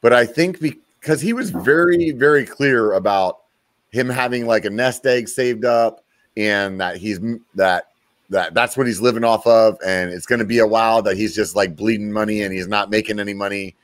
but 0.01 0.11
I 0.11 0.25
think 0.25 0.59
because 0.59 1.21
he 1.21 1.31
was 1.31 1.51
very, 1.51 2.11
very 2.11 2.45
clear 2.45 2.91
about 2.91 3.43
him 3.91 4.09
having 4.09 4.45
like 4.45 4.65
a 4.65 4.69
nest 4.69 5.05
egg 5.05 5.29
saved 5.29 5.63
up, 5.63 6.03
and 6.37 6.79
that 6.79 6.97
he's 6.97 7.19
that 7.55 7.91
that 8.29 8.53
that's 8.53 8.75
what 8.75 8.87
he's 8.87 9.01
living 9.01 9.23
off 9.23 9.45
of 9.45 9.77
and 9.85 10.11
it's 10.11 10.25
going 10.25 10.39
to 10.39 10.45
be 10.45 10.59
a 10.59 10.67
while 10.67 11.01
that 11.01 11.15
he's 11.15 11.35
just 11.35 11.55
like 11.55 11.75
bleeding 11.75 12.11
money 12.11 12.41
and 12.41 12.53
he's 12.53 12.67
not 12.67 12.89
making 12.89 13.19
any 13.19 13.33
money. 13.33 13.75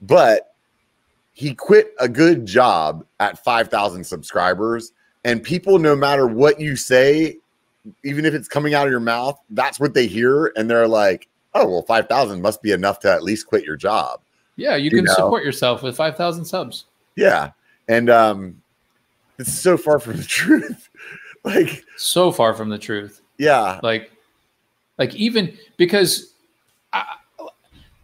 But 0.00 0.54
he 1.32 1.54
quit 1.54 1.94
a 1.98 2.08
good 2.08 2.46
job 2.46 3.04
at 3.18 3.42
5000 3.42 4.04
subscribers 4.04 4.92
and 5.24 5.42
people 5.42 5.78
no 5.78 5.96
matter 5.96 6.26
what 6.26 6.60
you 6.60 6.76
say 6.76 7.36
even 8.04 8.24
if 8.24 8.32
it's 8.32 8.48
coming 8.48 8.72
out 8.74 8.86
of 8.86 8.90
your 8.90 9.00
mouth 9.00 9.38
that's 9.50 9.80
what 9.80 9.92
they 9.92 10.06
hear 10.06 10.52
and 10.56 10.70
they're 10.70 10.88
like 10.88 11.28
oh 11.54 11.68
well 11.68 11.82
5000 11.82 12.40
must 12.40 12.62
be 12.62 12.70
enough 12.70 13.00
to 13.00 13.10
at 13.12 13.22
least 13.22 13.46
quit 13.46 13.64
your 13.64 13.76
job. 13.76 14.20
Yeah 14.56 14.76
you, 14.76 14.84
you 14.84 14.90
can 14.90 15.04
know? 15.04 15.14
support 15.14 15.44
yourself 15.44 15.82
with 15.82 15.96
5000 15.96 16.44
subs. 16.44 16.84
Yeah 17.16 17.50
and 17.88 18.08
um 18.08 18.62
it's 19.38 19.52
so 19.52 19.76
far 19.76 19.98
from 19.98 20.16
the 20.16 20.22
truth 20.22 20.88
like 21.54 21.84
so 21.96 22.32
far 22.32 22.54
from 22.54 22.68
the 22.68 22.78
truth 22.78 23.20
yeah. 23.38 23.80
Like, 23.82 24.10
like 24.98 25.14
even 25.14 25.56
because, 25.76 26.34
I, 26.92 27.16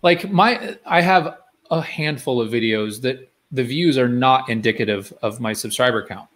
like 0.02 0.30
my, 0.30 0.76
I 0.86 1.00
have 1.00 1.38
a 1.70 1.80
handful 1.80 2.40
of 2.40 2.50
videos 2.50 3.00
that 3.02 3.28
the 3.52 3.64
views 3.64 3.98
are 3.98 4.08
not 4.08 4.48
indicative 4.48 5.12
of 5.22 5.40
my 5.40 5.52
subscriber 5.52 6.06
count. 6.06 6.28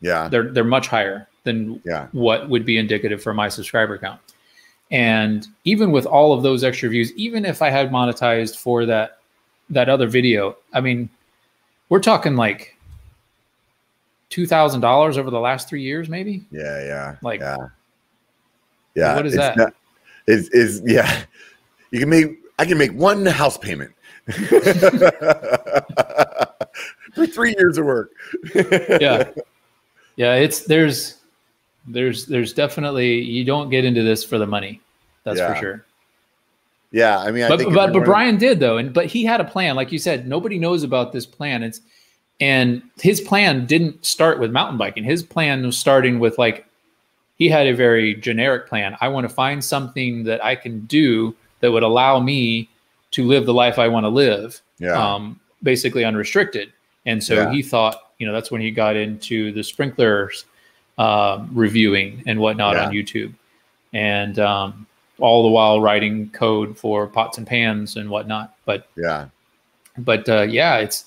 Yeah. 0.00 0.28
They're 0.28 0.50
they're 0.50 0.64
much 0.64 0.88
higher 0.88 1.28
than 1.44 1.80
yeah. 1.84 2.08
what 2.12 2.48
would 2.48 2.64
be 2.64 2.76
indicative 2.76 3.22
for 3.22 3.32
my 3.32 3.48
subscriber 3.48 3.98
count. 3.98 4.20
And 4.90 5.46
even 5.64 5.92
with 5.92 6.06
all 6.06 6.32
of 6.32 6.42
those 6.42 6.64
extra 6.64 6.88
views, 6.88 7.12
even 7.12 7.44
if 7.44 7.62
I 7.62 7.70
had 7.70 7.90
monetized 7.90 8.56
for 8.56 8.84
that 8.86 9.18
that 9.70 9.88
other 9.88 10.08
video, 10.08 10.56
I 10.72 10.80
mean, 10.80 11.08
we're 11.88 12.00
talking 12.00 12.36
like 12.36 12.76
two 14.32 14.46
thousand 14.46 14.80
dollars 14.80 15.18
over 15.18 15.30
the 15.30 15.38
last 15.38 15.68
three 15.68 15.82
years, 15.82 16.08
maybe. 16.08 16.42
Yeah, 16.50 16.82
yeah. 16.84 17.16
Like 17.22 17.40
yeah. 17.40 17.56
Yeah. 18.94 19.14
What 19.14 19.26
is 19.26 19.36
that? 19.36 19.56
Not, 19.58 19.74
is 20.26 20.48
is 20.48 20.82
yeah. 20.84 21.24
You 21.90 22.00
can 22.00 22.08
make 22.08 22.38
I 22.58 22.64
can 22.64 22.78
make 22.78 22.92
one 22.92 23.26
house 23.26 23.58
payment. 23.58 23.92
For 27.14 27.26
three 27.26 27.54
years 27.58 27.76
of 27.78 27.84
work. 27.84 28.10
yeah. 28.54 29.30
Yeah, 30.14 30.34
it's 30.34 30.60
there's 30.66 31.16
there's 31.88 32.26
there's 32.26 32.52
definitely 32.52 33.22
you 33.22 33.46
don't 33.46 33.70
get 33.70 33.86
into 33.86 34.02
this 34.02 34.22
for 34.22 34.36
the 34.36 34.46
money. 34.46 34.78
That's 35.24 35.38
yeah. 35.38 35.54
for 35.54 35.58
sure. 35.58 35.86
Yeah, 36.90 37.18
I 37.18 37.30
mean, 37.30 37.44
I 37.44 37.48
but 37.48 37.64
but, 37.72 37.94
but 37.94 38.04
Brian 38.04 38.36
did 38.36 38.60
though, 38.60 38.76
and 38.76 38.92
but 38.92 39.06
he 39.06 39.24
had 39.24 39.40
a 39.40 39.44
plan, 39.44 39.74
like 39.74 39.90
you 39.90 39.98
said. 39.98 40.28
Nobody 40.28 40.58
knows 40.58 40.82
about 40.82 41.12
this 41.12 41.24
plan. 41.24 41.62
It's 41.62 41.80
and 42.42 42.82
his 43.00 43.20
plan 43.20 43.66
didn't 43.66 44.04
start 44.04 44.40
with 44.40 44.50
mountain 44.50 44.76
biking. 44.76 45.04
His 45.04 45.22
plan 45.22 45.64
was 45.64 45.78
starting 45.78 46.18
with 46.18 46.38
like 46.38 46.66
he 47.38 47.48
had 47.48 47.68
a 47.68 47.72
very 47.72 48.16
generic 48.16 48.66
plan. 48.66 48.96
I 49.00 49.06
want 49.06 49.28
to 49.28 49.32
find 49.32 49.64
something 49.64 50.24
that 50.24 50.44
I 50.44 50.56
can 50.56 50.80
do 50.86 51.36
that 51.60 51.70
would 51.70 51.84
allow 51.84 52.18
me 52.18 52.68
to 53.12 53.24
live 53.24 53.46
the 53.46 53.54
life 53.54 53.78
I 53.78 53.86
want 53.86 54.04
to 54.04 54.08
live, 54.08 54.60
yeah. 54.80 54.92
um, 54.92 55.38
basically 55.62 56.04
unrestricted. 56.04 56.72
And 57.06 57.22
so 57.22 57.34
yeah. 57.34 57.52
he 57.52 57.62
thought, 57.62 58.10
you 58.18 58.26
know, 58.26 58.32
that's 58.32 58.50
when 58.50 58.60
he 58.60 58.72
got 58.72 58.96
into 58.96 59.52
the 59.52 59.62
sprinklers 59.62 60.44
uh, 60.98 61.44
reviewing 61.52 62.24
and 62.26 62.40
whatnot 62.40 62.74
yeah. 62.74 62.86
on 62.86 62.92
YouTube, 62.92 63.34
and 63.92 64.40
um, 64.40 64.86
all 65.20 65.44
the 65.44 65.48
while 65.48 65.80
writing 65.80 66.28
code 66.30 66.76
for 66.76 67.06
pots 67.06 67.38
and 67.38 67.46
pans 67.46 67.96
and 67.96 68.10
whatnot. 68.10 68.56
But 68.64 68.88
yeah, 68.96 69.28
but 69.96 70.28
uh, 70.28 70.42
yeah, 70.42 70.78
it's 70.78 71.04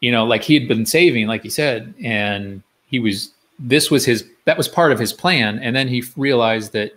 you 0.00 0.12
know, 0.12 0.24
like 0.24 0.42
he 0.42 0.54
had 0.54 0.68
been 0.68 0.86
saving, 0.86 1.26
like 1.26 1.42
he 1.42 1.50
said, 1.50 1.94
and 2.02 2.62
he 2.88 2.98
was 2.98 3.30
this 3.58 3.90
was 3.90 4.04
his 4.04 4.28
that 4.44 4.56
was 4.56 4.68
part 4.68 4.92
of 4.92 4.98
his 4.98 5.12
plan 5.12 5.58
and 5.58 5.74
then 5.74 5.88
he 5.88 6.02
realized 6.16 6.72
that 6.72 6.92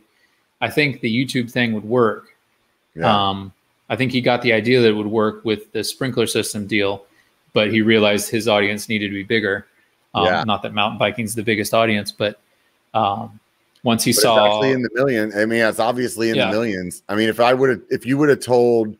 i 0.61 0.69
think 0.69 1.01
the 1.01 1.25
youtube 1.25 1.51
thing 1.51 1.73
would 1.73 1.85
work 1.85 2.35
yeah. 2.95 3.29
um, 3.29 3.53
i 3.89 3.95
think 3.95 4.11
he 4.11 4.21
got 4.21 4.41
the 4.41 4.51
idea 4.51 4.81
that 4.81 4.89
it 4.89 4.93
would 4.93 5.07
work 5.07 5.43
with 5.45 5.71
the 5.71 5.83
sprinkler 5.83 6.27
system 6.27 6.67
deal 6.67 7.05
but 7.53 7.71
he 7.71 7.81
realized 7.81 8.29
his 8.29 8.47
audience 8.47 8.89
needed 8.89 9.07
to 9.07 9.13
be 9.13 9.23
bigger 9.23 9.65
um, 10.15 10.25
yeah. 10.25 10.43
not 10.43 10.61
that 10.61 10.73
mountain 10.73 10.97
biking 10.97 11.25
is 11.25 11.35
the 11.35 11.43
biggest 11.43 11.73
audience 11.73 12.11
but 12.11 12.39
um, 12.93 13.39
once 13.83 14.03
he 14.03 14.11
but 14.11 14.21
saw 14.21 14.45
actually 14.45 14.71
in 14.71 14.81
the 14.81 14.89
million 14.93 15.31
i 15.37 15.45
mean 15.45 15.61
it's 15.61 15.79
obviously 15.79 16.29
in 16.29 16.35
yeah. 16.35 16.47
the 16.47 16.51
millions 16.51 17.03
i 17.07 17.15
mean 17.15 17.29
if 17.29 17.39
i 17.39 17.53
would 17.53 17.69
have 17.69 17.81
if 17.89 18.05
you 18.05 18.17
would 18.17 18.29
have 18.29 18.41
told 18.41 18.95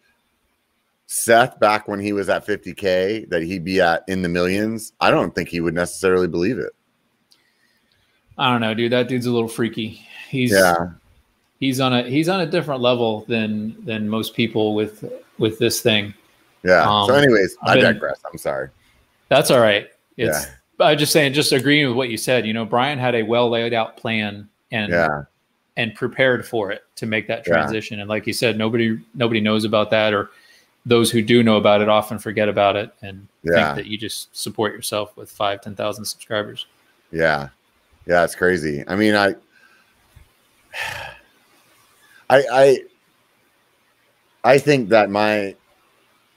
seth 1.12 1.60
back 1.60 1.88
when 1.88 1.99
he 1.99 2.14
was 2.14 2.30
at 2.30 2.45
50k 2.45 3.30
that 3.30 3.41
he'd 3.41 3.64
be 3.64 3.82
at 3.82 4.03
in 4.07 4.22
the 4.22 4.30
millions 4.30 4.93
i 4.99 5.10
don't 5.10 5.34
think 5.34 5.49
he 5.49 5.60
would 5.60 5.74
necessarily 5.74 6.28
believe 6.28 6.60
it 6.60 6.74
I 8.39 8.49
don't 8.49 8.62
know, 8.62 8.74
dude. 8.74 8.93
That 8.93 9.10
dude's 9.10 9.26
a 9.26 9.32
little 9.32 9.49
freaky. 9.49 10.01
He's 10.30 10.51
yeah. 10.51 10.91
He's 11.60 11.82
on 11.82 11.93
a 11.93 12.03
he's 12.03 12.30
on 12.30 12.39
a 12.39 12.45
different 12.45 12.82
level 12.82 13.26
than 13.28 13.76
than 13.84 14.07
most 14.07 14.34
people 14.34 14.74
with 14.74 15.03
with 15.38 15.60
this 15.60 15.82
thing. 15.82 16.14
Yeah. 16.64 16.89
Um, 16.89 17.07
so, 17.07 17.16
anyways, 17.16 17.57
I 17.62 17.76
been, 17.76 17.84
digress. 17.84 18.22
I'm 18.32 18.38
sorry. 18.38 18.70
That's 19.28 19.51
all 19.51 19.60
right. 19.60 19.89
It's 20.16 20.45
yeah. 20.45 20.86
I'm 20.86 20.97
just 20.97 21.12
saying, 21.12 21.34
just 21.34 21.51
agreeing 21.51 21.89
with 21.89 21.97
what 21.97 22.07
you 22.07 22.16
said. 22.16 22.47
You 22.47 22.53
know, 22.53 22.64
Brian 22.64 22.97
had 22.97 23.14
a 23.14 23.24
well 23.24 23.49
laid 23.49 23.74
out 23.74 23.97
plan 23.97 24.47
and 24.72 24.93
yeah. 24.93 25.24
and 25.76 25.93
prepared 25.93 26.47
for 26.47 26.72
it 26.72 26.84
to 26.95 27.05
make 27.05 27.28
that 27.28 27.43
transition. 27.43 27.97
Yeah. 27.97 28.03
And 28.03 28.10
like 28.10 28.26
you 28.26 28.34
said, 28.34 28.57
nobody 28.57 28.97
nobody 29.16 29.41
knows 29.41 29.66
about 29.66 29.89
that, 29.91 30.14
or 30.14 30.30
those 30.86 31.12
who 31.12 31.22
do 31.22 31.44
know 31.44 31.58
about 31.58 31.82
it 31.82 31.90
often 31.90 32.18
forget 32.20 32.50
about 32.50 32.76
it 32.76 32.92
and 33.02 33.28
yeah. 33.44 33.74
think 33.74 33.76
that 33.76 33.86
you 33.86 33.98
just 33.98 34.36
support 34.36 34.74
yourself 34.74 35.16
with 35.18 35.32
five, 35.32 35.62
ten 35.62 35.76
thousand 35.76 36.06
subscribers. 36.06 36.66
Yeah. 37.12 37.50
Yeah, 38.06 38.24
it's 38.24 38.36
crazy. 38.36 38.84
I 38.88 38.96
mean, 38.96 39.16
I, 39.16 39.36
I, 42.30 42.44
I, 42.52 42.80
I 44.44 44.58
think 44.58 44.90
that 44.90 45.10
my, 45.10 45.56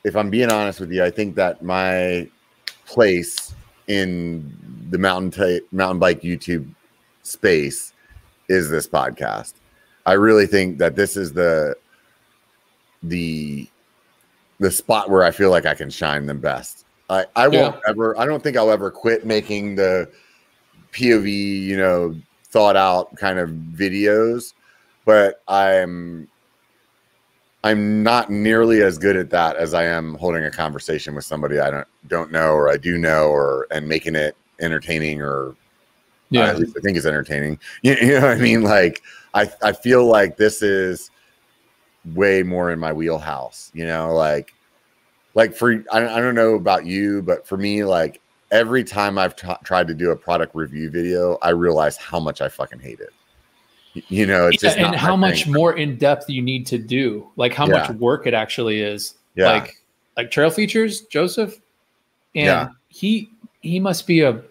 if 0.04 0.16
I'm 0.16 0.30
being 0.30 0.50
honest 0.50 0.80
with 0.80 0.90
you, 0.90 1.04
I 1.04 1.10
think 1.10 1.34
that 1.36 1.62
my 1.62 2.28
place 2.86 3.54
in 3.86 4.56
the 4.90 4.98
mountain 4.98 5.30
t- 5.30 5.60
mountain 5.70 5.98
bike 5.98 6.22
YouTube 6.22 6.68
space 7.22 7.92
is 8.48 8.68
this 8.70 8.86
podcast. 8.86 9.54
I 10.04 10.14
really 10.14 10.46
think 10.46 10.78
that 10.78 10.96
this 10.96 11.16
is 11.16 11.32
the 11.32 11.76
the 13.02 13.68
the 14.62 14.70
spot 14.70 15.10
where 15.10 15.24
I 15.24 15.32
feel 15.32 15.50
like 15.50 15.66
I 15.66 15.74
can 15.74 15.90
shine 15.90 16.24
the 16.24 16.34
best. 16.34 16.86
I, 17.10 17.26
I 17.34 17.48
won't 17.48 17.74
yeah. 17.74 17.90
ever 17.90 18.18
I 18.18 18.24
don't 18.24 18.42
think 18.42 18.56
I'll 18.56 18.70
ever 18.70 18.90
quit 18.90 19.26
making 19.26 19.74
the 19.74 20.08
POV, 20.92 21.62
you 21.62 21.76
know, 21.76 22.14
thought 22.44 22.76
out 22.76 23.14
kind 23.16 23.40
of 23.40 23.50
videos, 23.50 24.54
but 25.04 25.42
I'm 25.48 26.28
I'm 27.64 28.04
not 28.04 28.30
nearly 28.30 28.82
as 28.82 28.98
good 28.98 29.16
at 29.16 29.30
that 29.30 29.56
as 29.56 29.74
I 29.74 29.84
am 29.84 30.14
holding 30.14 30.44
a 30.44 30.50
conversation 30.50 31.16
with 31.16 31.24
somebody 31.24 31.58
I 31.58 31.70
don't 31.70 31.88
don't 32.06 32.30
know 32.30 32.52
or 32.52 32.70
I 32.70 32.76
do 32.76 32.96
know 32.98 33.30
or 33.30 33.66
and 33.72 33.88
making 33.88 34.14
it 34.14 34.36
entertaining 34.60 35.20
or 35.20 35.56
yeah, 36.30 36.44
uh, 36.44 36.50
at 36.50 36.58
least 36.60 36.76
I 36.78 36.80
think 36.80 36.96
it's 36.96 37.04
entertaining. 37.04 37.58
You, 37.82 37.96
you 38.00 38.12
know 38.12 38.20
what 38.20 38.30
I 38.30 38.36
mean? 38.36 38.62
Like 38.62 39.02
I 39.34 39.50
I 39.60 39.72
feel 39.72 40.06
like 40.06 40.36
this 40.36 40.62
is 40.62 41.10
way 42.14 42.42
more 42.42 42.70
in 42.70 42.78
my 42.78 42.92
wheelhouse. 42.92 43.70
You 43.74 43.86
know, 43.86 44.14
like 44.14 44.54
like 45.34 45.54
for 45.54 45.84
I, 45.92 46.06
I 46.06 46.20
don't 46.20 46.34
know 46.34 46.54
about 46.54 46.86
you, 46.86 47.22
but 47.22 47.46
for 47.46 47.56
me, 47.56 47.84
like 47.84 48.20
every 48.50 48.84
time 48.84 49.18
I've 49.18 49.34
t- 49.34 49.48
tried 49.64 49.88
to 49.88 49.94
do 49.94 50.10
a 50.10 50.16
product 50.16 50.54
review 50.54 50.90
video, 50.90 51.38
I 51.42 51.50
realize 51.50 51.96
how 51.96 52.20
much 52.20 52.40
I 52.40 52.48
fucking 52.48 52.80
hate 52.80 53.00
it. 53.00 53.10
You 54.08 54.26
know, 54.26 54.48
it's 54.48 54.62
just 54.62 54.78
yeah, 54.78 54.86
and 54.86 54.96
how 54.96 55.16
much 55.16 55.44
thing. 55.44 55.52
more 55.52 55.76
in 55.76 55.98
depth 55.98 56.30
you 56.30 56.40
need 56.40 56.66
to 56.66 56.78
do, 56.78 57.28
like 57.36 57.52
how 57.52 57.66
yeah. 57.66 57.72
much 57.72 57.90
work 57.96 58.26
it 58.26 58.32
actually 58.32 58.80
is. 58.80 59.14
Yeah. 59.34 59.52
Like 59.52 59.76
like 60.16 60.30
trail 60.30 60.50
features, 60.50 61.02
Joseph, 61.02 61.58
and 62.34 62.46
yeah. 62.46 62.68
he 62.88 63.30
he 63.60 63.80
must 63.80 64.06
be 64.06 64.22
a 64.22 64.42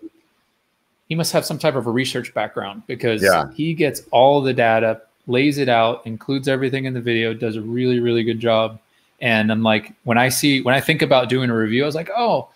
he 1.10 1.16
must 1.16 1.32
have 1.34 1.46
some 1.46 1.58
type 1.58 1.76
of 1.76 1.88
a 1.88 1.92
research 1.92 2.34
background 2.34 2.84
because 2.88 3.22
yeah. 3.24 3.46
he 3.54 3.74
gets 3.74 4.04
all 4.12 4.42
the 4.42 4.54
data, 4.54 5.02
lays 5.32 5.58
it 5.58 5.70
out, 5.70 6.06
includes 6.06 6.48
everything 6.48 6.86
in 6.86 6.94
the 6.94 7.02
video, 7.02 7.34
does 7.34 7.56
a 7.56 7.62
really 7.62 8.00
really 8.00 8.24
good 8.24 8.40
job. 8.40 8.80
And 9.20 9.52
I'm 9.52 9.62
like, 9.62 9.94
when 10.04 10.18
I 10.18 10.30
see 10.30 10.62
when 10.62 10.76
I 10.76 10.82
think 10.82 11.02
about 11.02 11.30
doing 11.30 11.50
a 11.50 11.56
review, 11.56 11.84
I 11.84 11.86
was 11.86 11.96
like, 11.96 12.10
oh, 12.16 12.50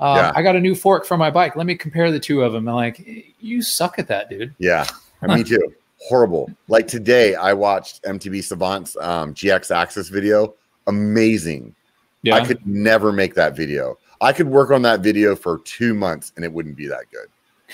uh, 0.00 0.14
yeah. 0.16 0.32
I 0.34 0.42
got 0.42 0.56
a 0.56 0.60
new 0.60 0.74
fork 0.74 1.06
for 1.06 1.16
my 1.16 1.30
bike. 1.30 1.56
Let 1.56 1.66
me 1.66 1.74
compare 1.74 2.10
the 2.10 2.20
two 2.20 2.42
of 2.42 2.52
them. 2.52 2.68
I'm 2.68 2.74
like, 2.74 3.06
you 3.40 3.62
suck 3.62 3.98
at 3.98 4.08
that, 4.08 4.28
dude. 4.30 4.54
Yeah, 4.58 4.86
me 5.22 5.44
too 5.44 5.74
horrible. 5.98 6.50
Like 6.68 6.86
today, 6.86 7.34
I 7.34 7.52
watched 7.52 8.02
MTB 8.04 8.44
Savant's 8.44 8.96
um, 8.96 9.34
GX 9.34 9.70
AXS 9.70 10.10
video. 10.10 10.54
Amazing. 10.86 11.74
Yeah. 12.22 12.36
I 12.36 12.44
could 12.44 12.66
never 12.66 13.12
make 13.12 13.34
that 13.34 13.56
video. 13.56 13.98
I 14.20 14.32
could 14.32 14.48
work 14.48 14.70
on 14.70 14.82
that 14.82 15.00
video 15.00 15.36
for 15.36 15.58
two 15.60 15.94
months 15.94 16.32
and 16.36 16.44
it 16.44 16.52
wouldn't 16.52 16.76
be 16.76 16.86
that 16.88 17.04
good. 17.12 17.28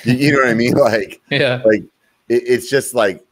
You, 0.04 0.14
you 0.14 0.32
know 0.32 0.38
what 0.38 0.48
I 0.48 0.54
mean? 0.54 0.74
Like, 0.76 1.20
yeah, 1.30 1.62
like 1.64 1.82
it, 2.28 2.42
it's 2.46 2.68
just 2.68 2.94
like, 2.94 3.24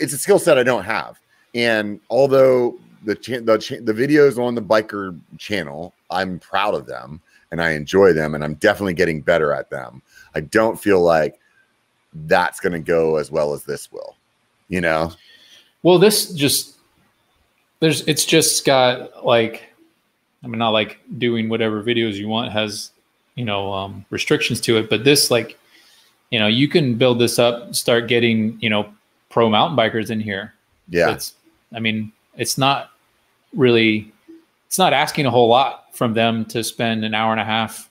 it's 0.00 0.12
a 0.12 0.18
skill 0.18 0.38
set 0.38 0.58
I 0.58 0.62
don't 0.62 0.84
have. 0.84 1.20
And 1.54 2.00
although 2.10 2.78
the 3.04 3.14
the 3.14 3.80
the 3.82 3.92
videos 3.92 4.38
on 4.38 4.54
the 4.54 4.62
biker 4.62 5.18
channel, 5.38 5.92
I'm 6.10 6.38
proud 6.38 6.74
of 6.74 6.86
them 6.86 7.20
and 7.50 7.62
I 7.62 7.72
enjoy 7.72 8.12
them, 8.12 8.34
and 8.34 8.42
I'm 8.42 8.54
definitely 8.54 8.94
getting 8.94 9.20
better 9.20 9.52
at 9.52 9.70
them. 9.70 10.02
I 10.34 10.40
don't 10.40 10.80
feel 10.80 11.00
like 11.00 11.38
that's 12.26 12.58
going 12.58 12.72
to 12.72 12.80
go 12.80 13.16
as 13.16 13.30
well 13.30 13.52
as 13.52 13.62
this 13.62 13.92
will, 13.92 14.16
you 14.68 14.80
know? 14.80 15.12
Well, 15.84 16.00
this 16.00 16.32
just, 16.32 16.76
there's, 17.78 18.00
it's 18.08 18.24
just 18.24 18.64
got 18.64 19.24
like, 19.24 19.62
I 20.42 20.48
mean, 20.48 20.58
not 20.58 20.70
like 20.70 20.98
doing 21.18 21.48
whatever 21.48 21.82
videos 21.82 22.14
you 22.14 22.26
want 22.26 22.50
has, 22.50 22.90
you 23.36 23.44
know, 23.44 23.72
um, 23.72 24.04
restrictions 24.10 24.60
to 24.62 24.76
it, 24.78 24.90
but 24.90 25.04
this, 25.04 25.30
like, 25.30 25.56
you 26.30 26.40
know, 26.40 26.48
you 26.48 26.66
can 26.66 26.96
build 26.96 27.20
this 27.20 27.38
up, 27.38 27.74
start 27.74 28.08
getting, 28.08 28.58
you 28.60 28.70
know, 28.70 28.92
pro 29.34 29.50
mountain 29.50 29.76
bikers 29.76 30.10
in 30.10 30.20
here. 30.20 30.54
Yeah. 30.88 31.10
It's, 31.10 31.34
I 31.74 31.80
mean, 31.80 32.12
it's 32.36 32.56
not 32.56 32.92
really, 33.52 34.12
it's 34.68 34.78
not 34.78 34.92
asking 34.92 35.26
a 35.26 35.30
whole 35.30 35.48
lot 35.48 35.92
from 35.92 36.14
them 36.14 36.44
to 36.46 36.62
spend 36.62 37.04
an 37.04 37.14
hour 37.14 37.32
and 37.32 37.40
a 37.40 37.44
half 37.44 37.90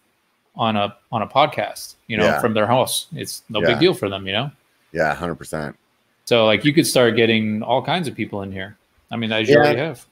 on 0.55 0.77
a 0.77 0.95
on 1.11 1.21
a 1.21 1.27
podcast, 1.27 1.95
you 2.07 2.15
know, 2.15 2.23
yeah. 2.23 2.39
from 2.39 2.53
their 2.53 2.65
house. 2.65 3.07
It's 3.13 3.43
no 3.49 3.59
yeah. 3.61 3.67
big 3.67 3.79
deal 3.79 3.93
for 3.93 4.07
them, 4.07 4.25
you 4.25 4.31
know. 4.31 4.51
Yeah, 4.93 5.13
hundred 5.13 5.35
percent. 5.35 5.75
So 6.23 6.45
like 6.45 6.63
you 6.63 6.71
could 6.73 6.87
start 6.87 7.17
getting 7.17 7.61
all 7.61 7.83
kinds 7.83 8.07
of 8.07 8.15
people 8.15 8.41
in 8.43 8.51
here. 8.53 8.77
I 9.11 9.17
mean, 9.17 9.31
as 9.33 9.49
you 9.49 9.55
yeah. 9.55 9.59
already 9.59 9.79
have. 9.79 10.05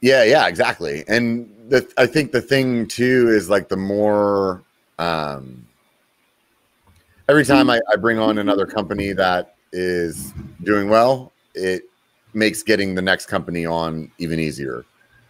Yeah, 0.00 0.24
yeah, 0.24 0.46
exactly. 0.46 1.04
And 1.06 1.52
the, 1.68 1.86
I 1.98 2.06
think 2.06 2.32
the 2.32 2.40
thing 2.40 2.86
too 2.86 3.28
is 3.28 3.50
like 3.50 3.68
the 3.68 3.76
more 3.76 4.62
um, 4.98 5.66
every 7.28 7.44
time 7.44 7.68
I, 7.68 7.78
I 7.92 7.96
bring 7.96 8.18
on 8.18 8.38
another 8.38 8.64
company 8.64 9.12
that 9.12 9.56
is 9.72 10.32
doing 10.62 10.88
well, 10.88 11.32
it 11.54 11.82
makes 12.34 12.62
getting 12.62 12.94
the 12.94 13.02
next 13.02 13.26
company 13.26 13.66
on 13.66 14.10
even 14.18 14.38
easier. 14.38 14.84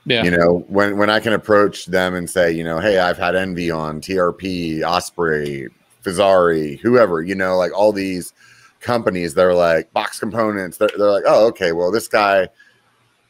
Yeah. 0.04 0.22
You 0.24 0.30
know, 0.30 0.64
when 0.68 0.96
when 0.96 1.10
I 1.10 1.20
can 1.20 1.34
approach 1.34 1.86
them 1.86 2.14
and 2.14 2.28
say, 2.28 2.50
you 2.52 2.64
know, 2.64 2.80
hey, 2.80 2.98
I've 2.98 3.18
had 3.18 3.34
ENVE 3.34 3.70
on 3.74 4.00
TRP, 4.00 4.82
Osprey, 4.82 5.68
Fezzari, 6.02 6.78
whoever, 6.78 7.22
you 7.22 7.34
know, 7.34 7.56
like 7.56 7.76
all 7.76 7.92
these 7.92 8.32
companies 8.80 9.34
that 9.34 9.44
are 9.44 9.54
like 9.54 9.92
box 9.92 10.18
components. 10.18 10.78
They're, 10.78 10.88
they're 10.96 11.10
like, 11.10 11.24
oh, 11.26 11.46
okay, 11.48 11.72
well, 11.72 11.90
this 11.90 12.08
guy 12.08 12.48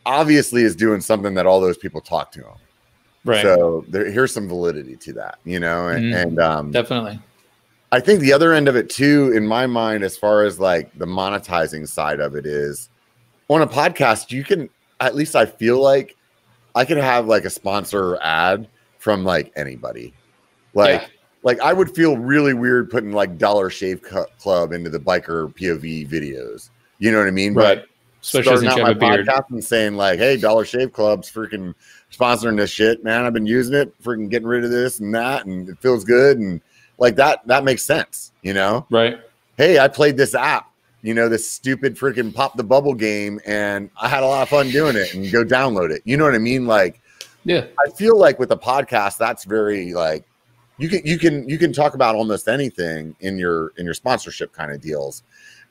obviously 0.06 0.62
is 0.62 0.76
doing 0.76 1.00
something 1.00 1.34
that 1.34 1.46
all 1.46 1.60
those 1.60 1.78
people 1.78 2.00
talk 2.00 2.32
to 2.32 2.40
him. 2.40 2.56
Right. 3.24 3.42
So 3.42 3.84
there, 3.88 4.10
here's 4.10 4.32
some 4.32 4.48
validity 4.48 4.96
to 4.96 5.12
that, 5.14 5.38
you 5.44 5.60
know, 5.60 5.88
and, 5.88 6.12
mm, 6.12 6.22
and 6.22 6.38
um, 6.38 6.70
definitely. 6.70 7.18
I 7.90 8.00
think 8.00 8.20
the 8.20 8.32
other 8.32 8.52
end 8.52 8.68
of 8.68 8.76
it 8.76 8.90
too, 8.90 9.32
in 9.34 9.46
my 9.46 9.66
mind, 9.66 10.04
as 10.04 10.16
far 10.16 10.44
as 10.44 10.60
like 10.60 10.96
the 10.98 11.06
monetizing 11.06 11.88
side 11.88 12.20
of 12.20 12.34
it 12.34 12.44
is 12.44 12.90
on 13.48 13.62
a 13.62 13.66
podcast, 13.66 14.30
you 14.30 14.44
can 14.44 14.68
at 15.00 15.14
least 15.14 15.34
I 15.34 15.46
feel 15.46 15.80
like 15.80 16.16
I 16.74 16.84
could 16.84 16.98
have 16.98 17.26
like 17.26 17.44
a 17.44 17.50
sponsor 17.50 18.18
ad 18.20 18.68
from 18.98 19.24
like 19.24 19.52
anybody. 19.56 20.12
Like, 20.74 21.02
yeah. 21.02 21.08
like 21.42 21.60
I 21.60 21.72
would 21.72 21.94
feel 21.94 22.18
really 22.18 22.52
weird 22.52 22.90
putting 22.90 23.12
like 23.12 23.38
Dollar 23.38 23.70
Shave 23.70 24.02
Club 24.02 24.72
into 24.72 24.90
the 24.90 25.00
biker 25.00 25.54
POV 25.54 26.08
videos. 26.08 26.70
You 26.98 27.10
know 27.10 27.18
what 27.18 27.28
I 27.28 27.32
mean? 27.32 27.54
Right. 27.54 27.78
But 27.78 27.88
Especially 28.20 28.68
starting 28.68 28.88
out 28.88 29.00
my 29.00 29.16
podcast 29.16 29.50
and 29.50 29.64
saying 29.64 29.94
like, 29.94 30.18
"Hey, 30.18 30.36
Dollar 30.36 30.64
Shave 30.64 30.92
Club's 30.92 31.30
freaking 31.30 31.72
sponsoring 32.12 32.56
this 32.56 32.70
shit, 32.70 33.04
man. 33.04 33.24
I've 33.24 33.32
been 33.32 33.46
using 33.46 33.74
it, 33.74 33.94
freaking 34.02 34.28
getting 34.28 34.48
rid 34.48 34.64
of 34.64 34.70
this 34.70 34.98
and 34.98 35.14
that, 35.14 35.46
and 35.46 35.68
it 35.68 35.78
feels 35.78 36.04
good." 36.04 36.38
And 36.38 36.60
like 36.98 37.16
that, 37.16 37.46
that 37.46 37.64
makes 37.64 37.84
sense, 37.84 38.32
you 38.42 38.52
know? 38.52 38.86
Right. 38.90 39.18
Hey, 39.56 39.78
I 39.78 39.88
played 39.88 40.16
this 40.16 40.34
app 40.34 40.68
you 41.02 41.14
know, 41.14 41.28
this 41.28 41.48
stupid 41.48 41.96
freaking 41.96 42.34
pop 42.34 42.56
the 42.56 42.64
bubble 42.64 42.94
game, 42.94 43.40
and 43.46 43.90
I 44.00 44.08
had 44.08 44.22
a 44.22 44.26
lot 44.26 44.42
of 44.42 44.48
fun 44.48 44.70
doing 44.70 44.96
it 44.96 45.14
and 45.14 45.30
go 45.30 45.44
download 45.44 45.90
it. 45.90 46.02
You 46.04 46.16
know 46.16 46.24
what 46.24 46.34
I 46.34 46.38
mean? 46.38 46.66
Like, 46.66 47.00
yeah, 47.44 47.66
I 47.78 47.90
feel 47.90 48.18
like 48.18 48.38
with 48.38 48.50
a 48.50 48.56
podcast, 48.56 49.16
that's 49.16 49.44
very 49.44 49.94
like 49.94 50.24
you 50.76 50.88
can 50.88 51.00
you 51.04 51.18
can 51.18 51.48
you 51.48 51.56
can 51.56 51.72
talk 51.72 51.94
about 51.94 52.16
almost 52.16 52.48
anything 52.48 53.14
in 53.20 53.38
your 53.38 53.72
in 53.76 53.84
your 53.84 53.94
sponsorship 53.94 54.52
kind 54.52 54.72
of 54.72 54.80
deals, 54.80 55.22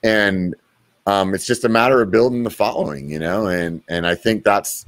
and 0.01 0.55
um, 1.07 1.33
it's 1.33 1.45
just 1.45 1.65
a 1.65 1.69
matter 1.69 2.01
of 2.01 2.09
building 2.09 2.43
the 2.43 2.49
following, 2.49 3.09
you 3.09 3.19
know, 3.19 3.47
and 3.47 3.81
and 3.89 4.07
I 4.07 4.15
think 4.15 4.45
that's 4.45 4.85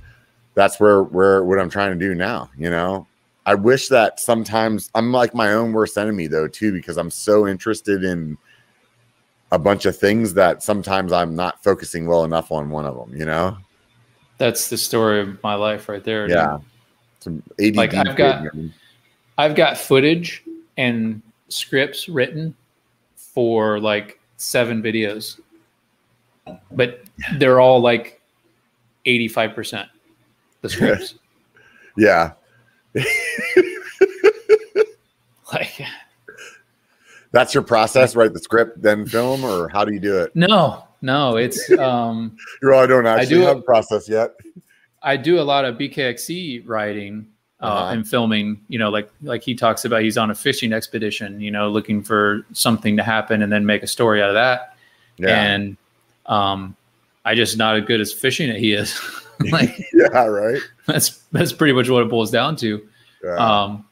that's 0.55 0.79
where 0.79 1.03
where 1.03 1.43
what 1.43 1.59
I'm 1.59 1.69
trying 1.69 1.91
to 1.91 2.07
do 2.07 2.15
now, 2.15 2.49
you 2.57 2.69
know. 2.69 3.07
I 3.49 3.55
wish 3.55 3.87
that 3.87 4.19
sometimes 4.19 4.91
I'm 4.93 5.11
like 5.11 5.33
my 5.33 5.53
own 5.53 5.73
worst 5.73 5.97
enemy 5.97 6.27
though 6.27 6.47
too 6.47 6.71
because 6.71 6.97
I'm 6.97 7.09
so 7.09 7.47
interested 7.47 8.03
in 8.03 8.37
a 9.51 9.57
bunch 9.57 9.87
of 9.87 9.97
things 9.97 10.35
that 10.35 10.61
sometimes 10.61 11.11
I'm 11.11 11.35
not 11.35 11.63
focusing 11.63 12.05
well 12.05 12.25
enough 12.25 12.51
on 12.51 12.69
one 12.69 12.85
of 12.85 12.95
them, 12.95 13.17
you 13.17 13.25
know? 13.25 13.57
That's 14.37 14.69
the 14.69 14.77
story 14.77 15.21
of 15.21 15.41
my 15.41 15.55
life 15.55 15.89
right 15.89 16.03
there. 16.03 16.29
Yeah. 16.29 16.59
Some 17.21 17.41
ADD 17.59 17.75
like 17.75 17.95
I've 17.95 18.15
got, 18.15 18.45
I've 19.39 19.55
got 19.55 19.79
footage 19.79 20.43
and 20.77 21.19
scripts 21.47 22.07
written 22.07 22.55
for 23.15 23.79
like 23.79 24.19
seven 24.37 24.83
videos, 24.83 25.39
but 26.71 27.01
they're 27.39 27.59
all 27.59 27.81
like 27.81 28.21
85% 29.07 29.87
the 30.61 30.69
scripts. 30.69 31.15
yeah. 31.97 32.33
like 35.53 35.81
that's 37.31 37.53
your 37.53 37.63
process, 37.63 38.15
write 38.15 38.33
the 38.33 38.39
script, 38.39 38.81
then 38.81 39.05
film, 39.05 39.43
or 39.43 39.69
how 39.69 39.85
do 39.85 39.93
you 39.93 39.99
do 39.99 40.17
it? 40.19 40.35
No, 40.35 40.83
no, 41.01 41.37
it's 41.37 41.69
um 41.71 42.37
you're 42.61 42.73
all 42.73 42.83
I 42.83 42.87
don't 42.87 43.05
actually 43.05 43.37
I 43.37 43.39
do 43.39 43.41
have 43.41 43.57
a 43.57 43.61
process 43.61 44.09
yet. 44.09 44.31
I 45.01 45.17
do 45.17 45.39
a 45.39 45.43
lot 45.43 45.65
of 45.65 45.75
BKXC 45.75 46.67
writing 46.67 47.27
uh, 47.61 47.65
uh-huh. 47.65 47.93
and 47.93 48.07
filming. 48.07 48.61
You 48.67 48.79
know, 48.79 48.89
like 48.89 49.09
like 49.21 49.43
he 49.43 49.55
talks 49.55 49.85
about, 49.85 50.01
he's 50.01 50.17
on 50.17 50.31
a 50.31 50.35
fishing 50.35 50.73
expedition. 50.73 51.39
You 51.39 51.51
know, 51.51 51.69
looking 51.69 52.03
for 52.03 52.45
something 52.53 52.97
to 52.97 53.03
happen 53.03 53.41
and 53.41 53.51
then 53.51 53.65
make 53.65 53.83
a 53.83 53.87
story 53.87 54.21
out 54.21 54.29
of 54.29 54.35
that. 54.35 54.75
Yeah. 55.17 55.41
And 55.41 55.77
um, 56.25 56.75
I 57.25 57.35
just 57.35 57.57
not 57.57 57.77
as 57.77 57.85
good 57.85 58.01
as 58.01 58.11
fishing 58.11 58.49
as 58.49 58.57
he 58.57 58.73
is. 58.73 58.99
like, 59.51 59.77
yeah, 59.93 60.25
right. 60.25 60.61
That's 60.85 61.17
that's 61.31 61.53
pretty 61.53 61.73
much 61.73 61.89
what 61.89 62.03
it 62.03 62.09
boils 62.09 62.31
down 62.31 62.55
to. 62.57 62.87
Yeah. 63.23 63.35
Um, 63.35 63.85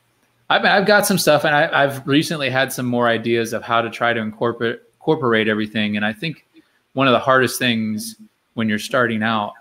I've 0.50 0.64
I've 0.64 0.86
got 0.86 1.06
some 1.06 1.18
stuff, 1.18 1.44
and 1.44 1.56
I, 1.56 1.84
I've 1.84 2.08
recently 2.08 2.50
had 2.50 2.72
some 2.72 2.86
more 2.86 3.08
ideas 3.08 3.54
of 3.54 3.64
how 3.64 3.82
to 3.82 3.90
try 3.90 4.14
to 4.14 4.20
incorporate 4.20 4.80
incorporate 5.08 5.48
everything. 5.48 5.96
And 5.96 6.06
I 6.06 6.12
think 6.12 6.46
one 6.92 7.08
of 7.08 7.14
the 7.14 7.20
hardest 7.20 7.58
things 7.58 8.18
when 8.56 8.68
you're 8.68 8.78
starting 8.78 9.24
out 9.24 9.54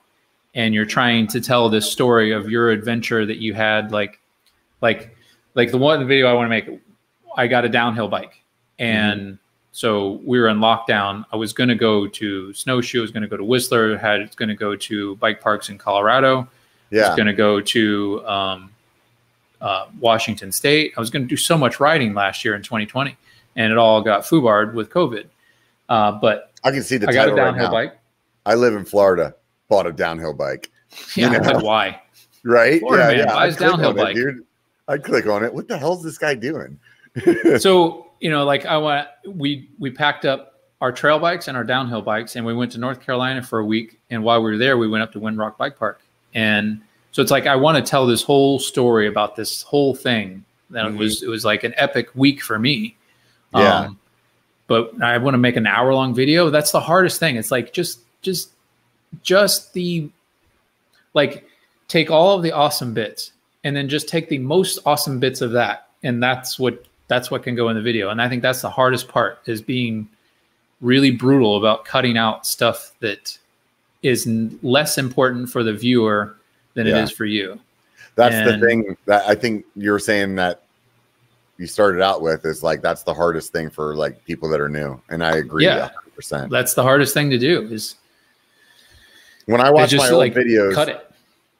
and 0.57 0.75
you're 0.75 0.87
trying 0.87 1.29
to 1.29 1.41
tell 1.41 1.69
this 1.69 1.89
story 1.89 2.33
of 2.33 2.51
your 2.51 2.71
adventure 2.71 3.25
that 3.27 3.37
you 3.37 3.55
had, 3.55 3.93
like, 3.93 4.19
like, 4.81 5.15
like 5.55 5.71
the 5.71 5.79
one 5.79 6.01
the 6.01 6.07
video 6.07 6.27
I 6.27 6.33
want 6.33 6.47
to 6.47 6.49
make, 6.49 6.81
I 7.37 7.47
got 7.47 7.65
a 7.65 7.69
downhill 7.69 8.09
bike, 8.09 8.43
and 8.81 9.21
mm-hmm. 9.21 9.35
so 9.71 10.21
we 10.25 10.41
were 10.41 10.49
in 10.49 10.59
lockdown. 10.59 11.25
I 11.33 11.37
was 11.37 11.53
going 11.53 11.69
to 11.69 11.77
go 11.77 12.09
to 12.09 12.53
Snowshoe. 12.53 12.99
I 12.99 13.03
was 13.03 13.13
going 13.13 13.23
to 13.23 13.29
go 13.29 13.37
to 13.37 13.45
Whistler. 13.45 13.97
Had 13.97 14.21
it's 14.21 14.35
going 14.35 14.49
to 14.49 14.57
go 14.57 14.75
to 14.75 15.15
bike 15.17 15.41
parks 15.41 15.69
in 15.69 15.79
Colorado. 15.79 16.49
Yeah. 16.91 17.05
I 17.05 17.09
was 17.11 17.17
going 17.17 17.27
to 17.27 17.35
go 17.35 17.61
to 17.61 18.27
um, 18.27 18.71
uh, 19.61 19.87
Washington 20.01 20.53
State. 20.53 20.93
I 20.97 21.01
was 21.01 21.11
going 21.11 21.23
to 21.23 21.29
do 21.29 21.37
so 21.37 21.57
much 21.57 21.81
riding 21.81 22.15
last 22.15 22.45
year 22.45 22.55
in 22.55 22.63
2020, 22.63 23.17
and 23.57 23.73
it 23.73 23.79
all 23.79 24.03
got 24.03 24.23
foobarred 24.23 24.75
with 24.75 24.91
COVID. 24.91 25.27
Uh, 25.89 26.13
but 26.13 26.53
I 26.65 26.71
can 26.71 26.83
see 26.83 26.97
the 26.97 27.09
I 27.09 27.13
got 27.13 27.29
a 27.29 27.37
downhill 27.37 27.71
right 27.71 27.91
bike. 27.91 27.99
I 28.45 28.55
live 28.55 28.75
in 28.75 28.85
Florida. 28.85 29.35
Bought 29.69 29.87
a 29.87 29.93
downhill 29.93 30.35
bike. 30.35 30.71
Yeah, 31.15 31.33
you 31.33 31.41
know? 31.41 31.59
why? 31.63 32.01
Right? 32.43 32.81
Florida 32.81 33.03
yeah, 33.03 33.09
man 33.09 33.27
yeah. 33.27 33.35
buys 33.35 33.57
downhill 33.57 33.93
bike, 33.93 34.15
dude. 34.15 34.47
I 34.89 34.97
click 34.97 35.27
on 35.27 35.45
it. 35.45 35.53
What 35.53 35.69
the 35.69 35.77
hell's 35.77 36.03
this 36.03 36.17
guy 36.17 36.35
doing? 36.35 36.79
so 37.59 38.07
you 38.21 38.31
know, 38.31 38.45
like 38.45 38.65
I 38.65 38.79
want 38.79 39.09
we 39.27 39.69
we 39.79 39.91
packed 39.91 40.25
up 40.25 40.61
our 40.81 40.93
trail 40.93 41.19
bikes 41.19 41.49
and 41.49 41.57
our 41.57 41.65
downhill 41.65 42.03
bikes, 42.03 42.37
and 42.37 42.47
we 42.47 42.55
went 42.55 42.73
to 42.73 42.79
North 42.79 43.01
Carolina 43.01 43.43
for 43.43 43.59
a 43.59 43.65
week. 43.65 44.01
And 44.11 44.23
while 44.23 44.43
we 44.43 44.51
were 44.51 44.57
there, 44.57 44.79
we 44.79 44.89
went 44.89 45.03
up 45.03 45.13
to 45.13 45.21
Windrock 45.21 45.59
Bike 45.59 45.77
Park, 45.77 46.01
and 46.35 46.81
so 47.17 47.23
it's 47.23 47.31
like 47.31 47.47
I 47.47 47.57
want 47.57 47.83
to 47.83 47.91
tell 47.91 48.07
this 48.07 48.23
whole 48.23 48.59
story 48.59 49.09
about 49.09 49.37
this 49.37 49.63
whole 49.63 49.95
thing. 49.95 50.45
That 50.69 50.85
mm-hmm. 50.85 50.97
it 50.97 50.99
was 50.99 51.23
it 51.23 51.29
was 51.31 51.47
like 51.47 51.65
an 51.65 51.73
epic 51.79 52.11
week 52.15 52.43
for 52.43 52.59
me. 52.59 52.95
Yeah. 53.55 53.85
Um, 53.85 53.99
but 54.67 55.03
I 55.03 55.17
want 55.17 55.33
to 55.33 55.39
make 55.39 55.57
an 55.57 55.67
hour 55.67 55.95
long 55.95 56.15
video. 56.15 56.51
That's 56.51 56.73
the 56.73 56.81
hardest 56.81 57.19
thing. 57.19 57.37
It's 57.37 57.51
like 57.51 57.73
just 57.73 58.01
just 58.21 58.51
just 59.23 59.73
the 59.73 60.11
like 61.15 61.49
take 61.89 62.11
all 62.11 62.37
of 62.37 62.43
the 62.43 62.53
awesome 62.53 62.93
bits 62.93 63.33
and 63.65 63.75
then 63.75 63.89
just 63.89 64.11
take 64.11 64.29
the 64.29 64.37
most 64.37 64.79
awesome 64.85 65.19
bits 65.19 65.41
of 65.41 65.53
that 65.53 65.89
and 66.03 66.23
that's 66.23 66.59
what 66.59 66.85
that's 67.09 67.31
what 67.31 67.43
can 67.43 67.55
go 67.55 67.71
in 67.71 67.77
the 67.77 67.83
video 67.83 68.11
and 68.11 68.21
i 68.21 68.29
think 68.29 68.43
that's 68.43 68.61
the 68.61 68.69
hardest 68.69 69.09
part 69.09 69.39
is 69.47 69.63
being 69.63 70.07
really 70.83 71.13
brutal 71.13 71.57
about 71.57 71.87
cutting 71.87 72.19
out 72.19 72.45
stuff 72.45 72.93
that 73.01 73.39
is 74.03 74.27
less 74.63 74.99
important 74.99 75.49
for 75.49 75.63
the 75.63 75.73
viewer 75.73 76.37
than 76.77 76.87
yeah. 76.87 76.99
it 76.99 77.03
is 77.03 77.11
for 77.11 77.25
you 77.25 77.59
that's 78.15 78.35
and, 78.35 78.63
the 78.63 78.67
thing 78.67 78.97
that 79.07 79.27
i 79.27 79.35
think 79.35 79.65
you're 79.75 79.99
saying 79.99 80.37
that 80.37 80.63
you 81.59 81.67
started 81.67 82.03
out 82.03 82.23
with 82.23 82.45
is 82.45 82.63
like 82.63 82.83
that's 82.83 83.03
the 83.03 83.15
hardest 83.15 83.53
thing 83.53 83.71
for 83.71 83.97
like 83.97 84.25
people 84.25 84.49
that 84.49 84.61
are 84.61 84.69
new 84.69 85.01
and 85.09 85.25
i 85.25 85.37
agree 85.37 85.65
yeah 85.65 85.91
100%. 86.19 86.51
that's 86.51 86.75
the 86.75 86.83
hardest 86.83 87.15
thing 87.15 87.31
to 87.31 87.39
do 87.39 87.63
is 87.63 87.97
when 89.47 89.61
i 89.61 89.71
watch 89.71 89.95
my 89.95 90.09
old 90.09 90.19
like, 90.19 90.35
videos 90.35 90.75
cut 90.75 90.89
it 90.89 91.11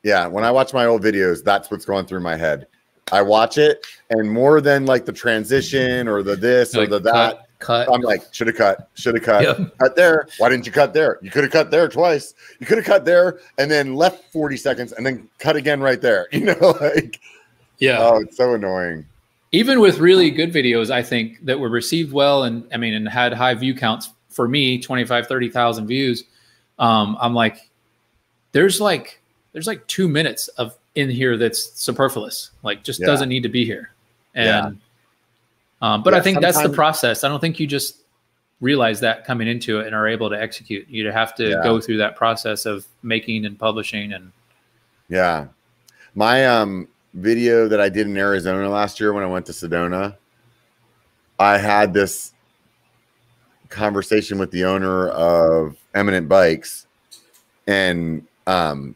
yeah 0.03 0.27
when 0.27 0.45
i 0.45 0.51
watch 0.51 0.73
my 0.73 0.87
old 0.87 1.03
videos 1.03 1.43
that's 1.43 1.71
what's 1.71 1.85
going 1.85 2.07
through 2.07 2.21
my 2.21 2.37
head 2.37 2.67
i 3.11 3.23
watch 3.23 3.59
it 3.59 3.87
and 4.11 4.31
more 4.31 4.61
than 4.61 4.87
like 4.87 5.05
the 5.05 5.13
transition 5.13 6.07
or 6.07 6.23
the 6.23 6.37
this 6.37 6.75
like, 6.75 6.89
or 6.89 6.91
the 6.91 7.01
that 7.01 7.13
cut, 7.13 7.46
i'm 7.91 8.03
like 8.03 8.23
should 8.33 8.47
have 8.47 8.57
cut 8.57 8.89
should 8.95 9.15
have 9.15 9.25
cut 9.25 9.43
yep. 9.43 9.79
cut 9.79 9.97
there 9.97 10.29
why 10.39 10.49
didn't 10.49 10.67
you 10.67 10.73
cut 10.73 10.93
there 10.93 11.19
you 11.23 11.31
could 11.31 11.43
have 11.43 11.53
cut 11.53 11.71
there 11.71 11.89
twice 11.89 12.35
you 12.61 12.67
could 12.67 12.77
have 12.77 12.87
cut 12.87 13.05
there 13.05 13.41
and 13.59 13.71
then 13.71 13.95
left 13.95 14.25
40 14.33 14.57
seconds 14.57 14.93
and 14.93 15.07
then 15.07 15.29
cut 15.39 15.57
again 15.57 15.81
right 15.81 16.01
there 16.01 16.29
you 16.33 16.45
know 16.45 16.77
like 16.81 17.21
yeah 17.79 17.99
oh 18.01 18.21
it's 18.21 18.37
so 18.37 18.55
annoying 18.55 19.07
even 19.53 19.81
with 19.81 19.99
really 19.99 20.31
good 20.31 20.53
videos, 20.53 20.91
I 20.91 21.03
think 21.03 21.45
that 21.45 21.59
were 21.59 21.71
received 21.71 22.13
well 22.13 22.45
and 22.45 22.67
I 22.73 22.77
mean, 22.77 22.95
and 22.95 23.09
had 23.09 23.33
high 23.33 23.55
view 23.55 23.75
counts 23.75 24.11
for 24.29 24.49
me, 24.49 24.79
25, 24.79 25.27
30,000 25.27 25.87
views. 25.87 26.25
Um, 26.79 27.17
I'm 27.21 27.33
like, 27.33 27.71
there's 28.53 28.81
like, 28.81 29.21
there's 29.53 29.67
like 29.67 29.87
two 29.87 30.09
minutes 30.09 30.49
of 30.49 30.77
in 30.95 31.09
here 31.09 31.37
that's 31.37 31.73
superfluous, 31.81 32.51
like 32.63 32.83
just 32.83 33.01
yeah. 33.01 33.07
doesn't 33.07 33.29
need 33.29 33.45
to 33.45 33.49
be 33.49 33.65
here. 33.65 33.93
And, 34.35 34.47
yeah. 34.47 34.81
Um, 35.83 36.03
but 36.03 36.13
yeah, 36.13 36.19
I 36.19 36.23
think 36.23 36.41
that's 36.41 36.63
the 36.63 36.71
process. 36.71 37.25
I 37.25 37.29
don't 37.29 37.41
think 37.41 37.61
you 37.61 37.67
just 37.67 38.03
realize 38.61 39.01
that 39.01 39.25
coming 39.25 39.49
into 39.49 39.81
it 39.81 39.87
and 39.87 39.95
are 39.95 40.09
able 40.09 40.31
to 40.31 40.41
execute. 40.41 40.89
You 40.89 41.11
have 41.11 41.35
to 41.37 41.61
go 41.63 41.81
through 41.81 41.99
that 41.99 42.17
process 42.17 42.67
of 42.67 42.87
making 43.03 43.45
and 43.45 43.59
publishing 43.59 44.13
and. 44.13 44.33
Yeah. 45.09 45.47
My, 46.15 46.47
um, 46.47 46.89
video 47.17 47.67
that 47.67 47.81
I 47.81 47.89
did 47.89 48.07
in 48.07 48.17
Arizona 48.17 48.69
last 48.69 49.01
year 49.01 49.13
when 49.13 49.25
I 49.25 49.27
went 49.27 49.47
to 49.47 49.53
Sedona, 49.53 50.17
I 51.39 51.59
had 51.59 51.93
this 51.93 52.33
conversation 53.69 54.39
with 54.39 54.51
the 54.51 54.65
owner 54.65 55.09
of 55.09 55.77
Eminent 55.95 56.29
Bikes, 56.29 56.87
and 57.67 58.27
um, 58.47 58.95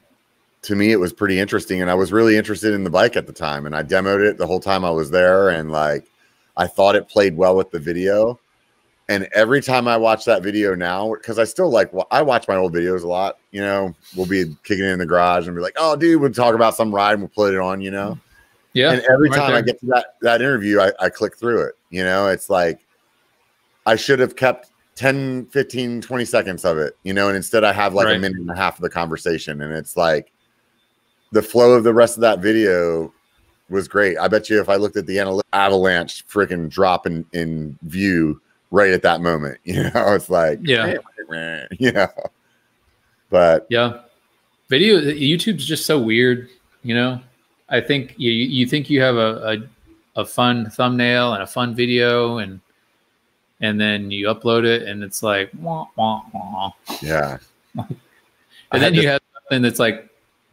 to 0.62 0.77
me, 0.77 0.93
it 0.93 0.97
was 0.97 1.12
pretty 1.12 1.40
interesting. 1.40 1.81
And 1.81 1.90
I 1.90 1.94
was 1.94 2.12
really 2.12 2.36
interested 2.36 2.74
in 2.74 2.85
the 2.85 2.90
bike 2.90 3.16
at 3.16 3.27
the 3.27 3.32
time, 3.32 3.66
and 3.66 3.74
I 3.74 3.82
demoed 3.82 4.24
it 4.24 4.36
the 4.36 4.47
whole 4.47 4.61
time 4.61 4.85
I 4.85 4.90
was 4.90 5.11
there, 5.11 5.48
and 5.48 5.70
like 5.70 6.05
I 6.56 6.66
thought 6.66 6.97
it 6.97 7.09
played 7.09 7.36
well 7.36 7.56
with 7.56 7.70
the 7.70 7.78
video. 7.78 8.39
And 9.09 9.28
every 9.35 9.60
time 9.60 9.89
I 9.89 9.97
watch 9.97 10.24
that 10.27 10.43
video 10.43 10.77
now, 10.77 11.12
because 11.14 11.39
I 11.39 11.44
still 11.44 11.68
like, 11.68 11.90
I 12.12 12.22
watch 12.22 12.47
my 12.47 12.55
old 12.55 12.72
videos 12.72 13.02
a 13.02 13.09
lot. 13.09 13.39
You 13.51 13.60
know, 13.60 13.94
we'll 14.14 14.27
be 14.27 14.56
kicking 14.62 14.85
it 14.85 14.89
in 14.89 15.01
the 15.01 15.06
garage 15.06 15.48
and 15.48 15.56
be 15.56 15.60
like, 15.62 15.74
"Oh, 15.77 15.97
dude, 15.97 16.20
we'll 16.20 16.31
talk 16.31 16.55
about 16.55 16.77
some 16.77 16.94
ride 16.94 17.14
and 17.14 17.22
we'll 17.22 17.28
put 17.31 17.52
it 17.52 17.59
on." 17.59 17.81
You 17.81 17.90
know, 17.90 18.18
yeah. 18.72 18.93
And 18.93 19.02
every 19.10 19.28
right 19.28 19.36
time 19.36 19.48
there. 19.51 19.59
I 19.59 19.62
get 19.62 19.81
to 19.81 19.86
that 19.86 20.14
that 20.20 20.40
interview, 20.40 20.81
I, 20.81 20.93
I 21.01 21.09
click 21.09 21.36
through 21.36 21.62
it. 21.62 21.74
You 21.90 22.05
know, 22.05 22.28
it's 22.28 22.48
like 22.48 22.86
I 23.85 23.97
should 23.97 24.20
have 24.20 24.36
kept 24.36 24.70
10, 24.94 25.47
15, 25.47 26.02
20 26.02 26.24
seconds 26.24 26.64
of 26.64 26.78
it. 26.78 26.97
You 27.02 27.12
know, 27.12 27.27
and 27.27 27.36
instead 27.36 27.64
I 27.64 27.72
have 27.72 27.94
like 27.94 28.06
right. 28.06 28.16
a 28.16 28.20
minute 28.20 28.39
and 28.39 28.51
a 28.51 28.56
half 28.56 28.77
of 28.77 28.82
the 28.82 28.90
conversation, 28.90 29.60
and 29.60 29.72
it's 29.72 29.97
like 29.97 30.32
the 31.32 31.43
flow 31.43 31.72
of 31.72 31.82
the 31.85 31.94
rest 31.94 32.16
of 32.16 32.20
that 32.20 32.40
video 32.40 33.12
was 33.70 33.88
great. 33.88 34.18
I 34.18 34.28
bet 34.28 34.51
you 34.51 34.60
if 34.60 34.68
I 34.68 34.76
looked 34.76 34.97
at 34.97 35.06
the 35.06 35.16
analytics, 35.16 35.42
avalanche 35.52 36.26
freaking 36.26 36.68
drop 36.68 37.06
in, 37.06 37.24
in 37.32 37.78
view 37.82 38.40
right 38.70 38.90
at 38.90 39.02
that 39.02 39.20
moment. 39.20 39.59
You 39.64 39.84
know, 39.84 40.14
it's 40.14 40.28
like, 40.28 40.59
yeah, 40.62 40.97
you 41.78 41.92
know, 41.92 42.09
but 43.30 43.66
yeah, 43.70 44.01
video 44.68 45.01
YouTube's 45.01 45.64
just 45.64 45.86
so 45.86 45.98
weird. 45.98 46.48
You 46.82 46.94
know, 46.94 47.20
I 47.68 47.80
think 47.80 48.14
you 48.16 48.32
you 48.32 48.66
think 48.66 48.90
you 48.90 49.01
have 49.01 49.16
a, 49.16 49.60
a, 50.16 50.20
a 50.22 50.24
fun 50.24 50.68
thumbnail 50.70 51.34
and 51.34 51.42
a 51.42 51.47
fun 51.47 51.74
video 51.74 52.38
and 52.38 52.60
and 53.60 53.80
then 53.80 54.10
you 54.10 54.26
upload 54.26 54.64
it 54.64 54.82
and 54.82 55.05
it's 55.05 55.22
like 55.22 55.51
wah, 55.59 55.86
wah, 55.97 56.22
wah. 56.32 56.72
yeah 57.02 57.38
and 57.78 58.82
then 58.82 58.94
you 58.94 59.06
have 59.06 59.20
something 59.34 59.62
that's 59.62 59.78
like 59.78 60.09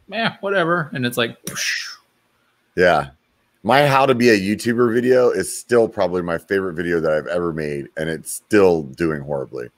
yeah 0.08 0.36
whatever 0.40 0.90
and 0.92 1.04
it's 1.04 1.16
like 1.16 1.36
yeah 2.78 3.10
my 3.62 3.86
how 3.86 4.06
to 4.06 4.14
be 4.14 4.30
a 4.30 4.38
YouTuber 4.38 4.94
video 4.94 5.30
is 5.30 5.56
still 5.56 5.88
probably 5.88 6.22
my 6.22 6.38
favorite 6.38 6.74
video 6.74 7.00
that 7.00 7.12
I've 7.12 7.26
ever 7.26 7.52
made, 7.52 7.88
and 7.96 8.08
it's 8.08 8.32
still 8.32 8.84
doing 8.84 9.20
horribly. 9.20 9.68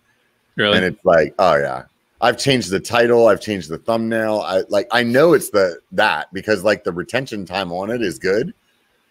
Really? 0.56 0.76
And 0.76 0.84
it's 0.84 1.04
like, 1.04 1.34
oh 1.38 1.56
yeah, 1.56 1.84
I've 2.20 2.38
changed 2.38 2.70
the 2.70 2.80
title, 2.80 3.26
I've 3.26 3.40
changed 3.40 3.68
the 3.68 3.78
thumbnail. 3.78 4.40
I 4.40 4.62
like 4.68 4.86
I 4.92 5.02
know 5.02 5.32
it's 5.32 5.50
the 5.50 5.80
that 5.92 6.32
because 6.32 6.62
like 6.62 6.84
the 6.84 6.92
retention 6.92 7.46
time 7.46 7.72
on 7.72 7.90
it 7.90 8.02
is 8.02 8.18
good. 8.18 8.52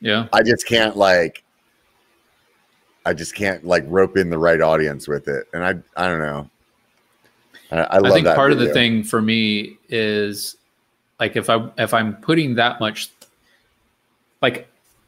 Yeah. 0.01 0.27
I 0.31 0.43
just 0.43 0.67
can't 0.67 0.95
like 0.95 1.43
I 3.05 3.13
just 3.13 3.35
can't 3.35 3.65
like 3.65 3.83
rope 3.87 4.17
in 4.17 4.29
the 4.29 4.37
right 4.37 4.61
audience 4.61 5.07
with 5.07 5.27
it. 5.27 5.47
And 5.53 5.63
I 5.63 5.69
I 5.97 6.07
don't 6.07 6.19
know. 6.19 6.49
I, 7.71 7.77
I, 7.81 7.97
I 7.97 8.11
think 8.11 8.27
part 8.27 8.51
video. 8.51 8.61
of 8.63 8.67
the 8.67 8.73
thing 8.73 9.03
for 9.03 9.21
me 9.21 9.77
is 9.89 10.55
like 11.19 11.35
if 11.35 11.49
I 11.49 11.69
if 11.77 11.93
I'm 11.93 12.15
putting 12.17 12.55
that 12.55 12.79
much 12.79 13.09
like 14.41 14.67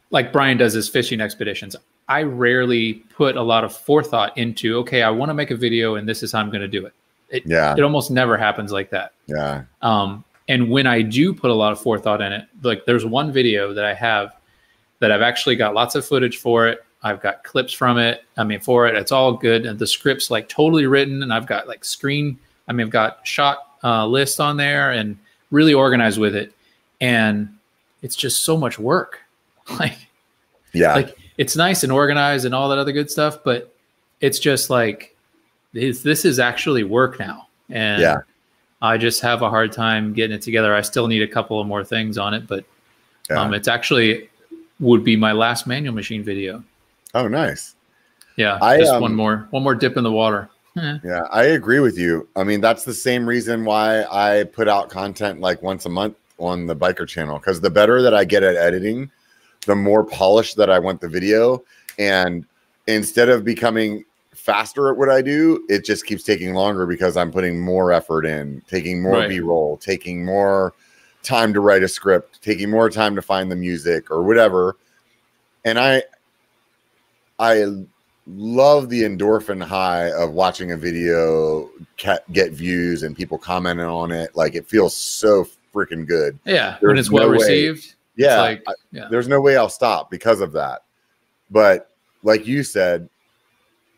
like 0.09 0.33
Brian 0.33 0.57
does 0.57 0.73
his 0.73 0.89
fishing 0.89 1.21
expeditions. 1.21 1.75
I 2.07 2.23
rarely 2.23 2.95
put 3.15 3.37
a 3.37 3.41
lot 3.41 3.63
of 3.63 3.75
forethought 3.75 4.37
into, 4.37 4.77
okay, 4.79 5.01
I 5.01 5.09
want 5.09 5.29
to 5.29 5.33
make 5.33 5.51
a 5.51 5.55
video 5.55 5.95
and 5.95 6.07
this 6.07 6.23
is 6.23 6.33
how 6.33 6.39
I'm 6.39 6.49
going 6.49 6.61
to 6.61 6.67
do 6.67 6.85
it. 6.85 6.93
It, 7.29 7.43
yeah. 7.45 7.73
It 7.73 7.81
almost 7.81 8.11
never 8.11 8.37
happens 8.37 8.73
like 8.73 8.89
that. 8.89 9.13
Yeah. 9.27 9.63
Um, 9.81 10.25
and 10.49 10.69
when 10.69 10.85
I 10.85 11.01
do 11.01 11.33
put 11.33 11.49
a 11.49 11.53
lot 11.53 11.71
of 11.71 11.79
forethought 11.79 12.21
in 12.21 12.33
it, 12.33 12.45
like 12.61 12.85
there's 12.85 13.05
one 13.05 13.31
video 13.31 13.73
that 13.73 13.85
I 13.85 13.93
have 13.93 14.35
that 14.99 15.11
I've 15.11 15.21
actually 15.21 15.55
got 15.55 15.73
lots 15.73 15.95
of 15.95 16.05
footage 16.05 16.37
for 16.37 16.67
it. 16.67 16.83
I've 17.03 17.21
got 17.21 17.45
clips 17.45 17.71
from 17.71 17.97
it. 17.97 18.25
I 18.35 18.43
mean, 18.43 18.59
for 18.59 18.87
it, 18.87 18.95
it's 18.95 19.13
all 19.13 19.33
good. 19.33 19.65
And 19.65 19.79
the 19.79 19.87
script's 19.87 20.29
like 20.29 20.49
totally 20.49 20.87
written. 20.87 21.23
And 21.23 21.33
I've 21.33 21.47
got 21.47 21.67
like 21.69 21.85
screen, 21.85 22.37
I 22.67 22.73
mean, 22.73 22.87
I've 22.87 22.91
got 22.91 23.25
shot 23.25 23.77
uh, 23.83 24.05
list 24.05 24.41
on 24.41 24.57
there 24.57 24.91
and 24.91 25.17
really 25.49 25.73
organized 25.73 26.19
with 26.19 26.35
it. 26.35 26.53
And 26.99 27.57
it's 28.01 28.15
just 28.15 28.43
so 28.43 28.57
much 28.57 28.79
work. 28.79 29.19
Like, 29.79 30.07
yeah, 30.73 30.95
like 30.95 31.17
it's 31.37 31.55
nice 31.55 31.83
and 31.83 31.91
organized 31.93 32.45
and 32.45 32.53
all 32.53 32.67
that 32.69 32.77
other 32.77 32.91
good 32.91 33.09
stuff, 33.09 33.37
but 33.45 33.73
it's 34.19 34.37
just 34.37 34.69
like 34.69 35.15
this, 35.71 36.01
this 36.01 36.25
is 36.25 36.39
actually 36.39 36.83
work 36.83 37.19
now. 37.19 37.47
And 37.69 38.01
yeah, 38.01 38.17
I 38.81 38.97
just 38.97 39.21
have 39.21 39.43
a 39.43 39.49
hard 39.49 39.71
time 39.71 40.13
getting 40.13 40.35
it 40.35 40.41
together. 40.41 40.75
I 40.75 40.81
still 40.81 41.07
need 41.07 41.21
a 41.21 41.27
couple 41.27 41.61
of 41.61 41.67
more 41.67 41.85
things 41.85 42.17
on 42.17 42.33
it, 42.33 42.47
but 42.47 42.65
yeah. 43.29 43.39
um, 43.39 43.53
it's 43.53 43.67
actually 43.67 44.29
would 44.79 45.03
be 45.03 45.15
my 45.15 45.31
last 45.31 45.67
manual 45.67 45.93
machine 45.93 46.23
video. 46.23 46.63
Oh, 47.13 47.27
nice. 47.27 47.75
Yeah, 48.35 48.57
I, 48.61 48.79
just 48.79 48.91
um, 48.91 49.01
one 49.01 49.15
more, 49.15 49.47
one 49.51 49.63
more 49.63 49.75
dip 49.75 49.97
in 49.97 50.03
the 50.03 50.11
water. 50.11 50.49
yeah, 50.75 51.21
I 51.31 51.43
agree 51.43 51.79
with 51.79 51.97
you. 51.97 52.27
I 52.35 52.43
mean, 52.43 52.61
that's 52.61 52.83
the 52.83 52.93
same 52.93 53.27
reason 53.27 53.65
why 53.65 54.03
I 54.03 54.45
put 54.45 54.67
out 54.67 54.89
content 54.89 55.39
like 55.39 55.61
once 55.61 55.85
a 55.85 55.89
month 55.89 56.15
on 56.41 56.65
the 56.65 56.75
biker 56.75 57.07
channel 57.07 57.37
because 57.37 57.61
the 57.61 57.69
better 57.69 58.01
that 58.01 58.13
I 58.13 58.25
get 58.25 58.43
at 58.43 58.55
editing, 58.55 59.11
the 59.65 59.75
more 59.75 60.03
polished 60.03 60.57
that 60.57 60.69
I 60.69 60.79
want 60.79 60.99
the 61.01 61.07
video. 61.07 61.63
And 61.99 62.45
instead 62.87 63.29
of 63.29 63.43
becoming 63.43 64.03
faster 64.33 64.89
at 64.89 64.97
what 64.97 65.09
I 65.09 65.21
do, 65.21 65.65
it 65.69 65.85
just 65.85 66.05
keeps 66.05 66.23
taking 66.23 66.53
longer 66.53 66.85
because 66.85 67.15
I'm 67.15 67.31
putting 67.31 67.59
more 67.59 67.91
effort 67.91 68.25
in, 68.25 68.61
taking 68.67 69.01
more 69.01 69.13
right. 69.13 69.29
B 69.29 69.39
roll, 69.39 69.77
taking 69.77 70.25
more 70.25 70.73
time 71.23 71.53
to 71.53 71.59
write 71.59 71.83
a 71.83 71.87
script, 71.87 72.41
taking 72.41 72.69
more 72.69 72.89
time 72.89 73.15
to 73.15 73.21
find 73.21 73.51
the 73.51 73.55
music 73.55 74.09
or 74.09 74.23
whatever. 74.23 74.77
And 75.63 75.77
I, 75.77 76.03
I 77.37 77.65
love 78.27 78.89
the 78.89 79.03
endorphin 79.03 79.63
high 79.63 80.11
of 80.11 80.31
watching 80.31 80.71
a 80.71 80.77
video 80.77 81.69
get 81.97 82.53
views 82.53 83.03
and 83.03 83.15
people 83.15 83.37
commenting 83.37 83.85
on 83.85 84.11
it. 84.11 84.35
Like 84.35 84.55
it 84.55 84.67
feels 84.67 84.95
so 84.95 85.47
freaking 85.73 86.07
good. 86.07 86.39
Yeah, 86.45 86.77
there's 86.81 86.89
when 86.89 86.97
it's 86.97 87.11
well 87.11 87.29
received. 87.29 87.95
Yeah, 88.15 88.41
like, 88.41 88.63
yeah, 88.91 89.07
there's 89.09 89.27
no 89.27 89.39
way 89.41 89.57
I'll 89.57 89.69
stop 89.69 90.11
because 90.11 90.41
of 90.41 90.51
that. 90.53 90.83
But 91.49 91.89
like 92.23 92.45
you 92.45 92.63
said, 92.63 93.09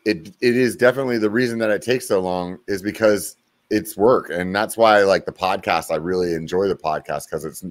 it 0.06 0.28
it 0.42 0.58
is 0.58 0.76
definitely 0.76 1.18
the 1.18 1.30
reason 1.30 1.60
that 1.60 1.70
it 1.70 1.82
takes 1.82 2.08
so 2.08 2.20
long 2.20 2.60
is 2.68 2.82
because 2.82 3.38
it's 3.70 3.98
work, 3.98 4.30
and 4.30 4.56
that's 4.56 4.78
why 4.78 5.02
like 5.04 5.26
the 5.26 5.32
podcast. 5.32 5.92
I 5.92 5.96
really 5.96 6.34
enjoy 6.34 6.68
the 6.68 6.76
podcast 6.76 7.26
because 7.26 7.46
it's 7.46 7.64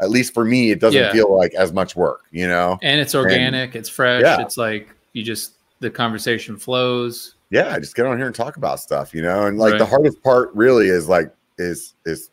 at 0.00 0.10
least 0.10 0.34
for 0.34 0.44
me, 0.44 0.70
it 0.70 0.80
doesn't 0.80 1.00
yeah. 1.00 1.12
feel 1.12 1.36
like 1.36 1.54
as 1.54 1.72
much 1.72 1.96
work, 1.96 2.22
you 2.30 2.48
know. 2.48 2.78
And 2.82 3.00
it's 3.00 3.14
organic, 3.14 3.70
and, 3.70 3.76
it's 3.76 3.88
fresh. 3.88 4.22
Yeah. 4.22 4.40
It's 4.40 4.56
like 4.56 4.94
you 5.12 5.22
just 5.22 5.54
the 5.80 5.90
conversation 5.90 6.56
flows. 6.56 7.34
Yeah, 7.50 7.72
I 7.72 7.78
just 7.78 7.94
get 7.94 8.06
on 8.06 8.16
here 8.16 8.26
and 8.26 8.34
talk 8.34 8.56
about 8.56 8.80
stuff, 8.80 9.14
you 9.14 9.22
know. 9.22 9.46
And 9.46 9.58
like 9.58 9.72
right. 9.72 9.78
the 9.78 9.86
hardest 9.86 10.22
part 10.22 10.50
really 10.54 10.88
is 10.88 11.08
like 11.08 11.32
is 11.58 11.94
is 12.04 12.30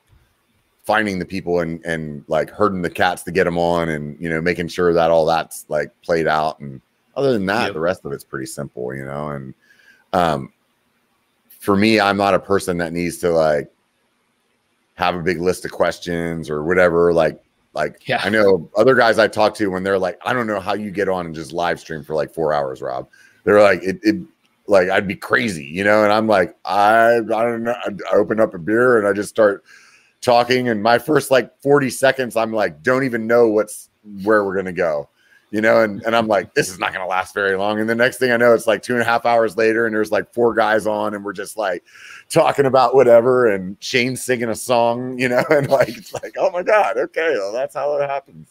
finding 0.83 1.19
the 1.19 1.25
people 1.25 1.59
and 1.59 1.83
and 1.85 2.23
like 2.27 2.49
herding 2.49 2.81
the 2.81 2.89
cats 2.89 3.23
to 3.23 3.31
get 3.31 3.43
them 3.43 3.57
on 3.57 3.89
and 3.89 4.19
you 4.19 4.29
know 4.29 4.41
making 4.41 4.67
sure 4.67 4.93
that 4.93 5.11
all 5.11 5.25
that's 5.25 5.65
like 5.69 5.91
played 6.01 6.27
out 6.27 6.59
and 6.59 6.81
other 7.15 7.33
than 7.33 7.45
that 7.45 7.65
yep. 7.65 7.73
the 7.73 7.79
rest 7.79 8.03
of 8.03 8.11
it's 8.11 8.23
pretty 8.23 8.45
simple 8.45 8.93
you 8.93 9.05
know 9.05 9.29
and 9.29 9.53
um 10.13 10.51
for 11.49 11.75
me 11.75 11.99
i'm 11.99 12.17
not 12.17 12.33
a 12.33 12.39
person 12.39 12.77
that 12.77 12.93
needs 12.93 13.17
to 13.17 13.29
like 13.29 13.71
have 14.95 15.15
a 15.15 15.21
big 15.21 15.39
list 15.39 15.65
of 15.65 15.71
questions 15.71 16.49
or 16.49 16.63
whatever 16.63 17.13
like 17.13 17.43
like 17.73 18.07
yeah. 18.07 18.21
i 18.23 18.29
know 18.29 18.69
other 18.75 18.95
guys 18.95 19.19
i 19.19 19.27
talk 19.27 19.53
to 19.53 19.67
when 19.67 19.83
they're 19.83 19.99
like 19.99 20.19
i 20.25 20.33
don't 20.33 20.47
know 20.47 20.59
how 20.59 20.73
you 20.73 20.89
get 20.89 21.07
on 21.07 21.27
and 21.27 21.35
just 21.35 21.53
live 21.53 21.79
stream 21.79 22.03
for 22.03 22.15
like 22.15 22.33
four 22.33 22.53
hours 22.53 22.81
rob 22.81 23.07
they're 23.43 23.61
like 23.61 23.81
it, 23.83 23.99
it 24.01 24.15
like 24.65 24.89
i'd 24.89 25.07
be 25.07 25.15
crazy 25.15 25.65
you 25.65 25.83
know 25.83 26.03
and 26.03 26.11
i'm 26.11 26.27
like 26.27 26.55
i 26.65 27.15
i 27.17 27.19
don't 27.19 27.63
know 27.63 27.75
i 27.85 28.15
open 28.15 28.39
up 28.39 28.53
a 28.53 28.59
beer 28.59 28.97
and 28.97 29.07
i 29.07 29.13
just 29.13 29.29
start 29.29 29.63
talking 30.21 30.69
and 30.69 30.81
my 30.81 30.99
first 30.99 31.31
like 31.31 31.51
40 31.61 31.89
seconds 31.89 32.35
i'm 32.35 32.53
like 32.53 32.81
don't 32.83 33.03
even 33.03 33.27
know 33.27 33.49
what's 33.49 33.89
where 34.23 34.43
we're 34.45 34.55
gonna 34.55 34.71
go 34.71 35.09
you 35.49 35.61
know 35.61 35.81
and, 35.83 36.01
and 36.03 36.15
i'm 36.15 36.27
like 36.27 36.53
this 36.53 36.69
is 36.69 36.79
not 36.79 36.93
gonna 36.93 37.07
last 37.07 37.33
very 37.33 37.57
long. 37.57 37.79
And 37.79 37.89
the 37.89 37.95
next 37.95 38.17
thing 38.17 38.31
i 38.31 38.37
know 38.37 38.53
it's 38.53 38.67
like 38.67 38.83
two 38.83 38.93
and 38.93 39.01
a 39.01 39.05
half 39.05 39.25
hours 39.25 39.57
later 39.57 39.85
and 39.85 39.95
there's 39.95 40.11
like 40.11 40.31
four 40.33 40.53
guys 40.53 40.85
on 40.85 41.15
and 41.15 41.25
we're 41.25 41.33
just 41.33 41.57
like 41.57 41.83
talking 42.29 42.65
about 42.65 42.93
whatever 42.93 43.51
and 43.51 43.77
shane 43.79 44.15
singing 44.15 44.49
a 44.49 44.55
song 44.55 45.17
you 45.17 45.27
know 45.27 45.43
and 45.49 45.69
like 45.69 45.89
it's 45.89 46.13
like 46.13 46.35
oh 46.37 46.51
my 46.51 46.61
god 46.61 46.97
okay 46.97 47.33
well 47.37 47.51
that's 47.51 47.75
how 47.75 47.95
it 47.97 48.07
happens 48.07 48.47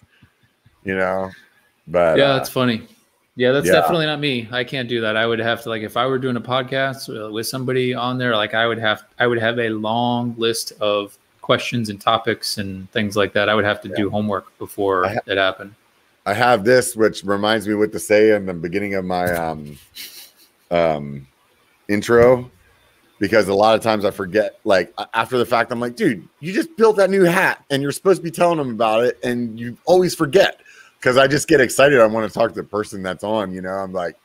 you 0.84 0.96
know 0.96 1.30
but 1.86 2.18
yeah 2.18 2.24
uh, 2.24 2.36
that's 2.36 2.50
funny. 2.50 2.82
Yeah 3.36 3.52
that's 3.52 3.66
yeah. 3.66 3.72
definitely 3.72 4.06
not 4.06 4.20
me. 4.20 4.48
I 4.50 4.64
can't 4.64 4.88
do 4.88 5.00
that. 5.00 5.16
I 5.16 5.26
would 5.26 5.38
have 5.38 5.62
to 5.62 5.68
like 5.68 5.82
if 5.82 5.96
i 5.96 6.04
were 6.04 6.18
doing 6.18 6.36
a 6.36 6.40
podcast 6.40 7.32
with 7.32 7.46
somebody 7.46 7.94
on 7.94 8.18
there 8.18 8.36
like 8.36 8.54
i 8.54 8.66
would 8.66 8.78
have 8.78 9.04
i 9.18 9.26
would 9.26 9.38
have 9.38 9.58
a 9.58 9.70
long 9.70 10.34
list 10.36 10.72
of 10.80 11.16
questions 11.40 11.88
and 11.88 12.00
topics 12.00 12.58
and 12.58 12.90
things 12.92 13.16
like 13.16 13.32
that. 13.32 13.48
I 13.48 13.54
would 13.54 13.64
have 13.64 13.80
to 13.82 13.88
yeah. 13.88 13.96
do 13.96 14.10
homework 14.10 14.56
before 14.58 15.08
ha- 15.08 15.20
it 15.26 15.38
happened. 15.38 15.74
I 16.26 16.34
have 16.34 16.64
this, 16.64 16.94
which 16.94 17.24
reminds 17.24 17.66
me 17.66 17.74
what 17.74 17.92
to 17.92 17.98
say 17.98 18.34
in 18.34 18.46
the 18.46 18.54
beginning 18.54 18.94
of 18.94 19.04
my 19.04 19.32
um, 19.32 19.78
um, 20.70 21.26
intro, 21.88 22.50
because 23.18 23.48
a 23.48 23.54
lot 23.54 23.74
of 23.74 23.82
times 23.82 24.04
I 24.04 24.10
forget. 24.10 24.60
Like 24.64 24.92
after 25.14 25.38
the 25.38 25.46
fact, 25.46 25.72
I'm 25.72 25.80
like, 25.80 25.96
dude, 25.96 26.28
you 26.40 26.52
just 26.52 26.76
built 26.76 26.96
that 26.96 27.10
new 27.10 27.24
hat, 27.24 27.64
and 27.70 27.82
you're 27.82 27.92
supposed 27.92 28.18
to 28.18 28.22
be 28.22 28.30
telling 28.30 28.58
them 28.58 28.70
about 28.70 29.04
it, 29.04 29.18
and 29.22 29.58
you 29.58 29.76
always 29.86 30.14
forget 30.14 30.60
because 30.98 31.16
I 31.16 31.26
just 31.26 31.48
get 31.48 31.60
excited. 31.60 31.98
I 32.00 32.06
want 32.06 32.30
to 32.30 32.38
talk 32.38 32.50
to 32.50 32.62
the 32.62 32.68
person 32.68 33.02
that's 33.02 33.24
on. 33.24 33.52
You 33.52 33.62
know, 33.62 33.70
I'm 33.70 33.92
like, 33.92 34.16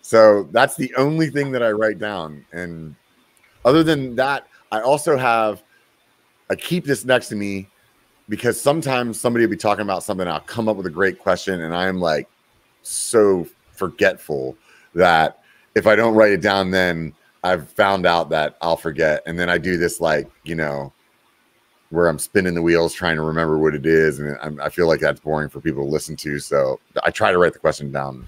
so 0.00 0.48
that's 0.52 0.74
the 0.76 0.92
only 0.96 1.28
thing 1.28 1.52
that 1.52 1.62
I 1.62 1.70
write 1.70 1.98
down, 1.98 2.44
and 2.52 2.94
other 3.64 3.82
than 3.82 4.16
that, 4.16 4.46
I 4.72 4.80
also 4.80 5.16
have 5.16 5.62
I 6.50 6.54
keep 6.54 6.84
this 6.84 7.04
next 7.04 7.28
to 7.28 7.36
me 7.36 7.68
because 8.28 8.60
sometimes 8.60 9.20
somebody 9.20 9.44
will 9.44 9.50
be 9.50 9.56
talking 9.56 9.82
about 9.82 10.02
something. 10.02 10.26
I'll 10.26 10.40
come 10.40 10.68
up 10.68 10.76
with 10.76 10.86
a 10.86 10.90
great 10.90 11.18
question, 11.18 11.62
and 11.62 11.74
I'm 11.74 12.00
like 12.00 12.28
so 12.82 13.46
forgetful 13.72 14.56
that 14.94 15.40
if 15.74 15.86
I 15.86 15.94
don't 15.94 16.14
write 16.14 16.32
it 16.32 16.40
down, 16.40 16.70
then 16.70 17.12
I've 17.44 17.68
found 17.70 18.06
out 18.06 18.30
that 18.30 18.56
I'll 18.60 18.76
forget. 18.76 19.22
And 19.26 19.38
then 19.38 19.48
I 19.48 19.58
do 19.58 19.76
this 19.76 20.00
like, 20.00 20.28
you 20.44 20.54
know, 20.54 20.92
where 21.90 22.08
I'm 22.08 22.18
spinning 22.18 22.54
the 22.54 22.62
wheels 22.62 22.92
trying 22.92 23.16
to 23.16 23.22
remember 23.22 23.58
what 23.58 23.74
it 23.74 23.86
is. 23.86 24.18
And 24.18 24.36
I'm, 24.42 24.60
i 24.60 24.68
feel 24.68 24.88
like 24.88 25.00
that's 25.00 25.20
boring 25.20 25.48
for 25.48 25.60
people 25.60 25.84
to 25.84 25.90
listen 25.90 26.16
to. 26.16 26.38
So 26.38 26.80
I 27.04 27.10
try 27.10 27.30
to 27.30 27.38
write 27.38 27.52
the 27.52 27.58
question 27.58 27.92
down. 27.92 28.26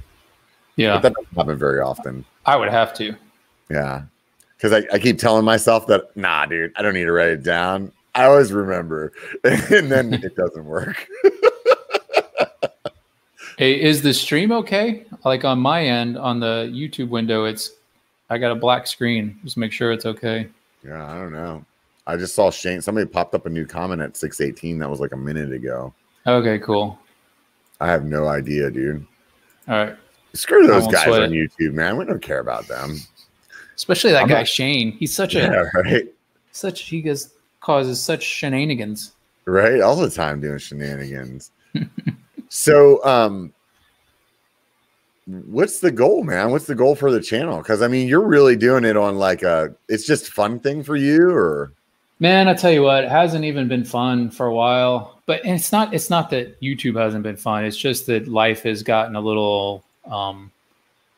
Yeah. 0.76 0.94
But 0.94 1.02
that 1.02 1.14
doesn't 1.14 1.36
happen 1.36 1.58
very 1.58 1.80
often. 1.80 2.24
I 2.46 2.54
would 2.54 2.68
have 2.68 2.94
to. 2.94 3.16
Yeah. 3.70 4.02
Cause 4.60 4.72
I, 4.72 4.84
I 4.92 4.98
keep 4.98 5.18
telling 5.18 5.44
myself 5.44 5.86
that, 5.88 6.16
nah, 6.16 6.46
dude, 6.46 6.72
I 6.76 6.82
don't 6.82 6.94
need 6.94 7.04
to 7.04 7.12
write 7.12 7.30
it 7.30 7.42
down. 7.42 7.92
I 8.14 8.24
always 8.24 8.52
remember, 8.52 9.12
and 9.44 9.90
then 9.90 10.14
it 10.24 10.34
doesn't 10.34 10.64
work. 10.64 11.06
hey, 13.58 13.80
is 13.80 14.02
the 14.02 14.12
stream 14.12 14.52
okay? 14.52 15.04
Like 15.24 15.44
on 15.44 15.58
my 15.58 15.84
end, 15.84 16.18
on 16.18 16.40
the 16.40 16.70
YouTube 16.72 17.08
window, 17.08 17.44
it's 17.44 17.72
I 18.30 18.38
got 18.38 18.52
a 18.52 18.56
black 18.56 18.86
screen. 18.86 19.38
Just 19.44 19.56
make 19.56 19.72
sure 19.72 19.92
it's 19.92 20.06
okay. 20.06 20.48
Yeah, 20.84 21.10
I 21.10 21.14
don't 21.14 21.32
know. 21.32 21.64
I 22.06 22.16
just 22.16 22.34
saw 22.34 22.50
Shane. 22.50 22.80
Somebody 22.80 23.06
popped 23.06 23.34
up 23.34 23.46
a 23.46 23.50
new 23.50 23.66
comment 23.66 24.00
at 24.00 24.16
six 24.16 24.40
eighteen. 24.40 24.78
That 24.78 24.88
was 24.88 25.00
like 25.00 25.12
a 25.12 25.16
minute 25.16 25.52
ago. 25.52 25.92
Okay, 26.26 26.58
cool. 26.58 26.98
I 27.80 27.88
have 27.88 28.04
no 28.04 28.26
idea, 28.26 28.70
dude. 28.70 29.06
All 29.68 29.74
right. 29.74 29.96
Screw 30.34 30.66
those 30.66 30.86
guys 30.88 31.08
on 31.08 31.30
YouTube, 31.30 31.72
man. 31.72 31.96
We 31.96 32.04
don't 32.04 32.22
care 32.22 32.40
about 32.40 32.66
them. 32.66 32.98
Especially 33.76 34.12
that 34.12 34.22
I'm 34.22 34.28
guy 34.28 34.38
not, 34.38 34.48
Shane. 34.48 34.92
He's 34.92 35.14
such 35.14 35.34
a 35.34 35.40
yeah, 35.40 35.64
right. 35.80 36.06
Such 36.52 36.82
he 36.82 37.00
goes 37.00 37.30
causes 37.60 38.00
such 38.00 38.22
shenanigans. 38.22 39.12
Right, 39.44 39.80
all 39.80 39.96
the 39.96 40.10
time 40.10 40.40
doing 40.40 40.58
shenanigans. 40.58 41.50
so, 42.48 43.04
um, 43.04 43.52
what's 45.26 45.80
the 45.80 45.90
goal, 45.90 46.24
man? 46.24 46.50
What's 46.50 46.66
the 46.66 46.74
goal 46.74 46.94
for 46.94 47.10
the 47.10 47.20
channel? 47.20 47.58
Because 47.58 47.82
I 47.82 47.88
mean, 47.88 48.08
you're 48.08 48.26
really 48.26 48.56
doing 48.56 48.84
it 48.84 48.96
on 48.96 49.16
like 49.16 49.42
a 49.42 49.74
it's 49.88 50.06
just 50.06 50.32
fun 50.32 50.60
thing 50.60 50.82
for 50.82 50.96
you, 50.96 51.30
or 51.30 51.72
man, 52.20 52.48
I 52.48 52.54
tell 52.54 52.72
you 52.72 52.82
what, 52.82 53.04
it 53.04 53.10
hasn't 53.10 53.44
even 53.44 53.68
been 53.68 53.84
fun 53.84 54.30
for 54.30 54.46
a 54.46 54.54
while. 54.54 55.20
But 55.26 55.42
it's 55.44 55.72
not 55.72 55.94
it's 55.94 56.10
not 56.10 56.30
that 56.30 56.60
YouTube 56.60 57.00
hasn't 57.00 57.22
been 57.22 57.36
fun. 57.36 57.64
It's 57.64 57.76
just 57.76 58.06
that 58.06 58.28
life 58.28 58.62
has 58.62 58.82
gotten 58.82 59.16
a 59.16 59.20
little 59.20 59.84
um 60.06 60.50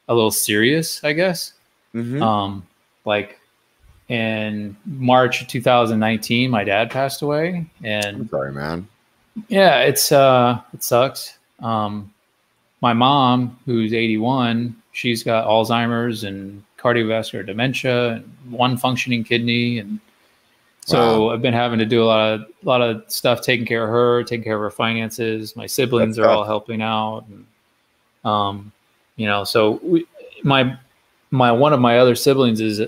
a 0.08 0.14
little 0.14 0.32
serious, 0.32 1.02
I 1.04 1.12
guess. 1.12 1.54
Mm-hmm. 1.94 2.22
Um, 2.22 2.66
like 3.04 3.39
in 4.10 4.76
March 4.86 5.46
2019, 5.46 6.50
my 6.50 6.64
dad 6.64 6.90
passed 6.90 7.22
away, 7.22 7.64
and 7.84 8.16
I'm 8.16 8.28
sorry, 8.28 8.52
man. 8.52 8.88
Yeah, 9.48 9.82
it's 9.82 10.10
uh, 10.10 10.60
it 10.74 10.82
sucks. 10.82 11.38
Um, 11.60 12.12
my 12.80 12.92
mom, 12.92 13.56
who's 13.66 13.92
81, 13.92 14.74
she's 14.90 15.22
got 15.22 15.46
Alzheimer's 15.46 16.24
and 16.24 16.62
cardiovascular 16.76 17.46
dementia, 17.46 18.14
and 18.14 18.36
one 18.50 18.76
functioning 18.76 19.22
kidney, 19.22 19.78
and 19.78 20.00
so 20.80 21.26
wow. 21.26 21.32
I've 21.32 21.42
been 21.42 21.54
having 21.54 21.78
to 21.78 21.86
do 21.86 22.02
a 22.02 22.06
lot 22.06 22.32
of 22.32 22.40
a 22.40 22.66
lot 22.66 22.82
of 22.82 23.04
stuff, 23.06 23.42
taking 23.42 23.64
care 23.64 23.84
of 23.84 23.90
her, 23.90 24.24
taking 24.24 24.42
care 24.42 24.56
of 24.56 24.60
her 24.60 24.72
finances. 24.72 25.54
My 25.54 25.66
siblings 25.66 26.16
That's 26.16 26.26
are 26.26 26.30
tough. 26.30 26.38
all 26.38 26.44
helping 26.44 26.82
out, 26.82 27.26
and, 27.28 27.46
um, 28.24 28.72
you 29.14 29.26
know, 29.26 29.44
so 29.44 29.78
we, 29.84 30.04
my 30.42 30.76
my 31.30 31.52
one 31.52 31.72
of 31.72 31.78
my 31.78 32.00
other 32.00 32.16
siblings 32.16 32.60
is 32.60 32.82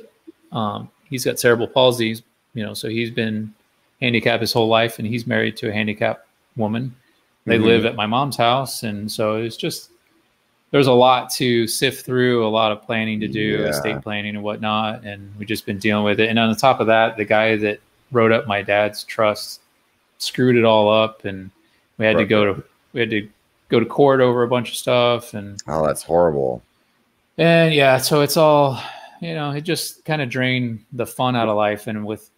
um, 0.51 0.89
he's 1.13 1.27
got 1.27 1.39
cerebral 1.39 1.69
palsy, 1.69 2.23
you 2.55 2.65
know, 2.65 2.73
so 2.73 2.89
he's 2.89 3.11
been 3.11 3.53
handicapped 4.01 4.41
his 4.41 4.53
whole 4.53 4.67
life 4.67 4.99
and 4.99 5.07
he's 5.07 5.27
married 5.27 5.57
to 5.59 5.69
a 5.69 5.73
handicapped 5.73 6.27
woman. 6.57 6.95
they 7.45 7.57
mm-hmm. 7.57 7.67
live 7.67 7.85
at 7.85 7.95
my 7.95 8.07
mom's 8.07 8.37
house, 8.37 8.83
and 8.83 9.13
so 9.13 9.37
it's 9.37 9.57
just 9.57 9.91
there's 10.71 10.87
a 10.87 10.93
lot 10.93 11.31
to 11.33 11.67
sift 11.67 12.07
through, 12.07 12.47
a 12.47 12.49
lot 12.49 12.73
of 12.73 12.83
planning 12.83 13.21
to 13.21 13.29
do, 13.29 13.41
yeah. 13.41 13.67
estate 13.67 14.01
planning 14.01 14.35
and 14.35 14.43
whatnot, 14.43 15.05
and 15.05 15.31
we've 15.39 15.49
just 15.49 15.67
been 15.67 15.79
dealing 15.79 16.05
with 16.05 16.19
it. 16.19 16.31
And 16.31 16.39
on 16.39 16.49
the 16.49 16.57
top 16.57 16.81
of 16.81 16.87
that, 16.87 17.19
the 17.19 17.27
guy 17.27 17.57
that 17.57 17.79
wrote 18.11 18.33
up 18.33 18.47
my 18.47 18.63
dad's 18.63 19.05
trust 19.05 19.61
screwed 20.17 20.57
it 20.57 20.65
all 20.65 20.91
up, 20.91 21.27
and 21.27 21.51
we 21.99 22.07
had 22.07 22.17
right. 22.17 22.23
to 22.23 22.27
go 22.27 22.55
to 22.55 22.65
we 22.95 23.01
had 23.01 23.11
to 23.11 23.29
go 23.69 23.81
to 23.81 23.87
court 23.87 24.21
over 24.21 24.43
a 24.43 24.49
bunch 24.49 24.71
of 24.71 24.77
stuff, 24.77 25.35
and 25.35 25.61
oh, 25.69 25.87
that's 25.87 26.03
horrible. 26.03 26.63
And 27.39 27.75
yeah, 27.75 27.99
so 27.99 28.23
it's 28.23 28.37
all 28.37 28.83
you 29.23 29.35
know, 29.35 29.53
it 29.53 29.61
just 29.61 30.05
kind 30.05 30.21
of 30.21 30.29
drained 30.29 30.85
the 30.93 31.07
fun 31.07 31.37
out 31.37 31.49
of 31.49 31.57
life, 31.57 31.87
and 31.87 32.05
with 32.05 32.29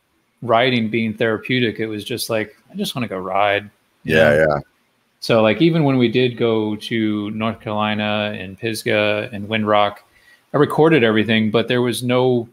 riding 0.42 0.90
being 0.90 1.14
therapeutic, 1.14 1.80
it 1.80 1.86
was 1.86 2.04
just 2.04 2.28
like 2.28 2.56
I 2.70 2.74
just 2.74 2.94
want 2.94 3.04
to 3.04 3.08
go 3.08 3.18
ride. 3.18 3.70
Yeah, 4.04 4.34
yeah. 4.34 4.60
So 5.20 5.40
like 5.40 5.62
even 5.62 5.84
when 5.84 5.96
we 5.96 6.08
did 6.08 6.36
go 6.36 6.76
to 6.76 7.30
North 7.30 7.60
Carolina 7.60 8.36
and 8.38 8.58
Pisgah 8.58 9.30
and 9.32 9.48
Windrock, 9.48 9.96
I 10.52 10.58
recorded 10.58 11.02
everything, 11.02 11.50
but 11.50 11.68
there 11.68 11.80
was 11.80 12.02
no 12.02 12.48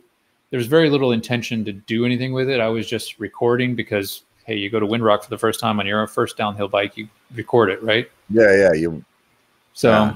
there 0.49 0.57
was 0.57 0.67
very 0.67 0.89
little 0.89 1.11
intention 1.11 1.65
to 1.65 1.73
do 1.73 2.05
anything 2.05 2.31
with 2.31 2.49
it. 2.49 2.61
I 2.61 2.69
was 2.69 2.87
just 2.87 3.19
recording 3.19 3.75
because 3.75 4.23
hey, 4.45 4.55
you 4.55 4.69
go 4.69 4.79
to 4.79 4.87
Windrock 4.87 5.23
for 5.23 5.29
the 5.29 5.37
first 5.37 5.59
time 5.59 5.81
on 5.81 5.85
your 5.85 6.07
first 6.07 6.37
downhill 6.37 6.69
bike, 6.69 6.95
you 6.95 7.09
record 7.35 7.69
it, 7.69 7.83
right? 7.83 8.09
Yeah, 8.29 8.55
yeah. 8.55 8.73
You 8.73 9.03
so 9.73 9.91
yeah, 9.91 10.13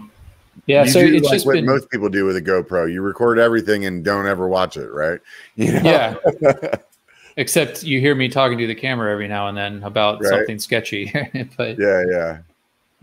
yeah 0.65 0.84
you 0.84 0.90
so 0.90 0.99
it's 0.99 1.26
like 1.26 1.34
just 1.34 1.45
what 1.45 1.53
been, 1.53 1.65
most 1.65 1.90
people 1.90 2.10
do 2.10 2.26
with 2.26 2.36
a 2.36 2.41
GoPro. 2.41 2.91
You 2.91 3.02
record 3.02 3.40
everything 3.40 3.86
and 3.86 4.03
don't 4.03 4.27
ever 4.27 4.48
watch 4.48 4.77
it, 4.77 4.91
right? 4.91 5.19
You 5.56 5.72
know? 5.73 6.19
Yeah. 6.41 6.76
Except 7.38 7.84
you 7.84 7.99
hear 7.99 8.15
me 8.15 8.30
talking 8.30 8.57
to 8.57 8.68
the 8.68 8.76
camera 8.76 9.11
every 9.11 9.27
now 9.27 9.49
and 9.49 9.57
then 9.57 9.84
about 9.84 10.22
right. 10.22 10.30
something 10.30 10.57
sketchy. 10.57 11.11
but 11.57 11.77
yeah, 11.77 12.03
yeah. 12.10 12.38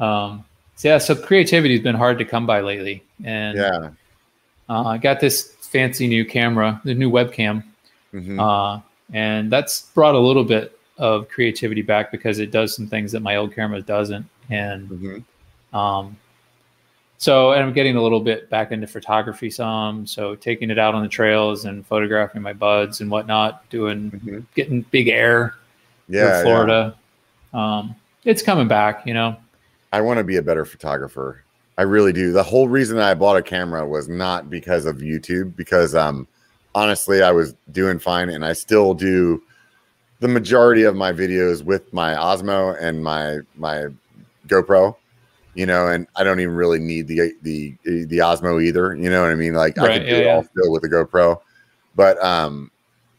Um, 0.00 0.44
so 0.76 0.88
yeah, 0.88 0.98
so 0.98 1.14
creativity 1.14 1.74
has 1.74 1.82
been 1.82 1.94
hard 1.94 2.18
to 2.18 2.24
come 2.24 2.46
by 2.46 2.60
lately, 2.60 3.02
and 3.24 3.58
yeah, 3.58 3.90
uh, 4.70 4.84
I 4.84 4.98
got 4.98 5.20
this 5.20 5.52
fancy 5.60 6.08
new 6.08 6.24
camera, 6.24 6.80
the 6.82 6.94
new 6.94 7.10
webcam, 7.10 7.62
mm-hmm. 8.12 8.40
uh, 8.40 8.80
and 9.12 9.52
that's 9.52 9.82
brought 9.94 10.14
a 10.14 10.18
little 10.18 10.44
bit 10.44 10.78
of 10.96 11.28
creativity 11.28 11.82
back 11.82 12.10
because 12.10 12.38
it 12.38 12.50
does 12.50 12.74
some 12.74 12.86
things 12.86 13.12
that 13.12 13.20
my 13.20 13.36
old 13.36 13.54
camera 13.54 13.82
doesn't, 13.82 14.26
and 14.48 14.88
mm-hmm. 14.88 15.76
um, 15.76 16.16
so 17.22 17.52
and 17.52 17.62
I'm 17.62 17.72
getting 17.72 17.94
a 17.94 18.02
little 18.02 18.18
bit 18.18 18.50
back 18.50 18.72
into 18.72 18.88
photography 18.88 19.48
some. 19.48 20.08
So 20.08 20.34
taking 20.34 20.72
it 20.72 20.78
out 20.78 20.92
on 20.92 21.02
the 21.02 21.08
trails 21.08 21.66
and 21.66 21.86
photographing 21.86 22.42
my 22.42 22.52
buds 22.52 23.00
and 23.00 23.08
whatnot, 23.08 23.70
doing 23.70 24.10
mm-hmm. 24.10 24.40
getting 24.56 24.82
big 24.90 25.06
air. 25.06 25.54
Yeah, 26.08 26.42
Florida. 26.42 26.96
Yeah. 27.54 27.78
Um, 27.78 27.94
it's 28.24 28.42
coming 28.42 28.66
back, 28.66 29.06
you 29.06 29.14
know. 29.14 29.36
I 29.92 30.00
want 30.00 30.18
to 30.18 30.24
be 30.24 30.38
a 30.38 30.42
better 30.42 30.64
photographer. 30.64 31.44
I 31.78 31.82
really 31.82 32.12
do. 32.12 32.32
The 32.32 32.42
whole 32.42 32.66
reason 32.66 32.98
I 32.98 33.14
bought 33.14 33.36
a 33.36 33.42
camera 33.42 33.86
was 33.86 34.08
not 34.08 34.50
because 34.50 34.84
of 34.84 34.96
YouTube, 34.96 35.54
because 35.54 35.94
um, 35.94 36.26
honestly, 36.74 37.22
I 37.22 37.30
was 37.30 37.54
doing 37.70 38.00
fine, 38.00 38.30
and 38.30 38.44
I 38.44 38.52
still 38.52 38.94
do 38.94 39.40
the 40.18 40.26
majority 40.26 40.82
of 40.82 40.96
my 40.96 41.12
videos 41.12 41.62
with 41.62 41.92
my 41.92 42.14
Osmo 42.14 42.76
and 42.82 43.04
my 43.04 43.38
my 43.54 43.86
GoPro 44.48 44.96
you 45.54 45.66
know, 45.66 45.88
and 45.88 46.06
I 46.16 46.24
don't 46.24 46.40
even 46.40 46.54
really 46.54 46.78
need 46.78 47.08
the 47.08 47.32
the 47.42 47.76
the 47.84 48.18
Osmo 48.18 48.62
either. 48.62 48.94
You 48.94 49.10
know 49.10 49.22
what 49.22 49.30
I 49.30 49.34
mean? 49.34 49.54
Like 49.54 49.76
right, 49.76 49.90
I 49.90 49.98
could 49.98 50.06
do 50.06 50.10
yeah, 50.12 50.18
it 50.18 50.28
all 50.28 50.44
still 50.44 50.72
with 50.72 50.82
the 50.82 50.88
GoPro, 50.88 51.40
but 51.94 52.22
um, 52.22 52.70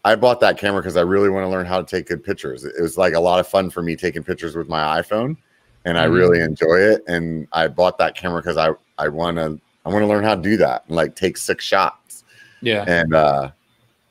I 0.04 0.16
bought 0.16 0.40
that 0.42 0.58
camera 0.58 0.82
because 0.82 0.98
I 0.98 1.02
really 1.02 1.30
want 1.30 1.46
to 1.46 1.50
learn 1.50 1.66
how 1.66 1.82
to 1.82 1.86
take 1.86 2.08
good 2.08 2.24
pictures. 2.24 2.66
It 2.66 2.82
was 2.82 2.98
like 2.98 3.14
a 3.14 3.20
lot 3.20 3.40
of 3.40 3.48
fun 3.48 3.70
for 3.70 3.82
me 3.82 3.96
taking 3.96 4.24
pictures 4.24 4.56
with 4.56 4.68
my 4.68 5.02
iPhone, 5.02 5.38
and 5.86 5.98
I 5.98 6.06
mm-hmm. 6.06 6.14
really 6.14 6.40
enjoy 6.42 6.80
it. 6.80 7.04
And 7.08 7.48
I 7.52 7.68
bought 7.68 7.98
that 8.00 8.16
camera 8.16 8.42
because 8.42 8.58
I 8.58 8.72
I 8.98 9.10
want 9.10 9.38
to 9.38 9.60
I 9.86 9.90
want 9.90 10.02
to 10.02 10.08
learn 10.08 10.24
how 10.24 10.36
to 10.36 10.42
do 10.42 10.58
that 10.58 10.86
and 10.88 10.96
like 10.96 11.16
take 11.16 11.38
six 11.38 11.64
shots. 11.64 12.24
Yeah, 12.62 12.84
and 12.88 13.14
uh, 13.14 13.52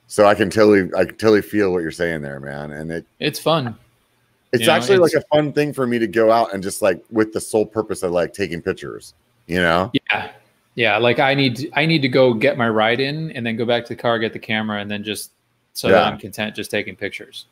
so 0.07 0.27
I 0.27 0.35
can 0.35 0.49
totally 0.49 0.90
I 0.97 1.07
can 1.07 1.16
totally 1.16 1.43
feel 1.43 1.73
what 1.73 1.81
you're 1.81 1.90
saying 1.90 2.23
there, 2.23 2.39
man. 2.39 2.70
And 2.70 2.93
it 2.93 3.07
it's 3.19 3.39
fun. 3.39 3.77
It's 4.53 4.65
you 4.65 4.70
actually 4.70 5.03
it's, 5.03 5.15
like 5.15 5.24
a 5.24 5.27
fun 5.35 5.53
thing 5.53 5.73
for 5.73 5.87
me 5.87 5.99
to 5.99 6.07
go 6.07 6.31
out 6.31 6.53
and 6.53 6.62
just 6.62 6.83
like 6.83 7.03
with 7.11 7.33
the 7.33 7.41
sole 7.41 7.65
purpose 7.65 8.03
of 8.03 8.12
like 8.12 8.35
taking 8.35 8.61
pictures, 8.61 9.15
you 9.47 9.59
know? 9.59 9.91
Yeah. 10.11 10.31
Yeah. 10.74 10.97
Like 10.99 11.19
I 11.19 11.35
need, 11.35 11.70
I 11.74 11.87
need 11.87 12.03
to 12.03 12.09
go 12.09 12.35
get 12.35 12.59
my 12.59 12.69
ride 12.69 13.01
in 13.01 13.31
and 13.33 13.47
then 13.47 13.57
go 13.57 13.65
back 13.65 13.85
to 13.85 13.89
the 13.89 14.01
car, 14.01 14.19
get 14.19 14.33
the 14.33 14.39
camera, 14.39 14.81
and 14.81 14.91
then 14.91 15.03
just 15.03 15.33
so 15.73 15.89
yeah. 15.89 16.03
I'm 16.03 16.19
content 16.19 16.55
just 16.55 16.70
taking 16.70 16.97
pictures. 16.97 17.47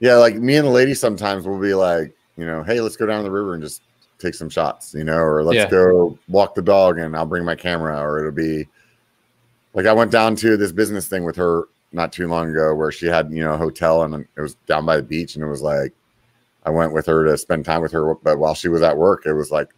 Yeah. 0.00 0.16
Like 0.16 0.34
me 0.34 0.56
and 0.56 0.66
the 0.66 0.72
lady 0.72 0.94
sometimes 0.94 1.46
will 1.46 1.60
be 1.60 1.74
like, 1.74 2.12
you 2.36 2.44
know, 2.44 2.64
hey, 2.64 2.80
let's 2.80 2.96
go 2.96 3.06
down 3.06 3.22
the 3.22 3.30
river 3.30 3.54
and 3.54 3.62
just 3.62 3.82
take 4.18 4.34
some 4.34 4.48
shots, 4.48 4.92
you 4.92 5.04
know, 5.04 5.18
or 5.18 5.44
let's 5.44 5.56
yeah. 5.56 5.70
go 5.70 6.18
walk 6.28 6.56
the 6.56 6.62
dog 6.62 6.98
and 6.98 7.16
I'll 7.16 7.26
bring 7.26 7.44
my 7.44 7.54
camera, 7.54 8.00
or 8.00 8.18
it'll 8.18 8.32
be 8.32 8.66
like 9.72 9.86
I 9.86 9.92
went 9.92 10.10
down 10.10 10.34
to 10.36 10.56
this 10.56 10.72
business 10.72 11.06
thing 11.06 11.24
with 11.24 11.36
her 11.36 11.64
not 11.92 12.12
too 12.12 12.26
long 12.26 12.50
ago 12.50 12.74
where 12.74 12.90
she 12.90 13.06
had, 13.06 13.30
you 13.30 13.44
know, 13.44 13.54
a 13.54 13.56
hotel 13.56 14.02
and 14.02 14.26
it 14.36 14.40
was 14.40 14.54
down 14.66 14.84
by 14.84 14.96
the 14.96 15.02
beach 15.02 15.36
and 15.36 15.44
it 15.44 15.48
was 15.48 15.62
like 15.62 15.92
I 16.64 16.70
went 16.70 16.92
with 16.92 17.06
her 17.06 17.24
to 17.24 17.36
spend 17.36 17.64
time 17.64 17.82
with 17.82 17.92
her, 17.92 18.14
but 18.14 18.38
while 18.38 18.54
she 18.54 18.68
was 18.68 18.82
at 18.82 18.96
work, 18.96 19.26
it 19.26 19.34
was 19.34 19.50
like 19.50 19.74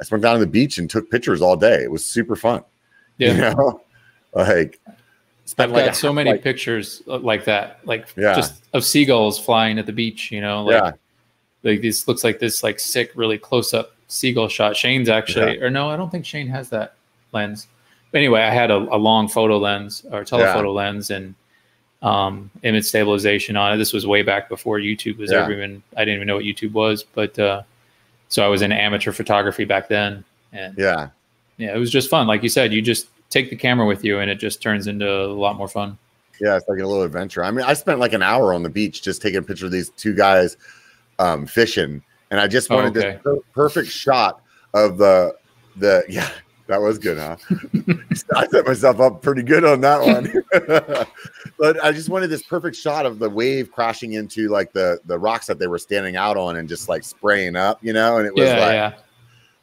I 0.00 0.04
spent 0.04 0.22
down 0.22 0.34
on 0.34 0.40
the 0.40 0.46
beach 0.46 0.78
and 0.78 0.88
took 0.88 1.10
pictures 1.10 1.42
all 1.42 1.56
day. 1.56 1.82
It 1.82 1.90
was 1.90 2.04
super 2.04 2.36
fun. 2.36 2.62
Yeah. 3.16 3.32
You 3.32 3.40
know? 3.54 3.80
like 4.34 4.80
I've 5.56 5.70
like 5.70 5.86
got 5.86 5.94
so 5.94 6.12
many 6.12 6.32
like, 6.32 6.42
pictures 6.42 7.00
uh, 7.06 7.18
like 7.18 7.44
that, 7.44 7.78
like 7.84 8.08
yeah. 8.16 8.34
just 8.34 8.64
of 8.72 8.84
seagulls 8.84 9.38
flying 9.38 9.78
at 9.78 9.86
the 9.86 9.92
beach, 9.92 10.32
you 10.32 10.40
know, 10.40 10.64
like, 10.64 10.82
yeah. 10.82 10.92
like 11.62 11.80
this 11.80 12.08
looks 12.08 12.24
like 12.24 12.40
this 12.40 12.64
like 12.64 12.80
sick, 12.80 13.12
really 13.14 13.38
close 13.38 13.72
up 13.72 13.94
seagull 14.08 14.48
shot. 14.48 14.76
Shane's 14.76 15.08
actually, 15.08 15.58
yeah. 15.58 15.64
or 15.64 15.70
no, 15.70 15.90
I 15.90 15.96
don't 15.96 16.10
think 16.10 16.24
Shane 16.24 16.48
has 16.48 16.70
that 16.70 16.94
lens. 17.32 17.68
But 18.10 18.18
anyway, 18.18 18.40
I 18.40 18.50
had 18.50 18.72
a, 18.72 18.76
a 18.76 18.98
long 18.98 19.28
photo 19.28 19.58
lens 19.58 20.04
or 20.10 20.24
telephoto 20.24 20.72
lens 20.72 21.10
and 21.10 21.36
um, 22.04 22.50
image 22.62 22.84
stabilization 22.84 23.56
on 23.56 23.72
it. 23.72 23.78
This 23.78 23.92
was 23.92 24.06
way 24.06 24.22
back 24.22 24.48
before 24.48 24.78
YouTube 24.78 25.16
was 25.16 25.32
yeah. 25.32 25.42
ever 25.42 25.52
even. 25.52 25.82
I 25.96 26.04
didn't 26.04 26.16
even 26.16 26.28
know 26.28 26.36
what 26.36 26.44
YouTube 26.44 26.72
was, 26.72 27.02
but 27.02 27.36
uh, 27.38 27.62
so 28.28 28.44
I 28.44 28.48
was 28.48 28.62
in 28.62 28.70
amateur 28.70 29.10
photography 29.10 29.64
back 29.64 29.88
then, 29.88 30.22
and 30.52 30.76
yeah, 30.76 31.08
yeah, 31.56 31.74
it 31.74 31.78
was 31.78 31.90
just 31.90 32.10
fun. 32.10 32.26
Like 32.26 32.42
you 32.42 32.50
said, 32.50 32.72
you 32.72 32.82
just 32.82 33.08
take 33.30 33.48
the 33.48 33.56
camera 33.56 33.86
with 33.86 34.04
you, 34.04 34.18
and 34.18 34.30
it 34.30 34.36
just 34.36 34.60
turns 34.60 34.86
into 34.86 35.10
a 35.10 35.26
lot 35.26 35.56
more 35.56 35.66
fun. 35.66 35.96
Yeah, 36.40 36.56
it's 36.56 36.68
like 36.68 36.78
a 36.78 36.86
little 36.86 37.02
adventure. 37.02 37.42
I 37.42 37.50
mean, 37.50 37.64
I 37.64 37.72
spent 37.72 38.00
like 38.00 38.12
an 38.12 38.22
hour 38.22 38.52
on 38.52 38.62
the 38.62 38.68
beach 38.68 39.02
just 39.02 39.22
taking 39.22 39.38
a 39.38 39.42
picture 39.42 39.66
of 39.66 39.72
these 39.72 39.88
two 39.90 40.14
guys 40.14 40.58
um, 41.18 41.46
fishing, 41.46 42.02
and 42.30 42.38
I 42.38 42.48
just 42.48 42.68
wanted 42.68 42.96
oh, 42.96 43.00
okay. 43.00 43.12
this 43.12 43.22
per- 43.22 43.40
perfect 43.54 43.88
shot 43.88 44.42
of 44.74 44.98
the 44.98 45.34
the 45.76 46.04
yeah 46.10 46.28
that 46.66 46.80
was 46.80 46.98
good, 46.98 47.18
huh? 47.18 47.36
I 48.34 48.46
set 48.46 48.66
myself 48.66 48.98
up 48.98 49.20
pretty 49.20 49.42
good 49.42 49.64
on 49.64 49.82
that 49.82 50.00
one. 50.00 50.42
but 51.58 51.82
I 51.84 51.92
just 51.92 52.08
wanted 52.08 52.28
this 52.28 52.42
perfect 52.42 52.76
shot 52.76 53.04
of 53.04 53.18
the 53.18 53.28
wave 53.28 53.70
crashing 53.70 54.14
into 54.14 54.48
like 54.48 54.72
the 54.72 54.98
the 55.04 55.18
rocks 55.18 55.46
that 55.46 55.58
they 55.58 55.66
were 55.66 55.78
standing 55.78 56.16
out 56.16 56.36
on 56.36 56.56
and 56.56 56.68
just 56.68 56.88
like 56.88 57.04
spraying 57.04 57.54
up, 57.54 57.84
you 57.84 57.92
know. 57.92 58.16
And 58.16 58.26
it 58.26 58.34
was 58.34 58.44
yeah, 58.44 58.58
like 58.58 58.72
yeah. 58.72 58.92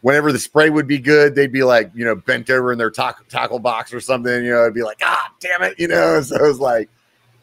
whenever 0.01 0.31
the 0.31 0.37
spray 0.37 0.69
would 0.69 0.87
be 0.87 0.99
good, 0.99 1.33
they'd 1.33 1.51
be 1.51 1.63
like, 1.63 1.89
you 1.95 2.05
know, 2.05 2.15
bent 2.15 2.51
over 2.51 2.71
in 2.71 2.77
their 2.77 2.91
tackle, 2.91 3.25
tackle 3.29 3.59
box 3.59 3.93
or 3.93 3.99
something. 3.99 4.43
You 4.43 4.51
know, 4.51 4.61
it'd 4.61 4.75
be 4.75 4.83
like, 4.83 4.99
ah, 5.01 5.33
damn 5.39 5.63
it, 5.63 5.79
you 5.79 5.87
know. 5.87 6.21
So 6.31 6.35
it 6.35 6.47
was 6.47 6.59
like 6.59 6.87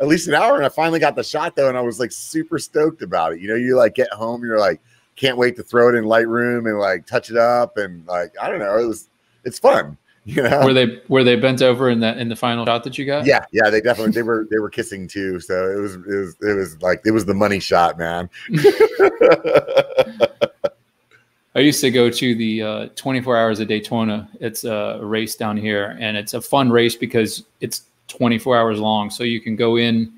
at 0.01 0.07
least 0.07 0.29
an 0.29 0.35
hour, 0.35 0.55
and 0.55 0.65
I 0.65 0.69
finally 0.69 1.01
got 1.01 1.17
the 1.17 1.25
shot 1.25 1.57
though, 1.57 1.69
and 1.69 1.77
I 1.77 1.81
was 1.81 1.99
like 1.99 2.13
super 2.13 2.61
stoked 2.61 3.03
about 3.03 3.33
it. 3.33 3.41
You 3.41 3.49
know, 3.49 3.57
you 3.57 3.77
like 3.77 3.97
get 3.97 4.09
home, 4.13 4.45
you're 4.45 4.61
like, 4.61 4.81
can't 5.17 5.37
wait 5.37 5.57
to 5.57 5.65
throw 5.65 5.89
it 5.89 5.97
in 5.97 6.05
Lightroom 6.05 6.71
and 6.71 6.79
like 6.79 7.07
touch 7.07 7.29
it 7.31 7.37
up, 7.37 7.77
and 7.77 8.07
like 8.07 8.33
I 8.41 8.49
don't 8.49 8.61
know, 8.61 8.79
it 8.79 8.87
was 8.87 9.09
it's 9.45 9.59
fun. 9.59 9.97
You 10.25 10.43
know? 10.43 10.63
Were 10.63 10.75
they 10.75 11.01
were 11.09 11.25
they 11.25 11.37
bent 11.37 11.63
over 11.63 11.89
in 11.89 12.01
that 12.01 12.19
in 12.19 12.29
the 12.29 12.37
final 12.37 12.67
shot 12.67 12.85
that 12.85 12.99
you 12.99 13.07
got? 13.07 13.25
Yeah, 13.25 13.47
yeah, 13.51 13.71
they 13.71 13.81
definitely 13.81 14.13
they 14.13 14.21
were 14.21 14.47
they 14.51 14.59
were 14.59 14.69
kissing 14.69 15.09
too. 15.09 15.41
So 15.41 15.71
it 15.71 15.81
was 15.81 15.95
it 15.95 16.05
was 16.07 16.37
it 16.43 16.55
was 16.55 16.83
like 16.83 17.01
it 17.07 17.13
was 17.13 17.25
the 17.25 17.33
money 17.33 17.59
shot, 17.61 17.97
man. 17.97 18.29
I 21.55 21.61
used 21.61 21.81
to 21.81 21.91
go 21.91 22.11
to 22.11 22.35
the 22.35 22.63
uh, 22.63 22.89
24 22.95 23.39
Hours 23.39 23.59
of 23.59 23.69
Daytona. 23.69 24.29
It's 24.39 24.65
a 24.65 25.01
race 25.03 25.35
down 25.35 25.57
here, 25.57 25.97
and 25.99 26.15
it's 26.15 26.35
a 26.35 26.43
fun 26.43 26.71
race 26.71 26.95
because 26.95 27.45
it's 27.63 27.85
24 28.09 28.59
hours 28.59 28.81
long. 28.81 29.09
So 29.09 29.25
you 29.25 29.41
can 29.41 29.57
go 29.57 29.77
in 29.77 30.13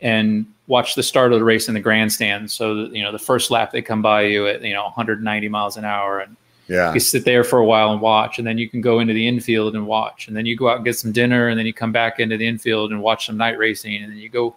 and 0.00 0.46
watch 0.68 0.94
the 0.94 1.02
start 1.02 1.32
of 1.32 1.38
the 1.38 1.44
race 1.44 1.68
in 1.68 1.74
the 1.74 1.80
grandstand. 1.80 2.50
So 2.50 2.74
that, 2.74 2.96
you 2.96 3.02
know 3.02 3.12
the 3.12 3.18
first 3.18 3.50
lap 3.50 3.72
they 3.72 3.82
come 3.82 4.02
by 4.02 4.22
you 4.22 4.46
at 4.46 4.62
you 4.62 4.72
know 4.72 4.84
190 4.84 5.48
miles 5.48 5.76
an 5.76 5.84
hour, 5.84 6.20
and 6.20 6.36
yeah. 6.70 6.94
You 6.94 7.00
sit 7.00 7.24
there 7.24 7.42
for 7.42 7.58
a 7.58 7.64
while 7.64 7.90
and 7.92 8.00
watch, 8.00 8.38
and 8.38 8.46
then 8.46 8.56
you 8.56 8.68
can 8.70 8.80
go 8.80 9.00
into 9.00 9.12
the 9.12 9.26
infield 9.26 9.74
and 9.74 9.88
watch, 9.88 10.28
and 10.28 10.36
then 10.36 10.46
you 10.46 10.56
go 10.56 10.68
out 10.68 10.76
and 10.76 10.84
get 10.84 10.96
some 10.96 11.10
dinner, 11.10 11.48
and 11.48 11.58
then 11.58 11.66
you 11.66 11.74
come 11.74 11.90
back 11.90 12.20
into 12.20 12.36
the 12.36 12.46
infield 12.46 12.92
and 12.92 13.02
watch 13.02 13.26
some 13.26 13.36
night 13.36 13.58
racing, 13.58 13.96
and 13.96 14.12
then 14.12 14.18
you 14.18 14.28
go, 14.28 14.54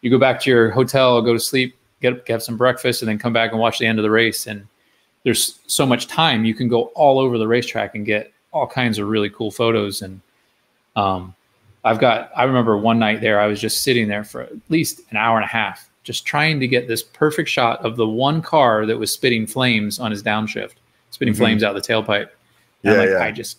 you 0.00 0.08
go 0.08 0.18
back 0.18 0.40
to 0.40 0.50
your 0.50 0.70
hotel, 0.70 1.20
go 1.20 1.34
to 1.34 1.38
sleep, 1.38 1.76
get 2.00 2.14
up, 2.14 2.26
have 2.26 2.42
some 2.42 2.56
breakfast, 2.56 3.02
and 3.02 3.08
then 3.10 3.18
come 3.18 3.34
back 3.34 3.52
and 3.52 3.60
watch 3.60 3.78
the 3.78 3.86
end 3.86 3.98
of 3.98 4.02
the 4.02 4.10
race. 4.10 4.46
And 4.46 4.66
there's 5.24 5.58
so 5.66 5.84
much 5.84 6.06
time 6.06 6.46
you 6.46 6.54
can 6.54 6.68
go 6.68 6.84
all 6.94 7.18
over 7.18 7.36
the 7.36 7.46
racetrack 7.46 7.94
and 7.94 8.06
get 8.06 8.32
all 8.50 8.66
kinds 8.66 8.98
of 8.98 9.08
really 9.08 9.28
cool 9.28 9.50
photos. 9.50 10.00
And 10.00 10.22
um, 10.96 11.34
I've 11.84 12.00
got, 12.00 12.30
I 12.34 12.44
remember 12.44 12.78
one 12.78 12.98
night 12.98 13.20
there, 13.20 13.40
I 13.40 13.46
was 13.46 13.60
just 13.60 13.84
sitting 13.84 14.08
there 14.08 14.24
for 14.24 14.40
at 14.40 14.52
least 14.70 15.02
an 15.10 15.18
hour 15.18 15.36
and 15.36 15.44
a 15.44 15.48
half, 15.48 15.90
just 16.02 16.24
trying 16.24 16.60
to 16.60 16.66
get 16.66 16.88
this 16.88 17.02
perfect 17.02 17.50
shot 17.50 17.84
of 17.84 17.96
the 17.96 18.08
one 18.08 18.40
car 18.40 18.86
that 18.86 18.98
was 18.98 19.12
spitting 19.12 19.46
flames 19.46 19.98
on 19.98 20.10
his 20.10 20.22
downshift, 20.22 20.76
spitting 21.12 21.34
mm-hmm. 21.34 21.42
flames 21.42 21.62
out 21.62 21.74
the 21.74 21.80
tailpipe. 21.80 22.28
And 22.82 22.94
yeah, 22.94 22.98
like, 22.98 23.08
yeah. 23.10 23.22
I 23.22 23.30
just 23.30 23.58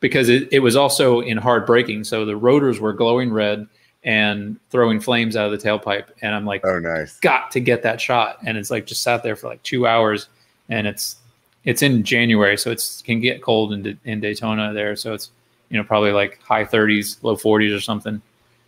because 0.00 0.28
it, 0.28 0.48
it 0.50 0.60
was 0.60 0.76
also 0.76 1.20
in 1.20 1.36
hard 1.36 1.66
braking, 1.66 2.04
so 2.04 2.24
the 2.24 2.36
rotors 2.36 2.80
were 2.80 2.92
glowing 2.92 3.30
red 3.30 3.66
and 4.02 4.58
throwing 4.70 5.00
flames 5.00 5.36
out 5.36 5.52
of 5.52 5.58
the 5.58 5.68
tailpipe. 5.68 6.08
And 6.22 6.34
I'm 6.34 6.44
like, 6.44 6.64
oh, 6.64 6.78
nice, 6.78 7.18
got 7.20 7.50
to 7.52 7.60
get 7.60 7.82
that 7.82 8.00
shot. 8.00 8.38
And 8.44 8.56
it's 8.56 8.70
like 8.70 8.86
just 8.86 9.02
sat 9.02 9.22
there 9.22 9.36
for 9.36 9.48
like 9.48 9.62
two 9.62 9.86
hours, 9.86 10.28
and 10.68 10.86
it's 10.86 11.16
it's 11.64 11.82
in 11.82 12.04
January, 12.04 12.56
so 12.56 12.70
it's 12.70 13.02
can 13.02 13.20
get 13.20 13.42
cold 13.42 13.72
in 13.72 13.98
in 14.04 14.20
Daytona 14.20 14.72
there. 14.72 14.96
So 14.96 15.12
it's 15.14 15.30
you 15.68 15.76
know 15.76 15.84
probably 15.84 16.12
like 16.12 16.40
high 16.42 16.64
30s, 16.64 17.22
low 17.22 17.36
40s 17.36 17.76
or 17.76 17.80
something. 17.80 18.22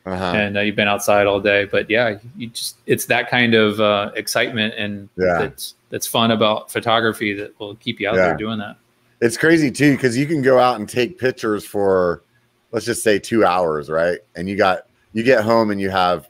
Uh-huh. 0.06 0.24
And 0.24 0.56
uh, 0.56 0.60
you've 0.60 0.76
been 0.76 0.86
outside 0.86 1.26
all 1.26 1.40
day, 1.40 1.64
but 1.64 1.90
yeah, 1.90 2.18
you 2.36 2.46
just 2.46 2.76
it's 2.86 3.06
that 3.06 3.28
kind 3.28 3.54
of 3.54 3.80
uh, 3.80 4.12
excitement 4.14 4.72
and 4.74 5.08
yeah. 5.16 5.38
that's 5.38 5.74
that's 5.90 6.06
fun 6.06 6.30
about 6.30 6.70
photography 6.70 7.34
that 7.34 7.58
will 7.58 7.74
keep 7.76 7.98
you 7.98 8.08
out 8.08 8.14
yeah. 8.14 8.26
there 8.26 8.36
doing 8.36 8.58
that. 8.58 8.76
It's 9.20 9.36
crazy 9.36 9.70
too 9.70 9.96
because 9.96 10.16
you 10.16 10.26
can 10.26 10.42
go 10.42 10.60
out 10.60 10.78
and 10.78 10.88
take 10.88 11.18
pictures 11.18 11.64
for 11.64 12.22
let's 12.70 12.86
just 12.86 13.02
say 13.02 13.18
two 13.18 13.44
hours, 13.44 13.90
right? 13.90 14.20
And 14.36 14.48
you 14.48 14.56
got 14.56 14.86
you 15.12 15.24
get 15.24 15.42
home 15.42 15.70
and 15.72 15.80
you 15.80 15.90
have 15.90 16.28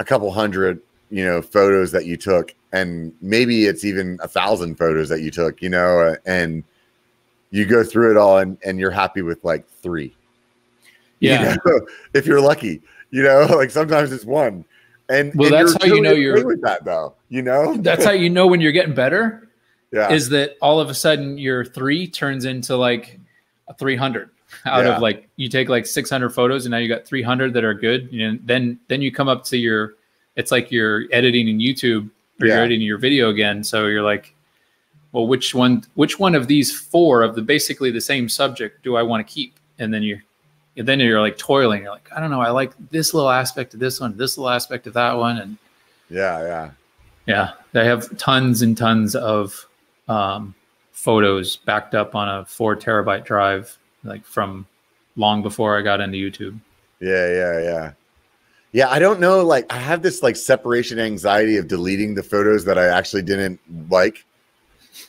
a 0.00 0.04
couple 0.04 0.30
hundred, 0.32 0.80
you 1.10 1.24
know, 1.24 1.40
photos 1.40 1.92
that 1.92 2.06
you 2.06 2.16
took, 2.16 2.54
and 2.72 3.12
maybe 3.20 3.66
it's 3.66 3.84
even 3.84 4.18
a 4.20 4.26
thousand 4.26 4.76
photos 4.76 5.08
that 5.10 5.20
you 5.20 5.30
took, 5.30 5.62
you 5.62 5.68
know, 5.68 6.16
and 6.26 6.64
you 7.50 7.66
go 7.66 7.84
through 7.84 8.10
it 8.10 8.16
all 8.16 8.38
and, 8.38 8.58
and 8.64 8.80
you're 8.80 8.90
happy 8.90 9.22
with 9.22 9.42
like 9.44 9.68
three. 9.68 10.14
Yeah. 11.20 11.56
You 11.64 11.72
know, 11.72 11.86
if 12.14 12.26
you're 12.26 12.40
lucky, 12.40 12.82
you 13.10 13.22
know, 13.22 13.46
like 13.50 13.70
sometimes 13.70 14.12
it's 14.12 14.24
one. 14.24 14.64
And 15.10 15.32
well, 15.34 15.46
and 15.46 15.68
that's 15.68 15.82
how 15.82 15.94
you 15.94 16.02
know 16.02 16.12
you're 16.12 16.44
with 16.44 16.60
that 16.62 16.84
though, 16.84 17.14
you 17.28 17.40
know, 17.40 17.76
that's 17.80 18.04
how 18.04 18.10
you 18.10 18.28
know 18.28 18.46
when 18.46 18.60
you're 18.60 18.72
getting 18.72 18.94
better. 18.94 19.48
Yeah. 19.90 20.12
Is 20.12 20.28
that 20.30 20.56
all 20.60 20.80
of 20.80 20.90
a 20.90 20.94
sudden 20.94 21.38
your 21.38 21.64
three 21.64 22.06
turns 22.06 22.44
into 22.44 22.76
like 22.76 23.18
a 23.68 23.74
300 23.74 24.28
out 24.66 24.84
yeah. 24.84 24.96
of 24.96 25.02
like, 25.02 25.28
you 25.36 25.48
take 25.48 25.70
like 25.70 25.86
600 25.86 26.28
photos 26.28 26.66
and 26.66 26.72
now 26.72 26.78
you 26.78 26.88
got 26.88 27.06
300 27.06 27.54
that 27.54 27.64
are 27.64 27.72
good. 27.72 28.12
You 28.12 28.32
know, 28.32 28.38
then, 28.44 28.78
then 28.88 29.00
you 29.00 29.10
come 29.10 29.28
up 29.28 29.44
to 29.44 29.56
your, 29.56 29.94
it's 30.36 30.52
like 30.52 30.70
you're 30.70 31.04
editing 31.10 31.48
in 31.48 31.58
YouTube 31.58 32.10
or 32.40 32.46
yeah. 32.46 32.54
you're 32.54 32.64
editing 32.64 32.82
your 32.82 32.98
video 32.98 33.30
again. 33.30 33.64
So 33.64 33.86
you're 33.86 34.02
like, 34.02 34.34
well, 35.12 35.26
which 35.26 35.54
one, 35.54 35.84
which 35.94 36.18
one 36.18 36.34
of 36.34 36.48
these 36.48 36.78
four 36.78 37.22
of 37.22 37.34
the 37.34 37.40
basically 37.40 37.90
the 37.90 38.00
same 38.02 38.28
subject 38.28 38.82
do 38.82 38.96
I 38.96 39.02
want 39.02 39.26
to 39.26 39.32
keep? 39.32 39.54
And 39.78 39.92
then 39.92 40.02
you, 40.02 40.16
and 40.16 40.22
then 40.86 41.00
you're 41.00 41.20
like 41.20 41.38
toiling. 41.38 41.82
You're 41.82 41.92
like, 41.92 42.08
I 42.14 42.20
don't 42.20 42.30
know. 42.30 42.40
I 42.40 42.50
like 42.50 42.72
this 42.90 43.14
little 43.14 43.30
aspect 43.30 43.74
of 43.74 43.80
this 43.80 44.00
one, 44.00 44.16
this 44.16 44.38
little 44.38 44.50
aspect 44.50 44.86
of 44.86 44.94
that 44.94 45.16
one. 45.16 45.38
And 45.38 45.56
yeah, 46.10 46.40
yeah, 46.42 46.70
yeah. 47.26 47.52
They 47.72 47.84
have 47.86 48.16
tons 48.18 48.62
and 48.62 48.76
tons 48.76 49.14
of 49.14 49.66
um, 50.08 50.54
photos 50.92 51.56
backed 51.56 51.94
up 51.94 52.14
on 52.14 52.28
a 52.28 52.44
four 52.44 52.76
terabyte 52.76 53.24
drive, 53.24 53.76
like 54.04 54.24
from 54.24 54.66
long 55.16 55.42
before 55.42 55.78
I 55.78 55.82
got 55.82 56.00
into 56.00 56.18
YouTube. 56.18 56.58
Yeah, 57.00 57.28
yeah, 57.28 57.60
yeah. 57.60 57.92
Yeah, 58.72 58.90
I 58.90 58.98
don't 58.98 59.18
know. 59.18 59.44
Like, 59.44 59.72
I 59.72 59.78
have 59.78 60.02
this 60.02 60.22
like 60.22 60.36
separation 60.36 60.98
anxiety 60.98 61.56
of 61.56 61.68
deleting 61.68 62.14
the 62.14 62.22
photos 62.22 62.64
that 62.66 62.78
I 62.78 62.86
actually 62.86 63.22
didn't 63.22 63.58
like. 63.90 64.24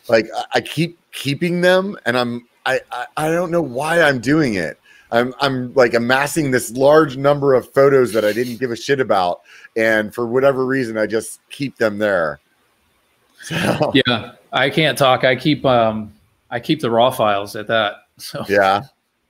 Like, 0.08 0.28
I 0.54 0.62
keep 0.62 0.98
keeping 1.12 1.62
them, 1.62 1.98
and 2.06 2.18
I'm 2.18 2.48
I 2.66 2.80
I, 2.91 3.06
I 3.18 3.30
don't 3.30 3.52
know 3.52 3.62
why 3.62 4.02
I'm 4.02 4.20
doing 4.20 4.54
it. 4.54 4.80
I'm 5.11 5.34
I'm 5.40 5.73
like 5.73 5.94
amassing 5.94 6.52
this 6.52 6.72
large 6.72 7.18
number 7.18 7.53
of 7.53 7.72
photos 7.73 8.14
that 8.14 8.23
I 8.23 8.31
didn't 8.31 8.57
give 8.57 8.72
a 8.72 8.76
shit 8.76 8.99
about, 8.99 9.41
and 9.76 10.14
for 10.14 10.27
whatever 10.27 10.65
reason, 10.65 10.98
I 10.98 11.07
just 11.07 11.40
keep 11.49 11.77
them 11.77 11.98
there. 11.98 12.40
So. 13.41 13.94
Yeah, 13.95 14.34
I 14.52 14.69
can't 14.69 14.98
talk. 14.98 15.23
I 15.23 15.34
keep 15.34 15.64
um 15.64 16.14
I 16.52 16.60
keep 16.60 16.81
the 16.81 16.91
raw 16.91 17.10
files 17.10 17.56
at 17.56 17.68
that. 17.68 17.95
So 18.19 18.44
yeah, 18.49 18.81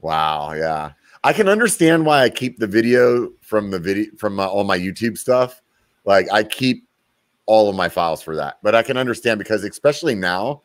wow, 0.02 0.54
yeah. 0.54 0.94
I 1.24 1.32
can 1.32 1.48
understand 1.48 2.08
why 2.08 2.24
I 2.24 2.30
keep 2.32 2.58
the 2.58 2.66
video 2.66 3.32
from 3.42 3.70
the 3.70 3.78
video 3.78 4.08
from 4.18 4.34
my, 4.34 4.46
all 4.46 4.64
my 4.64 4.80
YouTube 4.80 5.16
stuff. 5.16 5.62
Like 6.06 6.26
I 6.32 6.44
keep 6.44 6.88
all 7.46 7.70
of 7.70 7.76
my 7.76 7.88
files 7.88 8.24
for 8.24 8.36
that, 8.38 8.58
but 8.64 8.74
I 8.74 8.82
can 8.82 8.98
understand 8.98 9.38
because 9.38 9.64
especially 9.64 10.16
now, 10.16 10.64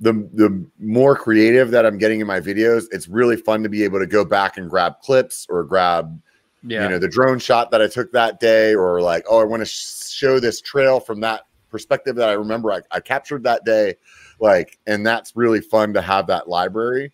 the 0.00 0.12
the 0.32 0.64
more 0.78 1.16
creative 1.16 1.70
that 1.72 1.84
I'm 1.84 1.98
getting 1.98 2.20
in 2.20 2.26
my 2.26 2.40
videos, 2.40 2.84
it's 2.92 3.08
really 3.08 3.36
fun 3.36 3.62
to 3.62 3.68
be 3.68 3.82
able 3.84 3.98
to 3.98 4.06
go 4.06 4.24
back 4.24 4.56
and 4.56 4.70
grab 4.70 5.00
clips 5.00 5.46
or 5.48 5.64
grab 5.64 6.20
yeah. 6.62 6.84
you 6.84 6.88
know 6.88 6.98
the 6.98 7.08
drone 7.08 7.38
shot 7.38 7.70
that 7.70 7.82
I 7.82 7.88
took 7.88 8.12
that 8.12 8.40
day 8.40 8.74
or 8.74 9.00
like 9.00 9.24
oh 9.28 9.40
I 9.40 9.44
want 9.44 9.60
to 9.60 9.66
sh- 9.66 10.10
show 10.10 10.40
this 10.40 10.60
trail 10.60 11.00
from 11.00 11.20
that 11.20 11.42
perspective 11.70 12.16
that 12.16 12.28
I 12.28 12.32
remember 12.32 12.72
I, 12.72 12.80
I 12.90 13.00
captured 13.00 13.42
that 13.44 13.64
day 13.64 13.94
like 14.40 14.78
and 14.86 15.06
that's 15.06 15.36
really 15.36 15.60
fun 15.60 15.92
to 15.94 16.02
have 16.02 16.26
that 16.28 16.48
library 16.48 17.12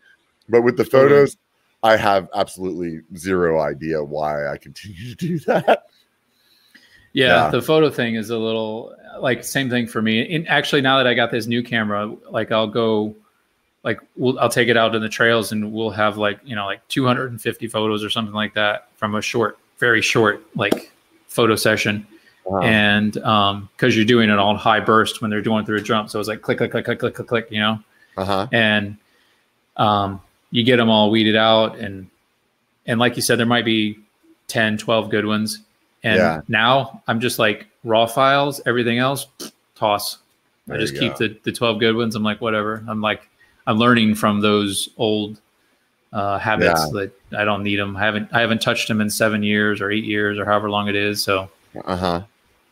but 0.48 0.62
with 0.62 0.76
the 0.76 0.84
photos 0.84 1.34
mm-hmm. 1.34 1.40
I 1.86 1.96
have 1.96 2.28
absolutely 2.34 3.00
zero 3.16 3.60
idea 3.60 4.02
why 4.02 4.48
I 4.48 4.56
continue 4.56 5.04
to 5.10 5.14
do 5.14 5.38
that 5.40 5.84
yeah, 7.12 7.44
yeah, 7.44 7.50
the 7.50 7.62
photo 7.62 7.90
thing 7.90 8.16
is 8.16 8.30
a 8.30 8.38
little 8.38 8.92
like 9.20 9.44
same 9.44 9.70
thing 9.70 9.86
for 9.86 10.02
me. 10.02 10.34
And 10.34 10.48
actually, 10.48 10.80
now 10.80 10.98
that 10.98 11.06
I 11.06 11.14
got 11.14 11.30
this 11.30 11.46
new 11.46 11.62
camera, 11.62 12.14
like 12.30 12.52
I'll 12.52 12.66
go, 12.66 13.14
like 13.82 14.00
we'll, 14.16 14.38
I'll 14.38 14.48
take 14.48 14.68
it 14.68 14.76
out 14.76 14.94
in 14.94 15.02
the 15.02 15.08
trails 15.08 15.52
and 15.52 15.72
we'll 15.72 15.90
have 15.90 16.16
like 16.16 16.40
you 16.44 16.56
know 16.56 16.66
like 16.66 16.86
250 16.88 17.66
photos 17.68 18.04
or 18.04 18.10
something 18.10 18.34
like 18.34 18.54
that 18.54 18.88
from 18.96 19.14
a 19.14 19.22
short, 19.22 19.58
very 19.78 20.02
short 20.02 20.44
like 20.54 20.92
photo 21.28 21.56
session. 21.56 22.06
Wow. 22.44 22.60
And 22.60 23.16
um, 23.18 23.68
because 23.76 23.96
you're 23.96 24.04
doing 24.04 24.28
it 24.28 24.38
on 24.38 24.56
high 24.56 24.80
burst 24.80 25.22
when 25.22 25.30
they're 25.30 25.40
going 25.40 25.64
through 25.64 25.78
a 25.78 25.82
jump, 25.82 26.10
so 26.10 26.20
it's 26.20 26.28
like 26.28 26.42
click, 26.42 26.58
click, 26.58 26.70
click, 26.70 26.84
click, 26.84 26.98
click, 26.98 27.14
click, 27.14 27.26
click, 27.26 27.48
you 27.50 27.60
know. 27.60 27.78
Uh-huh. 28.16 28.46
And 28.52 28.98
um, 29.76 30.20
you 30.50 30.62
get 30.62 30.76
them 30.76 30.90
all 30.90 31.10
weeded 31.10 31.36
out, 31.36 31.78
and 31.78 32.08
and 32.86 33.00
like 33.00 33.16
you 33.16 33.22
said, 33.22 33.38
there 33.38 33.46
might 33.46 33.64
be 33.64 33.98
10, 34.48 34.76
12 34.76 35.08
good 35.08 35.24
ones 35.24 35.60
and 36.04 36.18
yeah. 36.18 36.40
now 36.46 37.02
I'm 37.08 37.18
just 37.18 37.38
like 37.38 37.66
raw 37.84 38.06
files, 38.06 38.60
everything 38.66 38.98
else, 38.98 39.26
toss. 39.74 40.18
There 40.66 40.76
I 40.76 40.80
just 40.80 40.98
keep 40.98 41.16
the, 41.16 41.38
the 41.42 41.52
12 41.52 41.78
good 41.78 41.94
ones. 41.94 42.14
I'm 42.14 42.22
like, 42.22 42.40
whatever. 42.40 42.82
I'm 42.88 43.00
like, 43.00 43.28
I'm 43.66 43.76
learning 43.76 44.14
from 44.14 44.40
those 44.40 44.88
old 44.96 45.40
uh, 46.12 46.38
habits 46.38 46.80
yeah. 46.92 47.06
that 47.30 47.38
I 47.38 47.44
don't 47.44 47.62
need 47.62 47.78
them. 47.78 47.96
I 47.96 48.00
haven't, 48.00 48.28
I 48.32 48.40
haven't 48.40 48.62
touched 48.62 48.88
them 48.88 49.00
in 49.00 49.10
seven 49.10 49.42
years 49.42 49.80
or 49.80 49.90
eight 49.90 50.04
years 50.04 50.38
or 50.38 50.44
however 50.44 50.70
long 50.70 50.88
it 50.88 50.96
is. 50.96 51.22
So, 51.22 51.50
uh-huh. 51.84 52.22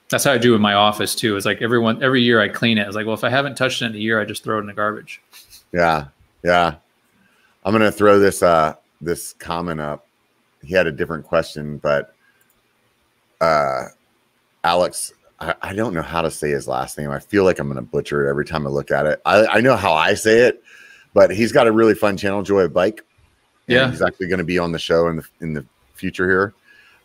That's 0.08 0.24
how 0.24 0.32
I 0.32 0.38
do 0.38 0.54
in 0.54 0.60
my 0.60 0.74
office 0.74 1.14
too. 1.14 1.36
It's 1.36 1.46
like 1.46 1.62
everyone, 1.62 2.02
every 2.02 2.22
year 2.22 2.40
I 2.40 2.48
clean 2.48 2.76
it. 2.76 2.86
It's 2.86 2.94
like, 2.94 3.06
well, 3.06 3.14
if 3.14 3.24
I 3.24 3.30
haven't 3.30 3.56
touched 3.56 3.80
it 3.80 3.86
in 3.86 3.94
a 3.94 3.98
year, 3.98 4.20
I 4.20 4.24
just 4.24 4.44
throw 4.44 4.58
it 4.58 4.60
in 4.60 4.66
the 4.66 4.74
garbage. 4.74 5.22
Yeah. 5.72 6.08
Yeah. 6.44 6.74
I'm 7.64 7.72
going 7.72 7.82
to 7.82 7.92
throw 7.92 8.18
this, 8.18 8.42
uh, 8.42 8.74
this 9.00 9.32
comment 9.34 9.80
up. 9.80 10.06
He 10.62 10.74
had 10.74 10.86
a 10.86 10.92
different 10.92 11.24
question, 11.24 11.78
but 11.78 12.14
uh, 13.40 13.86
Alex, 14.64 15.12
I, 15.40 15.54
I, 15.60 15.74
don't 15.74 15.92
know 15.92 16.02
how 16.02 16.22
to 16.22 16.30
say 16.30 16.50
his 16.50 16.68
last 16.68 16.96
name. 16.96 17.10
I 17.10 17.18
feel 17.18 17.44
like 17.44 17.58
I'm 17.58 17.66
going 17.66 17.76
to 17.76 17.82
butcher 17.82 18.26
it 18.26 18.30
every 18.30 18.44
time 18.44 18.66
I 18.66 18.70
look 18.70 18.90
at 18.90 19.06
it. 19.06 19.20
I, 19.26 19.46
I 19.46 19.60
know 19.60 19.76
how 19.76 19.92
I 19.92 20.14
say 20.14 20.40
it, 20.40 20.62
but 21.14 21.30
he's 21.30 21.52
got 21.52 21.66
a 21.66 21.72
really 21.72 21.94
fun 21.94 22.16
channel, 22.16 22.42
Joy 22.42 22.60
of 22.60 22.72
Bike. 22.72 23.04
Yeah, 23.66 23.90
he's 23.90 24.02
actually 24.02 24.28
going 24.28 24.38
to 24.38 24.44
be 24.44 24.58
on 24.58 24.72
the 24.72 24.78
show 24.78 25.08
in 25.08 25.16
the 25.16 25.24
in 25.40 25.52
the 25.52 25.64
future 25.94 26.28
here. 26.28 26.54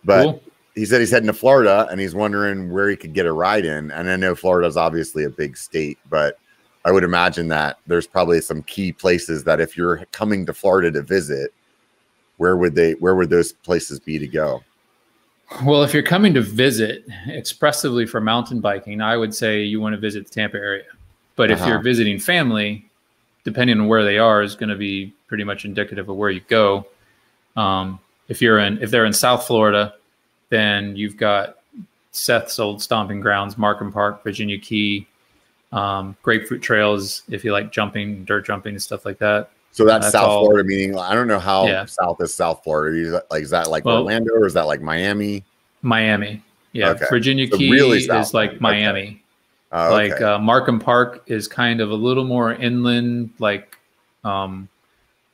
But 0.03 0.23
cool. 0.23 0.43
he 0.75 0.85
said 0.85 0.99
he's 0.99 1.11
heading 1.11 1.27
to 1.27 1.33
Florida 1.33 1.87
and 1.91 1.99
he's 1.99 2.15
wondering 2.15 2.71
where 2.71 2.89
he 2.89 2.95
could 2.95 3.13
get 3.13 3.25
a 3.25 3.31
ride 3.31 3.65
in. 3.65 3.91
And 3.91 4.09
I 4.09 4.15
know 4.15 4.35
Florida 4.35 4.67
is 4.67 4.77
obviously 4.77 5.23
a 5.23 5.29
big 5.29 5.55
state, 5.57 5.97
but 6.09 6.39
I 6.85 6.91
would 6.91 7.03
imagine 7.03 7.47
that 7.49 7.79
there's 7.85 8.07
probably 8.07 8.41
some 8.41 8.63
key 8.63 8.91
places 8.91 9.43
that 9.43 9.59
if 9.59 9.77
you're 9.77 10.05
coming 10.11 10.45
to 10.45 10.53
Florida 10.53 10.91
to 10.91 11.01
visit, 11.01 11.53
where 12.37 12.55
would 12.55 12.75
they 12.75 12.93
where 12.93 13.15
would 13.15 13.29
those 13.29 13.51
places 13.51 13.99
be 13.99 14.17
to 14.19 14.27
go? 14.27 14.63
Well, 15.63 15.83
if 15.83 15.93
you're 15.93 16.03
coming 16.03 16.33
to 16.33 16.41
visit 16.41 17.05
expressively 17.27 18.05
for 18.05 18.19
mountain 18.19 18.59
biking, 18.59 19.01
I 19.01 19.15
would 19.15 19.33
say 19.33 19.63
you 19.63 19.79
want 19.79 19.93
to 19.93 19.99
visit 19.99 20.25
the 20.27 20.33
Tampa 20.33 20.57
area. 20.57 20.83
But 21.35 21.51
uh-huh. 21.51 21.63
if 21.63 21.69
you're 21.69 21.79
visiting 21.81 22.19
family, 22.19 22.85
depending 23.43 23.79
on 23.79 23.87
where 23.87 24.03
they 24.03 24.17
are, 24.17 24.41
is 24.41 24.55
going 24.55 24.69
to 24.69 24.75
be 24.75 25.13
pretty 25.27 25.45
much 25.45 25.63
indicative 25.63 26.09
of 26.09 26.17
where 26.17 26.29
you 26.29 26.41
go. 26.49 26.85
Um, 27.55 27.99
if 28.27 28.41
you're 28.41 28.59
in, 28.59 28.81
if 28.81 28.91
they're 28.91 29.05
in 29.05 29.13
South 29.13 29.47
Florida, 29.47 29.95
then 30.49 30.95
you've 30.95 31.15
got 31.17 31.57
Seth's 32.11 32.59
old 32.59 32.81
stomping 32.81 33.21
grounds, 33.21 33.57
Markham 33.57 33.91
Park, 33.91 34.23
Virginia 34.23 34.57
Key, 34.57 35.07
um, 35.71 36.15
Grapefruit 36.23 36.61
Trails. 36.61 37.23
If 37.29 37.45
you 37.45 37.53
like 37.53 37.71
jumping, 37.71 38.25
dirt 38.25 38.45
jumping, 38.45 38.73
and 38.75 38.83
stuff 38.83 39.05
like 39.05 39.19
that. 39.19 39.49
So 39.77 39.85
that's, 39.85 40.05
that's 40.05 40.13
South 40.13 40.27
all, 40.27 40.45
Florida, 40.45 40.67
meaning 40.67 40.97
I 40.97 41.13
don't 41.13 41.27
know 41.27 41.37
how 41.37 41.67
yeah. 41.67 41.85
south 41.85 42.19
is 42.19 42.33
South 42.33 42.63
Florida. 42.63 43.21
Like, 43.29 43.43
is 43.43 43.51
that 43.51 43.69
like 43.69 43.85
well, 43.85 43.97
Orlando 43.97 44.33
or 44.33 44.47
is 44.47 44.55
that 44.55 44.65
like 44.65 44.81
Miami? 44.81 45.45
Miami. 45.83 46.41
Yeah. 46.71 46.89
Okay. 46.89 47.05
Virginia 47.11 47.47
so 47.47 47.59
Key 47.59 47.71
really 47.71 47.99
is 47.99 48.33
like 48.33 48.59
Miami. 48.59 49.01
Okay. 49.01 49.21
Oh, 49.73 49.95
okay. 49.95 50.09
Like 50.09 50.19
uh, 50.19 50.39
Markham 50.39 50.79
Park 50.79 51.25
is 51.27 51.47
kind 51.47 51.79
of 51.79 51.91
a 51.91 51.93
little 51.93 52.23
more 52.23 52.53
inland, 52.53 53.29
like 53.37 53.77
um, 54.23 54.67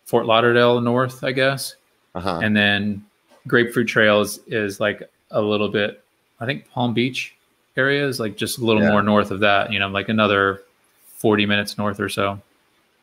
Fort 0.03 0.25
Lauderdale 0.25 0.81
North, 0.81 1.23
I 1.23 1.31
guess. 1.31 1.77
Uh-huh. 2.13 2.41
And 2.43 2.53
then 2.53 3.05
Grapefruit 3.47 3.87
Trails 3.87 4.39
is 4.47 4.81
like 4.81 5.09
a 5.31 5.41
little 5.41 5.69
bit, 5.69 6.03
I 6.41 6.45
think 6.45 6.69
Palm 6.69 6.93
Beach 6.93 7.33
area 7.77 8.05
is 8.05 8.19
like 8.19 8.35
just 8.35 8.57
a 8.57 8.65
little 8.65 8.83
yeah. 8.83 8.91
more 8.91 9.03
north 9.03 9.31
of 9.31 9.39
that. 9.39 9.71
You 9.71 9.79
know, 9.79 9.87
like 9.87 10.09
another 10.09 10.63
forty 11.15 11.45
minutes 11.45 11.77
north 11.77 12.01
or 12.01 12.09
so. 12.09 12.41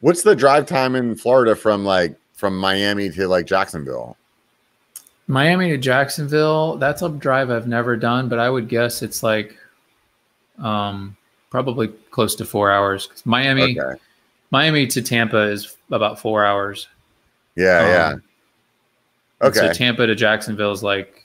What's 0.01 0.22
the 0.22 0.35
drive 0.35 0.66
time 0.66 0.94
in 0.94 1.14
Florida 1.14 1.55
from 1.55 1.85
like 1.85 2.16
from 2.35 2.56
Miami 2.56 3.10
to 3.10 3.28
like 3.28 3.47
Jacksonville? 3.47 4.16
Miami 5.27 5.70
to 5.70 5.78
Jacksonville, 5.78 6.77
that's 6.77 7.02
a 7.02 7.09
drive 7.09 7.51
I've 7.51 7.68
never 7.68 7.97
done, 7.97 8.28
but 8.28 8.39
I 8.39 8.51
would 8.51 8.68
guess 8.68 9.02
it's 9.02 9.22
like 9.22 9.56
um 10.59 11.16
probably 11.51 11.89
close 12.10 12.35
to 12.36 12.44
four 12.44 12.70
hours. 12.70 13.09
Miami 13.24 13.78
okay. 13.78 14.01
Miami 14.51 14.86
to 14.89 15.02
Tampa 15.02 15.43
is 15.43 15.77
about 15.90 16.18
four 16.18 16.44
hours. 16.44 16.89
Yeah, 17.56 17.78
um, 17.78 17.86
yeah. 17.89 18.14
Okay. 19.48 19.59
So 19.59 19.72
Tampa 19.72 20.06
to 20.06 20.14
Jacksonville 20.14 20.72
is 20.72 20.82
like 20.82 21.24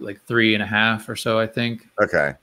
like 0.00 0.20
three 0.26 0.54
and 0.54 0.62
a 0.62 0.66
half 0.66 1.08
or 1.08 1.16
so, 1.16 1.38
I 1.38 1.46
think. 1.46 1.88
Okay. 2.02 2.34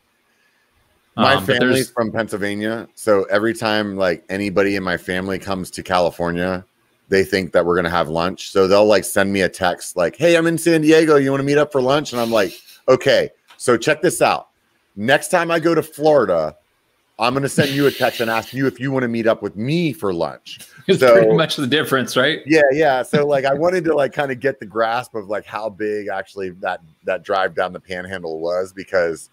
My 1.20 1.36
um, 1.36 1.46
family's 1.46 1.90
from 1.90 2.12
Pennsylvania, 2.12 2.88
so 2.96 3.24
every 3.26 3.54
time 3.54 3.98
like 3.98 4.24
anybody 4.30 4.76
in 4.76 4.84
my 4.84 4.98
family 4.98 5.40
comes 5.40 5.70
to 5.72 5.84
California, 5.84 6.66
they 7.10 7.24
think 7.24 7.52
that 7.54 7.66
we're 7.66 7.76
gonna 7.76 7.90
have 7.90 8.10
lunch. 8.10 8.52
So 8.52 8.68
they'll 8.68 8.86
like 8.86 9.04
send 9.04 9.32
me 9.32 9.42
a 9.42 9.50
text 9.50 9.96
like, 9.98 10.16
"Hey, 10.16 10.36
I'm 10.36 10.48
in 10.48 10.58
San 10.58 10.82
Diego. 10.82 11.18
You 11.18 11.32
want 11.32 11.42
to 11.42 11.46
meet 11.46 11.58
up 11.58 11.72
for 11.72 11.82
lunch?" 11.82 12.14
And 12.14 12.22
I'm 12.22 12.32
like, 12.32 12.60
"Okay." 12.88 13.30
So 13.58 13.76
check 13.76 14.02
this 14.02 14.22
out. 14.22 14.48
Next 14.96 15.30
time 15.30 15.52
I 15.52 15.60
go 15.60 15.76
to 15.76 15.84
Florida, 15.84 16.56
I'm 17.20 17.34
going 17.34 17.44
to 17.44 17.50
send 17.50 17.72
you 17.72 17.88
a 17.88 17.92
text 17.92 18.22
and 18.22 18.32
ask 18.32 18.54
you 18.54 18.66
if 18.66 18.80
you 18.80 18.92
want 18.92 19.04
to 19.04 19.10
meet 19.10 19.28
up 19.28 19.42
with 19.42 19.58
me 19.58 19.94
for 19.94 20.14
lunch. 20.14 20.60
It's 20.88 21.02
so, 21.02 21.14
pretty 21.14 21.34
much 21.34 21.56
the 21.56 21.68
difference, 21.68 22.18
right? 22.18 22.40
Yeah, 22.48 22.64
yeah. 22.72 23.04
So 23.04 23.28
like 23.28 23.46
I 23.46 23.54
wanted 23.54 23.84
to 23.84 23.94
like 23.94 24.12
kind 24.12 24.32
of 24.32 24.40
get 24.40 24.60
the 24.60 24.66
grasp 24.66 25.14
of 25.14 25.28
like 25.28 25.46
how 25.46 25.70
big 25.70 26.08
actually 26.08 26.50
that 26.62 26.82
that 27.04 27.22
drive 27.22 27.54
down 27.54 27.74
the 27.74 27.80
panhandle 27.80 28.40
was 28.40 28.74
because 28.74 29.30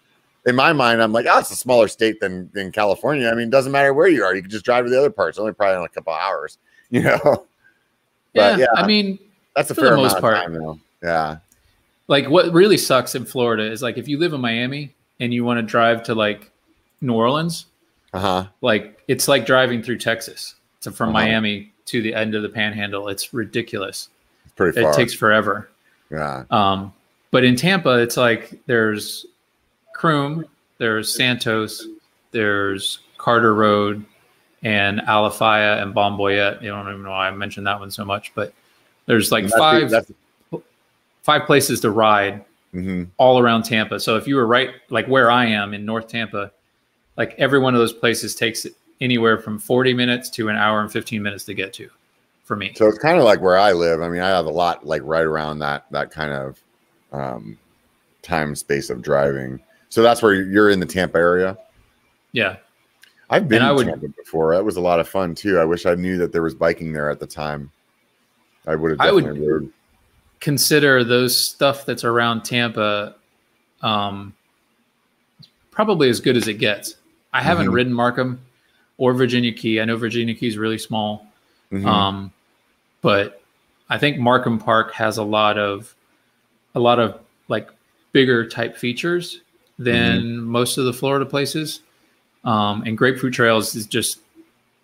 in 0.47 0.55
my 0.55 0.73
mind 0.73 1.01
I'm 1.01 1.11
like, 1.11 1.27
oh, 1.29 1.39
it's 1.39 1.51
a 1.51 1.55
smaller 1.55 1.87
state 1.87 2.19
than 2.19 2.49
than 2.53 2.71
California. 2.71 3.29
I 3.29 3.35
mean, 3.35 3.49
it 3.49 3.51
doesn't 3.51 3.71
matter 3.71 3.93
where 3.93 4.07
you 4.07 4.23
are. 4.23 4.35
You 4.35 4.41
can 4.41 4.49
just 4.49 4.65
drive 4.65 4.85
to 4.85 4.89
the 4.89 4.97
other 4.97 5.11
parts. 5.11 5.37
Only 5.37 5.53
probably 5.53 5.77
in 5.77 5.83
a 5.83 5.89
couple 5.89 6.13
hours, 6.13 6.57
you 6.89 7.03
know. 7.03 7.19
But, 7.23 7.45
yeah, 8.33 8.57
yeah, 8.57 8.65
I 8.75 8.87
mean, 8.87 9.19
that's 9.55 9.69
a 9.69 9.75
fair 9.75 9.91
the 9.91 9.97
most 9.97 10.19
part. 10.19 10.35
Time. 10.35 10.81
Yeah. 11.03 11.37
Like 12.07 12.29
what 12.29 12.51
really 12.53 12.77
sucks 12.77 13.13
in 13.13 13.25
Florida 13.25 13.69
is 13.69 13.81
like 13.81 13.97
if 13.97 14.07
you 14.07 14.17
live 14.17 14.33
in 14.33 14.41
Miami 14.41 14.93
and 15.19 15.33
you 15.33 15.43
want 15.43 15.59
to 15.59 15.61
drive 15.61 16.03
to 16.03 16.15
like 16.15 16.49
New 17.01 17.13
Orleans, 17.13 17.65
uh-huh. 18.13 18.47
Like 18.61 19.03
it's 19.07 19.27
like 19.27 19.45
driving 19.45 19.83
through 19.83 19.97
Texas. 19.97 20.55
So 20.79 20.91
from 20.91 21.09
uh-huh. 21.09 21.19
Miami 21.19 21.71
to 21.85 22.01
the 22.01 22.13
end 22.13 22.35
of 22.35 22.43
the 22.43 22.49
panhandle. 22.49 23.07
It's 23.09 23.33
ridiculous. 23.33 24.09
It's 24.45 24.53
pretty 24.53 24.81
far. 24.81 24.91
It 24.91 24.95
takes 24.95 25.13
forever. 25.13 25.69
Yeah. 26.09 26.43
Um, 26.49 26.93
but 27.31 27.43
in 27.43 27.55
Tampa, 27.55 27.99
it's 27.99 28.17
like 28.17 28.59
there's 28.65 29.25
Croom, 29.97 30.45
there's 30.77 31.15
Santos, 31.15 31.87
there's 32.31 32.99
Carter 33.17 33.55
Road, 33.55 34.05
and 34.63 34.99
Alafia 35.01 35.81
and 35.81 35.93
Balm 35.93 36.17
Boyette. 36.17 36.61
You 36.61 36.69
don't 36.69 36.87
even 36.87 37.03
know 37.03 37.09
why 37.09 37.27
I 37.27 37.31
mentioned 37.31 37.65
that 37.67 37.79
one 37.79 37.89
so 37.89 38.05
much, 38.05 38.31
but 38.35 38.53
there's 39.07 39.31
like 39.31 39.49
five 39.49 39.89
the, 39.89 40.05
five 41.23 41.45
places 41.45 41.79
to 41.81 41.91
ride 41.91 42.45
mm-hmm. 42.73 43.03
all 43.17 43.39
around 43.39 43.63
Tampa. 43.63 43.99
So 43.99 44.17
if 44.17 44.27
you 44.27 44.35
were 44.35 44.45
right 44.45 44.71
like 44.89 45.07
where 45.07 45.31
I 45.31 45.45
am 45.45 45.73
in 45.73 45.83
North 45.83 46.07
Tampa, 46.07 46.51
like 47.17 47.33
every 47.39 47.59
one 47.59 47.73
of 47.73 47.79
those 47.79 47.93
places 47.93 48.35
takes 48.35 48.67
anywhere 49.01 49.39
from 49.39 49.57
40 49.57 49.93
minutes 49.93 50.29
to 50.31 50.49
an 50.49 50.55
hour 50.55 50.81
and 50.81 50.91
15 50.91 51.21
minutes 51.21 51.43
to 51.45 51.53
get 51.53 51.73
to 51.73 51.89
for 52.43 52.55
me. 52.55 52.73
So 52.75 52.87
it's 52.87 52.99
kind 52.99 53.17
of 53.17 53.23
like 53.23 53.41
where 53.41 53.57
I 53.57 53.73
live. 53.73 54.01
I 54.01 54.09
mean, 54.09 54.21
I 54.21 54.29
have 54.29 54.45
a 54.45 54.51
lot 54.51 54.85
like 54.85 55.01
right 55.03 55.25
around 55.25 55.59
that 55.59 55.85
that 55.91 56.11
kind 56.11 56.31
of 56.31 56.61
um, 57.11 57.57
time 58.21 58.55
space 58.55 58.89
of 58.89 59.01
driving. 59.01 59.59
So 59.89 60.01
that's 60.01 60.21
where 60.21 60.33
you're 60.33 60.69
in 60.69 60.79
the 60.79 60.85
Tampa 60.85 61.17
area. 61.17 61.57
Yeah, 62.31 62.57
I've 63.29 63.47
been 63.47 63.61
to 63.61 63.73
would, 63.73 63.87
Tampa 63.87 64.07
before. 64.09 64.55
That 64.55 64.63
was 64.63 64.77
a 64.77 64.81
lot 64.81 64.99
of 64.99 65.07
fun 65.07 65.35
too. 65.35 65.59
I 65.59 65.65
wish 65.65 65.85
I 65.85 65.95
knew 65.95 66.17
that 66.17 66.31
there 66.31 66.43
was 66.43 66.55
biking 66.55 66.93
there 66.93 67.09
at 67.09 67.19
the 67.19 67.27
time. 67.27 67.71
I 68.65 68.75
would 68.75 68.91
have. 68.91 69.01
I 69.01 69.11
would 69.11 69.25
rode. 69.25 69.71
consider 70.39 71.03
those 71.03 71.45
stuff 71.45 71.85
that's 71.85 72.03
around 72.03 72.43
Tampa, 72.43 73.15
um, 73.81 74.33
probably 75.71 76.09
as 76.09 76.19
good 76.19 76.37
as 76.37 76.47
it 76.47 76.55
gets. 76.55 76.95
I 77.33 77.41
haven't 77.41 77.67
mm-hmm. 77.67 77.75
ridden 77.75 77.93
Markham 77.93 78.41
or 78.97 79.13
Virginia 79.13 79.51
Key. 79.53 79.81
I 79.81 79.85
know 79.85 79.97
Virginia 79.97 80.33
Key 80.33 80.47
is 80.47 80.57
really 80.57 80.77
small, 80.77 81.27
mm-hmm. 81.71 81.85
um, 81.85 82.31
but 83.01 83.41
I 83.89 83.97
think 83.97 84.17
Markham 84.19 84.59
Park 84.59 84.93
has 84.93 85.17
a 85.17 85.23
lot 85.23 85.57
of 85.57 85.93
a 86.75 86.79
lot 86.79 86.99
of 86.99 87.19
like 87.47 87.69
bigger 88.13 88.47
type 88.47 88.77
features 88.77 89.41
than 89.79 90.21
mm-hmm. 90.21 90.43
most 90.43 90.77
of 90.77 90.85
the 90.85 90.93
Florida 90.93 91.25
places. 91.25 91.81
Um, 92.43 92.83
and 92.83 92.97
Grapefruit 92.97 93.33
Trails 93.33 93.75
is 93.75 93.85
just 93.85 94.19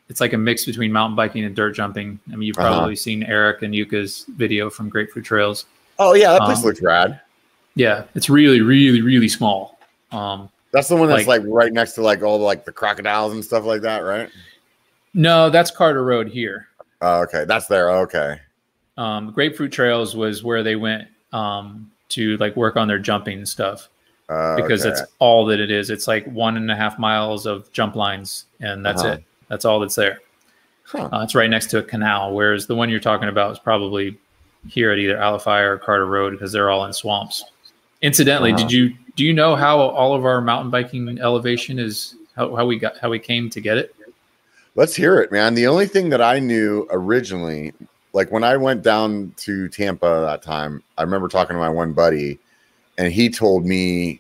it's 0.10 0.20
like 0.22 0.34
a 0.34 0.38
mix 0.38 0.66
between 0.66 0.92
mountain 0.92 1.16
biking 1.16 1.44
and 1.46 1.56
dirt 1.56 1.72
jumping. 1.72 2.20
I 2.32 2.36
mean, 2.36 2.48
you've 2.48 2.58
uh-huh. 2.58 2.68
probably 2.68 2.94
uh-huh. 2.94 3.02
seen 3.02 3.24
Eric 3.24 3.62
and 3.62 3.74
Yuka's 3.74 4.26
video 4.30 4.70
from 4.70 4.90
Grapefruit 4.90 5.26
Trails. 5.26 5.66
Oh 6.00 6.14
yeah, 6.14 6.34
that 6.34 6.42
place 6.42 6.60
um, 6.60 6.66
looks 6.66 6.82
rad. 6.82 7.22
Yeah, 7.76 8.04
it's 8.14 8.30
really, 8.30 8.62
really, 8.62 9.02
really 9.02 9.30
small. 9.30 9.80
Um, 10.12 10.50
that's 10.72 10.88
the 10.88 10.96
one 10.96 11.08
that's 11.08 11.28
like, 11.28 11.42
like, 11.42 11.52
right 11.52 11.72
next 11.72 11.94
to 11.94 12.02
like 12.02 12.22
all 12.22 12.38
the 12.38 12.44
like 12.44 12.66
the 12.66 12.72
crocodiles 12.72 13.34
and 13.34 13.44
stuff 13.44 13.64
like 13.64 13.82
that, 13.82 14.00
right? 14.00 14.30
No, 15.14 15.50
that's 15.50 15.72
Carter 15.72 16.04
Road 16.04 16.28
here. 16.28 16.68
Oh, 17.02 17.22
okay. 17.22 17.46
That's 17.46 17.68
there. 17.68 17.92
okay. 17.92 18.40
Um, 18.98 19.32
Grapefruit 19.32 19.72
Trails 19.72 20.16
was 20.16 20.44
where 20.44 20.64
they 20.64 20.76
went 20.76 21.08
um, 21.32 21.92
to 22.10 22.38
like 22.38 22.56
work 22.56 22.78
on 22.78 22.88
their 22.88 23.00
jumping 23.00 23.46
stuff 23.46 23.90
uh, 24.30 24.56
because 24.56 24.86
okay. 24.86 24.90
that's 24.90 25.12
all 25.20 25.46
that 25.46 25.60
it 25.60 25.72
is. 25.72 25.90
It's 25.90 26.08
like 26.08 26.26
one 26.26 26.58
and 26.58 26.70
a 26.72 26.76
half 26.76 26.98
miles 26.98 27.46
of 27.46 27.72
jump 27.72 27.96
lines, 27.96 28.46
and 28.60 28.86
that's 28.86 29.04
uh-huh. 29.04 29.14
it. 29.14 29.24
That's 29.50 29.66
all 29.66 29.80
that's 29.80 29.96
there. 29.96 30.20
Huh. 30.86 31.10
Uh, 31.12 31.22
it's 31.24 31.36
right 31.36 31.50
next 31.50 31.68
to 31.68 31.80
a 31.80 31.84
canal, 31.84 32.34
whereas 32.34 32.68
the 32.68 32.76
one 32.76 32.90
you're 32.90 33.00
talking 33.00 33.30
about 33.30 33.52
is 33.52 33.60
probably 33.60 34.18
here 34.68 34.92
at 34.92 35.00
either 35.00 35.18
Alafia 35.18 35.64
or 35.66 35.78
Carter 35.78 36.06
Road 36.06 36.32
because 36.32 36.52
they're 36.52 36.70
all 36.70 36.86
in 36.86 36.94
swamps. 36.94 37.44
Incidentally, 38.02 38.52
uh-huh. 38.52 38.64
did 38.64 38.72
you 38.72 38.94
do 39.16 39.24
you 39.24 39.34
know 39.34 39.56
how 39.56 39.80
all 39.80 40.16
of 40.16 40.26
our 40.26 40.42
mountain 40.42 40.72
biking 40.72 41.20
elevation 41.20 41.80
is 41.80 42.16
how, 42.36 42.56
how 42.56 42.66
we 42.66 42.78
got 42.78 42.98
how 42.98 43.10
we 43.10 43.20
came 43.20 43.50
to 43.50 43.62
get 43.62 43.78
it? 43.78 43.96
Let's 44.76 44.96
hear 44.96 45.22
it, 45.22 45.32
man. 45.32 45.54
The 45.54 45.68
only 45.68 45.86
thing 45.86 46.10
that 46.10 46.22
I 46.22 46.40
knew 46.40 46.88
originally, 46.90 47.74
like 48.14 48.32
when 48.32 48.44
I 48.44 48.58
went 48.58 48.82
down 48.82 49.34
to 49.38 49.70
Tampa 49.70 50.24
that 50.26 50.42
time, 50.42 50.82
I 50.98 51.04
remember 51.04 51.28
talking 51.28 51.56
to 51.56 51.60
my 51.60 51.70
one 51.70 51.94
buddy, 51.94 52.40
and 52.98 53.12
he 53.12 53.30
told 53.30 53.66
me 53.66 54.20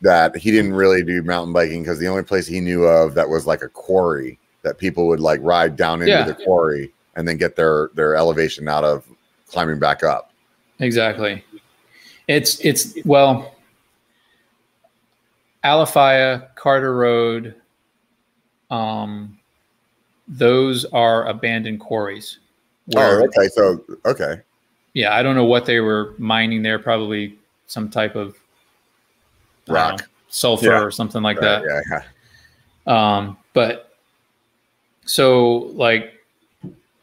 that 0.00 0.36
he 0.36 0.50
didn't 0.50 0.74
really 0.74 1.02
do 1.02 1.22
mountain 1.22 1.52
biking 1.52 1.82
because 1.82 1.98
the 1.98 2.08
only 2.08 2.24
place 2.24 2.46
he 2.46 2.60
knew 2.60 2.84
of 2.84 3.14
that 3.14 3.28
was 3.28 3.46
like 3.46 3.62
a 3.62 3.68
quarry 3.68 4.38
that 4.62 4.78
people 4.78 5.06
would 5.06 5.20
like 5.20 5.40
ride 5.42 5.76
down 5.76 6.00
into 6.00 6.12
yeah. 6.12 6.24
the 6.24 6.34
quarry 6.34 6.92
and 7.14 7.26
then 7.26 7.36
get 7.36 7.56
their 7.56 7.90
their 7.94 8.16
elevation 8.16 8.68
out 8.68 8.84
of 8.84 9.04
climbing 9.46 9.78
back 9.78 10.02
up. 10.02 10.32
Exactly. 10.80 11.44
It's 12.28 12.60
it's 12.64 12.96
well, 13.04 13.54
Alafia, 15.64 16.54
Carter 16.56 16.96
Road, 16.96 17.54
um, 18.70 19.38
those 20.26 20.84
are 20.86 21.26
abandoned 21.28 21.80
quarries. 21.80 22.38
Where, 22.86 23.22
oh, 23.22 23.24
okay. 23.26 23.48
So 23.48 23.84
okay. 24.04 24.40
Yeah, 24.94 25.14
I 25.14 25.22
don't 25.22 25.34
know 25.34 25.44
what 25.44 25.64
they 25.64 25.80
were 25.80 26.14
mining 26.18 26.62
there. 26.62 26.78
Probably 26.78 27.38
some 27.66 27.88
type 27.88 28.14
of 28.14 28.36
rock, 29.68 30.00
know, 30.00 30.06
sulfur 30.28 30.66
yeah. 30.66 30.82
or 30.82 30.90
something 30.90 31.22
like 31.22 31.40
right, 31.40 31.62
that. 31.62 31.82
Yeah, 31.90 32.00
yeah. 32.86 33.16
Um, 33.16 33.38
but 33.54 33.96
so 35.04 35.70
like 35.74 36.12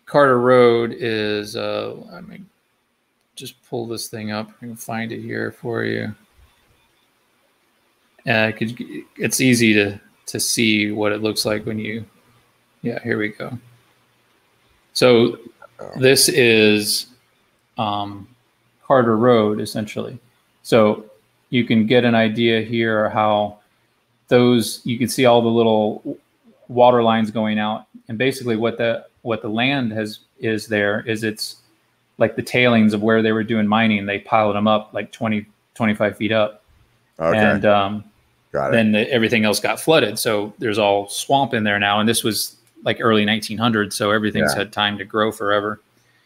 Carter 0.06 0.40
Road 0.40 0.96
is 0.98 1.56
uh, 1.56 1.96
I 2.12 2.22
mean 2.22 2.48
just 3.36 3.62
pull 3.70 3.88
this 3.88 4.08
thing 4.08 4.32
up. 4.32 4.50
I 4.62 4.66
can 4.66 4.76
find 4.76 5.12
it 5.12 5.22
here 5.22 5.52
for 5.52 5.84
you. 5.84 6.14
Uh, 8.28 8.52
it's 9.18 9.42
easy 9.42 9.74
to 9.74 10.00
to 10.28 10.40
see 10.40 10.92
what 10.92 11.12
it 11.12 11.22
looks 11.22 11.46
like 11.46 11.66
when 11.66 11.80
you. 11.80 12.06
Yeah, 12.82 13.02
here 13.02 13.18
we 13.18 13.30
go. 13.30 13.58
So 14.94 15.38
this 15.98 16.30
is 16.30 17.08
um, 17.80 18.28
Carter 18.86 19.18
Road 19.18 19.60
essentially. 19.60 20.20
So 20.62 21.06
you 21.50 21.64
can 21.64 21.88
get 21.88 22.06
an 22.06 22.14
idea 22.14 22.62
here 22.62 23.10
how 23.10 23.60
those 24.28 24.82
you 24.84 25.00
can 25.00 25.08
see 25.08 25.26
all 25.26 25.42
the 25.42 25.48
little 25.48 26.18
water 26.68 27.02
lines 27.02 27.32
going 27.32 27.58
out, 27.58 27.86
and 28.08 28.18
basically 28.18 28.56
what 28.56 28.78
the 28.78 29.06
what 29.24 29.42
the 29.42 29.50
land 29.50 29.92
has 29.92 30.20
is 30.40 30.68
there 30.68 31.02
is 31.02 31.24
it's 31.24 31.58
like 32.18 32.36
the 32.36 32.44
tailings 32.44 32.94
of 32.94 33.02
where 33.02 33.22
they 33.22 33.32
were 33.32 33.44
doing 33.44 33.66
mining. 33.66 34.06
They 34.06 34.20
piled 34.20 34.56
them 34.56 34.68
up 34.68 34.94
like 34.94 35.12
20, 35.12 35.46
25 35.74 36.18
feet 36.18 36.32
up. 36.32 36.64
Okay. 37.18 37.38
And 37.38 37.66
um, 37.66 38.04
then 38.52 38.92
the, 38.92 39.10
everything 39.12 39.46
else 39.46 39.60
got 39.60 39.80
flooded. 39.80 40.20
So 40.20 40.54
there's 40.60 40.78
all 40.78 41.08
swamp 41.08 41.54
in 41.54 41.64
there 41.64 41.80
now. 41.80 42.00
And 42.00 42.08
this 42.08 42.24
was 42.24 42.58
like 42.84 42.98
early 43.00 43.26
1900s. 43.26 43.94
So 43.94 44.12
everything's 44.12 44.52
yeah. 44.54 44.60
had 44.60 44.74
time 44.74 44.98
to 44.98 45.06
grow 45.06 45.32
forever. 45.32 45.80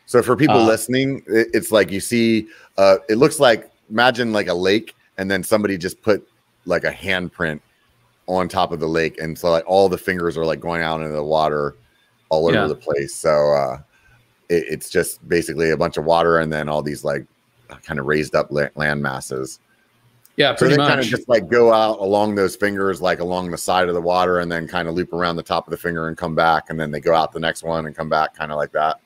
So 0.05 0.21
for 0.21 0.35
people 0.35 0.57
uh, 0.57 0.65
listening, 0.67 1.23
it's 1.27 1.71
like 1.71 1.91
you 1.91 1.99
see, 1.99 2.47
uh, 2.77 2.97
it 3.09 3.15
looks 3.15 3.39
like, 3.39 3.69
imagine 3.89 4.33
like 4.33 4.47
a 4.47 4.53
lake 4.53 4.95
and 5.17 5.29
then 5.29 5.43
somebody 5.43 5.77
just 5.77 6.01
put 6.01 6.27
like 6.65 6.83
a 6.83 6.91
handprint 6.91 7.59
on 8.27 8.47
top 8.47 8.71
of 8.71 8.79
the 8.79 8.87
lake, 8.87 9.19
and 9.19 9.37
so 9.37 9.51
like 9.51 9.65
all 9.67 9.89
the 9.89 9.97
fingers 9.97 10.37
are 10.37 10.45
like 10.45 10.59
going 10.59 10.81
out 10.81 11.01
into 11.01 11.13
the 11.13 11.23
water 11.23 11.75
all 12.29 12.47
over 12.47 12.55
Yeah. 12.55 12.67
the 12.67 12.75
place. 12.75 13.13
So 13.13 13.51
uh, 13.53 13.79
it, 14.49 14.65
it's 14.69 14.89
just 14.89 15.27
basically 15.27 15.71
a 15.71 15.77
bunch 15.77 15.97
of 15.97 16.05
water 16.05 16.39
and 16.39 16.51
then 16.51 16.69
all 16.69 16.81
these 16.81 17.03
like 17.03 17.25
kind 17.83 17.99
of 17.99 18.05
raised 18.05 18.33
up 18.35 18.47
la- 18.49 18.69
land 18.75 19.01
masses. 19.01 19.59
Yeah, 20.35 20.53
pretty 20.53 20.75
So 20.75 20.81
they 20.81 20.87
kind 20.87 20.99
of 20.99 21.05
just 21.05 21.29
like 21.29 21.47
go 21.47 21.71
out 21.73 21.99
along 21.99 22.35
those 22.35 22.55
fingers, 22.55 23.01
like 23.01 23.19
along 23.19 23.51
the 23.51 23.57
side 23.57 23.87
of 23.87 23.93
the 23.93 24.01
water, 24.01 24.39
and 24.39 24.51
then 24.51 24.67
kind 24.67 24.87
of 24.87 24.95
loop 24.95 25.13
around 25.13 25.35
the 25.35 25.43
top 25.43 25.67
of 25.67 25.71
the 25.71 25.77
finger 25.77 26.07
and 26.07 26.17
come 26.17 26.33
back, 26.33 26.69
and 26.69 26.79
then 26.79 26.89
they 26.91 26.99
go 26.99 27.13
out 27.13 27.33
the 27.33 27.39
next 27.39 27.61
one 27.61 27.85
and 27.85 27.95
come 27.95 28.09
back, 28.09 28.33
kind 28.33 28.51
of 28.51 28.57
like 28.57 28.71
that. 28.71 28.99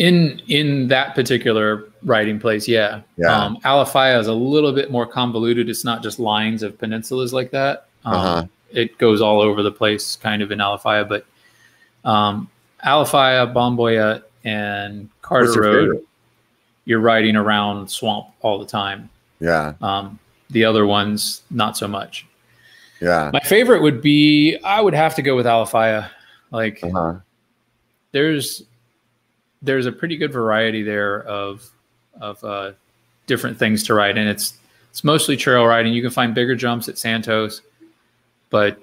In 0.00 0.40
in 0.48 0.88
that 0.88 1.14
particular 1.14 1.84
writing 2.04 2.40
place, 2.40 2.66
yeah. 2.66 3.02
Yeah. 3.18 3.36
Um, 3.36 3.58
Alafia 3.64 4.18
is 4.18 4.26
a 4.28 4.32
little 4.32 4.72
bit 4.72 4.90
more 4.90 5.06
convoluted. 5.06 5.68
It's 5.68 5.84
not 5.84 6.02
just 6.02 6.18
lines 6.18 6.62
of 6.62 6.78
peninsulas 6.78 7.32
like 7.32 7.50
that. 7.50 7.86
Um, 8.06 8.14
Uh-huh. 8.14 8.44
It 8.72 8.96
goes 8.98 9.20
all 9.20 9.40
over 9.42 9.62
the 9.62 9.70
place, 9.72 10.16
kind 10.16 10.40
of 10.42 10.50
in 10.52 10.58
Alafia. 10.58 11.06
But 11.06 11.26
um, 12.08 12.48
Alafia, 12.82 13.52
Bomboya, 13.52 14.22
and 14.44 15.10
Carter 15.20 15.52
your 15.52 15.62
Road, 15.62 15.82
favorite? 15.82 16.04
you're 16.86 17.00
riding 17.00 17.36
around 17.36 17.90
swamp 17.90 18.28
all 18.40 18.58
the 18.58 18.64
time. 18.66 19.10
Yeah, 19.40 19.74
Um, 19.82 20.18
the 20.50 20.64
other 20.64 20.86
ones, 20.86 21.42
not 21.50 21.76
so 21.76 21.86
much. 21.88 22.24
yeah. 23.02 23.30
My 23.34 23.40
favorite 23.40 23.82
would 23.82 24.00
be 24.00 24.56
I 24.64 24.80
would 24.80 24.94
have 24.94 25.14
to 25.16 25.22
go 25.22 25.36
with 25.36 25.44
Alafia. 25.46 26.08
Like 26.52 26.80
Uh-huh. 26.82 27.16
there's 28.12 28.62
there's 29.62 29.86
a 29.86 29.92
pretty 29.92 30.16
good 30.16 30.32
variety 30.32 30.82
there 30.82 31.22
of 31.24 31.68
of 32.20 32.42
uh, 32.44 32.72
different 33.26 33.58
things 33.58 33.82
to 33.84 33.94
ride, 33.94 34.18
and 34.18 34.28
it's 34.28 34.54
it's 34.90 35.04
mostly 35.04 35.36
trail 35.36 35.64
riding. 35.66 35.92
You 35.92 36.02
can 36.02 36.10
find 36.10 36.34
bigger 36.34 36.54
jumps 36.54 36.88
at 36.88 36.98
Santos, 36.98 37.62
but 38.50 38.80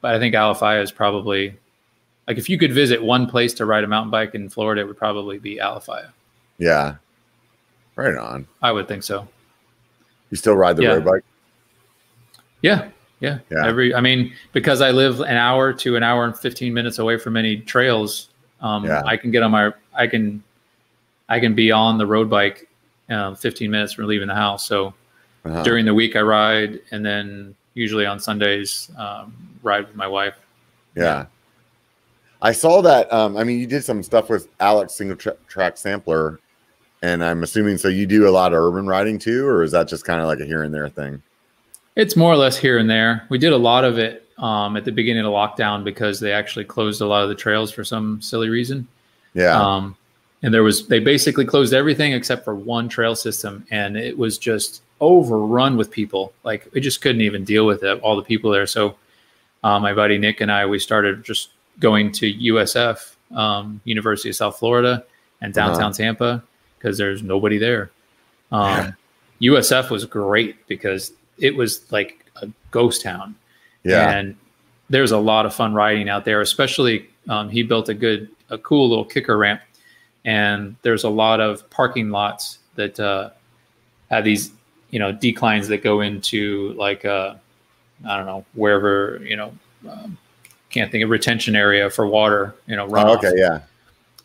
but 0.00 0.14
I 0.14 0.18
think 0.18 0.34
Alafia 0.34 0.82
is 0.82 0.92
probably 0.92 1.54
like 2.28 2.38
if 2.38 2.48
you 2.48 2.58
could 2.58 2.72
visit 2.72 3.02
one 3.02 3.26
place 3.26 3.54
to 3.54 3.66
ride 3.66 3.84
a 3.84 3.86
mountain 3.86 4.10
bike 4.10 4.34
in 4.34 4.48
Florida, 4.48 4.82
it 4.82 4.86
would 4.86 4.98
probably 4.98 5.38
be 5.38 5.56
Alafia. 5.56 6.10
Yeah. 6.58 6.96
Right 7.96 8.16
on. 8.16 8.46
I 8.62 8.72
would 8.72 8.88
think 8.88 9.02
so. 9.02 9.28
You 10.30 10.36
still 10.36 10.56
ride 10.56 10.76
the 10.76 10.82
Yeah. 10.84 10.94
road 10.94 11.04
bike? 11.04 11.24
Yeah, 12.62 12.88
yeah. 13.20 13.38
Yeah. 13.50 13.66
Every 13.66 13.94
I 13.94 14.00
mean, 14.00 14.32
because 14.52 14.80
I 14.80 14.90
live 14.90 15.20
an 15.20 15.36
hour 15.36 15.72
to 15.74 15.96
an 15.96 16.02
hour 16.02 16.24
and 16.24 16.36
fifteen 16.36 16.72
minutes 16.74 16.98
away 16.98 17.18
from 17.18 17.36
any 17.36 17.58
trails, 17.58 18.28
um, 18.62 18.84
Yeah. 18.84 19.02
I 19.04 19.16
can 19.16 19.30
get 19.30 19.42
on 19.42 19.50
my 19.50 19.72
I 19.94 20.06
can 20.06 20.42
I 21.28 21.40
can 21.40 21.54
be 21.54 21.70
on 21.70 21.98
the 21.98 22.06
road 22.06 22.30
bike 22.30 22.68
uh, 23.10 23.34
fifteen 23.34 23.70
minutes 23.70 23.92
from 23.92 24.06
leaving 24.06 24.28
the 24.28 24.34
house. 24.34 24.66
So 24.66 24.94
Uh-huh. 25.44 25.62
during 25.64 25.84
the 25.84 25.94
week 25.94 26.14
I 26.16 26.20
ride, 26.20 26.80
and 26.92 27.04
then 27.04 27.54
usually 27.74 28.06
on 28.06 28.20
Sundays 28.20 28.90
um, 28.96 29.34
ride 29.62 29.86
with 29.86 29.96
my 29.96 30.06
wife. 30.06 30.36
Yeah. 30.96 31.26
I 32.40 32.52
saw 32.52 32.80
that. 32.82 33.12
Um, 33.12 33.36
I 33.36 33.44
mean, 33.44 33.58
you 33.60 33.66
did 33.66 33.84
some 33.84 34.02
stuff 34.02 34.28
with 34.28 34.48
Alex 34.60 34.94
single 34.94 35.16
tra- 35.16 35.36
track 35.48 35.76
sampler, 35.76 36.38
and 37.02 37.24
I'm 37.24 37.42
assuming 37.42 37.78
so 37.78 37.88
you 37.88 38.04
do 38.06 38.28
a 38.28 38.30
lot 38.30 38.52
of 38.52 38.58
urban 38.60 38.86
riding 38.86 39.18
too, 39.18 39.46
or 39.46 39.62
is 39.62 39.72
that 39.72 39.88
just 39.88 40.04
kind 40.04 40.20
of 40.20 40.26
like 40.26 40.40
a 40.40 40.44
here 40.44 40.62
and 40.62 40.72
there 40.74 40.88
thing? 40.88 41.22
It's 41.96 42.16
more 42.16 42.32
or 42.32 42.36
less 42.36 42.56
here 42.56 42.78
and 42.78 42.88
there. 42.90 43.26
We 43.28 43.38
did 43.38 43.52
a 43.52 43.56
lot 43.58 43.84
of 43.84 43.98
it 43.98 44.21
um, 44.42 44.76
at 44.76 44.84
the 44.84 44.92
beginning 44.92 45.24
of 45.24 45.32
lockdown 45.32 45.84
because 45.84 46.20
they 46.20 46.32
actually 46.32 46.64
closed 46.64 47.00
a 47.00 47.06
lot 47.06 47.22
of 47.22 47.28
the 47.30 47.34
trails 47.34 47.70
for 47.70 47.84
some 47.84 48.20
silly 48.20 48.50
reason. 48.50 48.86
Yeah. 49.32 49.58
Um, 49.58 49.96
and 50.42 50.52
there 50.52 50.64
was 50.64 50.88
they 50.88 50.98
basically 50.98 51.44
closed 51.46 51.72
everything 51.72 52.12
except 52.12 52.44
for 52.44 52.54
one 52.54 52.88
trail 52.88 53.14
system, 53.14 53.64
and 53.70 53.96
it 53.96 54.18
was 54.18 54.36
just 54.38 54.82
overrun 55.00 55.76
with 55.76 55.90
people. 55.90 56.32
Like 56.42 56.68
we 56.74 56.80
just 56.80 57.00
couldn't 57.00 57.22
even 57.22 57.44
deal 57.44 57.64
with 57.64 57.84
it, 57.84 58.00
all 58.00 58.16
the 58.16 58.22
people 58.22 58.50
there. 58.50 58.66
So 58.66 58.96
uh, 59.62 59.78
my 59.78 59.94
buddy 59.94 60.18
Nick 60.18 60.40
and 60.40 60.50
I 60.50 60.66
we 60.66 60.80
started 60.80 61.22
just 61.24 61.50
going 61.78 62.10
to 62.12 62.34
USF, 62.34 63.14
um, 63.36 63.80
University 63.84 64.28
of 64.30 64.36
South 64.36 64.58
Florida, 64.58 65.04
and 65.40 65.54
downtown 65.54 65.84
Uh-huh. 65.84 65.92
Tampa 65.92 66.42
because 66.78 66.98
there's 66.98 67.22
nobody 67.22 67.58
there. 67.58 67.92
Um, 68.50 68.96
USF 69.40 69.90
was 69.90 70.04
great 70.04 70.66
because 70.66 71.12
it 71.38 71.54
was 71.54 71.90
like 71.92 72.26
a 72.42 72.48
ghost 72.72 73.02
town. 73.02 73.36
Yeah. 73.84 74.10
And 74.10 74.36
there's 74.90 75.12
a 75.12 75.18
lot 75.18 75.46
of 75.46 75.54
fun 75.54 75.74
riding 75.74 76.08
out 76.08 76.24
there, 76.24 76.40
especially 76.40 77.08
um, 77.28 77.48
he 77.48 77.62
built 77.62 77.88
a 77.88 77.94
good, 77.94 78.28
a 78.50 78.58
cool 78.58 78.88
little 78.88 79.04
kicker 79.04 79.36
ramp. 79.36 79.60
And 80.24 80.76
there's 80.82 81.04
a 81.04 81.08
lot 81.08 81.40
of 81.40 81.68
parking 81.70 82.10
lots 82.10 82.58
that 82.76 82.98
uh, 83.00 83.30
have 84.10 84.24
these, 84.24 84.52
you 84.90 84.98
know, 84.98 85.12
declines 85.12 85.68
that 85.68 85.82
go 85.82 86.00
into 86.00 86.74
like, 86.74 87.04
uh, 87.04 87.34
I 88.06 88.16
don't 88.16 88.26
know, 88.26 88.44
wherever, 88.54 89.20
you 89.24 89.36
know, 89.36 89.52
um, 89.88 90.18
can't 90.70 90.90
think 90.90 91.04
of 91.04 91.10
retention 91.10 91.54
area 91.54 91.90
for 91.90 92.06
water, 92.06 92.54
you 92.66 92.76
know, 92.76 92.86
Oh, 92.90 93.16
okay. 93.16 93.32
Yeah. 93.34 93.60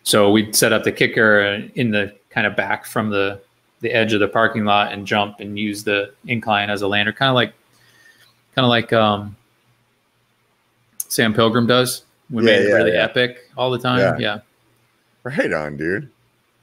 So 0.04 0.32
we'd 0.32 0.56
set 0.56 0.72
up 0.72 0.84
the 0.84 0.92
kicker 0.92 1.42
in 1.76 1.92
the 1.92 2.16
kind 2.30 2.48
of 2.48 2.56
back 2.56 2.86
from 2.86 3.10
the 3.10 3.42
the 3.82 3.92
edge 3.92 4.14
of 4.14 4.20
the 4.20 4.28
parking 4.28 4.66
lot 4.66 4.92
and 4.92 5.06
jump 5.06 5.40
and 5.40 5.60
use 5.60 5.84
the 5.84 6.14
incline 6.26 6.70
as 6.70 6.82
a 6.82 6.88
lander, 6.88 7.14
kind 7.14 7.30
of 7.30 7.36
like 7.36 7.54
kind 8.56 8.66
of 8.66 8.70
like 8.70 8.92
um, 8.94 9.36
Sam 11.08 11.34
Pilgrim 11.34 11.68
does. 11.68 12.04
We 12.30 12.44
Yeah, 12.44 12.46
made 12.52 12.62
it 12.62 12.70
yeah, 12.70 12.76
really 12.76 12.92
yeah. 12.94 13.04
epic 13.04 13.50
all 13.58 13.72
the 13.72 13.80
time. 13.80 14.00
Yeah. 14.00 14.18
Yeah, 14.18 14.36
yeah. 14.36 14.40
Right 15.24 15.54
on, 15.54 15.78
dude. 15.78 16.10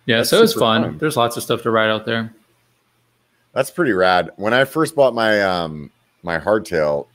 That's 0.07 0.29
so 0.31 0.43
it's 0.43 0.53
fun. 0.53 0.83
fun. 0.83 0.99
There's 0.99 1.17
lots 1.17 1.37
of 1.37 1.43
stuff 1.43 1.63
to 1.63 1.71
ride 1.71 1.91
out 1.91 2.05
there. 2.07 2.35
That's 3.53 3.71
pretty 3.71 3.93
rad. 3.93 4.31
When 4.37 4.53
I 4.53 4.65
first 4.65 4.95
bought 4.95 5.15
my 5.15 5.43
um 5.43 5.91
my 6.23 6.39
hardtail, 6.39 7.07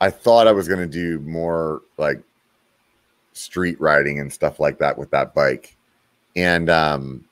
I 0.00 0.10
thought 0.10 0.46
I 0.46 0.52
was 0.52 0.68
gonna 0.68 0.86
do 0.86 1.18
more 1.20 1.82
like 1.96 2.22
street 3.32 3.80
riding 3.80 4.20
and 4.20 4.32
stuff 4.32 4.60
like 4.60 4.78
that 4.78 4.98
with 4.98 5.10
that 5.10 5.34
bike. 5.34 5.76
And 6.36 6.68
um 6.70 7.24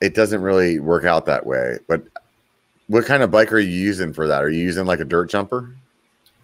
it 0.00 0.14
doesn't 0.14 0.42
really 0.42 0.78
work 0.80 1.04
out 1.04 1.26
that 1.26 1.46
way. 1.46 1.78
But 1.88 2.04
what 2.88 3.06
kind 3.06 3.22
of 3.22 3.30
bike 3.30 3.52
are 3.52 3.58
you 3.58 3.70
using 3.70 4.12
for 4.12 4.26
that? 4.28 4.42
Are 4.42 4.50
you 4.50 4.62
using 4.62 4.84
like 4.86 5.00
a 5.00 5.04
dirt 5.04 5.30
jumper? 5.30 5.74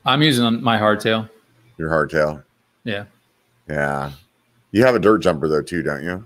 I'm 0.05 0.23
using 0.23 0.63
my 0.63 0.79
hardtail. 0.79 1.29
Your 1.79 1.91
hardtail? 1.91 2.43
Yeah, 2.85 3.05
Yeah. 3.69 4.13
You 4.73 4.85
have 4.85 4.95
a 4.95 4.99
dirt 5.01 5.19
jumper 5.19 5.49
though 5.49 5.63
too, 5.63 5.83
don't 5.83 6.03
you? 6.05 6.25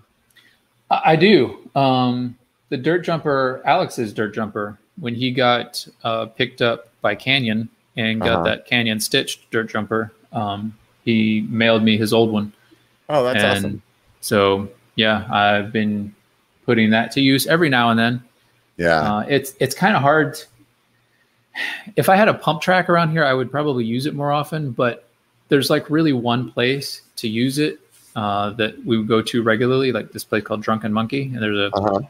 I, 0.90 1.16
do. 1.16 1.68
Um, 1.74 2.36
the 2.68 2.76
dirt 2.76 3.00
jumper, 3.00 3.62
Alex's 3.64 4.12
dirt 4.12 4.34
jumper, 4.34 4.78
when 5.00 5.14
he 5.14 5.30
got 5.32 5.86
uh, 6.04 6.26
picked 6.26 6.60
up 6.62 6.88
by 7.00 7.14
Canyon 7.14 7.68
and 7.96 8.20
got 8.20 8.32
Uh-huh. 8.32 8.42
that 8.44 8.66
Canyon 8.66 9.00
stitched 9.00 9.50
dirt 9.50 9.70
jumper, 9.70 10.12
um, 10.32 10.76
he 11.04 11.46
mailed 11.48 11.82
me 11.82 11.96
his 11.96 12.12
old 12.12 12.30
one. 12.32 12.52
Oh, 13.08 13.24
that's 13.24 13.42
and 13.42 13.56
awesome. 13.56 13.82
so, 14.20 14.68
yeah, 14.94 15.26
I've 15.30 15.72
been 15.72 16.14
putting 16.66 16.90
that 16.90 17.10
to 17.12 17.20
use 17.20 17.46
every 17.46 17.68
now 17.70 17.90
and 17.90 17.98
then. 17.98 18.22
Yeah. 18.76 19.00
Uh, 19.16 19.20
it's 19.28 19.54
it's 19.60 19.74
kind 19.74 19.96
of 19.96 20.02
hard. 20.02 20.38
If 21.96 22.08
I 22.08 22.16
had 22.16 22.28
a 22.28 22.34
pump 22.34 22.60
track 22.62 22.88
around 22.88 23.10
here, 23.10 23.24
I 23.24 23.32
would 23.32 23.50
probably 23.50 23.84
use 23.84 24.06
it 24.06 24.14
more 24.14 24.32
often. 24.32 24.72
But 24.72 25.08
there's 25.48 25.70
like 25.70 25.88
really 25.90 26.12
one 26.12 26.50
place 26.50 27.02
to 27.16 27.28
use 27.28 27.58
it 27.58 27.78
uh, 28.16 28.50
that 28.50 28.84
we 28.84 28.96
would 28.98 29.08
go 29.08 29.22
to 29.22 29.42
regularly, 29.42 29.92
like 29.92 30.12
this 30.12 30.24
place 30.24 30.42
called 30.44 30.62
Drunken 30.62 30.92
Monkey, 30.92 31.24
and 31.24 31.42
there's 31.42 31.58
a 31.58 31.70
uh-huh. 31.76 32.00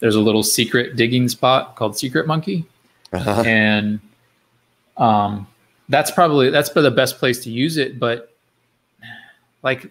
there's 0.00 0.14
a 0.16 0.20
little 0.20 0.42
secret 0.42 0.96
digging 0.96 1.28
spot 1.28 1.76
called 1.76 1.96
Secret 1.96 2.26
Monkey, 2.26 2.64
Uh-huh. 3.12 3.42
and 3.46 4.00
um, 4.96 5.46
that's 5.88 6.10
probably 6.10 6.50
that's 6.50 6.70
the 6.70 6.90
best 6.90 7.18
place 7.18 7.42
to 7.44 7.50
use 7.50 7.76
it. 7.76 7.98
But 7.98 8.34
like 9.62 9.90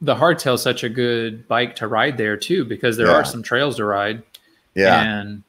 the 0.00 0.14
hardtail 0.14 0.54
is 0.54 0.62
such 0.62 0.84
a 0.84 0.88
good 0.88 1.46
bike 1.48 1.76
to 1.76 1.88
ride 1.88 2.16
there 2.16 2.36
too 2.36 2.64
because 2.64 2.96
there 2.96 3.06
Yeah. 3.08 3.14
are 3.14 3.24
some 3.24 3.42
trails 3.42 3.76
to 3.76 3.84
ride 3.84 4.22
Yeah. 4.74 5.02
and 5.02 5.42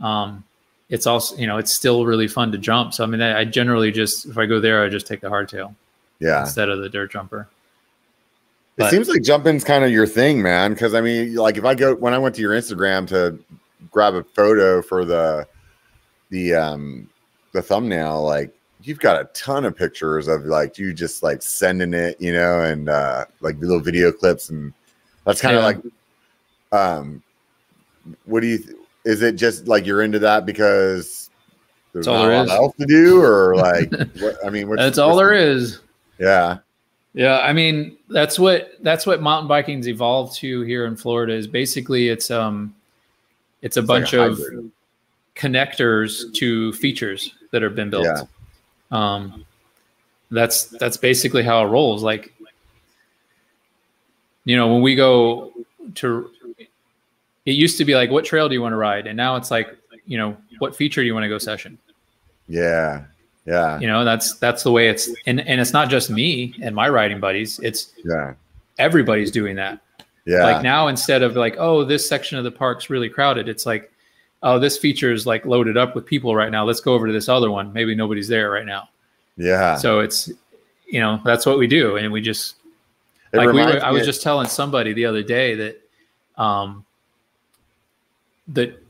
um, 0.00 0.44
it's 0.88 1.06
also 1.06 1.36
you 1.36 1.46
know 1.46 1.58
it's 1.58 1.72
still 1.72 2.04
really 2.06 2.28
fun 2.28 2.52
to 2.52 2.58
jump. 2.58 2.94
So 2.94 3.04
I 3.04 3.06
mean, 3.06 3.20
I, 3.22 3.40
I 3.40 3.44
generally 3.44 3.90
just 3.90 4.26
if 4.26 4.36
I 4.38 4.46
go 4.46 4.60
there, 4.60 4.84
I 4.84 4.88
just 4.88 5.06
take 5.06 5.20
the 5.20 5.28
hardtail 5.28 5.74
Yeah. 6.20 6.40
instead 6.42 6.68
of 6.68 6.80
the 6.80 6.88
dirt 6.88 7.10
jumper. 7.12 7.48
It 8.76 8.90
seems 8.90 9.08
like 9.08 9.22
jumping's 9.22 9.62
kind 9.62 9.84
of 9.84 9.92
your 9.92 10.06
thing, 10.06 10.42
man. 10.42 10.72
Because 10.72 10.94
I 10.94 11.00
mean, 11.00 11.34
like 11.36 11.56
if 11.56 11.64
I 11.64 11.74
go 11.76 11.94
when 11.94 12.12
I 12.12 12.18
went 12.18 12.34
to 12.36 12.40
your 12.40 12.52
Instagram 12.52 13.06
to 13.08 13.38
grab 13.92 14.14
a 14.14 14.24
photo 14.24 14.82
for 14.82 15.04
the 15.04 15.46
the 16.30 16.54
um 16.54 17.08
the 17.52 17.62
thumbnail, 17.62 18.22
like 18.24 18.52
you've 18.82 18.98
got 18.98 19.20
a 19.20 19.24
ton 19.32 19.64
of 19.64 19.76
pictures 19.76 20.26
of 20.26 20.44
like 20.46 20.76
you 20.76 20.92
just 20.92 21.22
like 21.22 21.40
sending 21.40 21.94
it, 21.94 22.20
you 22.20 22.32
know, 22.32 22.62
and 22.62 22.88
uh 22.88 23.24
like 23.40 23.56
little 23.60 23.78
video 23.80 24.10
clips, 24.10 24.50
and 24.50 24.72
that's 25.24 25.40
kind 25.40 25.56
of 25.56 25.62
Yeah. 25.62 25.66
like 25.66 25.78
um 26.72 27.22
what 28.24 28.40
do 28.40 28.48
you 28.48 28.58
th- 28.58 28.76
is 29.04 29.22
it 29.22 29.36
just 29.36 29.66
like 29.68 29.86
you're 29.86 30.02
into 30.02 30.18
that 30.20 30.46
because 30.46 31.30
there's 31.92 32.06
all 32.08 32.14
not 32.14 32.22
there 32.28 32.32
a 32.32 32.36
lot 32.38 32.46
is. 32.46 32.52
else 32.52 32.76
to 32.76 32.86
do, 32.86 33.20
or 33.22 33.54
like 33.56 33.90
what, 34.20 34.36
I 34.44 34.50
mean, 34.50 34.68
what's, 34.68 34.80
That's 34.80 34.98
all 34.98 35.16
there 35.16 35.30
the- 35.30 35.50
is. 35.52 35.80
Yeah, 36.18 36.58
Yeah, 37.12 37.38
I 37.40 37.52
mean 37.52 37.96
that's 38.08 38.38
what 38.38 38.72
that's 38.82 39.04
what 39.06 39.20
mountain 39.20 39.48
biking's 39.48 39.88
evolved 39.88 40.36
to 40.36 40.62
here 40.62 40.86
in 40.86 40.96
Florida. 40.96 41.32
Is 41.34 41.46
basically 41.46 42.08
it's 42.08 42.30
um 42.30 42.74
it's 43.62 43.76
a 43.76 43.80
It's 43.80 43.88
like 43.88 44.00
bunch 44.02 44.12
a 44.14 44.22
of 44.22 44.40
connectors 45.34 46.32
to 46.34 46.72
features 46.74 47.34
that 47.50 47.62
have 47.62 47.74
been 47.74 47.90
built. 47.90 48.04
Yeah. 48.04 48.22
Um, 48.92 49.44
that's 50.30 50.64
that's 50.66 50.96
basically 50.96 51.42
how 51.42 51.64
it 51.64 51.68
rolls. 51.68 52.02
Like, 52.02 52.32
you 54.44 54.56
know, 54.56 54.72
when 54.72 54.82
we 54.82 54.94
go 54.94 55.52
to, 55.96 56.30
it 57.46 57.52
used 57.52 57.78
to 57.78 57.84
be 57.84 57.94
like, 57.94 58.10
what 58.10 58.24
trail 58.24 58.48
do 58.48 58.54
you 58.54 58.62
want 58.62 58.72
to 58.72 58.76
ride, 58.76 59.06
and 59.06 59.16
now 59.16 59.36
it's 59.36 59.50
like, 59.50 59.76
you 60.06 60.18
know, 60.18 60.36
what 60.58 60.74
feature 60.76 61.02
do 61.02 61.06
you 61.06 61.14
want 61.14 61.24
to 61.24 61.28
go 61.28 61.38
session? 61.38 61.78
Yeah, 62.48 63.04
yeah. 63.46 63.78
You 63.78 63.86
know, 63.86 64.04
that's 64.04 64.36
that's 64.38 64.62
the 64.62 64.72
way 64.72 64.88
it's, 64.88 65.08
and 65.26 65.40
and 65.40 65.60
it's 65.60 65.72
not 65.72 65.88
just 65.88 66.10
me 66.10 66.54
and 66.62 66.74
my 66.74 66.88
riding 66.88 67.20
buddies. 67.20 67.58
It's 67.60 67.92
yeah, 68.04 68.34
everybody's 68.78 69.30
doing 69.30 69.56
that. 69.56 69.80
Yeah. 70.26 70.44
Like 70.44 70.62
now, 70.62 70.88
instead 70.88 71.22
of 71.22 71.36
like, 71.36 71.56
oh, 71.58 71.84
this 71.84 72.08
section 72.08 72.38
of 72.38 72.44
the 72.44 72.50
park's 72.50 72.88
really 72.88 73.10
crowded, 73.10 73.48
it's 73.48 73.66
like, 73.66 73.92
oh, 74.42 74.58
this 74.58 74.78
feature 74.78 75.12
is 75.12 75.26
like 75.26 75.44
loaded 75.44 75.76
up 75.76 75.94
with 75.94 76.06
people 76.06 76.34
right 76.34 76.50
now. 76.50 76.64
Let's 76.64 76.80
go 76.80 76.94
over 76.94 77.06
to 77.06 77.12
this 77.12 77.28
other 77.28 77.50
one. 77.50 77.72
Maybe 77.72 77.94
nobody's 77.94 78.28
there 78.28 78.50
right 78.50 78.64
now. 78.64 78.88
Yeah. 79.36 79.76
So 79.76 80.00
it's, 80.00 80.30
you 80.86 81.00
know, 81.00 81.20
that's 81.24 81.44
what 81.44 81.58
we 81.58 81.66
do, 81.66 81.96
and 81.96 82.10
we 82.12 82.20
just 82.22 82.56
it 83.32 83.36
like 83.36 83.48
we 83.48 83.64
were. 83.64 83.84
I 83.84 83.90
was 83.90 84.06
just 84.06 84.22
telling 84.22 84.48
somebody 84.48 84.92
the 84.94 85.06
other 85.06 85.22
day 85.22 85.54
that, 85.56 85.80
um, 86.36 86.84
that 88.48 88.80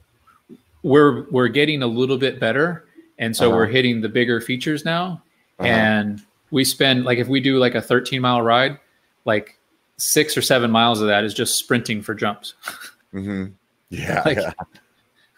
we're 0.82 1.28
we're 1.30 1.48
getting 1.48 1.82
a 1.82 1.86
little 1.86 2.18
bit 2.18 2.38
better, 2.38 2.84
and 3.18 3.36
so 3.36 3.48
uh-huh. 3.48 3.56
we're 3.56 3.66
hitting 3.66 4.00
the 4.00 4.08
bigger 4.08 4.40
features 4.40 4.84
now, 4.84 5.22
uh-huh. 5.58 5.68
and 5.68 6.22
we 6.50 6.64
spend 6.64 7.04
like 7.04 7.18
if 7.18 7.28
we 7.28 7.40
do 7.40 7.58
like 7.58 7.74
a 7.74 7.82
13 7.82 8.20
mile 8.20 8.42
ride, 8.42 8.78
like 9.24 9.58
six 9.96 10.36
or 10.36 10.42
seven 10.42 10.70
miles 10.70 11.00
of 11.00 11.08
that 11.08 11.24
is 11.24 11.34
just 11.34 11.58
sprinting 11.58 12.02
for 12.02 12.14
jumps. 12.14 12.54
Mm-hmm. 13.14 13.52
Yeah, 13.90 14.22
like, 14.24 14.38
yeah. 14.38 14.52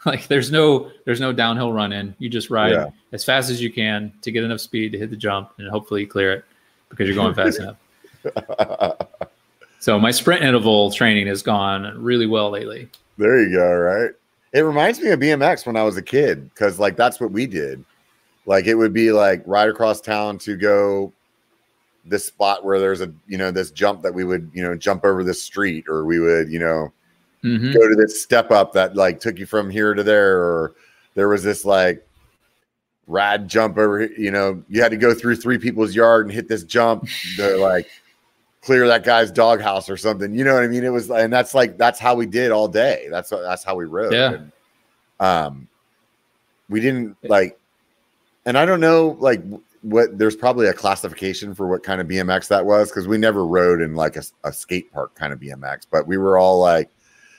like 0.06 0.28
there's 0.28 0.50
no 0.50 0.90
there's 1.04 1.20
no 1.20 1.30
downhill 1.30 1.74
run 1.74 1.92
in. 1.92 2.14
You 2.18 2.30
just 2.30 2.48
ride 2.48 2.72
yeah. 2.72 2.88
as 3.12 3.22
fast 3.22 3.50
as 3.50 3.60
you 3.60 3.70
can 3.70 4.14
to 4.22 4.32
get 4.32 4.44
enough 4.44 4.60
speed 4.60 4.92
to 4.92 4.98
hit 4.98 5.10
the 5.10 5.16
jump 5.16 5.50
and 5.58 5.68
hopefully 5.68 6.06
clear 6.06 6.32
it 6.32 6.44
because 6.88 7.06
you're 7.06 7.14
going 7.14 7.34
fast 7.34 7.60
enough. 7.60 7.76
So 9.78 9.98
my 9.98 10.10
sprint 10.10 10.42
interval 10.42 10.90
training 10.90 11.26
has 11.26 11.42
gone 11.42 12.02
really 12.02 12.26
well 12.26 12.50
lately. 12.50 12.88
There 13.18 13.42
you 13.42 13.56
go. 13.56 13.74
Right. 13.74 14.10
It 14.52 14.60
reminds 14.60 15.00
me 15.00 15.10
of 15.10 15.20
BMX 15.20 15.66
when 15.66 15.76
I 15.76 15.82
was 15.82 15.96
a 15.96 16.02
kid 16.02 16.48
because 16.50 16.78
like 16.78 16.96
that's 16.96 17.20
what 17.20 17.32
we 17.32 17.46
did. 17.46 17.84
Like 18.46 18.66
it 18.66 18.74
would 18.74 18.92
be 18.92 19.12
like 19.12 19.42
ride 19.46 19.68
across 19.68 20.00
town 20.00 20.38
to 20.38 20.56
go 20.56 21.12
this 22.04 22.24
spot 22.24 22.64
where 22.64 22.78
there's 22.78 23.00
a 23.00 23.12
you 23.26 23.36
know 23.36 23.50
this 23.50 23.70
jump 23.70 24.02
that 24.02 24.14
we 24.14 24.24
would 24.24 24.48
you 24.54 24.62
know 24.62 24.76
jump 24.76 25.04
over 25.04 25.24
this 25.24 25.42
street 25.42 25.84
or 25.88 26.04
we 26.04 26.20
would 26.20 26.48
you 26.48 26.58
know 26.58 26.92
mm-hmm. 27.42 27.72
go 27.72 27.88
to 27.88 27.96
this 27.96 28.22
step 28.22 28.50
up 28.50 28.72
that 28.72 28.94
like 28.94 29.18
took 29.20 29.38
you 29.38 29.46
from 29.46 29.68
here 29.68 29.92
to 29.92 30.02
there 30.02 30.38
or 30.38 30.74
there 31.14 31.28
was 31.28 31.42
this 31.42 31.64
like 31.64 32.06
rad 33.08 33.48
jump 33.48 33.76
over 33.76 34.04
you 34.04 34.30
know 34.30 34.62
you 34.68 34.80
had 34.80 34.90
to 34.90 34.96
go 34.96 35.12
through 35.12 35.34
three 35.34 35.58
people's 35.58 35.94
yard 35.94 36.26
and 36.26 36.34
hit 36.34 36.48
this 36.48 36.62
jump 36.62 37.08
to 37.36 37.56
like 37.56 37.88
clear 38.66 38.88
that 38.88 39.04
guy's 39.04 39.30
doghouse 39.30 39.88
or 39.88 39.96
something 39.96 40.34
you 40.34 40.42
know 40.42 40.54
what 40.54 40.64
i 40.64 40.66
mean 40.66 40.82
it 40.82 40.92
was 40.92 41.08
and 41.08 41.32
that's 41.32 41.54
like 41.54 41.78
that's 41.78 42.00
how 42.00 42.16
we 42.16 42.26
did 42.26 42.50
all 42.50 42.66
day 42.66 43.06
that's 43.10 43.30
that's 43.30 43.62
how 43.62 43.76
we 43.76 43.84
rode 43.84 44.12
yeah 44.12 44.32
and, 44.32 44.52
um 45.20 45.68
we 46.68 46.80
didn't 46.80 47.16
like 47.22 47.56
and 48.44 48.58
i 48.58 48.66
don't 48.66 48.80
know 48.80 49.16
like 49.20 49.40
what 49.86 50.18
there's 50.18 50.34
probably 50.34 50.66
a 50.66 50.72
classification 50.72 51.54
for 51.54 51.68
what 51.68 51.84
kind 51.84 52.00
of 52.00 52.08
BMX 52.08 52.48
that 52.48 52.66
was 52.66 52.90
because 52.90 53.06
we 53.06 53.18
never 53.18 53.46
rode 53.46 53.80
in 53.80 53.94
like 53.94 54.16
a, 54.16 54.22
a, 54.42 54.52
skate 54.52 54.92
park 54.92 55.14
kind 55.14 55.32
of 55.32 55.38
BMX, 55.38 55.86
but 55.88 56.08
we 56.08 56.16
were 56.16 56.38
all 56.38 56.58
like 56.58 56.90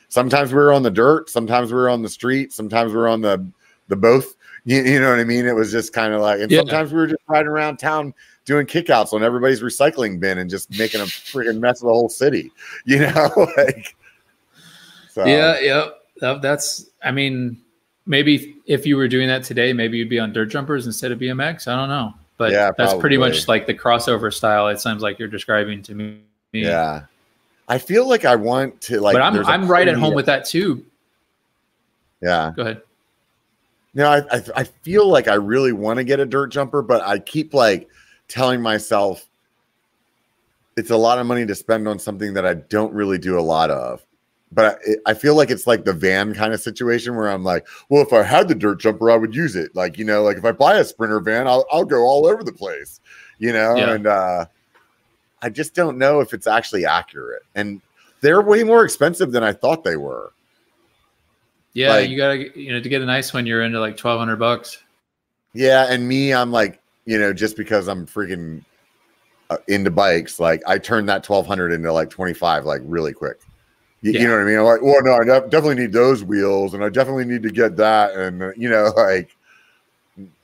sometimes 0.08 0.54
we 0.54 0.58
were 0.58 0.72
on 0.72 0.82
the 0.82 0.90
dirt, 0.90 1.30
sometimes 1.30 1.74
we 1.74 1.78
were 1.78 1.90
on 1.90 2.02
the 2.02 2.10
street, 2.10 2.54
sometimes 2.54 2.94
we 2.94 2.98
were 2.98 3.10
on 3.10 3.22
the 3.22 3.46
the 3.90 3.96
both. 3.96 4.36
You, 4.66 4.84
you 4.84 5.00
know 5.00 5.12
what 5.12 5.20
I 5.20 5.24
mean? 5.24 5.46
It 5.46 5.56
was 5.56 5.72
just 5.72 5.94
kind 5.94 6.14
of 6.14 6.20
like, 6.20 6.42
and 6.42 6.52
yeah. 6.52 6.60
sometimes 6.60 6.92
we 6.92 6.98
were 6.98 7.08
just 7.08 7.22
riding 7.30 7.48
around 7.48 7.78
town 7.78 8.14
doing 8.48 8.66
kickouts 8.66 9.14
on 9.14 9.24
everybody's 9.24 9.62
recycling 9.62 10.20
bin 10.20 10.40
and 10.40 10.50
just 10.50 10.76
making 10.80 11.02
a 11.02 11.04
freaking 11.04 11.60
mess 11.60 11.82
of 11.82 11.88
the 11.88 11.94
whole 11.94 12.10
city. 12.10 12.52
You 12.86 13.00
know, 13.00 13.48
like 13.58 13.96
so. 15.10 15.26
yeah, 15.26 15.60
yeah. 15.60 15.90
That, 16.22 16.42
that's 16.42 16.90
I 17.04 17.12
mean, 17.12 17.62
maybe 18.06 18.56
if 18.66 18.86
you 18.86 18.96
were 18.96 19.08
doing 19.08 19.28
that 19.28 19.44
today, 19.44 19.74
maybe 19.74 19.98
you'd 19.98 20.10
be 20.10 20.20
on 20.20 20.34
dirt 20.34 20.48
jumpers 20.48 20.86
instead 20.88 21.12
of 21.12 21.20
BMX. 21.20 21.68
I 21.68 21.76
don't 21.76 21.90
know, 21.90 22.14
but 22.38 22.52
yeah, 22.52 22.72
that's 22.78 22.92
probably. 22.92 23.02
pretty 23.02 23.18
much 23.18 23.48
like 23.48 23.68
the 23.68 23.74
crossover 23.74 24.34
style. 24.34 24.70
It 24.70 24.80
sounds 24.80 25.04
like 25.04 25.20
you're 25.20 25.28
describing 25.28 25.84
to 25.84 25.94
me. 25.94 26.22
Yeah, 26.54 27.04
I 27.68 27.78
feel 27.78 28.08
like 28.08 28.24
I 28.26 28.36
want 28.36 28.80
to 28.82 29.02
like. 29.02 29.14
But 29.14 29.22
I'm 29.22 29.46
I'm 29.46 29.68
right 29.68 29.88
at 29.88 29.96
home 29.96 30.16
with 30.16 30.28
that 30.28 30.46
too. 30.46 30.86
Yeah. 32.22 32.54
Go 32.56 32.62
ahead. 32.64 32.82
No, 33.94 34.10
I, 34.10 34.18
I, 34.32 34.44
I 34.56 34.64
feel 34.64 35.08
like 35.08 35.28
I 35.28 35.36
really 35.36 35.72
want 35.72 35.98
to 35.98 36.04
get 36.04 36.20
a 36.20 36.26
dirt 36.26 36.48
jumper, 36.48 36.82
but 36.82 37.02
I 37.02 37.20
keep 37.20 37.54
like 37.54 37.90
telling 38.28 38.62
myself 38.62 39.28
it's 40.76 40.92
a 40.92 40.98
lot 40.98 41.20
of 41.20 41.26
money 41.26 41.46
to 41.46 41.56
spend 41.56 41.88
on 41.88 42.00
something 42.00 42.34
that 42.34 42.46
I 42.46 42.56
don't 42.56 42.94
really 42.94 43.18
do 43.18 43.40
a 43.40 43.42
lot 43.42 43.72
of. 43.72 44.06
But 44.52 44.80
I, 44.88 45.12
I 45.12 45.14
feel 45.14 45.36
like 45.36 45.50
it's 45.50 45.68
like 45.68 45.84
the 45.84 45.94
van 45.94 46.34
kind 46.34 46.54
of 46.54 46.62
situation 46.62 47.16
where 47.16 47.30
I'm 47.30 47.44
like, 47.44 47.68
well, 47.90 48.02
if 48.02 48.14
I 48.14 48.24
had 48.24 48.48
the 48.48 48.56
dirt 48.56 48.80
jumper, 48.80 49.12
I 49.12 49.18
would 49.18 49.36
use 49.36 49.56
it. 49.56 49.76
Like, 49.76 49.98
you 49.98 50.06
know, 50.06 50.24
like 50.24 50.38
if 50.38 50.46
I 50.46 50.52
buy 50.52 50.78
a 50.78 50.86
sprinter 50.86 51.20
van, 51.20 51.48
I'll, 51.48 51.66
I'll 51.72 51.86
go 51.86 52.04
all 52.04 52.26
over 52.26 52.44
the 52.44 52.54
place, 52.54 53.02
you 53.40 53.52
know? 53.52 53.76
Yeah. 53.76 53.94
And, 53.94 54.08
uh, 54.08 54.46
I 55.42 55.50
just 55.50 55.76
don't 55.76 55.98
know 55.98 56.20
if 56.20 56.34
it's 56.34 56.48
actually 56.48 56.86
accurate. 56.86 57.44
And 57.54 57.82
they're 58.22 58.42
way 58.42 58.64
more 58.64 58.84
expensive 58.84 59.32
than 59.32 59.44
I 59.44 59.54
thought 59.54 59.84
they 59.84 59.98
were. 59.98 60.32
Yeah, 61.74 61.92
like, 61.92 62.10
you 62.10 62.18
gotta 62.18 62.60
you 62.60 62.74
know 62.74 62.82
to 62.82 62.90
get 62.90 63.04
a 63.04 63.06
nice 63.06 63.34
one, 63.34 63.46
you're 63.46 63.62
into 63.62 63.80
like 63.80 63.98
twelve 63.98 64.18
hundred 64.18 64.38
bucks. 64.38 64.80
Yeah, 65.54 65.86
and 65.88 66.08
me, 66.08 66.34
I'm 66.34 66.52
like, 66.52 66.82
you 67.08 67.18
know, 67.18 67.34
just 67.34 67.56
because 67.56 67.88
I'm 67.88 68.06
freaking 68.06 68.64
uh, 69.50 69.58
into 69.70 69.90
bikes, 69.90 70.40
like 70.40 70.62
I 70.68 70.78
turned 70.78 71.08
that 71.10 71.24
twelve 71.24 71.48
hundred 71.48 71.72
into 71.72 71.92
like 71.92 72.10
twenty 72.10 72.34
five, 72.34 72.66
like 72.66 72.82
really 72.84 73.14
quick. 73.14 73.40
You, 74.02 74.12
yeah. 74.12 74.22
you, 74.22 74.28
know 74.28 74.34
what 74.36 74.42
I 74.42 74.46
mean? 74.46 74.58
I'm 74.60 74.66
like, 74.66 74.82
well, 74.84 75.02
no, 75.02 75.14
I 75.14 75.40
definitely 75.48 75.76
need 75.76 75.94
those 75.94 76.24
wheels, 76.24 76.76
and 76.76 76.84
I 76.84 76.90
definitely 76.90 77.26
need 77.26 77.42
to 77.44 77.50
get 77.50 77.78
that, 77.78 78.14
and 78.14 78.44
uh, 78.44 78.52
you 78.56 78.70
know, 78.70 78.94
like. 78.98 79.36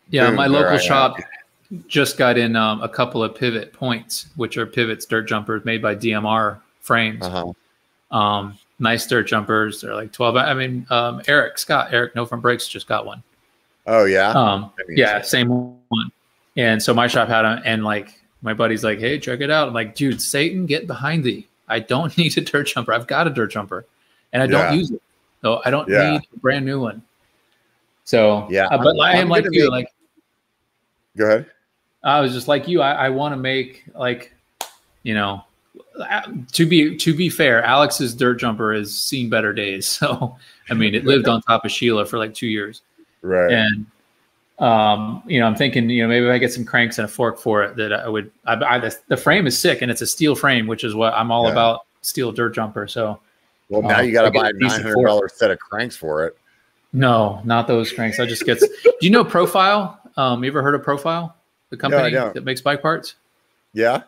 Yeah, 0.09 0.27
boom, 0.27 0.35
my 0.35 0.47
local 0.47 0.77
shop 0.77 1.17
just 1.87 2.17
got 2.17 2.37
in 2.37 2.55
um, 2.55 2.81
a 2.81 2.89
couple 2.89 3.23
of 3.23 3.35
pivot 3.35 3.73
points, 3.73 4.27
which 4.35 4.57
are 4.57 4.65
pivots 4.65 5.05
dirt 5.05 5.23
jumpers 5.23 5.65
made 5.65 5.81
by 5.81 5.95
DMR 5.95 6.59
frames. 6.81 7.25
Uh-huh. 7.25 7.51
Um, 8.15 8.57
nice 8.77 9.07
dirt 9.07 9.23
jumpers. 9.23 9.81
They're 9.81 9.95
like 9.95 10.11
12. 10.11 10.35
I 10.35 10.53
mean, 10.53 10.85
um, 10.91 11.21
Eric 11.27 11.57
Scott, 11.57 11.87
Eric 11.91 12.15
No 12.15 12.27
Front 12.27 12.43
Brakes 12.43 12.67
just 12.67 12.87
got 12.87 13.07
one. 13.07 13.23
Oh 13.87 14.05
yeah. 14.05 14.31
Um, 14.31 14.71
yeah, 14.89 15.21
same 15.21 15.49
one. 15.49 16.11
And 16.55 16.81
so 16.81 16.93
my 16.93 17.07
shop 17.07 17.27
had 17.27 17.43
them 17.43 17.61
and 17.65 17.83
like 17.83 18.19
my 18.41 18.53
buddy's 18.53 18.83
like, 18.83 18.99
Hey, 18.99 19.19
check 19.19 19.41
it 19.41 19.49
out. 19.49 19.67
I'm 19.67 19.73
like, 19.73 19.95
dude, 19.95 20.21
Satan, 20.21 20.65
get 20.65 20.87
behind 20.87 21.23
thee. 21.23 21.47
I 21.67 21.79
don't 21.79 22.15
need 22.17 22.37
a 22.37 22.41
dirt 22.41 22.67
jumper. 22.67 22.93
I've 22.93 23.07
got 23.07 23.27
a 23.27 23.29
dirt 23.29 23.51
jumper 23.51 23.85
and 24.31 24.41
I 24.41 24.47
don't 24.47 24.77
use 24.77 24.91
it. 24.91 25.01
So 25.41 25.61
I 25.65 25.69
don't 25.71 25.89
yeah. 25.89 26.11
need 26.11 26.21
a 26.33 26.39
brand 26.39 26.65
new 26.65 26.79
one. 26.79 27.01
So 28.05 28.47
yeah, 28.49 28.67
uh, 28.67 28.77
but 28.77 28.95
I'm, 28.95 29.01
I 29.01 29.13
am 29.15 29.29
like 29.29 29.45
you, 29.49 29.69
like 29.69 29.87
go 31.15 31.25
ahead. 31.25 31.45
I 32.03 32.19
was 32.19 32.33
just 32.33 32.47
like 32.47 32.67
you. 32.67 32.81
I, 32.81 32.91
I 32.91 33.09
want 33.09 33.33
to 33.33 33.37
make 33.37 33.85
like, 33.95 34.33
you 35.03 35.13
know, 35.13 35.43
to 36.51 36.65
be 36.65 36.97
to 36.97 37.13
be 37.13 37.29
fair, 37.29 37.63
Alex's 37.63 38.13
dirt 38.13 38.35
jumper 38.35 38.73
has 38.73 38.97
seen 38.97 39.29
better 39.29 39.53
days. 39.53 39.99
So 40.03 40.37
I 40.69 40.75
mean, 40.75 40.95
it 40.95 41.03
lived 41.05 41.27
on 41.27 41.41
top 41.41 41.65
of 41.65 41.71
Sheila 41.71 42.05
for 42.05 42.17
like 42.17 42.33
two 42.33 42.47
years, 42.47 42.81
right? 43.21 43.51
And 43.51 43.85
um, 44.59 45.23
you 45.25 45.39
know, 45.39 45.47
I'm 45.47 45.55
thinking, 45.55 45.89
you 45.89 46.03
know, 46.03 46.07
maybe 46.07 46.27
if 46.27 46.31
I 46.31 46.37
get 46.37 46.53
some 46.53 46.65
cranks 46.65 46.97
and 46.97 47.05
a 47.05 47.07
fork 47.07 47.39
for 47.39 47.63
it, 47.63 47.75
that 47.75 47.91
I 47.91 48.07
would. 48.07 48.31
I, 48.45 48.53
I 48.53 48.79
the, 48.79 48.97
the, 49.07 49.17
frame 49.17 49.47
is 49.47 49.57
sick, 49.57 49.81
and 49.81 49.89
it's 49.89 50.01
a 50.01 50.07
steel 50.07 50.35
frame, 50.35 50.67
which 50.67 50.83
is 50.83 50.93
what 50.93 51.13
I'm 51.13 51.31
all 51.31 51.45
yeah. 51.45 51.51
about. 51.51 51.81
Steel 52.01 52.31
dirt 52.31 52.53
jumper. 52.53 52.87
So, 52.87 53.19
well, 53.69 53.81
now 53.81 53.99
um, 53.99 54.05
you 54.05 54.13
got 54.13 54.23
to 54.23 54.31
buy 54.31 54.49
a 54.49 54.53
nine 54.53 54.81
hundred 54.81 55.03
dollars 55.03 55.33
set 55.33 55.49
of 55.49 55.59
cranks 55.59 55.95
for 55.95 56.25
it. 56.25 56.37
No, 56.91 57.41
not 57.43 57.67
those 57.67 57.91
cranks. 57.91 58.19
I 58.19 58.25
just 58.25 58.45
get. 58.45 58.59
do 58.83 58.91
you 59.01 59.09
know 59.09 59.23
Profile? 59.23 59.99
Um, 60.17 60.43
you 60.43 60.51
ever 60.51 60.61
heard 60.61 60.75
of 60.75 60.83
Profile? 60.83 61.35
The 61.71 61.77
company 61.77 62.11
no, 62.11 62.31
that 62.31 62.43
makes 62.43 62.61
bike 62.61 62.83
parts. 62.83 63.15
Yeah. 63.73 64.03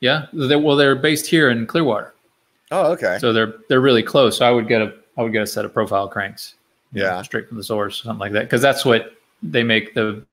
Yeah. 0.00 0.26
They're, 0.34 0.58
well, 0.58 0.76
they're 0.76 0.94
based 0.94 1.26
here 1.26 1.48
in 1.48 1.66
Clearwater. 1.66 2.12
Oh, 2.70 2.92
okay. 2.92 3.16
So 3.18 3.32
they're 3.32 3.54
they're 3.68 3.80
really 3.80 4.02
close. 4.02 4.36
So 4.36 4.46
I 4.46 4.50
would 4.50 4.68
get 4.68 4.82
a 4.82 4.92
I 5.16 5.22
would 5.22 5.32
get 5.32 5.42
a 5.42 5.46
set 5.46 5.64
of 5.64 5.72
profile 5.72 6.08
cranks. 6.08 6.54
Yeah. 6.92 7.16
Know, 7.16 7.22
straight 7.22 7.48
from 7.48 7.56
the 7.56 7.64
source, 7.64 8.02
something 8.02 8.20
like 8.20 8.32
that, 8.32 8.44
because 8.44 8.60
that's 8.60 8.84
what 8.84 9.15
they 9.42 9.62
make 9.62 9.94
the 9.94 10.24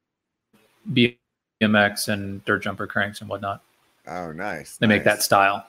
BMX 0.92 2.08
and 2.08 2.44
dirt 2.46 2.64
jumper 2.64 2.88
cranks 2.88 3.22
and 3.22 3.30
whatnot. 3.30 3.62
Oh, 4.08 4.32
nice. 4.32 4.78
They 4.78 4.88
nice. 4.88 4.98
make 4.98 5.04
that 5.06 5.24
style. 5.24 5.66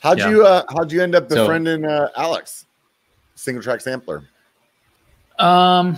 How'd 0.00 0.18
yeah. 0.18 0.28
you 0.28 0.44
uh 0.44 0.64
how'd 0.68 0.92
you 0.92 1.02
end 1.02 1.14
up 1.14 1.30
befriending 1.30 1.82
so, 1.82 1.88
uh, 1.88 2.08
Alex, 2.16 2.66
single 3.36 3.62
track 3.62 3.80
sampler? 3.80 4.24
Um, 5.38 5.96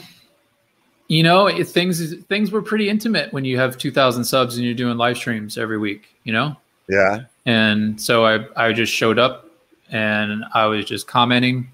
you 1.09 1.25
know, 1.25 1.49
it, 1.49 1.65
things 1.65 2.15
things 2.27 2.53
were 2.53 2.63
pretty 2.63 2.89
intimate 2.89 3.33
when 3.33 3.45
you 3.45 3.59
have 3.59 3.77
2,000 3.77 4.25
subs 4.25 4.57
and 4.57 4.65
you're 4.65 4.75
doing 4.75 4.97
live 4.97 5.17
streams 5.17 5.59
every 5.59 5.79
week. 5.79 6.07
You 6.23 6.33
know. 6.33 6.57
Yeah. 6.89 7.25
And 7.47 8.01
so 8.01 8.25
I 8.25 8.47
I 8.55 8.73
just 8.73 8.93
showed 8.93 9.19
up 9.19 9.51
and 9.91 10.45
I 10.55 10.67
was 10.67 10.85
just 10.85 11.07
commenting, 11.07 11.69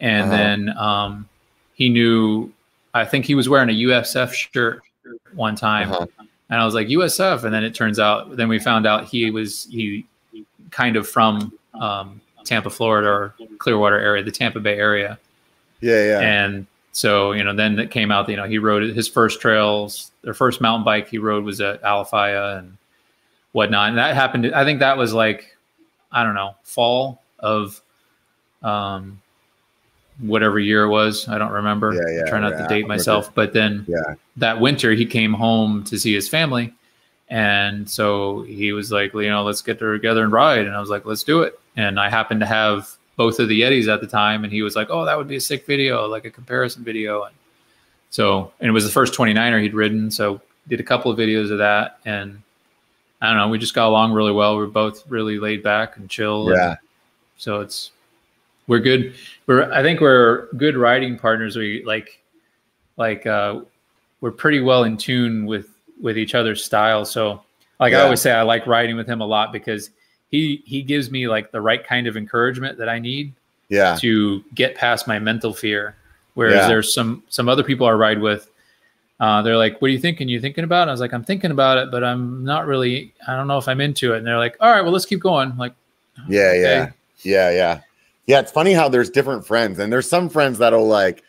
and 0.00 0.22
uh-huh. 0.24 0.36
then 0.36 0.76
um, 0.76 1.28
he 1.74 1.88
knew 1.88 2.52
I 2.94 3.04
think 3.04 3.24
he 3.24 3.34
was 3.34 3.48
wearing 3.48 3.68
a 3.70 3.72
USF 3.72 4.32
shirt 4.32 4.82
one 5.34 5.54
time, 5.54 5.92
uh-huh. 5.92 6.06
and 6.50 6.60
I 6.60 6.64
was 6.64 6.74
like 6.74 6.88
USF, 6.88 7.44
and 7.44 7.54
then 7.54 7.64
it 7.64 7.74
turns 7.74 7.98
out, 7.98 8.36
then 8.36 8.48
we 8.48 8.58
found 8.58 8.86
out 8.86 9.04
he 9.04 9.30
was 9.30 9.66
he 9.70 10.04
kind 10.70 10.96
of 10.96 11.08
from 11.08 11.52
um, 11.74 12.20
Tampa, 12.44 12.70
Florida, 12.70 13.08
or 13.08 13.34
Clearwater 13.58 13.98
area, 13.98 14.22
the 14.22 14.30
Tampa 14.30 14.60
Bay 14.60 14.76
area. 14.76 15.18
Yeah, 15.80 16.04
yeah. 16.04 16.20
And 16.20 16.66
so 16.92 17.32
you 17.32 17.44
know, 17.44 17.54
then 17.54 17.78
it 17.78 17.90
came 17.90 18.10
out. 18.10 18.28
You 18.28 18.36
know, 18.36 18.44
he 18.44 18.58
rode 18.58 18.82
his 18.94 19.08
first 19.08 19.40
trails. 19.40 20.10
Their 20.22 20.34
first 20.34 20.60
mountain 20.60 20.84
bike 20.84 21.08
he 21.08 21.18
rode 21.18 21.44
was 21.44 21.60
at 21.60 21.82
Alafia 21.82 22.58
and 22.58 22.76
whatnot, 23.52 23.90
and 23.90 23.98
that 23.98 24.14
happened. 24.14 24.52
I 24.54 24.64
think 24.64 24.80
that 24.80 24.98
was 24.98 25.12
like 25.12 25.56
I 26.12 26.24
don't 26.24 26.34
know 26.34 26.54
fall 26.64 27.22
of 27.38 27.80
um 28.62 29.19
whatever 30.20 30.58
year 30.58 30.84
it 30.84 30.88
was. 30.88 31.28
I 31.28 31.38
don't 31.38 31.52
remember. 31.52 31.94
Yeah, 31.94 32.18
yeah. 32.18 32.30
try 32.30 32.40
not 32.40 32.52
yeah, 32.52 32.62
to 32.62 32.68
date 32.68 32.86
myself. 32.86 33.34
But 33.34 33.52
then 33.52 33.84
yeah. 33.88 34.14
that 34.36 34.60
winter 34.60 34.92
he 34.92 35.06
came 35.06 35.32
home 35.32 35.84
to 35.84 35.98
see 35.98 36.14
his 36.14 36.28
family. 36.28 36.74
And 37.28 37.88
so 37.88 38.42
he 38.42 38.72
was 38.72 38.90
like, 38.90 39.14
you 39.14 39.28
know, 39.28 39.44
let's 39.44 39.62
get 39.62 39.78
together 39.78 40.24
and 40.24 40.32
ride. 40.32 40.66
And 40.66 40.74
I 40.74 40.80
was 40.80 40.90
like, 40.90 41.06
let's 41.06 41.22
do 41.22 41.42
it. 41.42 41.58
And 41.76 42.00
I 42.00 42.10
happened 42.10 42.40
to 42.40 42.46
have 42.46 42.90
both 43.16 43.38
of 43.38 43.48
the 43.48 43.60
Yetis 43.60 43.92
at 43.92 44.00
the 44.00 44.06
time. 44.06 44.42
And 44.42 44.52
he 44.52 44.62
was 44.62 44.74
like, 44.74 44.88
oh, 44.90 45.04
that 45.04 45.16
would 45.16 45.28
be 45.28 45.36
a 45.36 45.40
sick 45.40 45.64
video, 45.64 46.06
like 46.06 46.24
a 46.24 46.30
comparison 46.30 46.82
video. 46.82 47.24
And 47.24 47.34
so, 48.10 48.52
and 48.58 48.68
it 48.68 48.72
was 48.72 48.84
the 48.84 48.90
first 48.90 49.14
29er 49.14 49.62
he'd 49.62 49.74
ridden. 49.74 50.10
So 50.10 50.40
did 50.68 50.80
a 50.80 50.84
couple 50.84 51.10
of 51.10 51.18
videos 51.18 51.52
of 51.52 51.58
that. 51.58 52.00
And 52.04 52.42
I 53.20 53.28
don't 53.28 53.36
know, 53.36 53.48
we 53.48 53.58
just 53.58 53.74
got 53.74 53.88
along 53.88 54.12
really 54.12 54.32
well. 54.32 54.56
We 54.56 54.64
are 54.64 54.68
both 54.68 55.08
really 55.08 55.38
laid 55.38 55.62
back 55.62 55.96
and 55.96 56.10
chill. 56.10 56.50
Yeah. 56.50 56.70
And 56.70 56.78
so 57.36 57.60
it's, 57.60 57.92
we're 58.66 58.80
good. 58.80 59.14
We're 59.50 59.68
I 59.72 59.82
think 59.82 60.00
we're 60.00 60.46
good 60.52 60.76
riding 60.76 61.18
partners. 61.18 61.56
We 61.56 61.82
like 61.84 62.22
like 62.96 63.26
uh, 63.26 63.62
we're 64.20 64.30
pretty 64.30 64.60
well 64.60 64.84
in 64.84 64.96
tune 64.96 65.44
with 65.44 65.70
with 66.00 66.16
each 66.16 66.36
other's 66.36 66.64
style. 66.64 67.04
So 67.04 67.42
like 67.80 67.90
yeah. 67.90 67.98
I 67.98 68.02
always 68.02 68.20
say, 68.20 68.30
I 68.30 68.42
like 68.42 68.64
riding 68.68 68.94
with 68.94 69.08
him 69.08 69.20
a 69.20 69.26
lot 69.26 69.52
because 69.52 69.90
he 70.30 70.62
he 70.66 70.82
gives 70.82 71.10
me 71.10 71.26
like 71.26 71.50
the 71.50 71.60
right 71.60 71.84
kind 71.84 72.06
of 72.06 72.16
encouragement 72.16 72.78
that 72.78 72.88
I 72.88 73.00
need. 73.00 73.32
Yeah. 73.68 73.96
To 73.96 74.44
get 74.54 74.76
past 74.76 75.08
my 75.08 75.18
mental 75.18 75.52
fear. 75.52 75.96
Whereas 76.34 76.54
yeah. 76.54 76.68
there's 76.68 76.94
some 76.94 77.24
some 77.28 77.48
other 77.48 77.64
people 77.64 77.88
I 77.88 77.92
ride 77.92 78.20
with. 78.20 78.48
Uh, 79.18 79.42
they're 79.42 79.56
like, 79.56 79.82
"What 79.82 79.88
are 79.88 79.92
you 79.92 79.98
thinking? 79.98 80.28
You 80.28 80.40
thinking 80.40 80.62
about?" 80.62 80.86
it? 80.86 80.90
I 80.90 80.92
was 80.92 81.00
like, 81.00 81.12
"I'm 81.12 81.24
thinking 81.24 81.50
about 81.50 81.76
it, 81.76 81.90
but 81.90 82.04
I'm 82.04 82.44
not 82.44 82.66
really. 82.66 83.12
I 83.26 83.34
don't 83.34 83.48
know 83.48 83.58
if 83.58 83.66
I'm 83.66 83.80
into 83.80 84.14
it." 84.14 84.18
And 84.18 84.26
they're 84.28 84.38
like, 84.38 84.56
"All 84.60 84.70
right, 84.70 84.82
well, 84.82 84.92
let's 84.92 85.06
keep 85.06 85.18
going." 85.18 85.50
I'm 85.50 85.58
like, 85.58 85.74
yeah, 86.28 86.40
okay. 86.40 86.60
yeah, 86.62 86.90
yeah, 87.24 87.50
yeah. 87.50 87.80
Yeah, 88.30 88.38
it's 88.38 88.52
funny 88.52 88.72
how 88.72 88.88
there's 88.88 89.10
different 89.10 89.44
friends, 89.44 89.80
and 89.80 89.92
there's 89.92 90.08
some 90.08 90.28
friends 90.28 90.58
that'll 90.58 90.86
like 90.86 91.24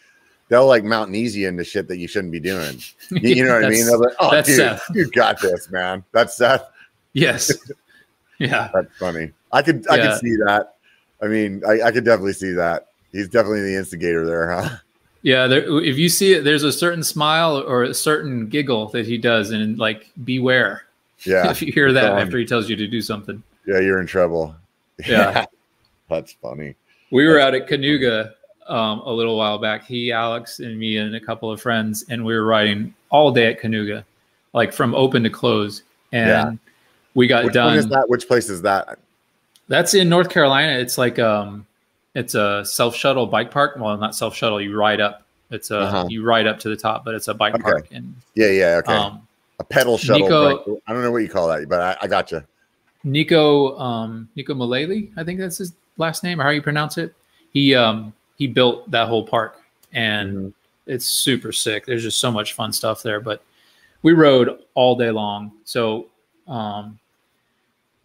they'll 0.50 0.68
like 0.68 0.84
mountain 0.84 1.16
easy 1.16 1.46
into 1.46 1.64
shit 1.64 1.88
that 1.88 1.98
you 1.98 2.08
shouldn't 2.08 2.32
be 2.32 2.40
doing. 2.40 2.78
You, 3.10 3.36
you 3.36 3.44
know 3.44 3.56
what 3.56 3.66
I 3.66 3.70
mean? 3.70 3.88
They're 3.88 3.98
like, 3.98 4.14
oh, 4.20 4.42
dude, 4.42 4.56
Seth. 4.56 4.84
you 4.94 5.10
got 5.10 5.42
this, 5.42 5.70
man. 5.70 6.04
That's 6.12 6.38
Seth. 6.38 6.64
Yes. 7.14 7.52
Yeah. 8.38 8.70
That's 8.74 8.98
funny. 8.98 9.32
I 9.52 9.62
could 9.62 9.88
I 9.88 9.98
yeah. 9.98 10.08
could 10.08 10.20
see 10.20 10.36
that. 10.38 10.78
I 11.22 11.28
mean, 11.28 11.62
I, 11.64 11.84
I 11.84 11.92
could 11.92 12.04
definitely 12.04 12.34
see 12.34 12.54
that. 12.54 12.88
He's 13.12 13.28
definitely 13.30 13.62
the 13.62 13.78
instigator 13.78 14.26
there, 14.26 14.50
huh? 14.50 14.78
Yeah, 15.22 15.46
there, 15.46 15.80
if 15.84 16.00
you 16.00 16.10
see 16.10 16.34
it, 16.34 16.44
there's 16.44 16.64
a 16.64 16.72
certain 16.72 17.04
smile 17.04 17.58
or 17.58 17.84
a 17.84 17.94
certain 17.94 18.48
giggle 18.48 18.88
that 18.88 19.06
he 19.06 19.20
does, 19.20 19.52
and 19.52 19.78
like 19.78 20.10
beware. 20.24 20.86
Yeah, 21.24 21.52
if 21.52 21.62
you 21.62 21.72
hear 21.72 21.94
that 21.94 22.18
after 22.18 22.40
he 22.40 22.46
tells 22.46 22.68
you 22.68 22.76
to 22.78 22.88
do 22.88 23.00
something. 23.00 23.44
Yeah, 23.68 23.80
you're 23.80 24.00
in 24.00 24.08
trouble. 24.08 24.56
Yeah, 25.06 25.46
that's 26.10 26.34
funny. 26.42 26.74
We 27.12 27.28
were 27.28 27.40
out 27.40 27.54
at 27.54 27.68
Kanuga 27.68 28.34
um, 28.68 29.02
a 29.02 29.12
little 29.12 29.38
while 29.38 29.58
back. 29.58 29.86
He, 29.86 30.12
Alex, 30.12 30.60
and 30.60 30.80
me, 30.80 30.98
and 30.98 31.16
a 31.16 31.20
couple 31.20 31.52
of 31.52 31.62
friends, 31.62 32.06
and 32.10 32.26
we 32.26 32.34
were 32.34 32.46
riding 32.46 32.94
all 33.10 33.32
day 33.32 33.48
at 33.48 33.62
Kanuga, 33.62 34.04
like 34.54 34.74
from 34.74 34.96
open 34.96 35.24
to 35.24 35.30
close. 35.30 35.84
And 36.12 36.30
yeah. 36.30 36.52
we 37.14 37.28
got 37.28 37.46
Which 37.46 37.54
done. 37.54 37.78
is 37.78 37.88
that? 37.88 38.10
Which 38.10 38.28
place 38.28 38.50
is 38.50 38.62
that? 38.64 38.98
That's 39.68 39.94
in 39.94 40.10
North 40.10 40.30
Carolina. 40.30 40.80
It's 40.80 40.98
like 40.98 41.20
um, 41.20 41.66
it's 42.16 42.36
a 42.36 42.64
self 42.66 42.96
shuttle 42.96 43.28
bike 43.28 43.52
park. 43.52 43.76
Well, 43.78 43.96
not 43.98 44.16
self 44.16 44.36
shuttle. 44.36 44.62
You 44.62 44.76
ride 44.78 45.02
up. 45.02 45.24
It's 45.50 45.70
a 45.70 45.80
uh-huh. 45.80 46.06
you 46.10 46.24
ride 46.24 46.48
up 46.48 46.60
to 46.60 46.70
the 46.70 46.78
top, 46.78 47.04
but 47.04 47.14
it's 47.14 47.28
a 47.28 47.34
bike 47.34 47.56
okay. 47.56 47.64
park. 47.64 47.88
And 47.92 48.16
yeah, 48.36 48.52
yeah, 48.52 48.82
okay. 48.84 48.94
Um, 48.94 49.28
a 49.60 49.64
pedal 49.64 49.98
shuttle. 49.98 50.28
Nico, 50.28 50.82
I 50.88 50.94
don't 50.94 51.04
know 51.04 51.12
what 51.12 51.20
you 51.20 51.30
call 51.30 51.48
that, 51.50 51.68
but 51.68 51.82
I, 51.82 51.98
I 52.02 52.08
got 52.08 52.32
you. 52.32 52.44
Nico, 53.04 53.78
um, 53.80 54.30
Nico 54.36 54.54
Malali, 54.54 55.12
I 55.18 55.24
think 55.24 55.40
that's 55.40 55.58
his 55.58 55.74
last 55.98 56.24
name 56.24 56.40
or 56.40 56.44
how 56.44 56.50
you 56.50 56.62
pronounce 56.62 56.98
it. 56.98 57.14
He 57.52 57.76
um 57.76 58.14
he 58.38 58.48
built 58.48 58.90
that 58.92 59.08
whole 59.08 59.26
park 59.26 59.62
and 59.94 60.36
mm-hmm. 60.36 60.92
it's 60.92 61.06
super 61.06 61.52
sick. 61.52 61.86
There's 61.86 62.04
just 62.04 62.20
so 62.20 62.32
much 62.32 62.54
fun 62.54 62.74
stuff 62.74 63.04
there. 63.04 63.20
But 63.20 63.44
we 64.02 64.14
rode 64.14 64.60
all 64.74 64.96
day 64.96 65.12
long. 65.12 65.52
So 65.64 66.08
um 66.48 67.00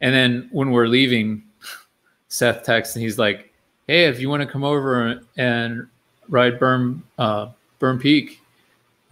and 0.01 0.15
then 0.15 0.49
when 0.53 0.71
we're 0.71 0.89
leaving, 0.89 1.43
Seth 2.29 2.65
texts 2.65 2.97
and 2.97 3.03
he's 3.03 3.19
like, 3.19 3.53
Hey, 3.87 4.05
if 4.07 4.21
you 4.21 4.29
want 4.29 4.43
to 4.43 4.49
come 4.49 4.65
over 4.65 5.21
and 5.37 5.87
ride 6.29 6.59
Burn 6.59 7.03
uh 7.19 7.49
Burn 7.79 7.99
Peak. 7.99 8.41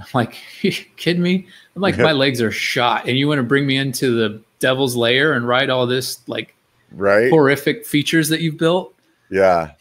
I'm 0.01 0.07
like, 0.13 0.37
you 0.63 0.73
kidding 0.97 1.23
me? 1.23 1.47
I'm 1.77 1.83
like, 1.83 1.99
my 1.99 2.13
legs 2.13 2.41
are 2.41 2.53
shot, 2.53 3.09
and 3.09 3.17
you 3.17 3.29
want 3.29 3.39
to 3.39 3.45
bring 3.45 3.67
me 3.67 3.77
into 3.77 4.15
the 4.17 4.41
devil's 4.59 4.97
lair 4.97 5.35
and 5.35 5.47
ride 5.47 5.71
all 5.71 5.87
this 5.87 6.27
like 6.29 6.54
right 6.97 7.31
horrific 7.31 7.87
features 7.87 8.29
that 8.29 8.41
you've 8.41 8.59
built. 8.59 8.95
Yeah. 9.31 9.73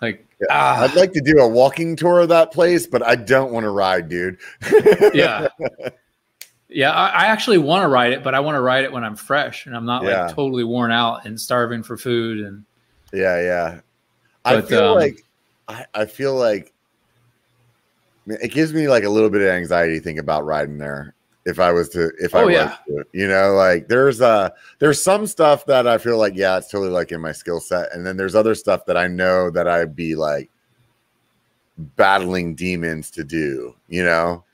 Like 0.00 0.26
yeah. 0.40 0.46
ah. 0.50 0.82
I'd 0.82 0.94
like 0.94 1.12
to 1.12 1.20
do 1.20 1.38
a 1.38 1.48
walking 1.48 1.96
tour 1.96 2.20
of 2.20 2.28
that 2.30 2.52
place, 2.52 2.86
but 2.86 3.02
I 3.02 3.16
don't 3.16 3.52
want 3.52 3.64
to 3.64 3.70
ride, 3.70 4.08
dude. 4.08 4.38
yeah. 5.14 5.48
Yeah, 6.74 6.92
I, 6.92 7.08
I 7.08 7.26
actually 7.26 7.58
want 7.58 7.82
to 7.82 7.88
ride 7.88 8.12
it, 8.12 8.24
but 8.24 8.34
I 8.34 8.40
want 8.40 8.56
to 8.56 8.60
ride 8.60 8.84
it 8.84 8.92
when 8.92 9.04
I'm 9.04 9.14
fresh 9.14 9.66
and 9.66 9.76
I'm 9.76 9.84
not 9.84 10.04
yeah. 10.04 10.26
like 10.26 10.34
totally 10.34 10.64
worn 10.64 10.90
out 10.90 11.26
and 11.26 11.38
starving 11.38 11.82
for 11.82 11.96
food 11.96 12.40
and 12.40 12.64
yeah, 13.12 13.40
yeah. 13.40 13.80
But, 14.42 14.56
I 14.56 14.62
feel 14.62 14.84
um, 14.84 14.96
like 14.96 15.24
I, 15.68 15.84
I 15.94 16.04
feel 16.06 16.34
like 16.34 16.72
it 18.26 18.52
gives 18.52 18.72
me 18.72 18.88
like 18.88 19.04
a 19.04 19.10
little 19.10 19.30
bit 19.30 19.42
of 19.42 19.48
anxiety 19.48 19.98
to 19.98 20.00
think 20.04 20.18
about 20.18 20.46
riding 20.46 20.78
there 20.78 21.14
if 21.44 21.58
I 21.58 21.72
was 21.72 21.88
to 21.90 22.12
if 22.18 22.34
I 22.34 22.42
oh, 22.42 22.46
was 22.46 22.70
to, 22.86 23.04
you 23.12 23.28
know, 23.28 23.54
like 23.54 23.88
there's 23.88 24.20
uh 24.20 24.50
there's 24.78 25.02
some 25.02 25.26
stuff 25.26 25.66
that 25.66 25.86
I 25.86 25.98
feel 25.98 26.18
like, 26.18 26.34
yeah, 26.36 26.58
it's 26.58 26.70
totally 26.70 26.90
like 26.90 27.12
in 27.12 27.20
my 27.20 27.32
skill 27.32 27.60
set. 27.60 27.92
And 27.92 28.06
then 28.06 28.16
there's 28.16 28.34
other 28.34 28.54
stuff 28.54 28.86
that 28.86 28.96
I 28.96 29.08
know 29.08 29.50
that 29.50 29.68
I'd 29.68 29.96
be 29.96 30.14
like 30.14 30.50
battling 31.78 32.54
demons 32.54 33.10
to 33.12 33.24
do, 33.24 33.74
you 33.88 34.04
know? 34.04 34.44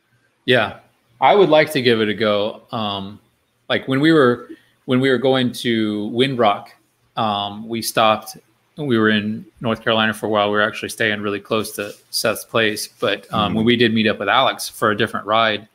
Yeah. 0.44 0.78
I 1.20 1.34
would 1.34 1.48
like 1.48 1.72
to 1.72 1.82
give 1.82 2.00
it 2.00 2.08
a 2.08 2.14
go. 2.14 2.62
Um 2.72 3.20
like 3.68 3.86
when 3.86 4.00
we 4.00 4.12
were 4.12 4.48
when 4.86 5.00
we 5.00 5.10
were 5.10 5.18
going 5.18 5.52
to 5.52 6.10
Windrock, 6.14 6.68
um, 7.16 7.68
we 7.68 7.82
stopped 7.82 8.38
we 8.86 8.96
were 8.96 9.10
in 9.10 9.44
North 9.60 9.82
Carolina 9.82 10.14
for 10.14 10.26
a 10.26 10.28
while. 10.28 10.50
We 10.50 10.56
were 10.56 10.62
actually 10.62 10.90
staying 10.90 11.20
really 11.20 11.40
close 11.40 11.72
to 11.72 11.92
Seth's 12.10 12.44
place. 12.44 12.88
But 12.88 13.26
um, 13.32 13.48
mm-hmm. 13.48 13.56
when 13.56 13.64
we 13.64 13.76
did 13.76 13.92
meet 13.92 14.06
up 14.06 14.18
with 14.18 14.28
Alex 14.28 14.68
for 14.68 14.90
a 14.90 14.96
different 14.96 15.26
ride, 15.26 15.68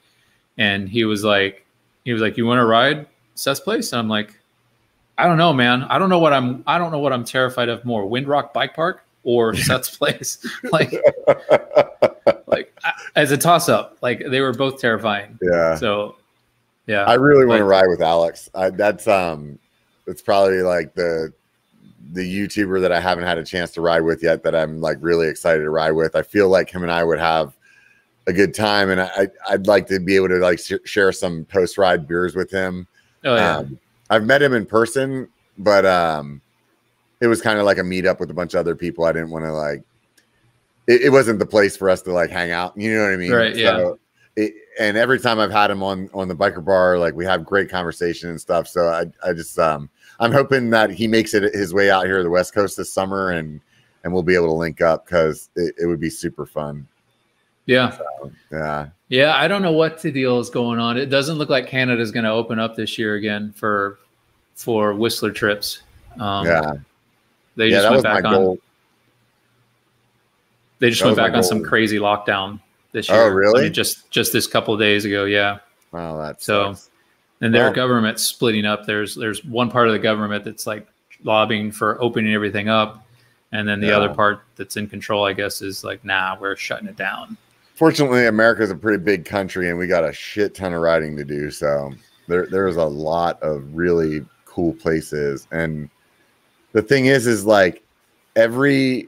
and 0.58 0.88
he 0.88 1.06
was 1.06 1.24
like, 1.24 1.66
he 2.04 2.14
was 2.14 2.22
like, 2.22 2.38
"You 2.38 2.46
want 2.46 2.60
to 2.60 2.66
ride 2.66 3.08
Seth's 3.36 3.60
place?" 3.60 3.92
And 3.92 4.00
I'm 4.00 4.10
like, 4.10 4.38
"I 5.18 5.26
don't 5.26 5.38
know, 5.38 5.54
man. 5.54 5.84
I 5.84 5.98
don't 5.98 6.10
know 6.10 6.20
what 6.20 6.34
I'm. 6.34 6.64
I 6.68 6.78
don't 6.78 6.92
know 6.92 7.00
what 7.00 7.14
I'm 7.14 7.24
terrified 7.24 7.70
of 7.70 7.84
more: 7.86 8.06
Windrock 8.06 8.54
Bike 8.54 8.74
Park 8.76 9.04
or 9.24 9.56
Seth's 9.56 9.96
place." 9.96 10.46
like, 10.72 10.94
like 12.48 12.74
as 13.16 13.32
a 13.32 13.38
toss 13.38 13.70
up, 13.70 13.98
like 14.02 14.24
they 14.30 14.42
were 14.42 14.54
both 14.54 14.80
terrifying. 14.80 15.40
Yeah. 15.42 15.76
So, 15.76 16.16
yeah, 16.88 17.04
I 17.04 17.16
really 17.16 17.46
want 17.46 17.60
to 17.60 17.66
ride 17.66 17.88
with 17.88 18.02
Alex. 18.02 18.50
I, 18.54 18.70
that's 18.70 19.08
um, 19.08 19.60
it's 20.08 20.22
probably 20.22 20.62
like 20.62 20.94
the 20.96 21.34
the 22.12 22.22
YouTuber 22.22 22.82
that 22.82 22.92
I 22.92 23.00
haven't 23.00 23.24
had 23.24 23.38
a 23.38 23.46
chance 23.46 23.72
to 23.72 23.82
ride 23.82 24.02
with 24.02 24.22
yet 24.22 24.44
that 24.44 24.54
I'm 24.54 24.82
like 24.82 24.98
really 25.00 25.28
excited 25.28 25.64
to 25.64 25.70
ride 25.70 25.92
with. 25.92 26.16
I 26.16 26.22
feel 26.22 26.50
like 26.50 26.70
him 26.70 26.84
and 26.84 26.92
I 26.92 27.04
would 27.04 27.20
have 27.20 27.56
a 28.28 28.34
good 28.34 28.54
time, 28.54 28.90
and 28.90 29.02
I 29.02 29.28
I'd 29.50 29.68
like 29.68 29.88
to 29.88 30.00
be 30.00 30.16
able 30.16 30.30
to 30.30 30.38
like 30.38 30.60
sh- 30.60 30.74
share 30.86 31.12
some 31.12 31.46
post 31.46 31.78
ride 31.78 32.08
beers 32.08 32.36
with 32.36 32.52
him. 32.52 32.88
Oh 33.24 33.36
yeah, 33.36 33.58
um, 33.58 33.80
I've 34.10 34.26
met 34.26 34.42
him 34.42 34.54
in 34.54 34.66
person, 34.66 35.30
but 35.58 35.86
um, 35.86 36.42
it 37.22 37.28
was 37.28 37.42
kind 37.42 37.60
of 37.60 37.66
like 37.66 37.78
a 37.78 37.82
meetup 37.82 38.20
with 38.20 38.32
a 38.32 38.34
bunch 38.34 38.54
of 38.54 38.60
other 38.60 38.76
people. 38.76 39.06
I 39.06 39.12
didn't 39.12 39.30
want 39.30 39.46
to 39.46 39.52
like. 39.52 39.84
It, 40.86 41.04
it, 41.04 41.10
wasn't 41.12 41.40
the 41.40 41.46
place 41.46 41.78
for 41.78 41.90
us 41.90 42.02
to 42.02 42.12
like 42.12 42.30
hang 42.30 42.52
out. 42.52 42.74
You 42.76 42.94
know 42.94 43.04
what 43.04 43.14
I 43.14 43.16
mean? 43.16 43.32
Right. 43.32 43.56
So 43.56 43.62
yeah. 43.62 43.94
It, 44.36 44.54
and 44.80 44.98
every 44.98 45.20
time 45.20 45.40
I've 45.40 45.52
had 45.52 45.72
him 45.72 45.82
on 45.84 46.10
on 46.14 46.28
the 46.28 46.36
biker 46.36 46.64
bar, 46.64 46.98
like 46.98 47.14
we 47.14 47.24
have 47.26 47.46
great 47.46 47.70
conversation 47.70 48.30
and 48.30 48.42
stuff. 48.42 48.68
So 48.68 48.90
I 48.90 49.06
I 49.28 49.34
just 49.34 49.58
um 49.60 49.90
I'm 50.20 50.32
hoping 50.32 50.70
that 50.72 50.90
he 50.90 51.08
makes 51.08 51.34
it 51.34 51.54
his 51.54 51.74
way 51.74 51.90
out 51.90 52.06
here 52.06 52.18
to 52.18 52.24
the 52.24 52.30
West 52.30 52.54
Coast 52.54 52.78
this 52.78 52.92
summer 52.92 53.32
and 53.32 53.62
and 54.04 54.12
we'll 54.12 54.24
be 54.24 54.36
able 54.36 54.48
to 54.48 54.54
link 54.54 54.82
up 54.82 55.06
because 55.06 55.50
it, 55.56 55.76
it 55.80 55.86
would 55.86 56.00
be 56.00 56.10
super 56.10 56.46
fun. 56.46 56.88
Yeah. 57.66 57.92
So, 57.92 58.32
yeah. 58.52 58.88
Yeah. 59.10 59.36
I 59.36 59.48
don't 59.48 59.62
know 59.62 59.72
what 59.72 60.02
the 60.02 60.12
deal 60.12 60.40
is 60.40 60.50
going 60.50 60.80
on. 60.80 60.98
It 60.98 61.08
doesn't 61.08 61.38
look 61.38 61.50
like 61.50 61.68
Canada 61.68 62.02
is 62.02 62.12
going 62.12 62.26
to 62.26 62.32
open 62.32 62.60
up 62.60 62.76
this 62.76 62.98
year 62.98 63.16
again 63.16 63.54
for 63.54 64.00
for 64.56 64.94
Whistler 64.94 65.32
trips. 65.32 65.82
Um, 66.20 66.46
yeah. 66.46 66.74
They 67.56 67.68
yeah, 67.68 67.82
just 67.82 67.92
went 67.92 68.04
back 68.04 68.26
on. 68.26 68.34
Goal. 68.34 68.60
They 70.80 70.90
just 70.90 71.02
that 71.02 71.08
went 71.08 71.18
back 71.18 71.34
on 71.34 71.44
some 71.44 71.64
crazy 71.64 71.98
lockdown 71.98 72.60
this 72.92 73.10
year. 73.10 73.24
Oh, 73.24 73.28
really? 73.28 73.62
I 73.62 73.64
mean, 73.66 73.74
just 73.74 74.10
just 74.12 74.34
this 74.34 74.48
couple 74.48 74.76
days 74.78 75.06
ago. 75.06 75.26
Yeah. 75.26 75.60
Wow, 75.92 76.18
that's 76.18 76.46
so. 76.46 76.76
And 77.42 77.54
their 77.54 77.66
well, 77.66 77.74
government 77.74 78.20
splitting 78.20 78.66
up. 78.66 78.86
There's 78.86 79.16
there's 79.16 79.44
one 79.44 79.70
part 79.70 79.88
of 79.88 79.94
the 79.94 80.00
government 80.00 80.46
that's 80.46 80.66
like 80.66 80.88
lobbying 81.24 81.72
for 81.72 82.02
opening 82.02 82.34
everything 82.34 82.70
up, 82.70 83.06
and 83.52 83.68
then 83.68 83.82
the 83.82 83.88
yeah. 83.88 83.98
other 83.98 84.14
part 84.14 84.44
that's 84.56 84.78
in 84.78 84.88
control, 84.88 85.26
I 85.26 85.34
guess, 85.34 85.62
is 85.62 85.84
like, 85.84 86.04
nah, 86.06 86.38
we're 86.40 86.56
shutting 86.56 86.88
it 86.88 86.96
down. 86.96 87.38
Fortunately, 87.76 88.28
America 88.28 88.62
is 88.62 88.72
a 88.72 88.76
pretty 88.76 89.04
big 89.04 89.26
country, 89.26 89.70
and 89.70 89.78
we 89.78 89.88
got 89.88 90.08
a 90.08 90.14
shit 90.14 90.54
ton 90.54 90.74
of 90.74 90.82
riding 90.82 91.18
to 91.18 91.26
do. 91.26 91.50
So 91.50 91.92
there 92.28 92.48
there's 92.48 92.78
a 92.78 92.86
lot 92.86 93.42
of 93.42 93.76
really 93.76 94.26
cool 94.46 94.74
places, 94.74 95.48
and 95.52 95.90
the 96.74 96.82
thing 96.82 97.08
is, 97.08 97.28
is 97.28 97.46
like 97.46 97.84
every 98.36 99.08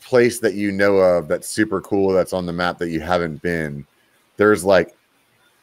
place 0.00 0.38
that 0.40 0.54
you 0.54 0.70
know 0.70 0.96
of 0.96 1.28
that's 1.28 1.48
super 1.48 1.80
cool 1.80 2.12
that's 2.12 2.32
on 2.32 2.46
the 2.46 2.52
map 2.52 2.78
that 2.78 2.90
you 2.90 3.00
haven't 3.00 3.40
been, 3.42 3.86
there's 4.36 4.64
like 4.64 4.94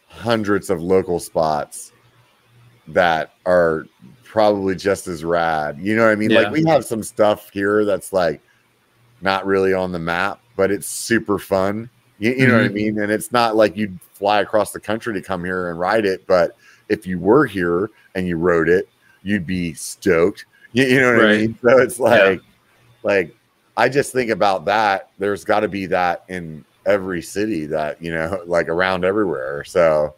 hundreds 0.07 0.69
of 0.69 0.81
local 0.81 1.19
spots 1.19 1.93
that 2.87 3.33
are 3.45 3.85
probably 4.23 4.75
just 4.75 5.07
as 5.07 5.23
rad. 5.23 5.77
You 5.79 5.95
know 5.95 6.05
what 6.05 6.11
I 6.11 6.15
mean? 6.15 6.31
Yeah. 6.31 6.41
Like 6.41 6.51
we 6.51 6.65
have 6.65 6.85
some 6.85 7.03
stuff 7.03 7.49
here 7.51 7.85
that's 7.85 8.11
like 8.11 8.41
not 9.21 9.45
really 9.45 9.73
on 9.73 9.91
the 9.91 9.99
map, 9.99 10.41
but 10.55 10.71
it's 10.71 10.87
super 10.87 11.37
fun. 11.37 11.89
You, 12.22 12.30
you 12.31 12.38
mm-hmm. 12.38 12.48
know 12.48 12.53
what 12.53 12.64
I 12.64 12.65
mm-hmm. 12.68 12.76
mean? 12.76 12.99
And 12.99 13.11
it's 13.11 13.31
not 13.31 13.56
like 13.56 13.76
you'd 13.76 13.99
fly 14.14 14.41
across 14.41 14.72
the 14.72 14.80
country 14.80 15.14
to 15.15 15.22
come 15.22 15.43
here 15.43 15.72
and 15.72 15.80
ride 15.80 16.06
it, 16.06 16.26
but 16.27 16.56
if 16.88 17.07
you 17.07 17.18
were 17.18 17.48
here 17.48 17.89
and 18.14 18.27
you 18.27 18.38
rode 18.38 18.69
it, 18.69 18.88
you'd 19.23 19.45
be 19.45 19.73
stoked. 19.73 20.45
You, 20.73 20.85
you 20.85 21.02
know 21.02 21.11
what 21.11 21.23
right. 21.23 21.34
I 21.34 21.38
mean? 21.38 21.60
So 21.61 21.80
it's 21.80 21.99
like, 21.99 22.39
yeah. 22.39 22.49
like 23.03 23.35
I 23.76 23.89
just 23.89 24.14
think 24.14 24.31
about 24.31 24.64
that. 24.64 25.10
There's 25.19 25.43
got 25.43 25.60
to 25.60 25.68
be 25.68 25.85
that 25.88 26.23
in 26.30 26.64
every 26.85 27.22
city 27.22 27.65
that 27.65 28.02
you 28.02 28.10
know, 28.10 28.41
like 28.45 28.69
around 28.69 29.03
everywhere. 29.03 29.65
So 29.65 30.15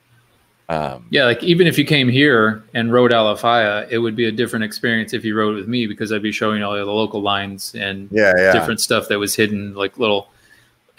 um, 0.70 1.08
yeah, 1.10 1.26
like 1.26 1.42
even 1.42 1.66
if 1.66 1.80
you 1.80 1.86
came 1.86 2.08
here 2.08 2.64
and 2.76 2.94
rode 2.94 3.10
Alafia, 3.10 3.88
it 3.90 3.98
would 3.98 4.16
be 4.16 4.26
a 4.26 4.32
different 4.32 4.64
experience 4.64 5.12
if 5.12 5.26
you 5.26 5.36
rode 5.36 5.56
with 5.56 5.68
me 5.68 5.88
because 5.88 6.12
I'd 6.12 6.22
be 6.22 6.32
showing 6.32 6.62
all 6.62 6.76
the 6.76 6.86
local 6.86 7.24
lines 7.24 7.74
and 7.74 8.10
yeah, 8.12 8.34
yeah. 8.38 8.54
different 8.54 8.80
stuff 8.80 9.08
that 9.08 9.18
was 9.18 9.36
hidden, 9.36 9.74
like 9.74 9.98
little 9.98 10.30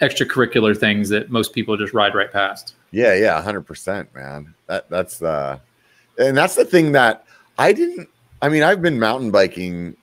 extracurricular 0.01 0.77
things 0.77 1.09
that 1.09 1.29
most 1.29 1.53
people 1.53 1.77
just 1.77 1.93
ride 1.93 2.15
right 2.15 2.31
past. 2.31 2.75
Yeah, 2.91 3.13
yeah, 3.15 3.41
hundred 3.41 3.61
percent, 3.61 4.13
man. 4.13 4.53
That 4.67 4.89
that's 4.89 5.21
uh, 5.21 5.59
and 6.17 6.35
that's 6.35 6.55
the 6.55 6.65
thing 6.65 6.91
that 6.93 7.25
I 7.57 7.73
didn't. 7.73 8.09
I 8.41 8.49
mean, 8.49 8.63
I've 8.63 8.81
been 8.81 8.99
mountain 8.99 9.31
biking 9.31 9.95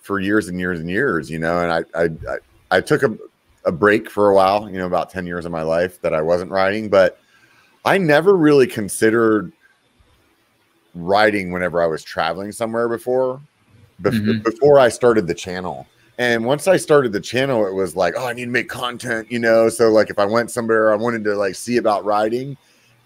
for 0.00 0.20
years 0.20 0.48
and 0.48 0.58
years 0.58 0.80
and 0.80 0.88
years, 0.88 1.30
you 1.30 1.38
know, 1.38 1.60
and 1.60 1.72
I 1.72 2.00
I 2.00 2.04
I, 2.04 2.76
I 2.78 2.80
took 2.80 3.02
a 3.02 3.16
a 3.64 3.72
break 3.72 4.10
for 4.10 4.30
a 4.30 4.34
while, 4.34 4.70
you 4.70 4.78
know, 4.78 4.86
about 4.86 5.10
ten 5.10 5.26
years 5.26 5.44
of 5.44 5.52
my 5.52 5.62
life 5.62 6.00
that 6.02 6.14
I 6.14 6.22
wasn't 6.22 6.50
riding, 6.50 6.88
but 6.88 7.20
I 7.84 7.98
never 7.98 8.36
really 8.36 8.66
considered 8.66 9.52
riding 10.94 11.52
whenever 11.52 11.82
I 11.82 11.86
was 11.86 12.02
traveling 12.02 12.52
somewhere 12.52 12.88
before. 12.88 13.40
Be- 14.00 14.10
mm-hmm. 14.10 14.42
Before 14.42 14.78
I 14.78 14.88
started 14.88 15.26
the 15.26 15.34
channel, 15.34 15.86
and 16.18 16.44
once 16.44 16.66
I 16.66 16.76
started 16.76 17.12
the 17.12 17.20
channel, 17.20 17.64
it 17.66 17.72
was 17.72 17.94
like, 17.94 18.14
oh, 18.16 18.26
I 18.26 18.32
need 18.32 18.46
to 18.46 18.50
make 18.50 18.68
content, 18.68 19.30
you 19.30 19.38
know. 19.38 19.68
So 19.68 19.90
like, 19.90 20.10
if 20.10 20.18
I 20.18 20.24
went 20.24 20.50
somewhere, 20.50 20.92
I 20.92 20.96
wanted 20.96 21.22
to 21.24 21.36
like 21.36 21.54
see 21.54 21.76
about 21.76 22.04
riding, 22.04 22.56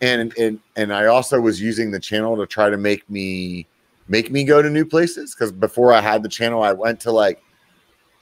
and 0.00 0.36
and 0.38 0.58
and 0.76 0.92
I 0.92 1.06
also 1.06 1.38
was 1.38 1.60
using 1.60 1.90
the 1.90 2.00
channel 2.00 2.36
to 2.38 2.46
try 2.46 2.70
to 2.70 2.78
make 2.78 3.08
me 3.10 3.66
make 4.08 4.30
me 4.30 4.44
go 4.44 4.62
to 4.62 4.70
new 4.70 4.86
places 4.86 5.34
because 5.34 5.52
before 5.52 5.92
I 5.92 6.00
had 6.00 6.22
the 6.22 6.28
channel, 6.28 6.62
I 6.62 6.72
went 6.72 7.00
to 7.00 7.12
like 7.12 7.42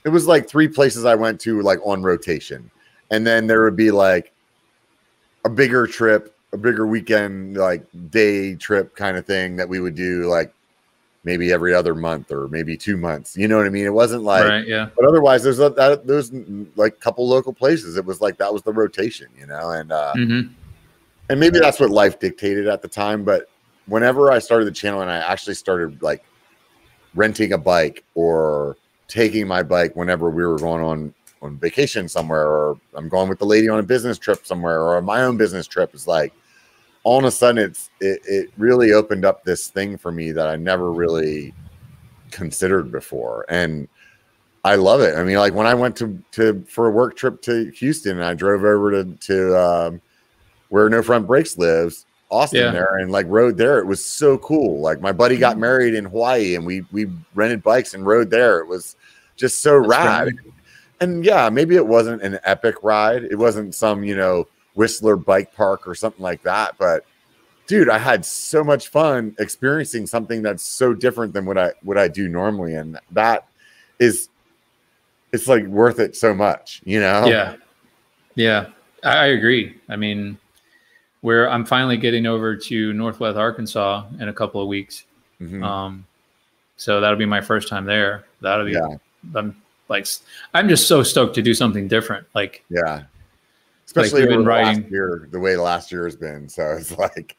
it 0.05 0.09
was 0.09 0.27
like 0.27 0.49
three 0.49 0.69
places 0.69 1.05
I 1.05 1.15
went 1.15 1.41
to 1.43 1.63
like 1.63 1.79
on 1.85 2.03
rotation, 2.03 2.69
and 3.11 3.25
then 3.25 3.47
there 3.47 3.63
would 3.63 3.77
be 3.77 3.93
like 3.93 4.33
a 5.45 5.49
bigger 5.49 5.87
trip 5.87 6.37
a 6.53 6.57
bigger 6.57 6.87
weekend 6.87 7.57
like 7.57 7.87
day 8.11 8.57
trip 8.57 8.97
kind 8.97 9.17
of 9.17 9.25
thing 9.25 9.57
that 9.57 9.69
we 9.69 9.79
would 9.79 9.95
do 9.95 10.25
like 10.25 10.53
maybe 11.25 11.53
every 11.53 11.75
other 11.75 11.95
month 11.95 12.33
or 12.33 12.49
maybe 12.49 12.77
two 12.77 12.97
months. 12.97 13.37
You 13.37 13.49
know 13.49 13.57
what 13.57 13.67
I 13.67 13.71
mean? 13.71 13.85
It 13.85 13.93
wasn't 13.93 14.23
like, 14.23 14.45
right, 14.45 14.67
yeah. 14.67 14.89
But 14.97 15.05
otherwise, 15.05 15.43
there's 15.43 15.59
a, 15.59 15.71
that 15.71 16.07
there's 16.07 16.33
like 16.77 16.95
a 16.95 16.97
couple 16.97 17.29
local 17.29 17.53
places. 17.53 17.97
It 17.97 18.05
was 18.05 18.21
like 18.21 18.39
that 18.39 18.53
was 18.53 18.63
the 18.63 18.73
rotation, 18.73 19.29
you 19.39 19.47
know, 19.47 19.71
and 19.71 19.93
uh, 19.93 20.15
mm-hmm. 20.17 20.53
and 21.29 21.41
maybe 21.41 21.59
that's 21.59 21.81
what 21.81 21.91
life 21.91 22.19
dictated 22.19 22.69
at 22.69 22.83
the 22.83 22.89
time. 22.89 23.25
But 23.25 23.51
whenever 23.87 24.33
I 24.33 24.39
started 24.39 24.65
the 24.65 24.73
channel 24.73 25.03
and 25.03 25.11
I 25.11 25.19
actually 25.19 25.55
started 25.55 26.03
like 26.03 26.25
renting 27.15 27.53
a 27.53 27.59
bike 27.59 28.05
or 28.15 28.77
taking 29.09 29.47
my 29.47 29.63
bike 29.63 29.97
whenever 29.97 30.31
we 30.31 30.47
were 30.47 30.59
going 30.59 30.83
on 30.83 31.15
on 31.43 31.57
vacation 31.59 32.07
somewhere 32.07 32.47
or 32.47 32.79
I'm 32.95 33.09
going 33.09 33.29
with 33.29 33.39
the 33.39 33.47
lady 33.47 33.69
on 33.69 33.79
a 33.79 33.83
business 33.83 34.19
trip 34.19 34.47
somewhere 34.47 34.83
or 34.83 35.01
my 35.01 35.23
own 35.23 35.39
business 35.39 35.67
trip 35.67 35.95
is 35.95 36.07
like 36.07 36.35
all 37.03 37.19
of 37.19 37.25
a 37.25 37.31
sudden 37.31 37.65
it's 37.65 37.91
it, 38.01 38.21
it 38.27 38.51
really 38.59 38.93
opened 38.93 39.25
up 39.25 39.45
this 39.45 39.69
thing 39.69 39.97
for 39.97 40.13
me 40.13 40.33
that 40.33 40.49
I 40.49 40.57
never 40.57 40.93
really 40.93 41.55
considered 42.31 42.93
before. 42.93 43.47
And 43.49 43.89
I 44.65 44.75
love 44.77 45.01
it. 45.01 45.17
I 45.17 45.25
mean, 45.25 45.37
like 45.37 45.55
when 45.55 45.67
I 45.67 45.75
went 45.75 45.97
to 45.97 46.23
to 46.33 46.63
for 46.69 46.89
a 46.89 46.91
work 46.91 47.17
trip 47.17 47.41
to 47.43 47.71
Houston 47.71 48.13
and 48.13 48.25
I 48.25 48.35
drove 48.35 48.65
over 48.65 48.91
to 48.91 49.05
to 49.05 49.59
um, 49.59 50.03
where 50.69 50.89
No 50.89 51.03
Front 51.03 51.27
Brakes 51.27 51.57
lives, 51.57 52.05
Austin 52.29 52.61
yeah. 52.61 52.71
there, 52.71 52.99
and 52.99 53.11
like 53.11 53.27
rode 53.29 53.57
there. 53.57 53.79
It 53.79 53.87
was 53.87 54.05
so 54.05 54.37
cool. 54.39 54.81
Like 54.81 55.01
my 55.01 55.13
buddy 55.13 55.39
got 55.39 55.57
married 55.57 55.95
in 55.95 56.05
Hawaii, 56.05 56.57
and 56.57 56.67
we 56.67 56.85
we 56.93 57.07
rented 57.35 57.63
bikes 57.63 57.95
and 57.95 58.07
rode 58.07 58.29
there. 58.29 58.61
It 58.61 58.67
was 58.67 58.97
just 59.37 59.63
so 59.63 59.81
That's 59.81 59.89
rad. 59.89 60.37
Great. 60.37 60.55
And 61.01 61.25
yeah, 61.25 61.49
maybe 61.49 61.77
it 61.77 61.87
wasn't 61.87 62.21
an 62.21 62.39
epic 62.45 62.75
ride. 62.83 63.25
It 63.25 63.37
wasn't 63.37 63.75
some 63.75 64.05
you 64.05 64.15
know 64.15 64.47
Whistler 64.81 65.17
Bike 65.17 65.55
Park 65.55 65.87
or 65.87 65.95
something 65.95 66.23
like 66.23 66.43
that. 66.45 66.79
But 66.79 67.05
dude, 67.67 67.91
I 67.91 67.99
had 67.99 68.25
so 68.25 68.65
much 68.65 68.89
fun 68.89 69.37
experiencing 69.39 70.07
something 70.07 70.41
that's 70.41 70.65
so 70.65 70.95
different 70.95 71.35
than 71.35 71.45
what 71.45 71.59
I 71.59 71.73
what 71.83 71.99
I 71.99 72.09
do 72.09 72.29
normally, 72.29 72.75
and 72.77 72.99
that 73.11 73.47
is 73.99 74.31
it's 75.33 75.47
like 75.47 75.67
worth 75.67 76.01
it 76.01 76.17
so 76.17 76.33
much, 76.33 76.81
you 76.87 76.99
know? 76.99 77.27
Yeah, 77.27 77.57
yeah, 78.37 78.71
I 79.05 79.27
agree. 79.27 79.79
I 79.91 79.97
mean, 79.97 80.39
where 81.21 81.51
I'm 81.51 81.67
finally 81.67 81.99
getting 81.99 82.25
over 82.25 82.57
to 82.57 82.93
Northwest 82.95 83.37
Arkansas 83.37 84.07
in 84.19 84.31
a 84.31 84.33
couple 84.33 84.63
of 84.63 84.69
weeks. 84.69 85.05
Mm-hmm. 85.43 85.63
Um, 85.63 86.07
so 86.79 87.03
that'll 87.03 87.19
be 87.19 87.27
my 87.27 87.43
first 87.43 87.69
time 87.69 87.85
there. 87.85 88.25
That'll 88.41 88.65
be. 88.65 88.73
Yeah. 88.73 88.97
I'm 89.35 89.61
like, 89.91 90.07
I'm 90.55 90.71
just 90.71 90.89
so 90.89 91.03
stoked 91.03 91.35
to 91.35 91.43
do 91.43 91.53
something 91.53 91.87
different. 91.87 92.27
Like, 92.35 92.65
yeah, 92.71 93.03
especially 93.97 94.21
like, 94.21 94.31
been 94.31 94.45
writing 94.45 94.89
year, 94.89 95.29
the 95.33 95.41
way 95.41 95.57
last 95.57 95.91
year 95.91 96.05
has 96.05 96.17
been. 96.17 96.49
So 96.49 96.63
it's 96.79 96.97
like, 96.97 97.37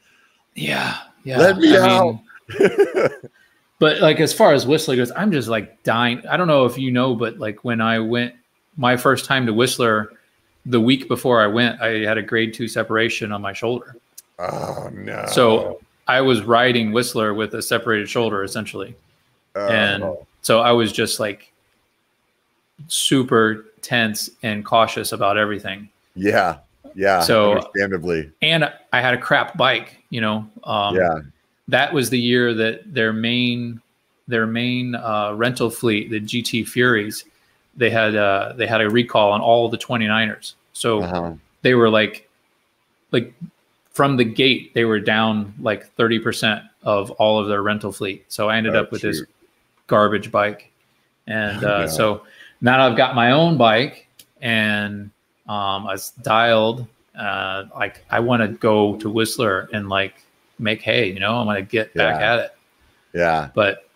yeah, 0.54 0.98
yeah. 1.24 1.38
Let 1.38 1.58
me 1.58 1.76
I 1.76 1.88
out. 1.88 2.18
Mean, 2.60 3.08
but 3.78 4.00
like 4.00 4.20
as 4.20 4.34
far 4.34 4.52
as 4.52 4.66
Whistler 4.66 4.96
goes, 4.96 5.10
I'm 5.16 5.32
just 5.32 5.48
like 5.48 5.82
dying. 5.82 6.26
I 6.26 6.36
don't 6.36 6.48
know 6.48 6.66
if 6.66 6.76
you 6.76 6.90
know, 6.90 7.14
but 7.14 7.38
like 7.38 7.64
when 7.64 7.80
I 7.80 7.98
went 8.00 8.34
my 8.76 8.96
first 8.96 9.24
time 9.24 9.46
to 9.46 9.54
Whistler, 9.54 10.12
the 10.66 10.80
week 10.80 11.08
before 11.08 11.42
I 11.42 11.46
went, 11.46 11.80
I 11.80 12.00
had 12.00 12.18
a 12.18 12.22
grade 12.22 12.52
two 12.52 12.68
separation 12.68 13.32
on 13.32 13.40
my 13.40 13.54
shoulder. 13.54 13.96
Oh 14.38 14.90
no! 14.92 15.24
So 15.28 15.80
I 16.06 16.20
was 16.20 16.42
riding 16.42 16.92
Whistler 16.92 17.32
with 17.32 17.54
a 17.54 17.62
separated 17.62 18.10
shoulder 18.10 18.44
essentially, 18.44 18.94
oh. 19.54 19.68
and 19.68 20.04
so 20.42 20.60
I 20.60 20.72
was 20.72 20.92
just 20.92 21.18
like 21.18 21.50
super 22.88 23.66
tense 23.80 24.28
and 24.42 24.64
cautious 24.64 25.12
about 25.12 25.38
everything. 25.38 25.88
Yeah. 26.14 26.58
Yeah. 26.94 27.20
So 27.20 27.52
understandably. 27.52 28.30
And 28.42 28.70
I 28.92 29.00
had 29.00 29.14
a 29.14 29.18
crap 29.18 29.56
bike, 29.56 30.02
you 30.10 30.20
know. 30.20 30.46
Um, 30.64 30.96
yeah. 30.96 31.20
That 31.68 31.92
was 31.92 32.10
the 32.10 32.18
year 32.18 32.52
that 32.54 32.92
their 32.92 33.12
main 33.12 33.80
their 34.28 34.46
main 34.46 34.94
uh, 34.94 35.32
rental 35.34 35.70
fleet, 35.70 36.10
the 36.10 36.20
GT 36.20 36.66
Furies, 36.68 37.24
they 37.76 37.90
had 37.90 38.14
uh, 38.14 38.52
they 38.56 38.66
had 38.66 38.80
a 38.80 38.90
recall 38.90 39.32
on 39.32 39.40
all 39.40 39.68
the 39.68 39.78
29ers. 39.78 40.54
So 40.72 41.02
uh-huh. 41.02 41.34
they 41.62 41.74
were 41.74 41.88
like 41.88 42.28
like 43.10 43.32
from 43.90 44.16
the 44.16 44.24
gate, 44.24 44.72
they 44.74 44.84
were 44.84 45.00
down 45.00 45.54
like 45.60 45.94
30% 45.96 46.66
of 46.82 47.10
all 47.12 47.38
of 47.38 47.48
their 47.48 47.62
rental 47.62 47.92
fleet. 47.92 48.24
So 48.28 48.48
I 48.48 48.56
ended 48.56 48.74
oh, 48.74 48.80
up 48.80 48.90
with 48.90 49.02
shoot. 49.02 49.12
this 49.12 49.22
garbage 49.86 50.30
bike. 50.30 50.70
And 51.26 51.62
uh, 51.64 51.88
so 51.88 52.22
now 52.60 52.86
I've 52.86 52.96
got 52.96 53.14
my 53.14 53.32
own 53.32 53.58
bike 53.58 54.06
and 54.40 55.10
um, 55.52 55.86
I 55.86 55.92
was 55.92 56.10
dialed. 56.22 56.86
Uh, 57.18 57.64
like 57.74 58.04
I 58.10 58.20
want 58.20 58.42
to 58.42 58.48
go 58.48 58.96
to 58.96 59.10
Whistler 59.10 59.68
and 59.72 59.88
like 59.88 60.14
make 60.58 60.80
hay. 60.80 61.12
You 61.12 61.20
know, 61.20 61.40
I 61.40 61.44
want 61.44 61.58
to 61.58 61.62
get 61.62 61.90
yeah. 61.94 62.12
back 62.12 62.20
at 62.22 62.38
it. 62.38 62.56
Yeah. 63.12 63.50
But 63.54 63.88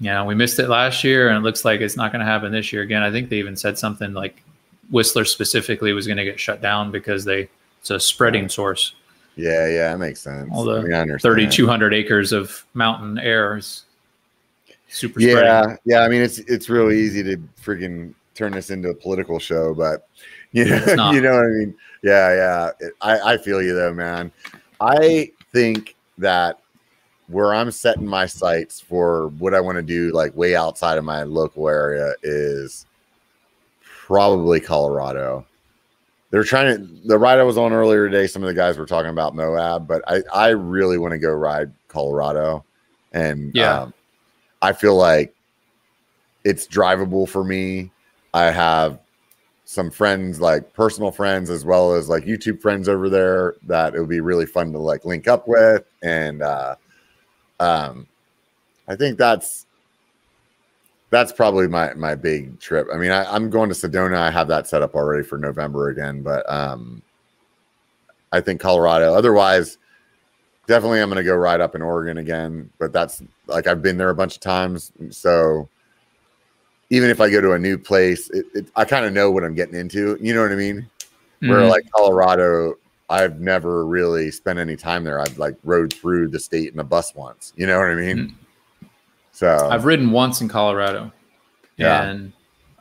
you 0.00 0.10
know, 0.10 0.24
we 0.24 0.34
missed 0.34 0.58
it 0.58 0.68
last 0.68 1.04
year, 1.04 1.28
and 1.28 1.38
it 1.38 1.42
looks 1.42 1.64
like 1.64 1.80
it's 1.80 1.96
not 1.96 2.10
going 2.10 2.20
to 2.20 2.26
happen 2.26 2.50
this 2.50 2.72
year 2.72 2.82
again. 2.82 3.02
I 3.02 3.12
think 3.12 3.28
they 3.30 3.36
even 3.36 3.56
said 3.56 3.78
something 3.78 4.12
like 4.12 4.42
Whistler 4.90 5.24
specifically 5.24 5.92
was 5.92 6.06
going 6.06 6.16
to 6.16 6.24
get 6.24 6.40
shut 6.40 6.60
down 6.60 6.90
because 6.90 7.24
they 7.24 7.48
it's 7.80 7.90
a 7.90 8.00
spreading 8.00 8.48
source. 8.48 8.94
Yeah, 9.36 9.68
yeah, 9.68 9.92
that 9.92 9.98
makes 9.98 10.20
sense. 10.20 10.50
All 10.52 10.64
the 10.64 10.80
I 10.80 11.04
mean, 11.04 11.18
3,200 11.18 11.94
acres 11.94 12.32
of 12.32 12.64
mountain 12.74 13.18
air 13.18 13.58
is 13.58 13.84
super. 14.88 15.20
Yeah, 15.20 15.62
spreading. 15.62 15.78
yeah. 15.84 16.00
I 16.00 16.08
mean, 16.08 16.22
it's 16.22 16.38
it's 16.38 16.68
really 16.68 16.98
easy 16.98 17.22
to 17.22 17.36
freaking 17.62 18.14
turn 18.34 18.52
this 18.52 18.70
into 18.70 18.88
a 18.88 18.94
political 18.94 19.38
show, 19.38 19.72
but 19.72 20.08
You 20.56 20.66
know, 20.66 21.10
you 21.10 21.20
know 21.20 21.32
what 21.32 21.46
I 21.46 21.48
mean? 21.48 21.74
Yeah, 22.04 22.70
yeah. 22.80 22.88
I, 23.00 23.32
I 23.32 23.38
feel 23.38 23.60
you 23.60 23.74
though, 23.74 23.92
man. 23.92 24.30
I 24.80 25.32
think 25.52 25.96
that 26.18 26.60
where 27.26 27.52
I'm 27.52 27.72
setting 27.72 28.06
my 28.06 28.26
sights 28.26 28.80
for 28.80 29.28
what 29.38 29.52
I 29.52 29.60
want 29.60 29.76
to 29.76 29.82
do, 29.82 30.12
like 30.12 30.36
way 30.36 30.54
outside 30.54 30.96
of 30.96 31.04
my 31.04 31.24
local 31.24 31.68
area, 31.68 32.12
is 32.22 32.86
probably 33.82 34.60
Colorado. 34.60 35.44
They're 36.30 36.44
trying 36.44 36.76
to 36.76 37.08
the 37.08 37.18
ride 37.18 37.40
I 37.40 37.42
was 37.44 37.58
on 37.58 37.72
earlier 37.72 38.08
today. 38.08 38.28
Some 38.28 38.42
of 38.42 38.46
the 38.46 38.54
guys 38.54 38.78
were 38.78 38.86
talking 38.86 39.10
about 39.10 39.34
Moab, 39.34 39.88
but 39.88 40.02
I 40.06 40.22
I 40.32 40.48
really 40.50 40.98
want 40.98 41.12
to 41.12 41.18
go 41.18 41.32
ride 41.32 41.72
Colorado, 41.88 42.64
and 43.12 43.52
yeah, 43.56 43.82
um, 43.82 43.94
I 44.62 44.72
feel 44.72 44.94
like 44.94 45.34
it's 46.44 46.68
drivable 46.68 47.28
for 47.28 47.42
me. 47.42 47.90
I 48.32 48.50
have 48.52 49.00
some 49.74 49.90
friends, 49.90 50.40
like 50.40 50.72
personal 50.72 51.10
friends, 51.10 51.50
as 51.50 51.64
well 51.64 51.94
as 51.94 52.08
like 52.08 52.24
YouTube 52.24 52.60
friends 52.60 52.88
over 52.88 53.08
there 53.08 53.56
that 53.64 53.94
it 53.94 54.00
would 54.00 54.08
be 54.08 54.20
really 54.20 54.46
fun 54.46 54.72
to 54.72 54.78
like 54.78 55.04
link 55.04 55.28
up 55.28 55.48
with. 55.48 55.84
And 56.02 56.42
uh, 56.42 56.76
um, 57.60 58.06
I 58.88 58.96
think 58.96 59.18
that's 59.18 59.66
that's 61.10 61.32
probably 61.32 61.68
my 61.68 61.92
my 61.94 62.14
big 62.14 62.58
trip. 62.60 62.88
I 62.92 62.96
mean, 62.96 63.10
I, 63.10 63.34
am 63.34 63.50
going 63.50 63.68
to 63.68 63.74
Sedona. 63.74 64.16
I 64.16 64.30
have 64.30 64.48
that 64.48 64.66
set 64.66 64.82
up 64.82 64.94
already 64.94 65.22
for 65.24 65.38
November 65.38 65.88
again, 65.88 66.22
but 66.22 66.50
um, 66.50 67.02
I 68.32 68.40
think 68.40 68.60
Colorado. 68.60 69.14
Otherwise, 69.14 69.78
definitely 70.66 71.00
I'm 71.00 71.08
going 71.08 71.22
to 71.22 71.28
go 71.28 71.36
ride 71.36 71.60
up 71.60 71.74
in 71.74 71.82
Oregon 71.82 72.18
again. 72.18 72.70
But 72.78 72.92
that's 72.92 73.22
like 73.46 73.66
I've 73.66 73.82
been 73.82 73.96
there 73.96 74.10
a 74.10 74.14
bunch 74.14 74.36
of 74.36 74.40
times, 74.40 74.92
so 75.10 75.68
even 76.94 77.10
if 77.10 77.20
I 77.20 77.28
go 77.28 77.40
to 77.40 77.52
a 77.52 77.58
new 77.58 77.76
place, 77.76 78.30
it, 78.30 78.46
it, 78.54 78.66
I 78.76 78.84
kind 78.84 79.04
of 79.04 79.12
know 79.12 79.30
what 79.30 79.42
I'm 79.42 79.54
getting 79.54 79.74
into. 79.74 80.16
You 80.20 80.32
know 80.32 80.42
what 80.42 80.52
I 80.52 80.56
mean? 80.56 80.88
Mm-hmm. 81.42 81.48
Where 81.48 81.66
like 81.66 81.84
Colorado, 81.92 82.74
I've 83.10 83.40
never 83.40 83.84
really 83.84 84.30
spent 84.30 84.60
any 84.60 84.76
time 84.76 85.02
there. 85.02 85.20
I've 85.20 85.36
like 85.36 85.56
rode 85.64 85.92
through 85.92 86.28
the 86.28 86.38
state 86.38 86.72
in 86.72 86.78
a 86.78 86.84
bus 86.84 87.12
once. 87.14 87.52
You 87.56 87.66
know 87.66 87.78
what 87.78 87.88
I 87.88 87.94
mean? 87.94 88.16
Mm-hmm. 88.16 88.86
So 89.32 89.68
I've 89.70 89.84
ridden 89.84 90.12
once 90.12 90.40
in 90.40 90.48
Colorado, 90.48 91.10
yeah. 91.76 92.04
and 92.04 92.32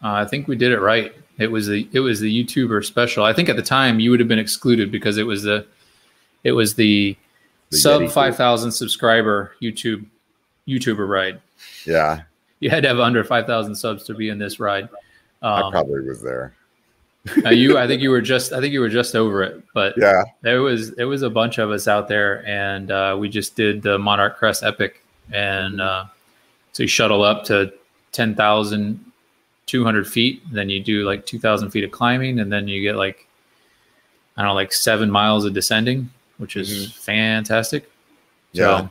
uh, 0.03 0.11
I 0.11 0.25
think 0.25 0.47
we 0.47 0.55
did 0.55 0.71
it 0.71 0.79
right. 0.79 1.11
It 1.39 1.51
was 1.51 1.65
the 1.67 1.89
it 1.91 2.01
was 2.01 2.19
the 2.19 2.43
YouTuber 2.43 2.85
special. 2.85 3.23
I 3.23 3.33
think 3.33 3.49
at 3.49 3.55
the 3.55 3.63
time 3.63 3.99
you 3.99 4.11
would 4.11 4.19
have 4.19 4.29
been 4.29 4.37
excluded 4.37 4.91
because 4.91 5.17
it 5.17 5.23
was 5.23 5.41
the 5.41 5.65
it 6.43 6.51
was 6.51 6.75
the, 6.75 7.17
the 7.71 7.77
sub 7.77 8.07
five 8.09 8.37
thousand 8.37 8.71
subscriber 8.71 9.55
YouTube 9.59 10.05
YouTuber 10.67 11.07
ride. 11.09 11.41
Yeah, 11.87 12.21
you 12.63 12.69
had 12.69 12.81
to 12.83 12.87
have 12.87 12.99
under 12.99 13.25
5,000 13.25 13.75
subs 13.75 14.05
to 14.05 14.13
be 14.13 14.29
in 14.29 14.37
this 14.37 14.57
ride. 14.57 14.85
Um, 15.41 15.65
I 15.65 15.71
probably 15.71 15.99
was 15.99 16.21
there. 16.21 16.53
uh, 17.45 17.49
you, 17.49 17.77
I 17.77 17.87
think 17.87 18.01
you 18.01 18.09
were 18.09 18.21
just, 18.21 18.53
I 18.53 18.61
think 18.61 18.71
you 18.71 18.79
were 18.79 18.87
just 18.87 19.15
over 19.15 19.43
it, 19.43 19.61
but 19.73 19.95
yeah, 19.97 20.23
there 20.41 20.61
was, 20.61 20.95
there 20.95 21.09
was 21.09 21.23
a 21.23 21.29
bunch 21.29 21.57
of 21.57 21.71
us 21.71 21.89
out 21.89 22.07
there 22.07 22.47
and 22.47 22.89
uh, 22.89 23.17
we 23.19 23.27
just 23.27 23.57
did 23.57 23.81
the 23.81 23.97
Monarch 23.97 24.37
Crest 24.37 24.63
Epic. 24.63 25.03
And 25.33 25.81
uh, 25.81 26.05
so 26.71 26.83
you 26.83 26.87
shuttle 26.87 27.21
up 27.21 27.43
to 27.45 27.73
10,200 28.13 30.07
feet. 30.07 30.41
Then 30.49 30.69
you 30.69 30.81
do 30.81 31.03
like 31.05 31.25
2,000 31.25 31.69
feet 31.69 31.83
of 31.83 31.91
climbing. 31.91 32.39
And 32.39 32.49
then 32.51 32.69
you 32.69 32.81
get 32.81 32.95
like, 32.95 33.27
I 34.37 34.41
don't 34.41 34.49
know, 34.49 34.55
like 34.55 34.71
seven 34.71 35.11
miles 35.11 35.43
of 35.43 35.53
descending, 35.53 36.09
which 36.37 36.55
is 36.55 36.69
mm-hmm. 36.71 37.01
fantastic. 37.01 37.91
Yeah. 38.53 38.87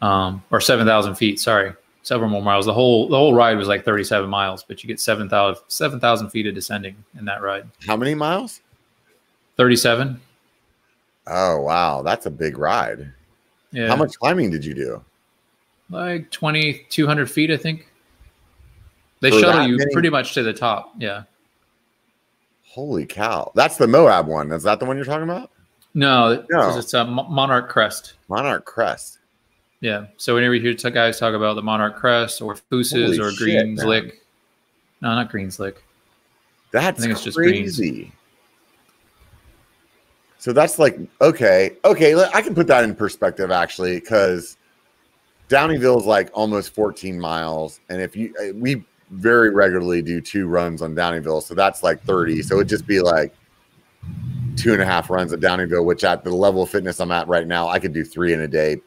So, 0.00 0.06
um, 0.06 0.42
or 0.50 0.60
7,000 0.60 1.14
feet. 1.14 1.40
Sorry 1.40 1.72
several 2.02 2.30
more 2.30 2.42
miles. 2.42 2.66
The 2.66 2.74
whole 2.74 3.08
the 3.08 3.16
whole 3.16 3.34
ride 3.34 3.56
was 3.56 3.68
like 3.68 3.84
37 3.84 4.28
miles, 4.28 4.62
but 4.62 4.82
you 4.82 4.88
get 4.88 5.00
7,000 5.00 5.62
7, 5.68 6.30
feet 6.30 6.46
of 6.46 6.54
descending 6.54 6.96
in 7.18 7.24
that 7.26 7.42
ride. 7.42 7.68
How 7.86 7.96
many 7.96 8.14
miles? 8.14 8.60
37. 9.56 10.20
Oh 11.26 11.60
wow, 11.60 12.02
that's 12.02 12.26
a 12.26 12.30
big 12.30 12.58
ride. 12.58 13.12
Yeah. 13.72 13.88
How 13.88 13.96
much 13.96 14.18
climbing 14.18 14.50
did 14.50 14.64
you 14.64 14.74
do? 14.74 15.04
Like 15.90 16.30
2,200 16.30 17.30
feet, 17.30 17.50
I 17.50 17.56
think. 17.56 17.88
They 19.20 19.30
For 19.30 19.40
shuttle 19.40 19.66
you 19.66 19.76
many? 19.76 19.92
pretty 19.92 20.10
much 20.10 20.34
to 20.34 20.42
the 20.42 20.52
top. 20.52 20.94
Yeah. 20.98 21.24
Holy 22.64 23.04
cow! 23.04 23.50
That's 23.54 23.76
the 23.76 23.86
Moab 23.86 24.28
one. 24.28 24.52
Is 24.52 24.62
that 24.62 24.78
the 24.78 24.86
one 24.86 24.96
you're 24.96 25.04
talking 25.04 25.24
about? 25.24 25.50
No, 25.92 26.44
no. 26.50 26.78
it's 26.78 26.94
a 26.94 27.04
Monarch 27.04 27.68
Crest. 27.68 28.14
Monarch 28.28 28.64
Crest. 28.64 29.18
Yeah. 29.80 30.06
So 30.16 30.34
whenever 30.34 30.54
you 30.54 30.60
hear 30.60 30.90
guys 30.90 31.18
talk 31.18 31.34
about 31.34 31.54
the 31.54 31.62
Monarch 31.62 31.96
Crest 31.96 32.42
or 32.42 32.54
Fooses 32.54 33.18
or 33.18 33.32
Greens 33.36 33.82
Lick, 33.82 34.22
no, 35.00 35.14
not 35.14 35.30
Greens 35.30 35.58
Lick. 35.58 35.82
That's 36.70 36.98
I 36.98 37.02
think 37.02 37.12
it's 37.12 37.24
just 37.24 37.36
crazy. 37.36 38.12
So 40.38 40.52
that's 40.52 40.78
like 40.78 40.98
okay, 41.20 41.76
okay. 41.84 42.14
I 42.32 42.42
can 42.42 42.54
put 42.54 42.66
that 42.68 42.84
in 42.84 42.94
perspective 42.94 43.50
actually, 43.50 44.00
because 44.00 44.56
Downieville 45.48 46.00
is 46.00 46.06
like 46.06 46.30
almost 46.32 46.74
14 46.74 47.18
miles, 47.18 47.80
and 47.88 48.00
if 48.00 48.14
you 48.14 48.34
uh, 48.40 48.54
we 48.54 48.84
very 49.10 49.50
regularly 49.50 50.02
do 50.02 50.20
two 50.20 50.46
runs 50.46 50.82
on 50.82 50.94
Downieville, 50.94 51.42
so 51.42 51.54
that's 51.54 51.82
like 51.82 52.02
30. 52.04 52.42
So 52.42 52.56
it'd 52.56 52.68
just 52.68 52.86
be 52.86 53.00
like 53.00 53.34
two 54.56 54.72
and 54.72 54.80
a 54.80 54.86
half 54.86 55.10
runs 55.10 55.32
at 55.32 55.40
Downieville, 55.40 55.84
which 55.84 56.04
at 56.04 56.22
the 56.22 56.34
level 56.34 56.62
of 56.62 56.70
fitness 56.70 57.00
I'm 57.00 57.10
at 57.10 57.26
right 57.28 57.46
now, 57.46 57.68
I 57.68 57.78
could 57.78 57.92
do 57.92 58.04
three 58.04 58.32
in 58.32 58.42
a 58.42 58.48
day 58.48 58.80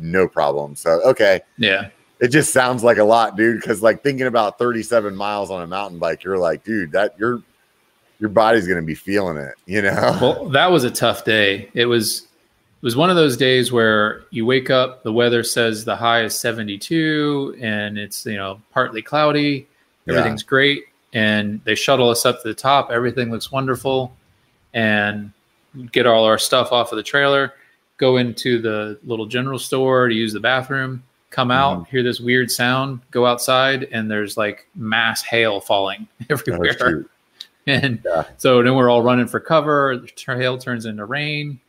no 0.00 0.28
problem. 0.28 0.74
So 0.76 1.00
okay, 1.02 1.40
yeah, 1.58 1.90
it 2.20 2.28
just 2.28 2.52
sounds 2.52 2.84
like 2.84 2.98
a 2.98 3.04
lot, 3.04 3.36
dude. 3.36 3.60
Because 3.60 3.82
like 3.82 4.02
thinking 4.02 4.26
about 4.26 4.58
37 4.58 5.14
miles 5.14 5.50
on 5.50 5.62
a 5.62 5.66
mountain 5.66 5.98
bike, 5.98 6.22
you're 6.22 6.38
like, 6.38 6.64
dude, 6.64 6.92
that 6.92 7.18
your 7.18 7.42
your 8.20 8.30
body's 8.30 8.68
gonna 8.68 8.82
be 8.82 8.94
feeling 8.94 9.36
it, 9.36 9.54
you 9.66 9.82
know. 9.82 10.18
Well, 10.20 10.48
that 10.50 10.70
was 10.70 10.84
a 10.84 10.90
tough 10.90 11.24
day. 11.24 11.68
It 11.74 11.86
was 11.86 12.22
it 12.22 12.84
was 12.84 12.96
one 12.96 13.10
of 13.10 13.16
those 13.16 13.36
days 13.36 13.72
where 13.72 14.22
you 14.30 14.46
wake 14.46 14.70
up, 14.70 15.02
the 15.02 15.12
weather 15.12 15.42
says 15.42 15.84
the 15.84 15.96
high 15.96 16.22
is 16.22 16.34
72, 16.38 17.56
and 17.60 17.98
it's 17.98 18.24
you 18.24 18.36
know 18.36 18.60
partly 18.72 19.02
cloudy, 19.02 19.66
everything's 20.08 20.42
yeah. 20.42 20.48
great, 20.48 20.84
and 21.12 21.60
they 21.64 21.74
shuttle 21.74 22.08
us 22.08 22.24
up 22.24 22.42
to 22.42 22.48
the 22.48 22.54
top. 22.54 22.90
Everything 22.90 23.30
looks 23.30 23.50
wonderful, 23.50 24.16
and 24.74 25.32
get 25.90 26.06
all 26.06 26.24
our 26.24 26.38
stuff 26.38 26.70
off 26.70 26.92
of 26.92 26.96
the 26.96 27.02
trailer 27.02 27.54
go 27.96 28.16
into 28.16 28.60
the 28.60 28.98
little 29.04 29.26
general 29.26 29.58
store 29.58 30.08
to 30.08 30.14
use 30.14 30.32
the 30.32 30.40
bathroom, 30.40 31.02
come 31.30 31.50
out, 31.50 31.78
mm-hmm. 31.78 31.90
hear 31.90 32.02
this 32.02 32.20
weird 32.20 32.50
sound, 32.50 33.00
go 33.10 33.26
outside, 33.26 33.88
and 33.92 34.10
there's 34.10 34.36
like 34.36 34.66
mass 34.74 35.22
hail 35.22 35.60
falling 35.60 36.08
everywhere. 36.30 37.06
And 37.66 38.02
yeah. 38.04 38.24
so 38.38 38.62
then 38.62 38.74
we're 38.74 38.90
all 38.90 39.02
running 39.02 39.26
for 39.26 39.40
cover. 39.40 39.96
The 39.96 40.36
hail 40.36 40.58
turns 40.58 40.84
into 40.84 41.04
rain. 41.04 41.60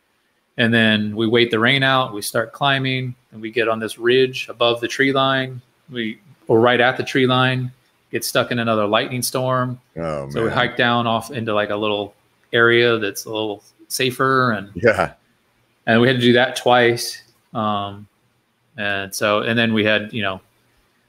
And 0.58 0.74
then 0.74 1.16
we 1.16 1.28
wait 1.28 1.52
the 1.52 1.60
rain 1.60 1.82
out. 1.84 2.14
We 2.14 2.22
start 2.22 2.54
climbing, 2.54 3.16
and 3.32 3.42
we 3.42 3.50
get 3.50 3.68
on 3.68 3.80
this 3.80 3.98
ridge 3.98 4.48
above 4.50 4.82
the 4.82 4.88
tree 4.88 5.12
line. 5.12 5.62
We 5.90 6.20
or 6.48 6.60
right 6.60 6.80
at 6.80 6.98
the 6.98 7.04
tree 7.04 7.26
line, 7.26 7.72
get 8.12 8.24
stuck 8.24 8.52
in 8.52 8.60
another 8.60 8.86
lightning 8.86 9.24
storm. 9.24 9.80
Oh, 9.98 10.30
so 10.30 10.44
we 10.44 10.52
hike 10.52 10.78
down 10.78 11.08
off 11.08 11.32
into 11.32 11.56
like 11.56 11.72
a 11.72 11.76
little 11.76 12.14
area 12.52 13.00
that's 13.00 13.26
a 13.26 13.30
little 13.30 13.64
safer 13.88 14.52
and 14.52 14.72
yeah 14.76 15.14
and 15.86 16.02
we 16.02 16.08
had 16.08 16.18
to 16.18 16.22
do 16.22 16.34
that 16.34 16.56
twice. 16.56 17.22
Um, 17.54 18.08
and 18.78 19.14
so, 19.14 19.40
and 19.40 19.58
then 19.58 19.74
we 19.74 19.84
had, 19.84 20.12
you 20.14 20.22
know, 20.22 20.42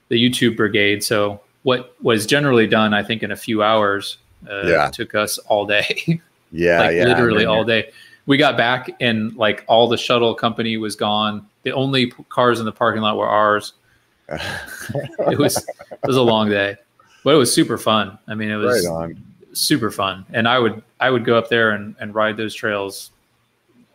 the 0.09 0.17
YouTube 0.17 0.57
brigade. 0.57 1.03
So 1.03 1.41
what 1.63 1.95
was 2.03 2.27
generally 2.27 2.67
done, 2.67 2.93
I 2.93 3.03
think, 3.03 3.23
in 3.23 3.31
a 3.31 3.37
few 3.37 3.63
hours, 3.63 4.19
uh, 4.49 4.67
yeah. 4.67 4.91
took 4.91 5.15
us 5.15 5.39
all 5.39 5.67
day. 5.67 6.21
yeah, 6.53 6.81
like 6.81 6.97
yeah, 6.97 7.05
literally 7.05 7.47
all 7.47 7.65
day. 7.65 7.91
We 8.27 8.37
got 8.37 8.57
back 8.57 8.91
and 9.01 9.35
like 9.37 9.65
all 9.67 9.89
the 9.89 9.97
shuttle 9.97 10.35
company 10.35 10.77
was 10.77 10.97
gone. 10.97 11.47
The 11.63 11.73
only 11.73 12.11
cars 12.29 12.59
in 12.59 12.67
the 12.67 12.73
parking 12.73 13.03
lot 13.03 13.17
were 13.17 13.29
ours. 13.29 13.75
it 14.29 15.39
was 15.39 15.57
it 15.59 16.07
was 16.07 16.17
a 16.17 16.23
long 16.23 16.49
day, 16.49 16.77
but 17.23 17.35
it 17.35 17.37
was 17.37 17.53
super 17.53 17.77
fun. 17.77 18.19
I 18.27 18.35
mean, 18.35 18.51
it 18.51 18.57
was 18.57 18.87
right 18.89 19.15
super 19.57 19.91
fun. 19.91 20.27
And 20.33 20.47
I 20.47 20.59
would 20.59 20.83
I 21.01 21.11
would 21.11 21.25
go 21.25 21.37
up 21.37 21.49
there 21.49 21.71
and, 21.71 21.95
and 22.01 22.15
ride 22.15 22.37
those 22.37 22.55
trails 22.55 23.11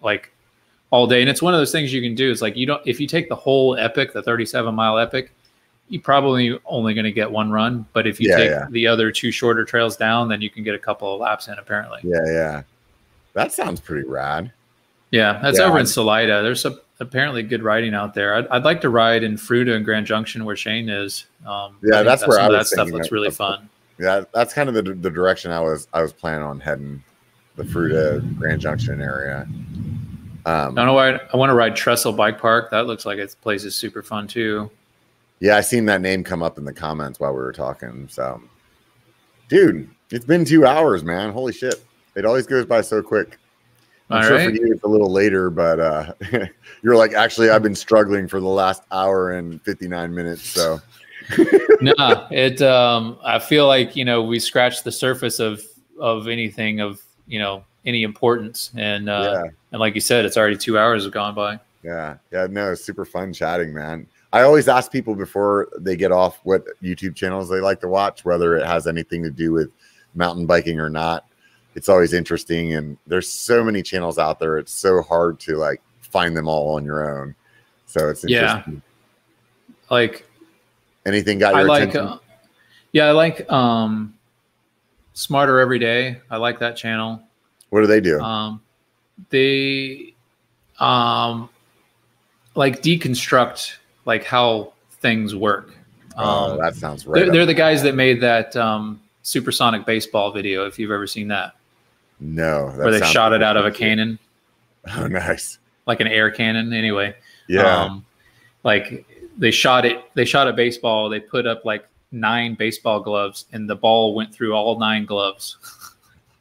like 0.01 0.31
all 0.91 1.07
day. 1.07 1.21
And 1.21 1.29
it's 1.29 1.41
one 1.41 1.53
of 1.53 1.59
those 1.59 1.71
things 1.71 1.93
you 1.93 2.01
can 2.01 2.15
do. 2.15 2.29
Is 2.29 2.41
like 2.41 2.55
you 2.55 2.65
don't 2.65 2.81
if 2.85 2.99
you 2.99 3.07
take 3.07 3.29
the 3.29 3.35
whole 3.35 3.77
epic, 3.77 4.13
the 4.13 4.21
37 4.21 4.73
mile 4.73 4.97
epic, 4.97 5.31
you 5.87 5.99
probably 5.99 6.57
only 6.65 6.93
going 6.93 7.05
to 7.05 7.11
get 7.11 7.29
one 7.29 7.51
run. 7.51 7.85
But 7.93 8.07
if 8.07 8.19
you 8.19 8.29
yeah, 8.29 8.37
take 8.37 8.49
yeah. 8.49 8.67
the 8.69 8.87
other 8.87 9.11
two 9.11 9.31
shorter 9.31 9.65
trails 9.65 9.97
down, 9.97 10.29
then 10.29 10.41
you 10.41 10.49
can 10.49 10.63
get 10.63 10.75
a 10.75 10.79
couple 10.79 11.13
of 11.13 11.19
laps 11.19 11.47
in. 11.47 11.55
Apparently. 11.55 11.99
Yeah, 12.03 12.25
yeah. 12.25 12.63
That 13.33 13.51
sounds 13.53 13.79
pretty 13.79 14.07
rad. 14.07 14.51
Yeah, 15.11 15.39
that's 15.41 15.59
yeah. 15.59 15.65
over 15.65 15.79
in 15.79 15.87
Salida. 15.87 16.43
There's 16.43 16.65
a, 16.65 16.77
apparently 16.99 17.41
good 17.41 17.63
riding 17.63 17.93
out 17.93 18.13
there. 18.13 18.35
I'd, 18.35 18.47
I'd, 18.47 18.63
like 18.63 18.81
to 18.81 18.89
ride 18.89 19.23
in 19.23 19.37
Fruita 19.37 19.75
and 19.75 19.83
Grand 19.83 20.05
Junction 20.05 20.45
where 20.45 20.55
Shane 20.55 20.89
is. 20.89 21.25
Um, 21.47 21.77
yeah, 21.81 22.03
that's, 22.03 22.21
that's 22.21 22.27
where 22.27 22.39
I 22.39 22.47
was 22.47 22.69
that 22.69 22.75
stuff 22.75 22.89
looks 22.89 23.11
really 23.11 23.31
fun. 23.31 23.69
Yeah, 23.97 24.23
that's 24.33 24.53
kind 24.53 24.69
of 24.69 24.75
the, 24.75 24.93
the 24.93 25.09
direction 25.09 25.51
I 25.51 25.59
was 25.59 25.87
I 25.93 26.01
was 26.01 26.13
planning 26.13 26.43
on 26.43 26.59
heading, 26.59 27.03
the 27.55 27.63
Fruita 27.63 28.37
Grand 28.37 28.61
Junction 28.61 29.01
area. 29.01 29.47
Um, 30.45 30.77
I 30.77 30.81
don't 30.81 30.85
know 30.85 30.93
why 30.93 31.19
I 31.33 31.37
want 31.37 31.49
to 31.49 31.53
ride 31.53 31.75
Trestle 31.75 32.13
Bike 32.13 32.39
Park. 32.39 32.71
That 32.71 32.87
looks 32.87 33.05
like 33.05 33.17
its 33.17 33.35
place 33.35 33.63
is 33.63 33.75
super 33.75 34.01
fun 34.01 34.27
too. 34.27 34.69
Yeah, 35.39 35.55
I 35.57 35.61
seen 35.61 35.85
that 35.85 36.01
name 36.01 36.23
come 36.23 36.43
up 36.43 36.57
in 36.57 36.65
the 36.65 36.73
comments 36.73 37.19
while 37.19 37.31
we 37.31 37.37
were 37.37 37.53
talking. 37.53 38.07
So, 38.09 38.41
dude, 39.47 39.89
It's 40.11 40.25
been 40.25 40.43
two 40.43 40.65
hours, 40.65 41.03
man. 41.03 41.31
Holy 41.31 41.53
shit. 41.53 41.83
It 42.15 42.25
always 42.25 42.45
goes 42.47 42.65
by 42.65 42.81
so 42.81 43.01
quick. 43.01 43.37
I'm 44.09 44.17
All 44.17 44.23
sure 44.23 44.37
right. 44.37 44.49
for 44.49 44.55
you 44.55 44.73
it's 44.73 44.83
a 44.83 44.87
little 44.87 45.11
later, 45.11 45.49
but 45.49 45.79
uh, 45.79 46.13
you're 46.81 46.95
like, 46.95 47.13
actually, 47.13 47.51
I've 47.51 47.61
been 47.61 47.75
struggling 47.75 48.27
for 48.27 48.39
the 48.39 48.47
last 48.47 48.83
hour 48.91 49.33
and 49.33 49.61
59 49.61 50.13
minutes. 50.13 50.41
So, 50.49 50.81
no, 51.81 52.27
it. 52.31 52.59
Um, 52.61 53.19
I 53.23 53.37
feel 53.37 53.67
like 53.67 53.95
you 53.95 54.03
know 54.03 54.23
we 54.23 54.39
scratched 54.39 54.83
the 54.83 54.91
surface 54.91 55.39
of 55.39 55.63
of 55.99 56.27
anything 56.27 56.79
of 56.79 57.01
you 57.27 57.37
know 57.37 57.63
any 57.89 58.03
importance, 58.03 58.71
and 58.77 59.09
uh, 59.09 59.41
yeah. 59.43 59.51
and 59.71 59.79
like 59.81 59.95
you 59.95 60.01
said, 60.01 60.23
it's 60.23 60.37
already 60.37 60.55
two 60.55 60.77
hours 60.77 61.03
have 61.03 61.11
gone 61.11 61.35
by. 61.35 61.59
Yeah, 61.83 62.17
yeah, 62.31 62.47
no, 62.49 62.73
super 62.75 63.03
fun 63.03 63.33
chatting, 63.33 63.73
man. 63.73 64.07
I 64.31 64.43
always 64.43 64.67
ask 64.67 64.91
people 64.91 65.15
before 65.15 65.67
they 65.77 65.95
get 65.95 66.11
off 66.11 66.39
what 66.43 66.65
YouTube 66.81 67.15
channels 67.15 67.49
they 67.49 67.59
like 67.59 67.81
to 67.81 67.87
watch, 67.87 68.23
whether 68.23 68.55
it 68.55 68.65
has 68.65 68.85
anything 68.87 69.23
to 69.23 69.31
do 69.31 69.51
with 69.51 69.71
mountain 70.13 70.45
biking 70.45 70.79
or 70.79 70.89
not. 70.89 71.25
It's 71.75 71.89
always 71.89 72.13
interesting, 72.13 72.73
and 72.75 72.97
there's 73.07 73.29
so 73.29 73.63
many 73.63 73.81
channels 73.81 74.17
out 74.17 74.39
there. 74.39 74.57
It's 74.57 74.73
so 74.73 75.01
hard 75.01 75.39
to 75.41 75.57
like 75.57 75.81
find 76.01 76.37
them 76.37 76.47
all 76.47 76.75
on 76.75 76.85
your 76.85 77.19
own. 77.19 77.35
So 77.85 78.09
it's 78.09 78.23
yeah, 78.27 78.63
like 79.89 80.27
anything 81.05 81.39
got 81.39 81.55
your 81.55 81.61
I 81.61 81.63
like, 81.63 81.89
attention? 81.89 82.07
Uh, 82.07 82.17
yeah, 82.91 83.05
I 83.05 83.11
like 83.11 83.51
um, 83.51 84.15
Smarter 85.13 85.59
Every 85.59 85.79
Day. 85.79 86.21
I 86.29 86.37
like 86.37 86.59
that 86.59 86.75
channel. 86.75 87.21
What 87.69 87.81
do 87.81 87.87
they 87.87 88.01
do? 88.01 88.19
Um, 88.19 88.61
they 89.29 90.13
um, 90.79 91.49
like 92.55 92.81
deconstruct 92.81 93.75
like 94.05 94.23
how 94.23 94.73
things 95.01 95.35
work. 95.35 95.73
Oh, 96.17 96.53
um, 96.53 96.59
that 96.59 96.75
sounds 96.75 97.05
right. 97.05 97.23
They're, 97.23 97.31
they're 97.31 97.45
the 97.45 97.53
guys 97.53 97.83
that 97.83 97.95
made 97.95 98.21
that 98.21 98.55
um, 98.55 98.99
supersonic 99.21 99.85
baseball 99.85 100.31
video. 100.31 100.65
If 100.65 100.79
you've 100.79 100.91
ever 100.91 101.07
seen 101.07 101.27
that, 101.29 101.55
no, 102.19 102.71
that 102.71 102.77
where 102.77 102.91
they 102.91 103.05
shot 103.05 103.33
it 103.33 103.43
out 103.43 103.57
of 103.57 103.65
a 103.65 103.71
cannon. 103.71 104.19
Oh, 104.95 105.07
nice! 105.07 105.59
Like 105.85 105.99
an 105.99 106.07
air 106.07 106.31
cannon. 106.31 106.71
Anyway, 106.71 107.13
yeah. 107.49 107.83
Um, 107.83 108.05
like 108.63 109.05
they 109.37 109.51
shot 109.51 109.85
it. 109.85 110.01
They 110.13 110.23
shot 110.23 110.47
a 110.47 110.53
baseball. 110.53 111.09
They 111.09 111.19
put 111.19 111.45
up 111.45 111.65
like 111.65 111.85
nine 112.13 112.55
baseball 112.55 113.01
gloves, 113.01 113.45
and 113.51 113.69
the 113.69 113.75
ball 113.75 114.15
went 114.15 114.33
through 114.33 114.53
all 114.53 114.79
nine 114.79 115.05
gloves, 115.05 115.57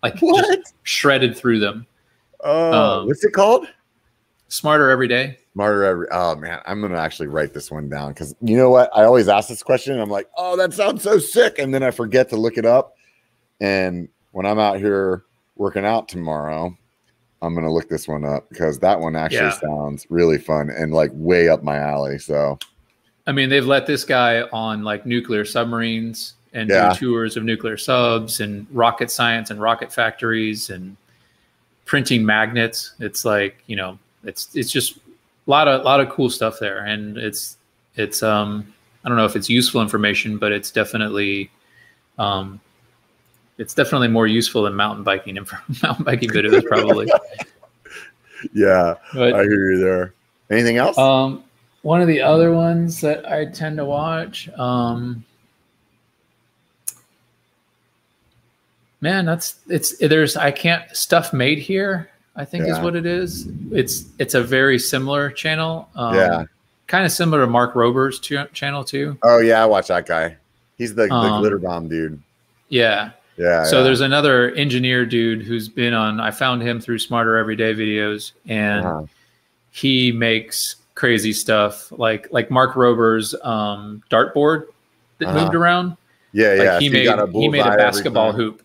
like 0.02 0.18
what? 0.20 0.60
shredded 0.82 1.36
through 1.36 1.60
them. 1.60 1.86
Oh, 2.40 3.00
um, 3.00 3.06
what's 3.06 3.24
it 3.24 3.32
called? 3.32 3.66
Smarter 4.48 4.90
every 4.90 5.08
day. 5.08 5.38
Smarter 5.52 5.84
every. 5.84 6.06
Oh 6.10 6.36
man, 6.36 6.60
I'm 6.66 6.80
gonna 6.80 6.98
actually 6.98 7.28
write 7.28 7.52
this 7.52 7.70
one 7.70 7.88
down 7.88 8.12
because 8.12 8.34
you 8.40 8.56
know 8.56 8.70
what? 8.70 8.90
I 8.94 9.04
always 9.04 9.28
ask 9.28 9.48
this 9.48 9.62
question. 9.62 9.98
I'm 9.98 10.10
like, 10.10 10.28
oh, 10.36 10.56
that 10.56 10.72
sounds 10.72 11.02
so 11.02 11.18
sick, 11.18 11.58
and 11.58 11.74
then 11.74 11.82
I 11.82 11.90
forget 11.90 12.28
to 12.30 12.36
look 12.36 12.56
it 12.56 12.64
up. 12.64 12.94
And 13.60 14.08
when 14.32 14.46
I'm 14.46 14.58
out 14.58 14.78
here 14.78 15.24
working 15.56 15.84
out 15.84 16.08
tomorrow, 16.08 16.76
I'm 17.42 17.54
gonna 17.54 17.72
look 17.72 17.88
this 17.88 18.08
one 18.08 18.24
up 18.24 18.48
because 18.48 18.78
that 18.78 19.00
one 19.00 19.16
actually 19.16 19.40
yeah. 19.40 19.60
sounds 19.60 20.06
really 20.08 20.38
fun 20.38 20.70
and 20.70 20.92
like 20.94 21.10
way 21.14 21.48
up 21.48 21.62
my 21.62 21.76
alley. 21.76 22.18
So, 22.18 22.58
I 23.26 23.32
mean, 23.32 23.50
they've 23.50 23.66
let 23.66 23.86
this 23.86 24.04
guy 24.04 24.42
on 24.52 24.82
like 24.82 25.06
nuclear 25.06 25.44
submarines 25.44 26.34
and 26.52 26.70
yeah. 26.70 26.92
do 26.92 26.98
tours 26.98 27.36
of 27.36 27.44
nuclear 27.44 27.76
subs 27.76 28.40
and 28.40 28.66
rocket 28.72 29.10
science 29.10 29.50
and 29.50 29.60
rocket 29.60 29.92
factories 29.92 30.70
and 30.70 30.96
printing 31.84 32.24
magnets. 32.24 32.92
It's 33.00 33.24
like 33.24 33.62
you 33.66 33.76
know 33.76 33.98
it's 34.24 34.54
it's 34.54 34.70
just 34.70 34.96
a 34.96 35.00
lot 35.46 35.68
of 35.68 35.84
lot 35.84 36.00
of 36.00 36.08
cool 36.10 36.30
stuff 36.30 36.58
there, 36.58 36.84
and 36.84 37.16
it's 37.16 37.56
it's 37.96 38.22
um 38.22 38.72
I 39.04 39.08
don't 39.08 39.18
know 39.18 39.26
if 39.26 39.36
it's 39.36 39.48
useful 39.48 39.82
information, 39.82 40.38
but 40.38 40.52
it's 40.52 40.70
definitely 40.70 41.50
um 42.18 42.60
it's 43.58 43.74
definitely 43.74 44.08
more 44.08 44.26
useful 44.26 44.62
than 44.62 44.74
mountain 44.74 45.04
biking 45.04 45.36
and 45.36 45.48
mountain 45.82 46.04
biking 46.04 46.30
videos 46.30 46.64
probably. 46.64 47.10
yeah, 48.54 48.94
but, 49.12 49.34
I 49.34 49.42
hear 49.42 49.72
you 49.72 49.78
there. 49.78 50.14
Anything 50.50 50.76
else? 50.78 50.96
Um, 50.96 51.44
one 51.82 52.00
of 52.00 52.08
the 52.08 52.22
other 52.22 52.52
ones 52.52 53.00
that 53.00 53.30
I 53.30 53.46
tend 53.46 53.76
to 53.78 53.84
watch. 53.84 54.48
Um, 54.50 55.24
man, 59.00 59.24
that's 59.24 59.56
it's 59.68 59.96
there's 59.98 60.36
I 60.36 60.50
can't 60.50 60.84
stuff 60.96 61.32
made 61.32 61.58
here. 61.58 62.10
I 62.36 62.44
think 62.44 62.66
yeah. 62.66 62.76
is 62.76 62.78
what 62.80 62.94
it 62.94 63.06
is. 63.06 63.48
It's 63.72 64.04
it's 64.18 64.34
a 64.34 64.42
very 64.42 64.78
similar 64.78 65.30
channel. 65.30 65.88
Um, 65.94 66.14
yeah, 66.14 66.44
kind 66.86 67.04
of 67.04 67.12
similar 67.12 67.44
to 67.44 67.50
Mark 67.50 67.74
Rober's 67.74 68.20
ch- 68.20 68.52
channel 68.52 68.84
too. 68.84 69.18
Oh 69.22 69.38
yeah, 69.38 69.62
I 69.62 69.66
watch 69.66 69.88
that 69.88 70.06
guy. 70.06 70.36
He's 70.76 70.94
the, 70.94 71.10
um, 71.12 71.24
the 71.24 71.38
glitter 71.40 71.58
bomb 71.58 71.88
dude. 71.88 72.22
Yeah. 72.68 73.10
Yeah. 73.36 73.64
So 73.64 73.78
yeah. 73.78 73.82
there's 73.84 74.00
another 74.00 74.50
engineer 74.52 75.06
dude 75.06 75.42
who's 75.42 75.68
been 75.68 75.94
on. 75.94 76.20
I 76.20 76.30
found 76.30 76.62
him 76.62 76.80
through 76.80 76.98
Smarter 76.98 77.36
Everyday 77.36 77.74
videos, 77.74 78.32
and 78.46 78.84
uh-huh. 78.84 79.06
he 79.70 80.12
makes 80.12 80.76
crazy 80.94 81.32
stuff 81.32 81.92
like 81.92 82.28
like 82.32 82.50
Mark 82.50 82.74
Rober's 82.76 83.34
um, 83.42 84.02
dartboard 84.10 84.66
that 85.18 85.28
uh-huh. 85.28 85.44
moved 85.44 85.54
around. 85.54 85.96
Yeah, 86.32 86.48
like 86.48 86.58
yeah. 86.58 86.78
He 86.80 86.88
so 86.88 86.92
made 86.92 87.32
he 87.32 87.48
made 87.48 87.66
a 87.66 87.76
basketball 87.76 88.32
hoop. 88.32 88.62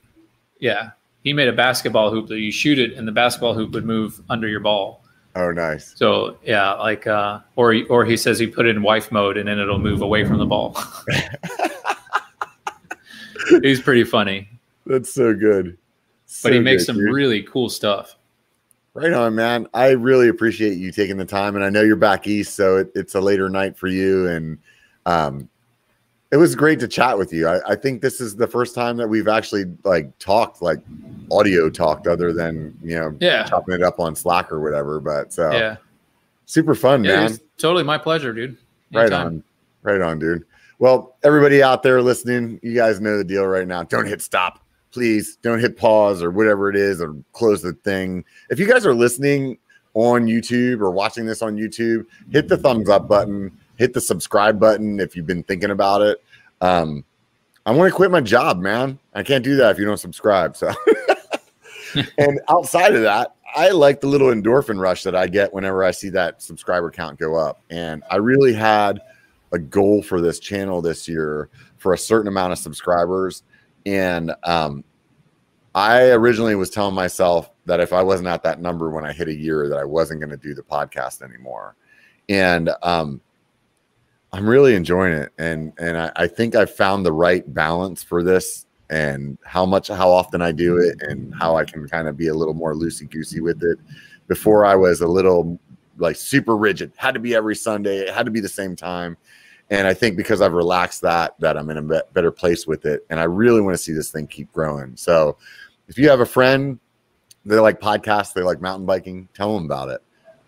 Yeah, 0.63 0.91
he 1.25 1.33
made 1.33 1.49
a 1.49 1.53
basketball 1.53 2.09
hoop 2.09 2.29
that 2.29 2.39
you 2.39 2.49
shoot 2.49 2.79
it 2.79 2.93
and 2.93 3.05
the 3.05 3.11
basketball 3.11 3.53
hoop 3.53 3.73
would 3.73 3.83
move 3.83 4.21
under 4.29 4.47
your 4.47 4.61
ball. 4.61 5.03
Oh, 5.35 5.51
nice. 5.51 5.93
So 5.97 6.37
yeah, 6.41 6.71
like 6.75 7.05
uh, 7.05 7.41
or 7.57 7.75
or 7.89 8.05
he 8.05 8.15
says 8.15 8.39
he 8.39 8.47
put 8.47 8.65
it 8.65 8.69
in 8.77 8.81
wife 8.81 9.11
mode 9.11 9.35
and 9.35 9.45
then 9.45 9.59
it'll 9.59 9.77
move 9.77 10.01
away 10.01 10.23
from 10.23 10.37
the 10.37 10.45
ball. 10.45 10.81
He's 13.61 13.81
pretty 13.81 14.05
funny. 14.05 14.47
That's 14.85 15.13
so 15.13 15.33
good. 15.33 15.77
So 16.27 16.47
but 16.47 16.53
he 16.53 16.61
makes 16.61 16.83
good, 16.83 16.93
some 16.93 16.95
dude. 16.95 17.13
really 17.13 17.43
cool 17.43 17.67
stuff. 17.67 18.15
Right 18.93 19.11
on, 19.11 19.35
man. 19.35 19.67
I 19.73 19.89
really 19.89 20.29
appreciate 20.29 20.77
you 20.77 20.93
taking 20.93 21.17
the 21.17 21.25
time, 21.25 21.55
and 21.57 21.65
I 21.65 21.69
know 21.69 21.81
you're 21.81 21.97
back 21.97 22.25
east, 22.25 22.55
so 22.55 22.77
it, 22.77 22.89
it's 22.95 23.15
a 23.15 23.21
later 23.21 23.49
night 23.49 23.75
for 23.77 23.87
you. 23.87 24.29
And 24.29 24.59
um, 25.05 25.49
it 26.33 26.37
was 26.37 26.55
great 26.55 26.79
to 26.79 26.87
chat 26.87 27.15
with 27.15 27.31
you. 27.31 27.47
I, 27.47 27.59
I, 27.73 27.75
think 27.75 28.01
this 28.01 28.19
is 28.19 28.35
the 28.35 28.47
first 28.47 28.73
time 28.73 28.97
that 28.97 29.07
we've 29.07 29.27
actually 29.27 29.65
like 29.83 30.17
talked, 30.17 30.63
like 30.63 30.79
audio 31.31 31.69
talked, 31.69 32.07
other 32.07 32.33
than 32.33 32.75
you 32.81 32.95
know, 32.95 33.15
yeah, 33.19 33.43
chopping 33.43 33.75
it 33.75 33.83
up 33.83 33.99
on 33.99 34.15
Slack 34.15 34.51
or 34.51 34.59
whatever. 34.59 34.99
But 34.99 35.31
so 35.31 35.51
yeah, 35.51 35.75
super 36.47 36.73
fun, 36.73 37.03
yeah, 37.03 37.27
man. 37.27 37.37
Totally 37.59 37.83
my 37.83 37.99
pleasure, 37.99 38.33
dude. 38.33 38.57
Anytime. 38.91 38.93
Right 38.93 39.13
on, 39.13 39.43
right 39.83 40.01
on, 40.01 40.17
dude. 40.17 40.43
Well, 40.79 41.15
everybody 41.23 41.61
out 41.61 41.83
there 41.83 42.01
listening, 42.01 42.59
you 42.63 42.73
guys 42.73 42.99
know 42.99 43.15
the 43.15 43.23
deal 43.23 43.45
right 43.45 43.67
now. 43.67 43.83
Don't 43.83 44.07
hit 44.07 44.23
stop, 44.23 44.65
please. 44.91 45.35
Don't 45.43 45.59
hit 45.59 45.77
pause 45.77 46.23
or 46.23 46.31
whatever 46.31 46.67
it 46.67 46.75
is, 46.75 46.99
or 46.99 47.15
close 47.33 47.61
the 47.61 47.73
thing. 47.73 48.25
If 48.49 48.59
you 48.59 48.67
guys 48.67 48.87
are 48.87 48.95
listening 48.95 49.59
on 49.93 50.25
YouTube 50.25 50.81
or 50.81 50.89
watching 50.89 51.27
this 51.27 51.43
on 51.43 51.57
YouTube, 51.57 52.07
hit 52.31 52.47
the 52.47 52.57
thumbs 52.57 52.89
up 52.89 53.07
button 53.07 53.55
hit 53.83 53.93
the 53.93 53.99
subscribe 53.99 54.61
button 54.61 55.01
if 55.01 55.13
you've 55.13 55.27
been 55.27 55.43
thinking 55.43 55.69
about 55.69 56.01
it. 56.01 56.23
Um, 56.61 57.03
I 57.65 57.71
want 57.71 57.91
to 57.91 57.95
quit 57.95 58.11
my 58.11 58.21
job, 58.21 58.57
man. 58.61 58.97
I 59.13 59.23
can't 59.23 59.43
do 59.43 59.57
that 59.57 59.71
if 59.71 59.77
you 59.77 59.83
don't 59.83 59.97
subscribe. 59.97 60.55
So, 60.55 60.71
and 62.17 62.39
outside 62.47 62.95
of 62.95 63.01
that, 63.01 63.35
I 63.53 63.71
like 63.71 63.99
the 63.99 64.07
little 64.07 64.29
endorphin 64.29 64.79
rush 64.79 65.03
that 65.03 65.17
I 65.17 65.27
get 65.27 65.53
whenever 65.53 65.83
I 65.83 65.91
see 65.91 66.07
that 66.11 66.41
subscriber 66.41 66.91
count 66.91 67.19
go 67.19 67.35
up. 67.35 67.61
And 67.69 68.03
I 68.09 68.15
really 68.15 68.53
had 68.53 69.01
a 69.51 69.59
goal 69.59 70.01
for 70.01 70.21
this 70.21 70.39
channel 70.39 70.81
this 70.81 71.05
year 71.05 71.49
for 71.75 71.91
a 71.91 71.97
certain 71.97 72.29
amount 72.29 72.53
of 72.53 72.59
subscribers. 72.59 73.43
And 73.85 74.33
um, 74.43 74.85
I 75.75 76.11
originally 76.11 76.55
was 76.55 76.69
telling 76.69 76.95
myself 76.95 77.51
that 77.65 77.81
if 77.81 77.91
I 77.91 78.01
wasn't 78.01 78.29
at 78.29 78.43
that 78.43 78.61
number 78.61 78.91
when 78.91 79.03
I 79.03 79.11
hit 79.11 79.27
a 79.27 79.33
year, 79.33 79.67
that 79.67 79.77
I 79.77 79.83
wasn't 79.83 80.21
going 80.21 80.29
to 80.29 80.37
do 80.37 80.53
the 80.53 80.63
podcast 80.63 81.21
anymore. 81.21 81.75
And 82.29 82.69
um, 82.81 83.19
I'm 84.33 84.49
really 84.49 84.73
enjoying 84.73 85.13
it, 85.13 85.31
and 85.37 85.73
and 85.77 85.95
I, 85.95 86.11
I 86.15 86.27
think 86.27 86.55
I've 86.55 86.73
found 86.73 87.05
the 87.05 87.13
right 87.13 87.51
balance 87.53 88.01
for 88.01 88.23
this, 88.23 88.65
and 88.89 89.37
how 89.45 89.63
much, 89.63 89.89
how 89.89 90.09
often 90.09 90.41
I 90.41 90.51
do 90.51 90.77
it, 90.77 90.99
and 91.03 91.33
how 91.35 91.55
I 91.55 91.65
can 91.65 91.87
kind 91.87 92.07
of 92.07 92.17
be 92.17 92.27
a 92.29 92.33
little 92.33 92.55
more 92.55 92.73
loosey 92.73 93.07
goosey 93.09 93.41
with 93.41 93.63
it. 93.63 93.77
Before 94.27 94.65
I 94.65 94.75
was 94.75 95.01
a 95.01 95.07
little 95.07 95.59
like 95.99 96.15
super 96.15 96.57
rigid, 96.57 96.91
had 96.95 97.13
to 97.13 97.19
be 97.19 97.35
every 97.35 97.55
Sunday, 97.55 97.99
it 97.99 98.13
had 98.13 98.25
to 98.25 98.31
be 98.31 98.39
the 98.39 98.49
same 98.49 98.75
time, 98.75 99.17
and 99.69 99.85
I 99.85 99.93
think 99.93 100.17
because 100.17 100.41
I've 100.41 100.53
relaxed 100.53 101.01
that, 101.03 101.35
that 101.39 101.55
I'm 101.55 101.69
in 101.69 101.77
a 101.77 102.01
better 102.13 102.31
place 102.31 102.65
with 102.65 102.87
it, 102.87 103.05
and 103.11 103.19
I 103.19 103.25
really 103.25 103.61
want 103.61 103.75
to 103.75 103.83
see 103.83 103.93
this 103.93 104.09
thing 104.09 104.25
keep 104.25 104.51
growing. 104.51 104.95
So, 104.95 105.37
if 105.87 105.99
you 105.99 106.09
have 106.09 106.21
a 106.21 106.25
friend 106.25 106.79
they 107.45 107.59
like 107.59 107.79
podcasts, 107.79 108.33
they 108.33 108.41
like 108.41 108.61
mountain 108.61 108.87
biking, 108.87 109.27
tell 109.35 109.53
them 109.53 109.65
about 109.65 109.89
it. 109.89 110.01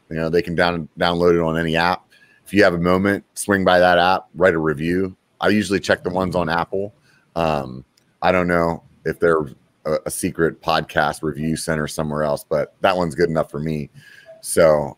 You 0.09 0.15
know, 0.15 0.29
they 0.29 0.41
can 0.41 0.55
down 0.55 0.89
download 0.97 1.35
it 1.35 1.41
on 1.41 1.59
any 1.59 1.75
app 1.75 2.04
if 2.45 2.53
you 2.53 2.63
have 2.63 2.75
a 2.75 2.79
moment, 2.79 3.23
swing 3.33 3.63
by 3.63 3.79
that 3.79 3.97
app, 3.97 4.27
write 4.35 4.53
a 4.53 4.59
review. 4.59 5.15
I 5.41 5.49
usually 5.49 5.79
check 5.79 6.03
the 6.03 6.11
ones 6.11 6.35
on 6.35 6.47
Apple. 6.47 6.93
Um, 7.35 7.83
I 8.21 8.31
don't 8.31 8.47
know 8.47 8.83
if 9.03 9.19
they're 9.19 9.41
a, 9.85 9.99
a, 10.05 10.11
secret 10.11 10.61
podcast 10.61 11.21
review 11.21 11.55
center 11.57 11.87
somewhere 11.87 12.23
else, 12.23 12.45
but 12.47 12.75
that 12.81 12.95
one's 12.95 13.15
good 13.15 13.29
enough 13.29 13.51
for 13.51 13.59
me. 13.59 13.89
So 14.41 14.95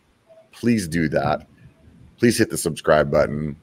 please 0.52 0.88
do 0.88 1.08
that. 1.10 1.48
Please 2.18 2.38
hit 2.38 2.50
the 2.50 2.58
subscribe 2.58 3.10
button. 3.10 3.56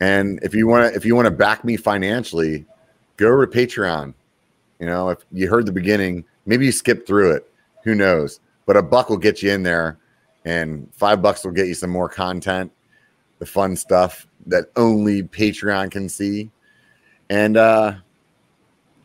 And 0.00 0.38
if 0.42 0.54
you 0.54 0.66
want 0.66 0.92
to, 0.92 0.96
if 0.96 1.04
you 1.04 1.14
want 1.16 1.26
to 1.26 1.30
back 1.30 1.64
me 1.64 1.76
financially, 1.76 2.66
go 3.16 3.44
to 3.44 3.46
Patreon. 3.46 4.14
You 4.78 4.86
know, 4.86 5.08
if 5.08 5.18
you 5.32 5.48
heard 5.48 5.66
the 5.66 5.72
beginning, 5.72 6.24
maybe 6.44 6.66
you 6.66 6.72
skip 6.72 7.06
through 7.06 7.32
it. 7.32 7.50
Who 7.84 7.94
knows? 7.94 8.40
But 8.66 8.76
a 8.76 8.82
buck 8.82 9.08
will 9.08 9.16
get 9.16 9.42
you 9.42 9.52
in 9.52 9.62
there, 9.62 9.98
and 10.44 10.88
five 10.94 11.22
bucks 11.22 11.44
will 11.44 11.52
get 11.52 11.66
you 11.66 11.74
some 11.74 11.90
more 11.90 12.08
content, 12.08 12.70
the 13.38 13.46
fun 13.46 13.76
stuff 13.76 14.26
that 14.46 14.66
only 14.76 15.22
Patreon 15.22 15.90
can 15.90 16.08
see. 16.08 16.50
And 17.28 17.56
uh 17.56 17.94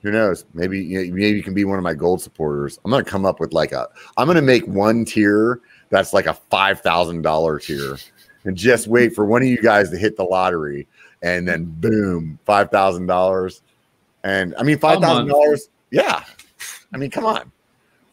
who 0.01 0.11
knows? 0.11 0.45
Maybe 0.53 0.83
you 0.83 1.05
know, 1.05 1.13
maybe 1.13 1.37
you 1.37 1.43
can 1.43 1.53
be 1.53 1.65
one 1.65 1.77
of 1.77 1.83
my 1.83 1.93
gold 1.93 2.21
supporters. 2.21 2.79
I'm 2.83 2.91
gonna 2.91 3.03
come 3.03 3.25
up 3.25 3.39
with 3.39 3.53
like 3.53 3.71
a. 3.71 3.87
I'm 4.17 4.27
gonna 4.27 4.41
make 4.41 4.65
one 4.65 5.05
tier 5.05 5.61
that's 5.89 6.11
like 6.13 6.25
a 6.25 6.33
five 6.33 6.81
thousand 6.81 7.21
dollar 7.21 7.59
tier, 7.59 7.97
and 8.43 8.57
just 8.57 8.87
wait 8.87 9.13
for 9.13 9.25
one 9.25 9.43
of 9.43 9.47
you 9.47 9.61
guys 9.61 9.91
to 9.91 9.97
hit 9.97 10.17
the 10.17 10.23
lottery, 10.23 10.87
and 11.21 11.47
then 11.47 11.65
boom, 11.65 12.39
five 12.45 12.71
thousand 12.71 13.05
dollars. 13.05 13.61
And 14.23 14.55
I 14.57 14.63
mean, 14.63 14.79
five 14.79 14.99
thousand 14.99 15.27
dollars. 15.27 15.69
Yeah, 15.91 16.23
I 16.93 16.97
mean, 16.97 17.11
come 17.11 17.25
on. 17.25 17.51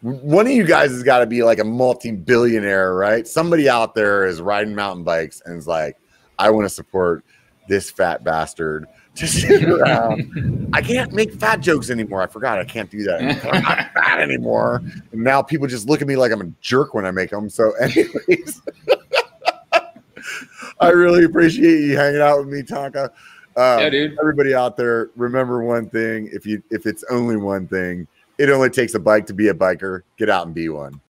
One 0.03 0.47
of 0.47 0.53
you 0.53 0.65
guys 0.65 0.91
has 0.91 1.03
got 1.03 1.21
to 1.21 1.27
be 1.27 1.43
like 1.43 1.59
a 1.59 1.65
multi-billionaire, 1.65 2.95
right? 2.95 3.27
Somebody 3.27 3.69
out 3.69 3.97
there 3.97 4.27
is 4.27 4.41
riding 4.41 4.73
mountain 4.73 5.03
bikes 5.03 5.43
and 5.45 5.59
is 5.59 5.67
like, 5.67 5.99
I 6.39 6.51
want 6.51 6.65
to 6.65 6.71
support 6.71 7.25
this 7.69 7.91
fat 7.91 8.25
bastard 8.25 8.87
to 9.17 9.27
sit 9.27 9.65
around. 9.65 10.71
I 10.73 10.81
can't 10.81 11.13
make 11.13 11.33
fat 11.35 11.61
jokes 11.61 11.91
anymore. 11.91 12.23
I 12.23 12.27
forgot 12.27 12.59
I 12.59 12.65
can't 12.65 12.91
do 12.91 13.03
that. 13.05 13.21
I'm 13.21 13.63
not 13.63 13.93
fat 13.95 14.21
anymore. 14.21 14.83
And 15.13 15.23
now 15.23 15.43
people 15.43 15.67
just 15.67 15.89
look 15.89 16.03
at 16.03 16.09
me 16.09 16.17
like 16.17 16.33
I'm 16.33 16.41
a 16.41 16.53
jerk 16.61 16.95
when 16.95 17.05
I 17.05 17.11
make 17.11 17.31
them. 17.31 17.49
So, 17.49 17.73
anyways, 17.81 18.63
I 20.81 20.89
really 20.91 21.25
appreciate 21.25 21.81
you 21.81 21.97
hanging 21.97 22.21
out 22.21 22.39
with 22.39 22.49
me, 22.49 22.63
Tonka. 22.63 23.11
Um, 23.57 23.81
yeah, 23.81 23.91
dude. 23.91 24.17
Everybody 24.21 24.55
out 24.55 24.77
there, 24.77 25.11
remember 25.17 25.65
one 25.65 25.89
thing: 25.91 26.29
if 26.33 26.47
you 26.47 26.63
if 26.71 26.87
it's 26.87 27.03
only 27.11 27.37
one 27.37 27.67
thing, 27.67 28.07
it 28.39 28.51
only 28.51 28.71
takes 28.71 28.95
a 28.95 29.01
bike 29.01 29.27
to 29.27 29.35
be 29.35 29.49
a 29.49 29.55
biker. 29.55 30.03
Get 30.17 30.31
out 30.31 30.47
and 30.47 30.55
be 30.55 30.69
one. 30.69 31.01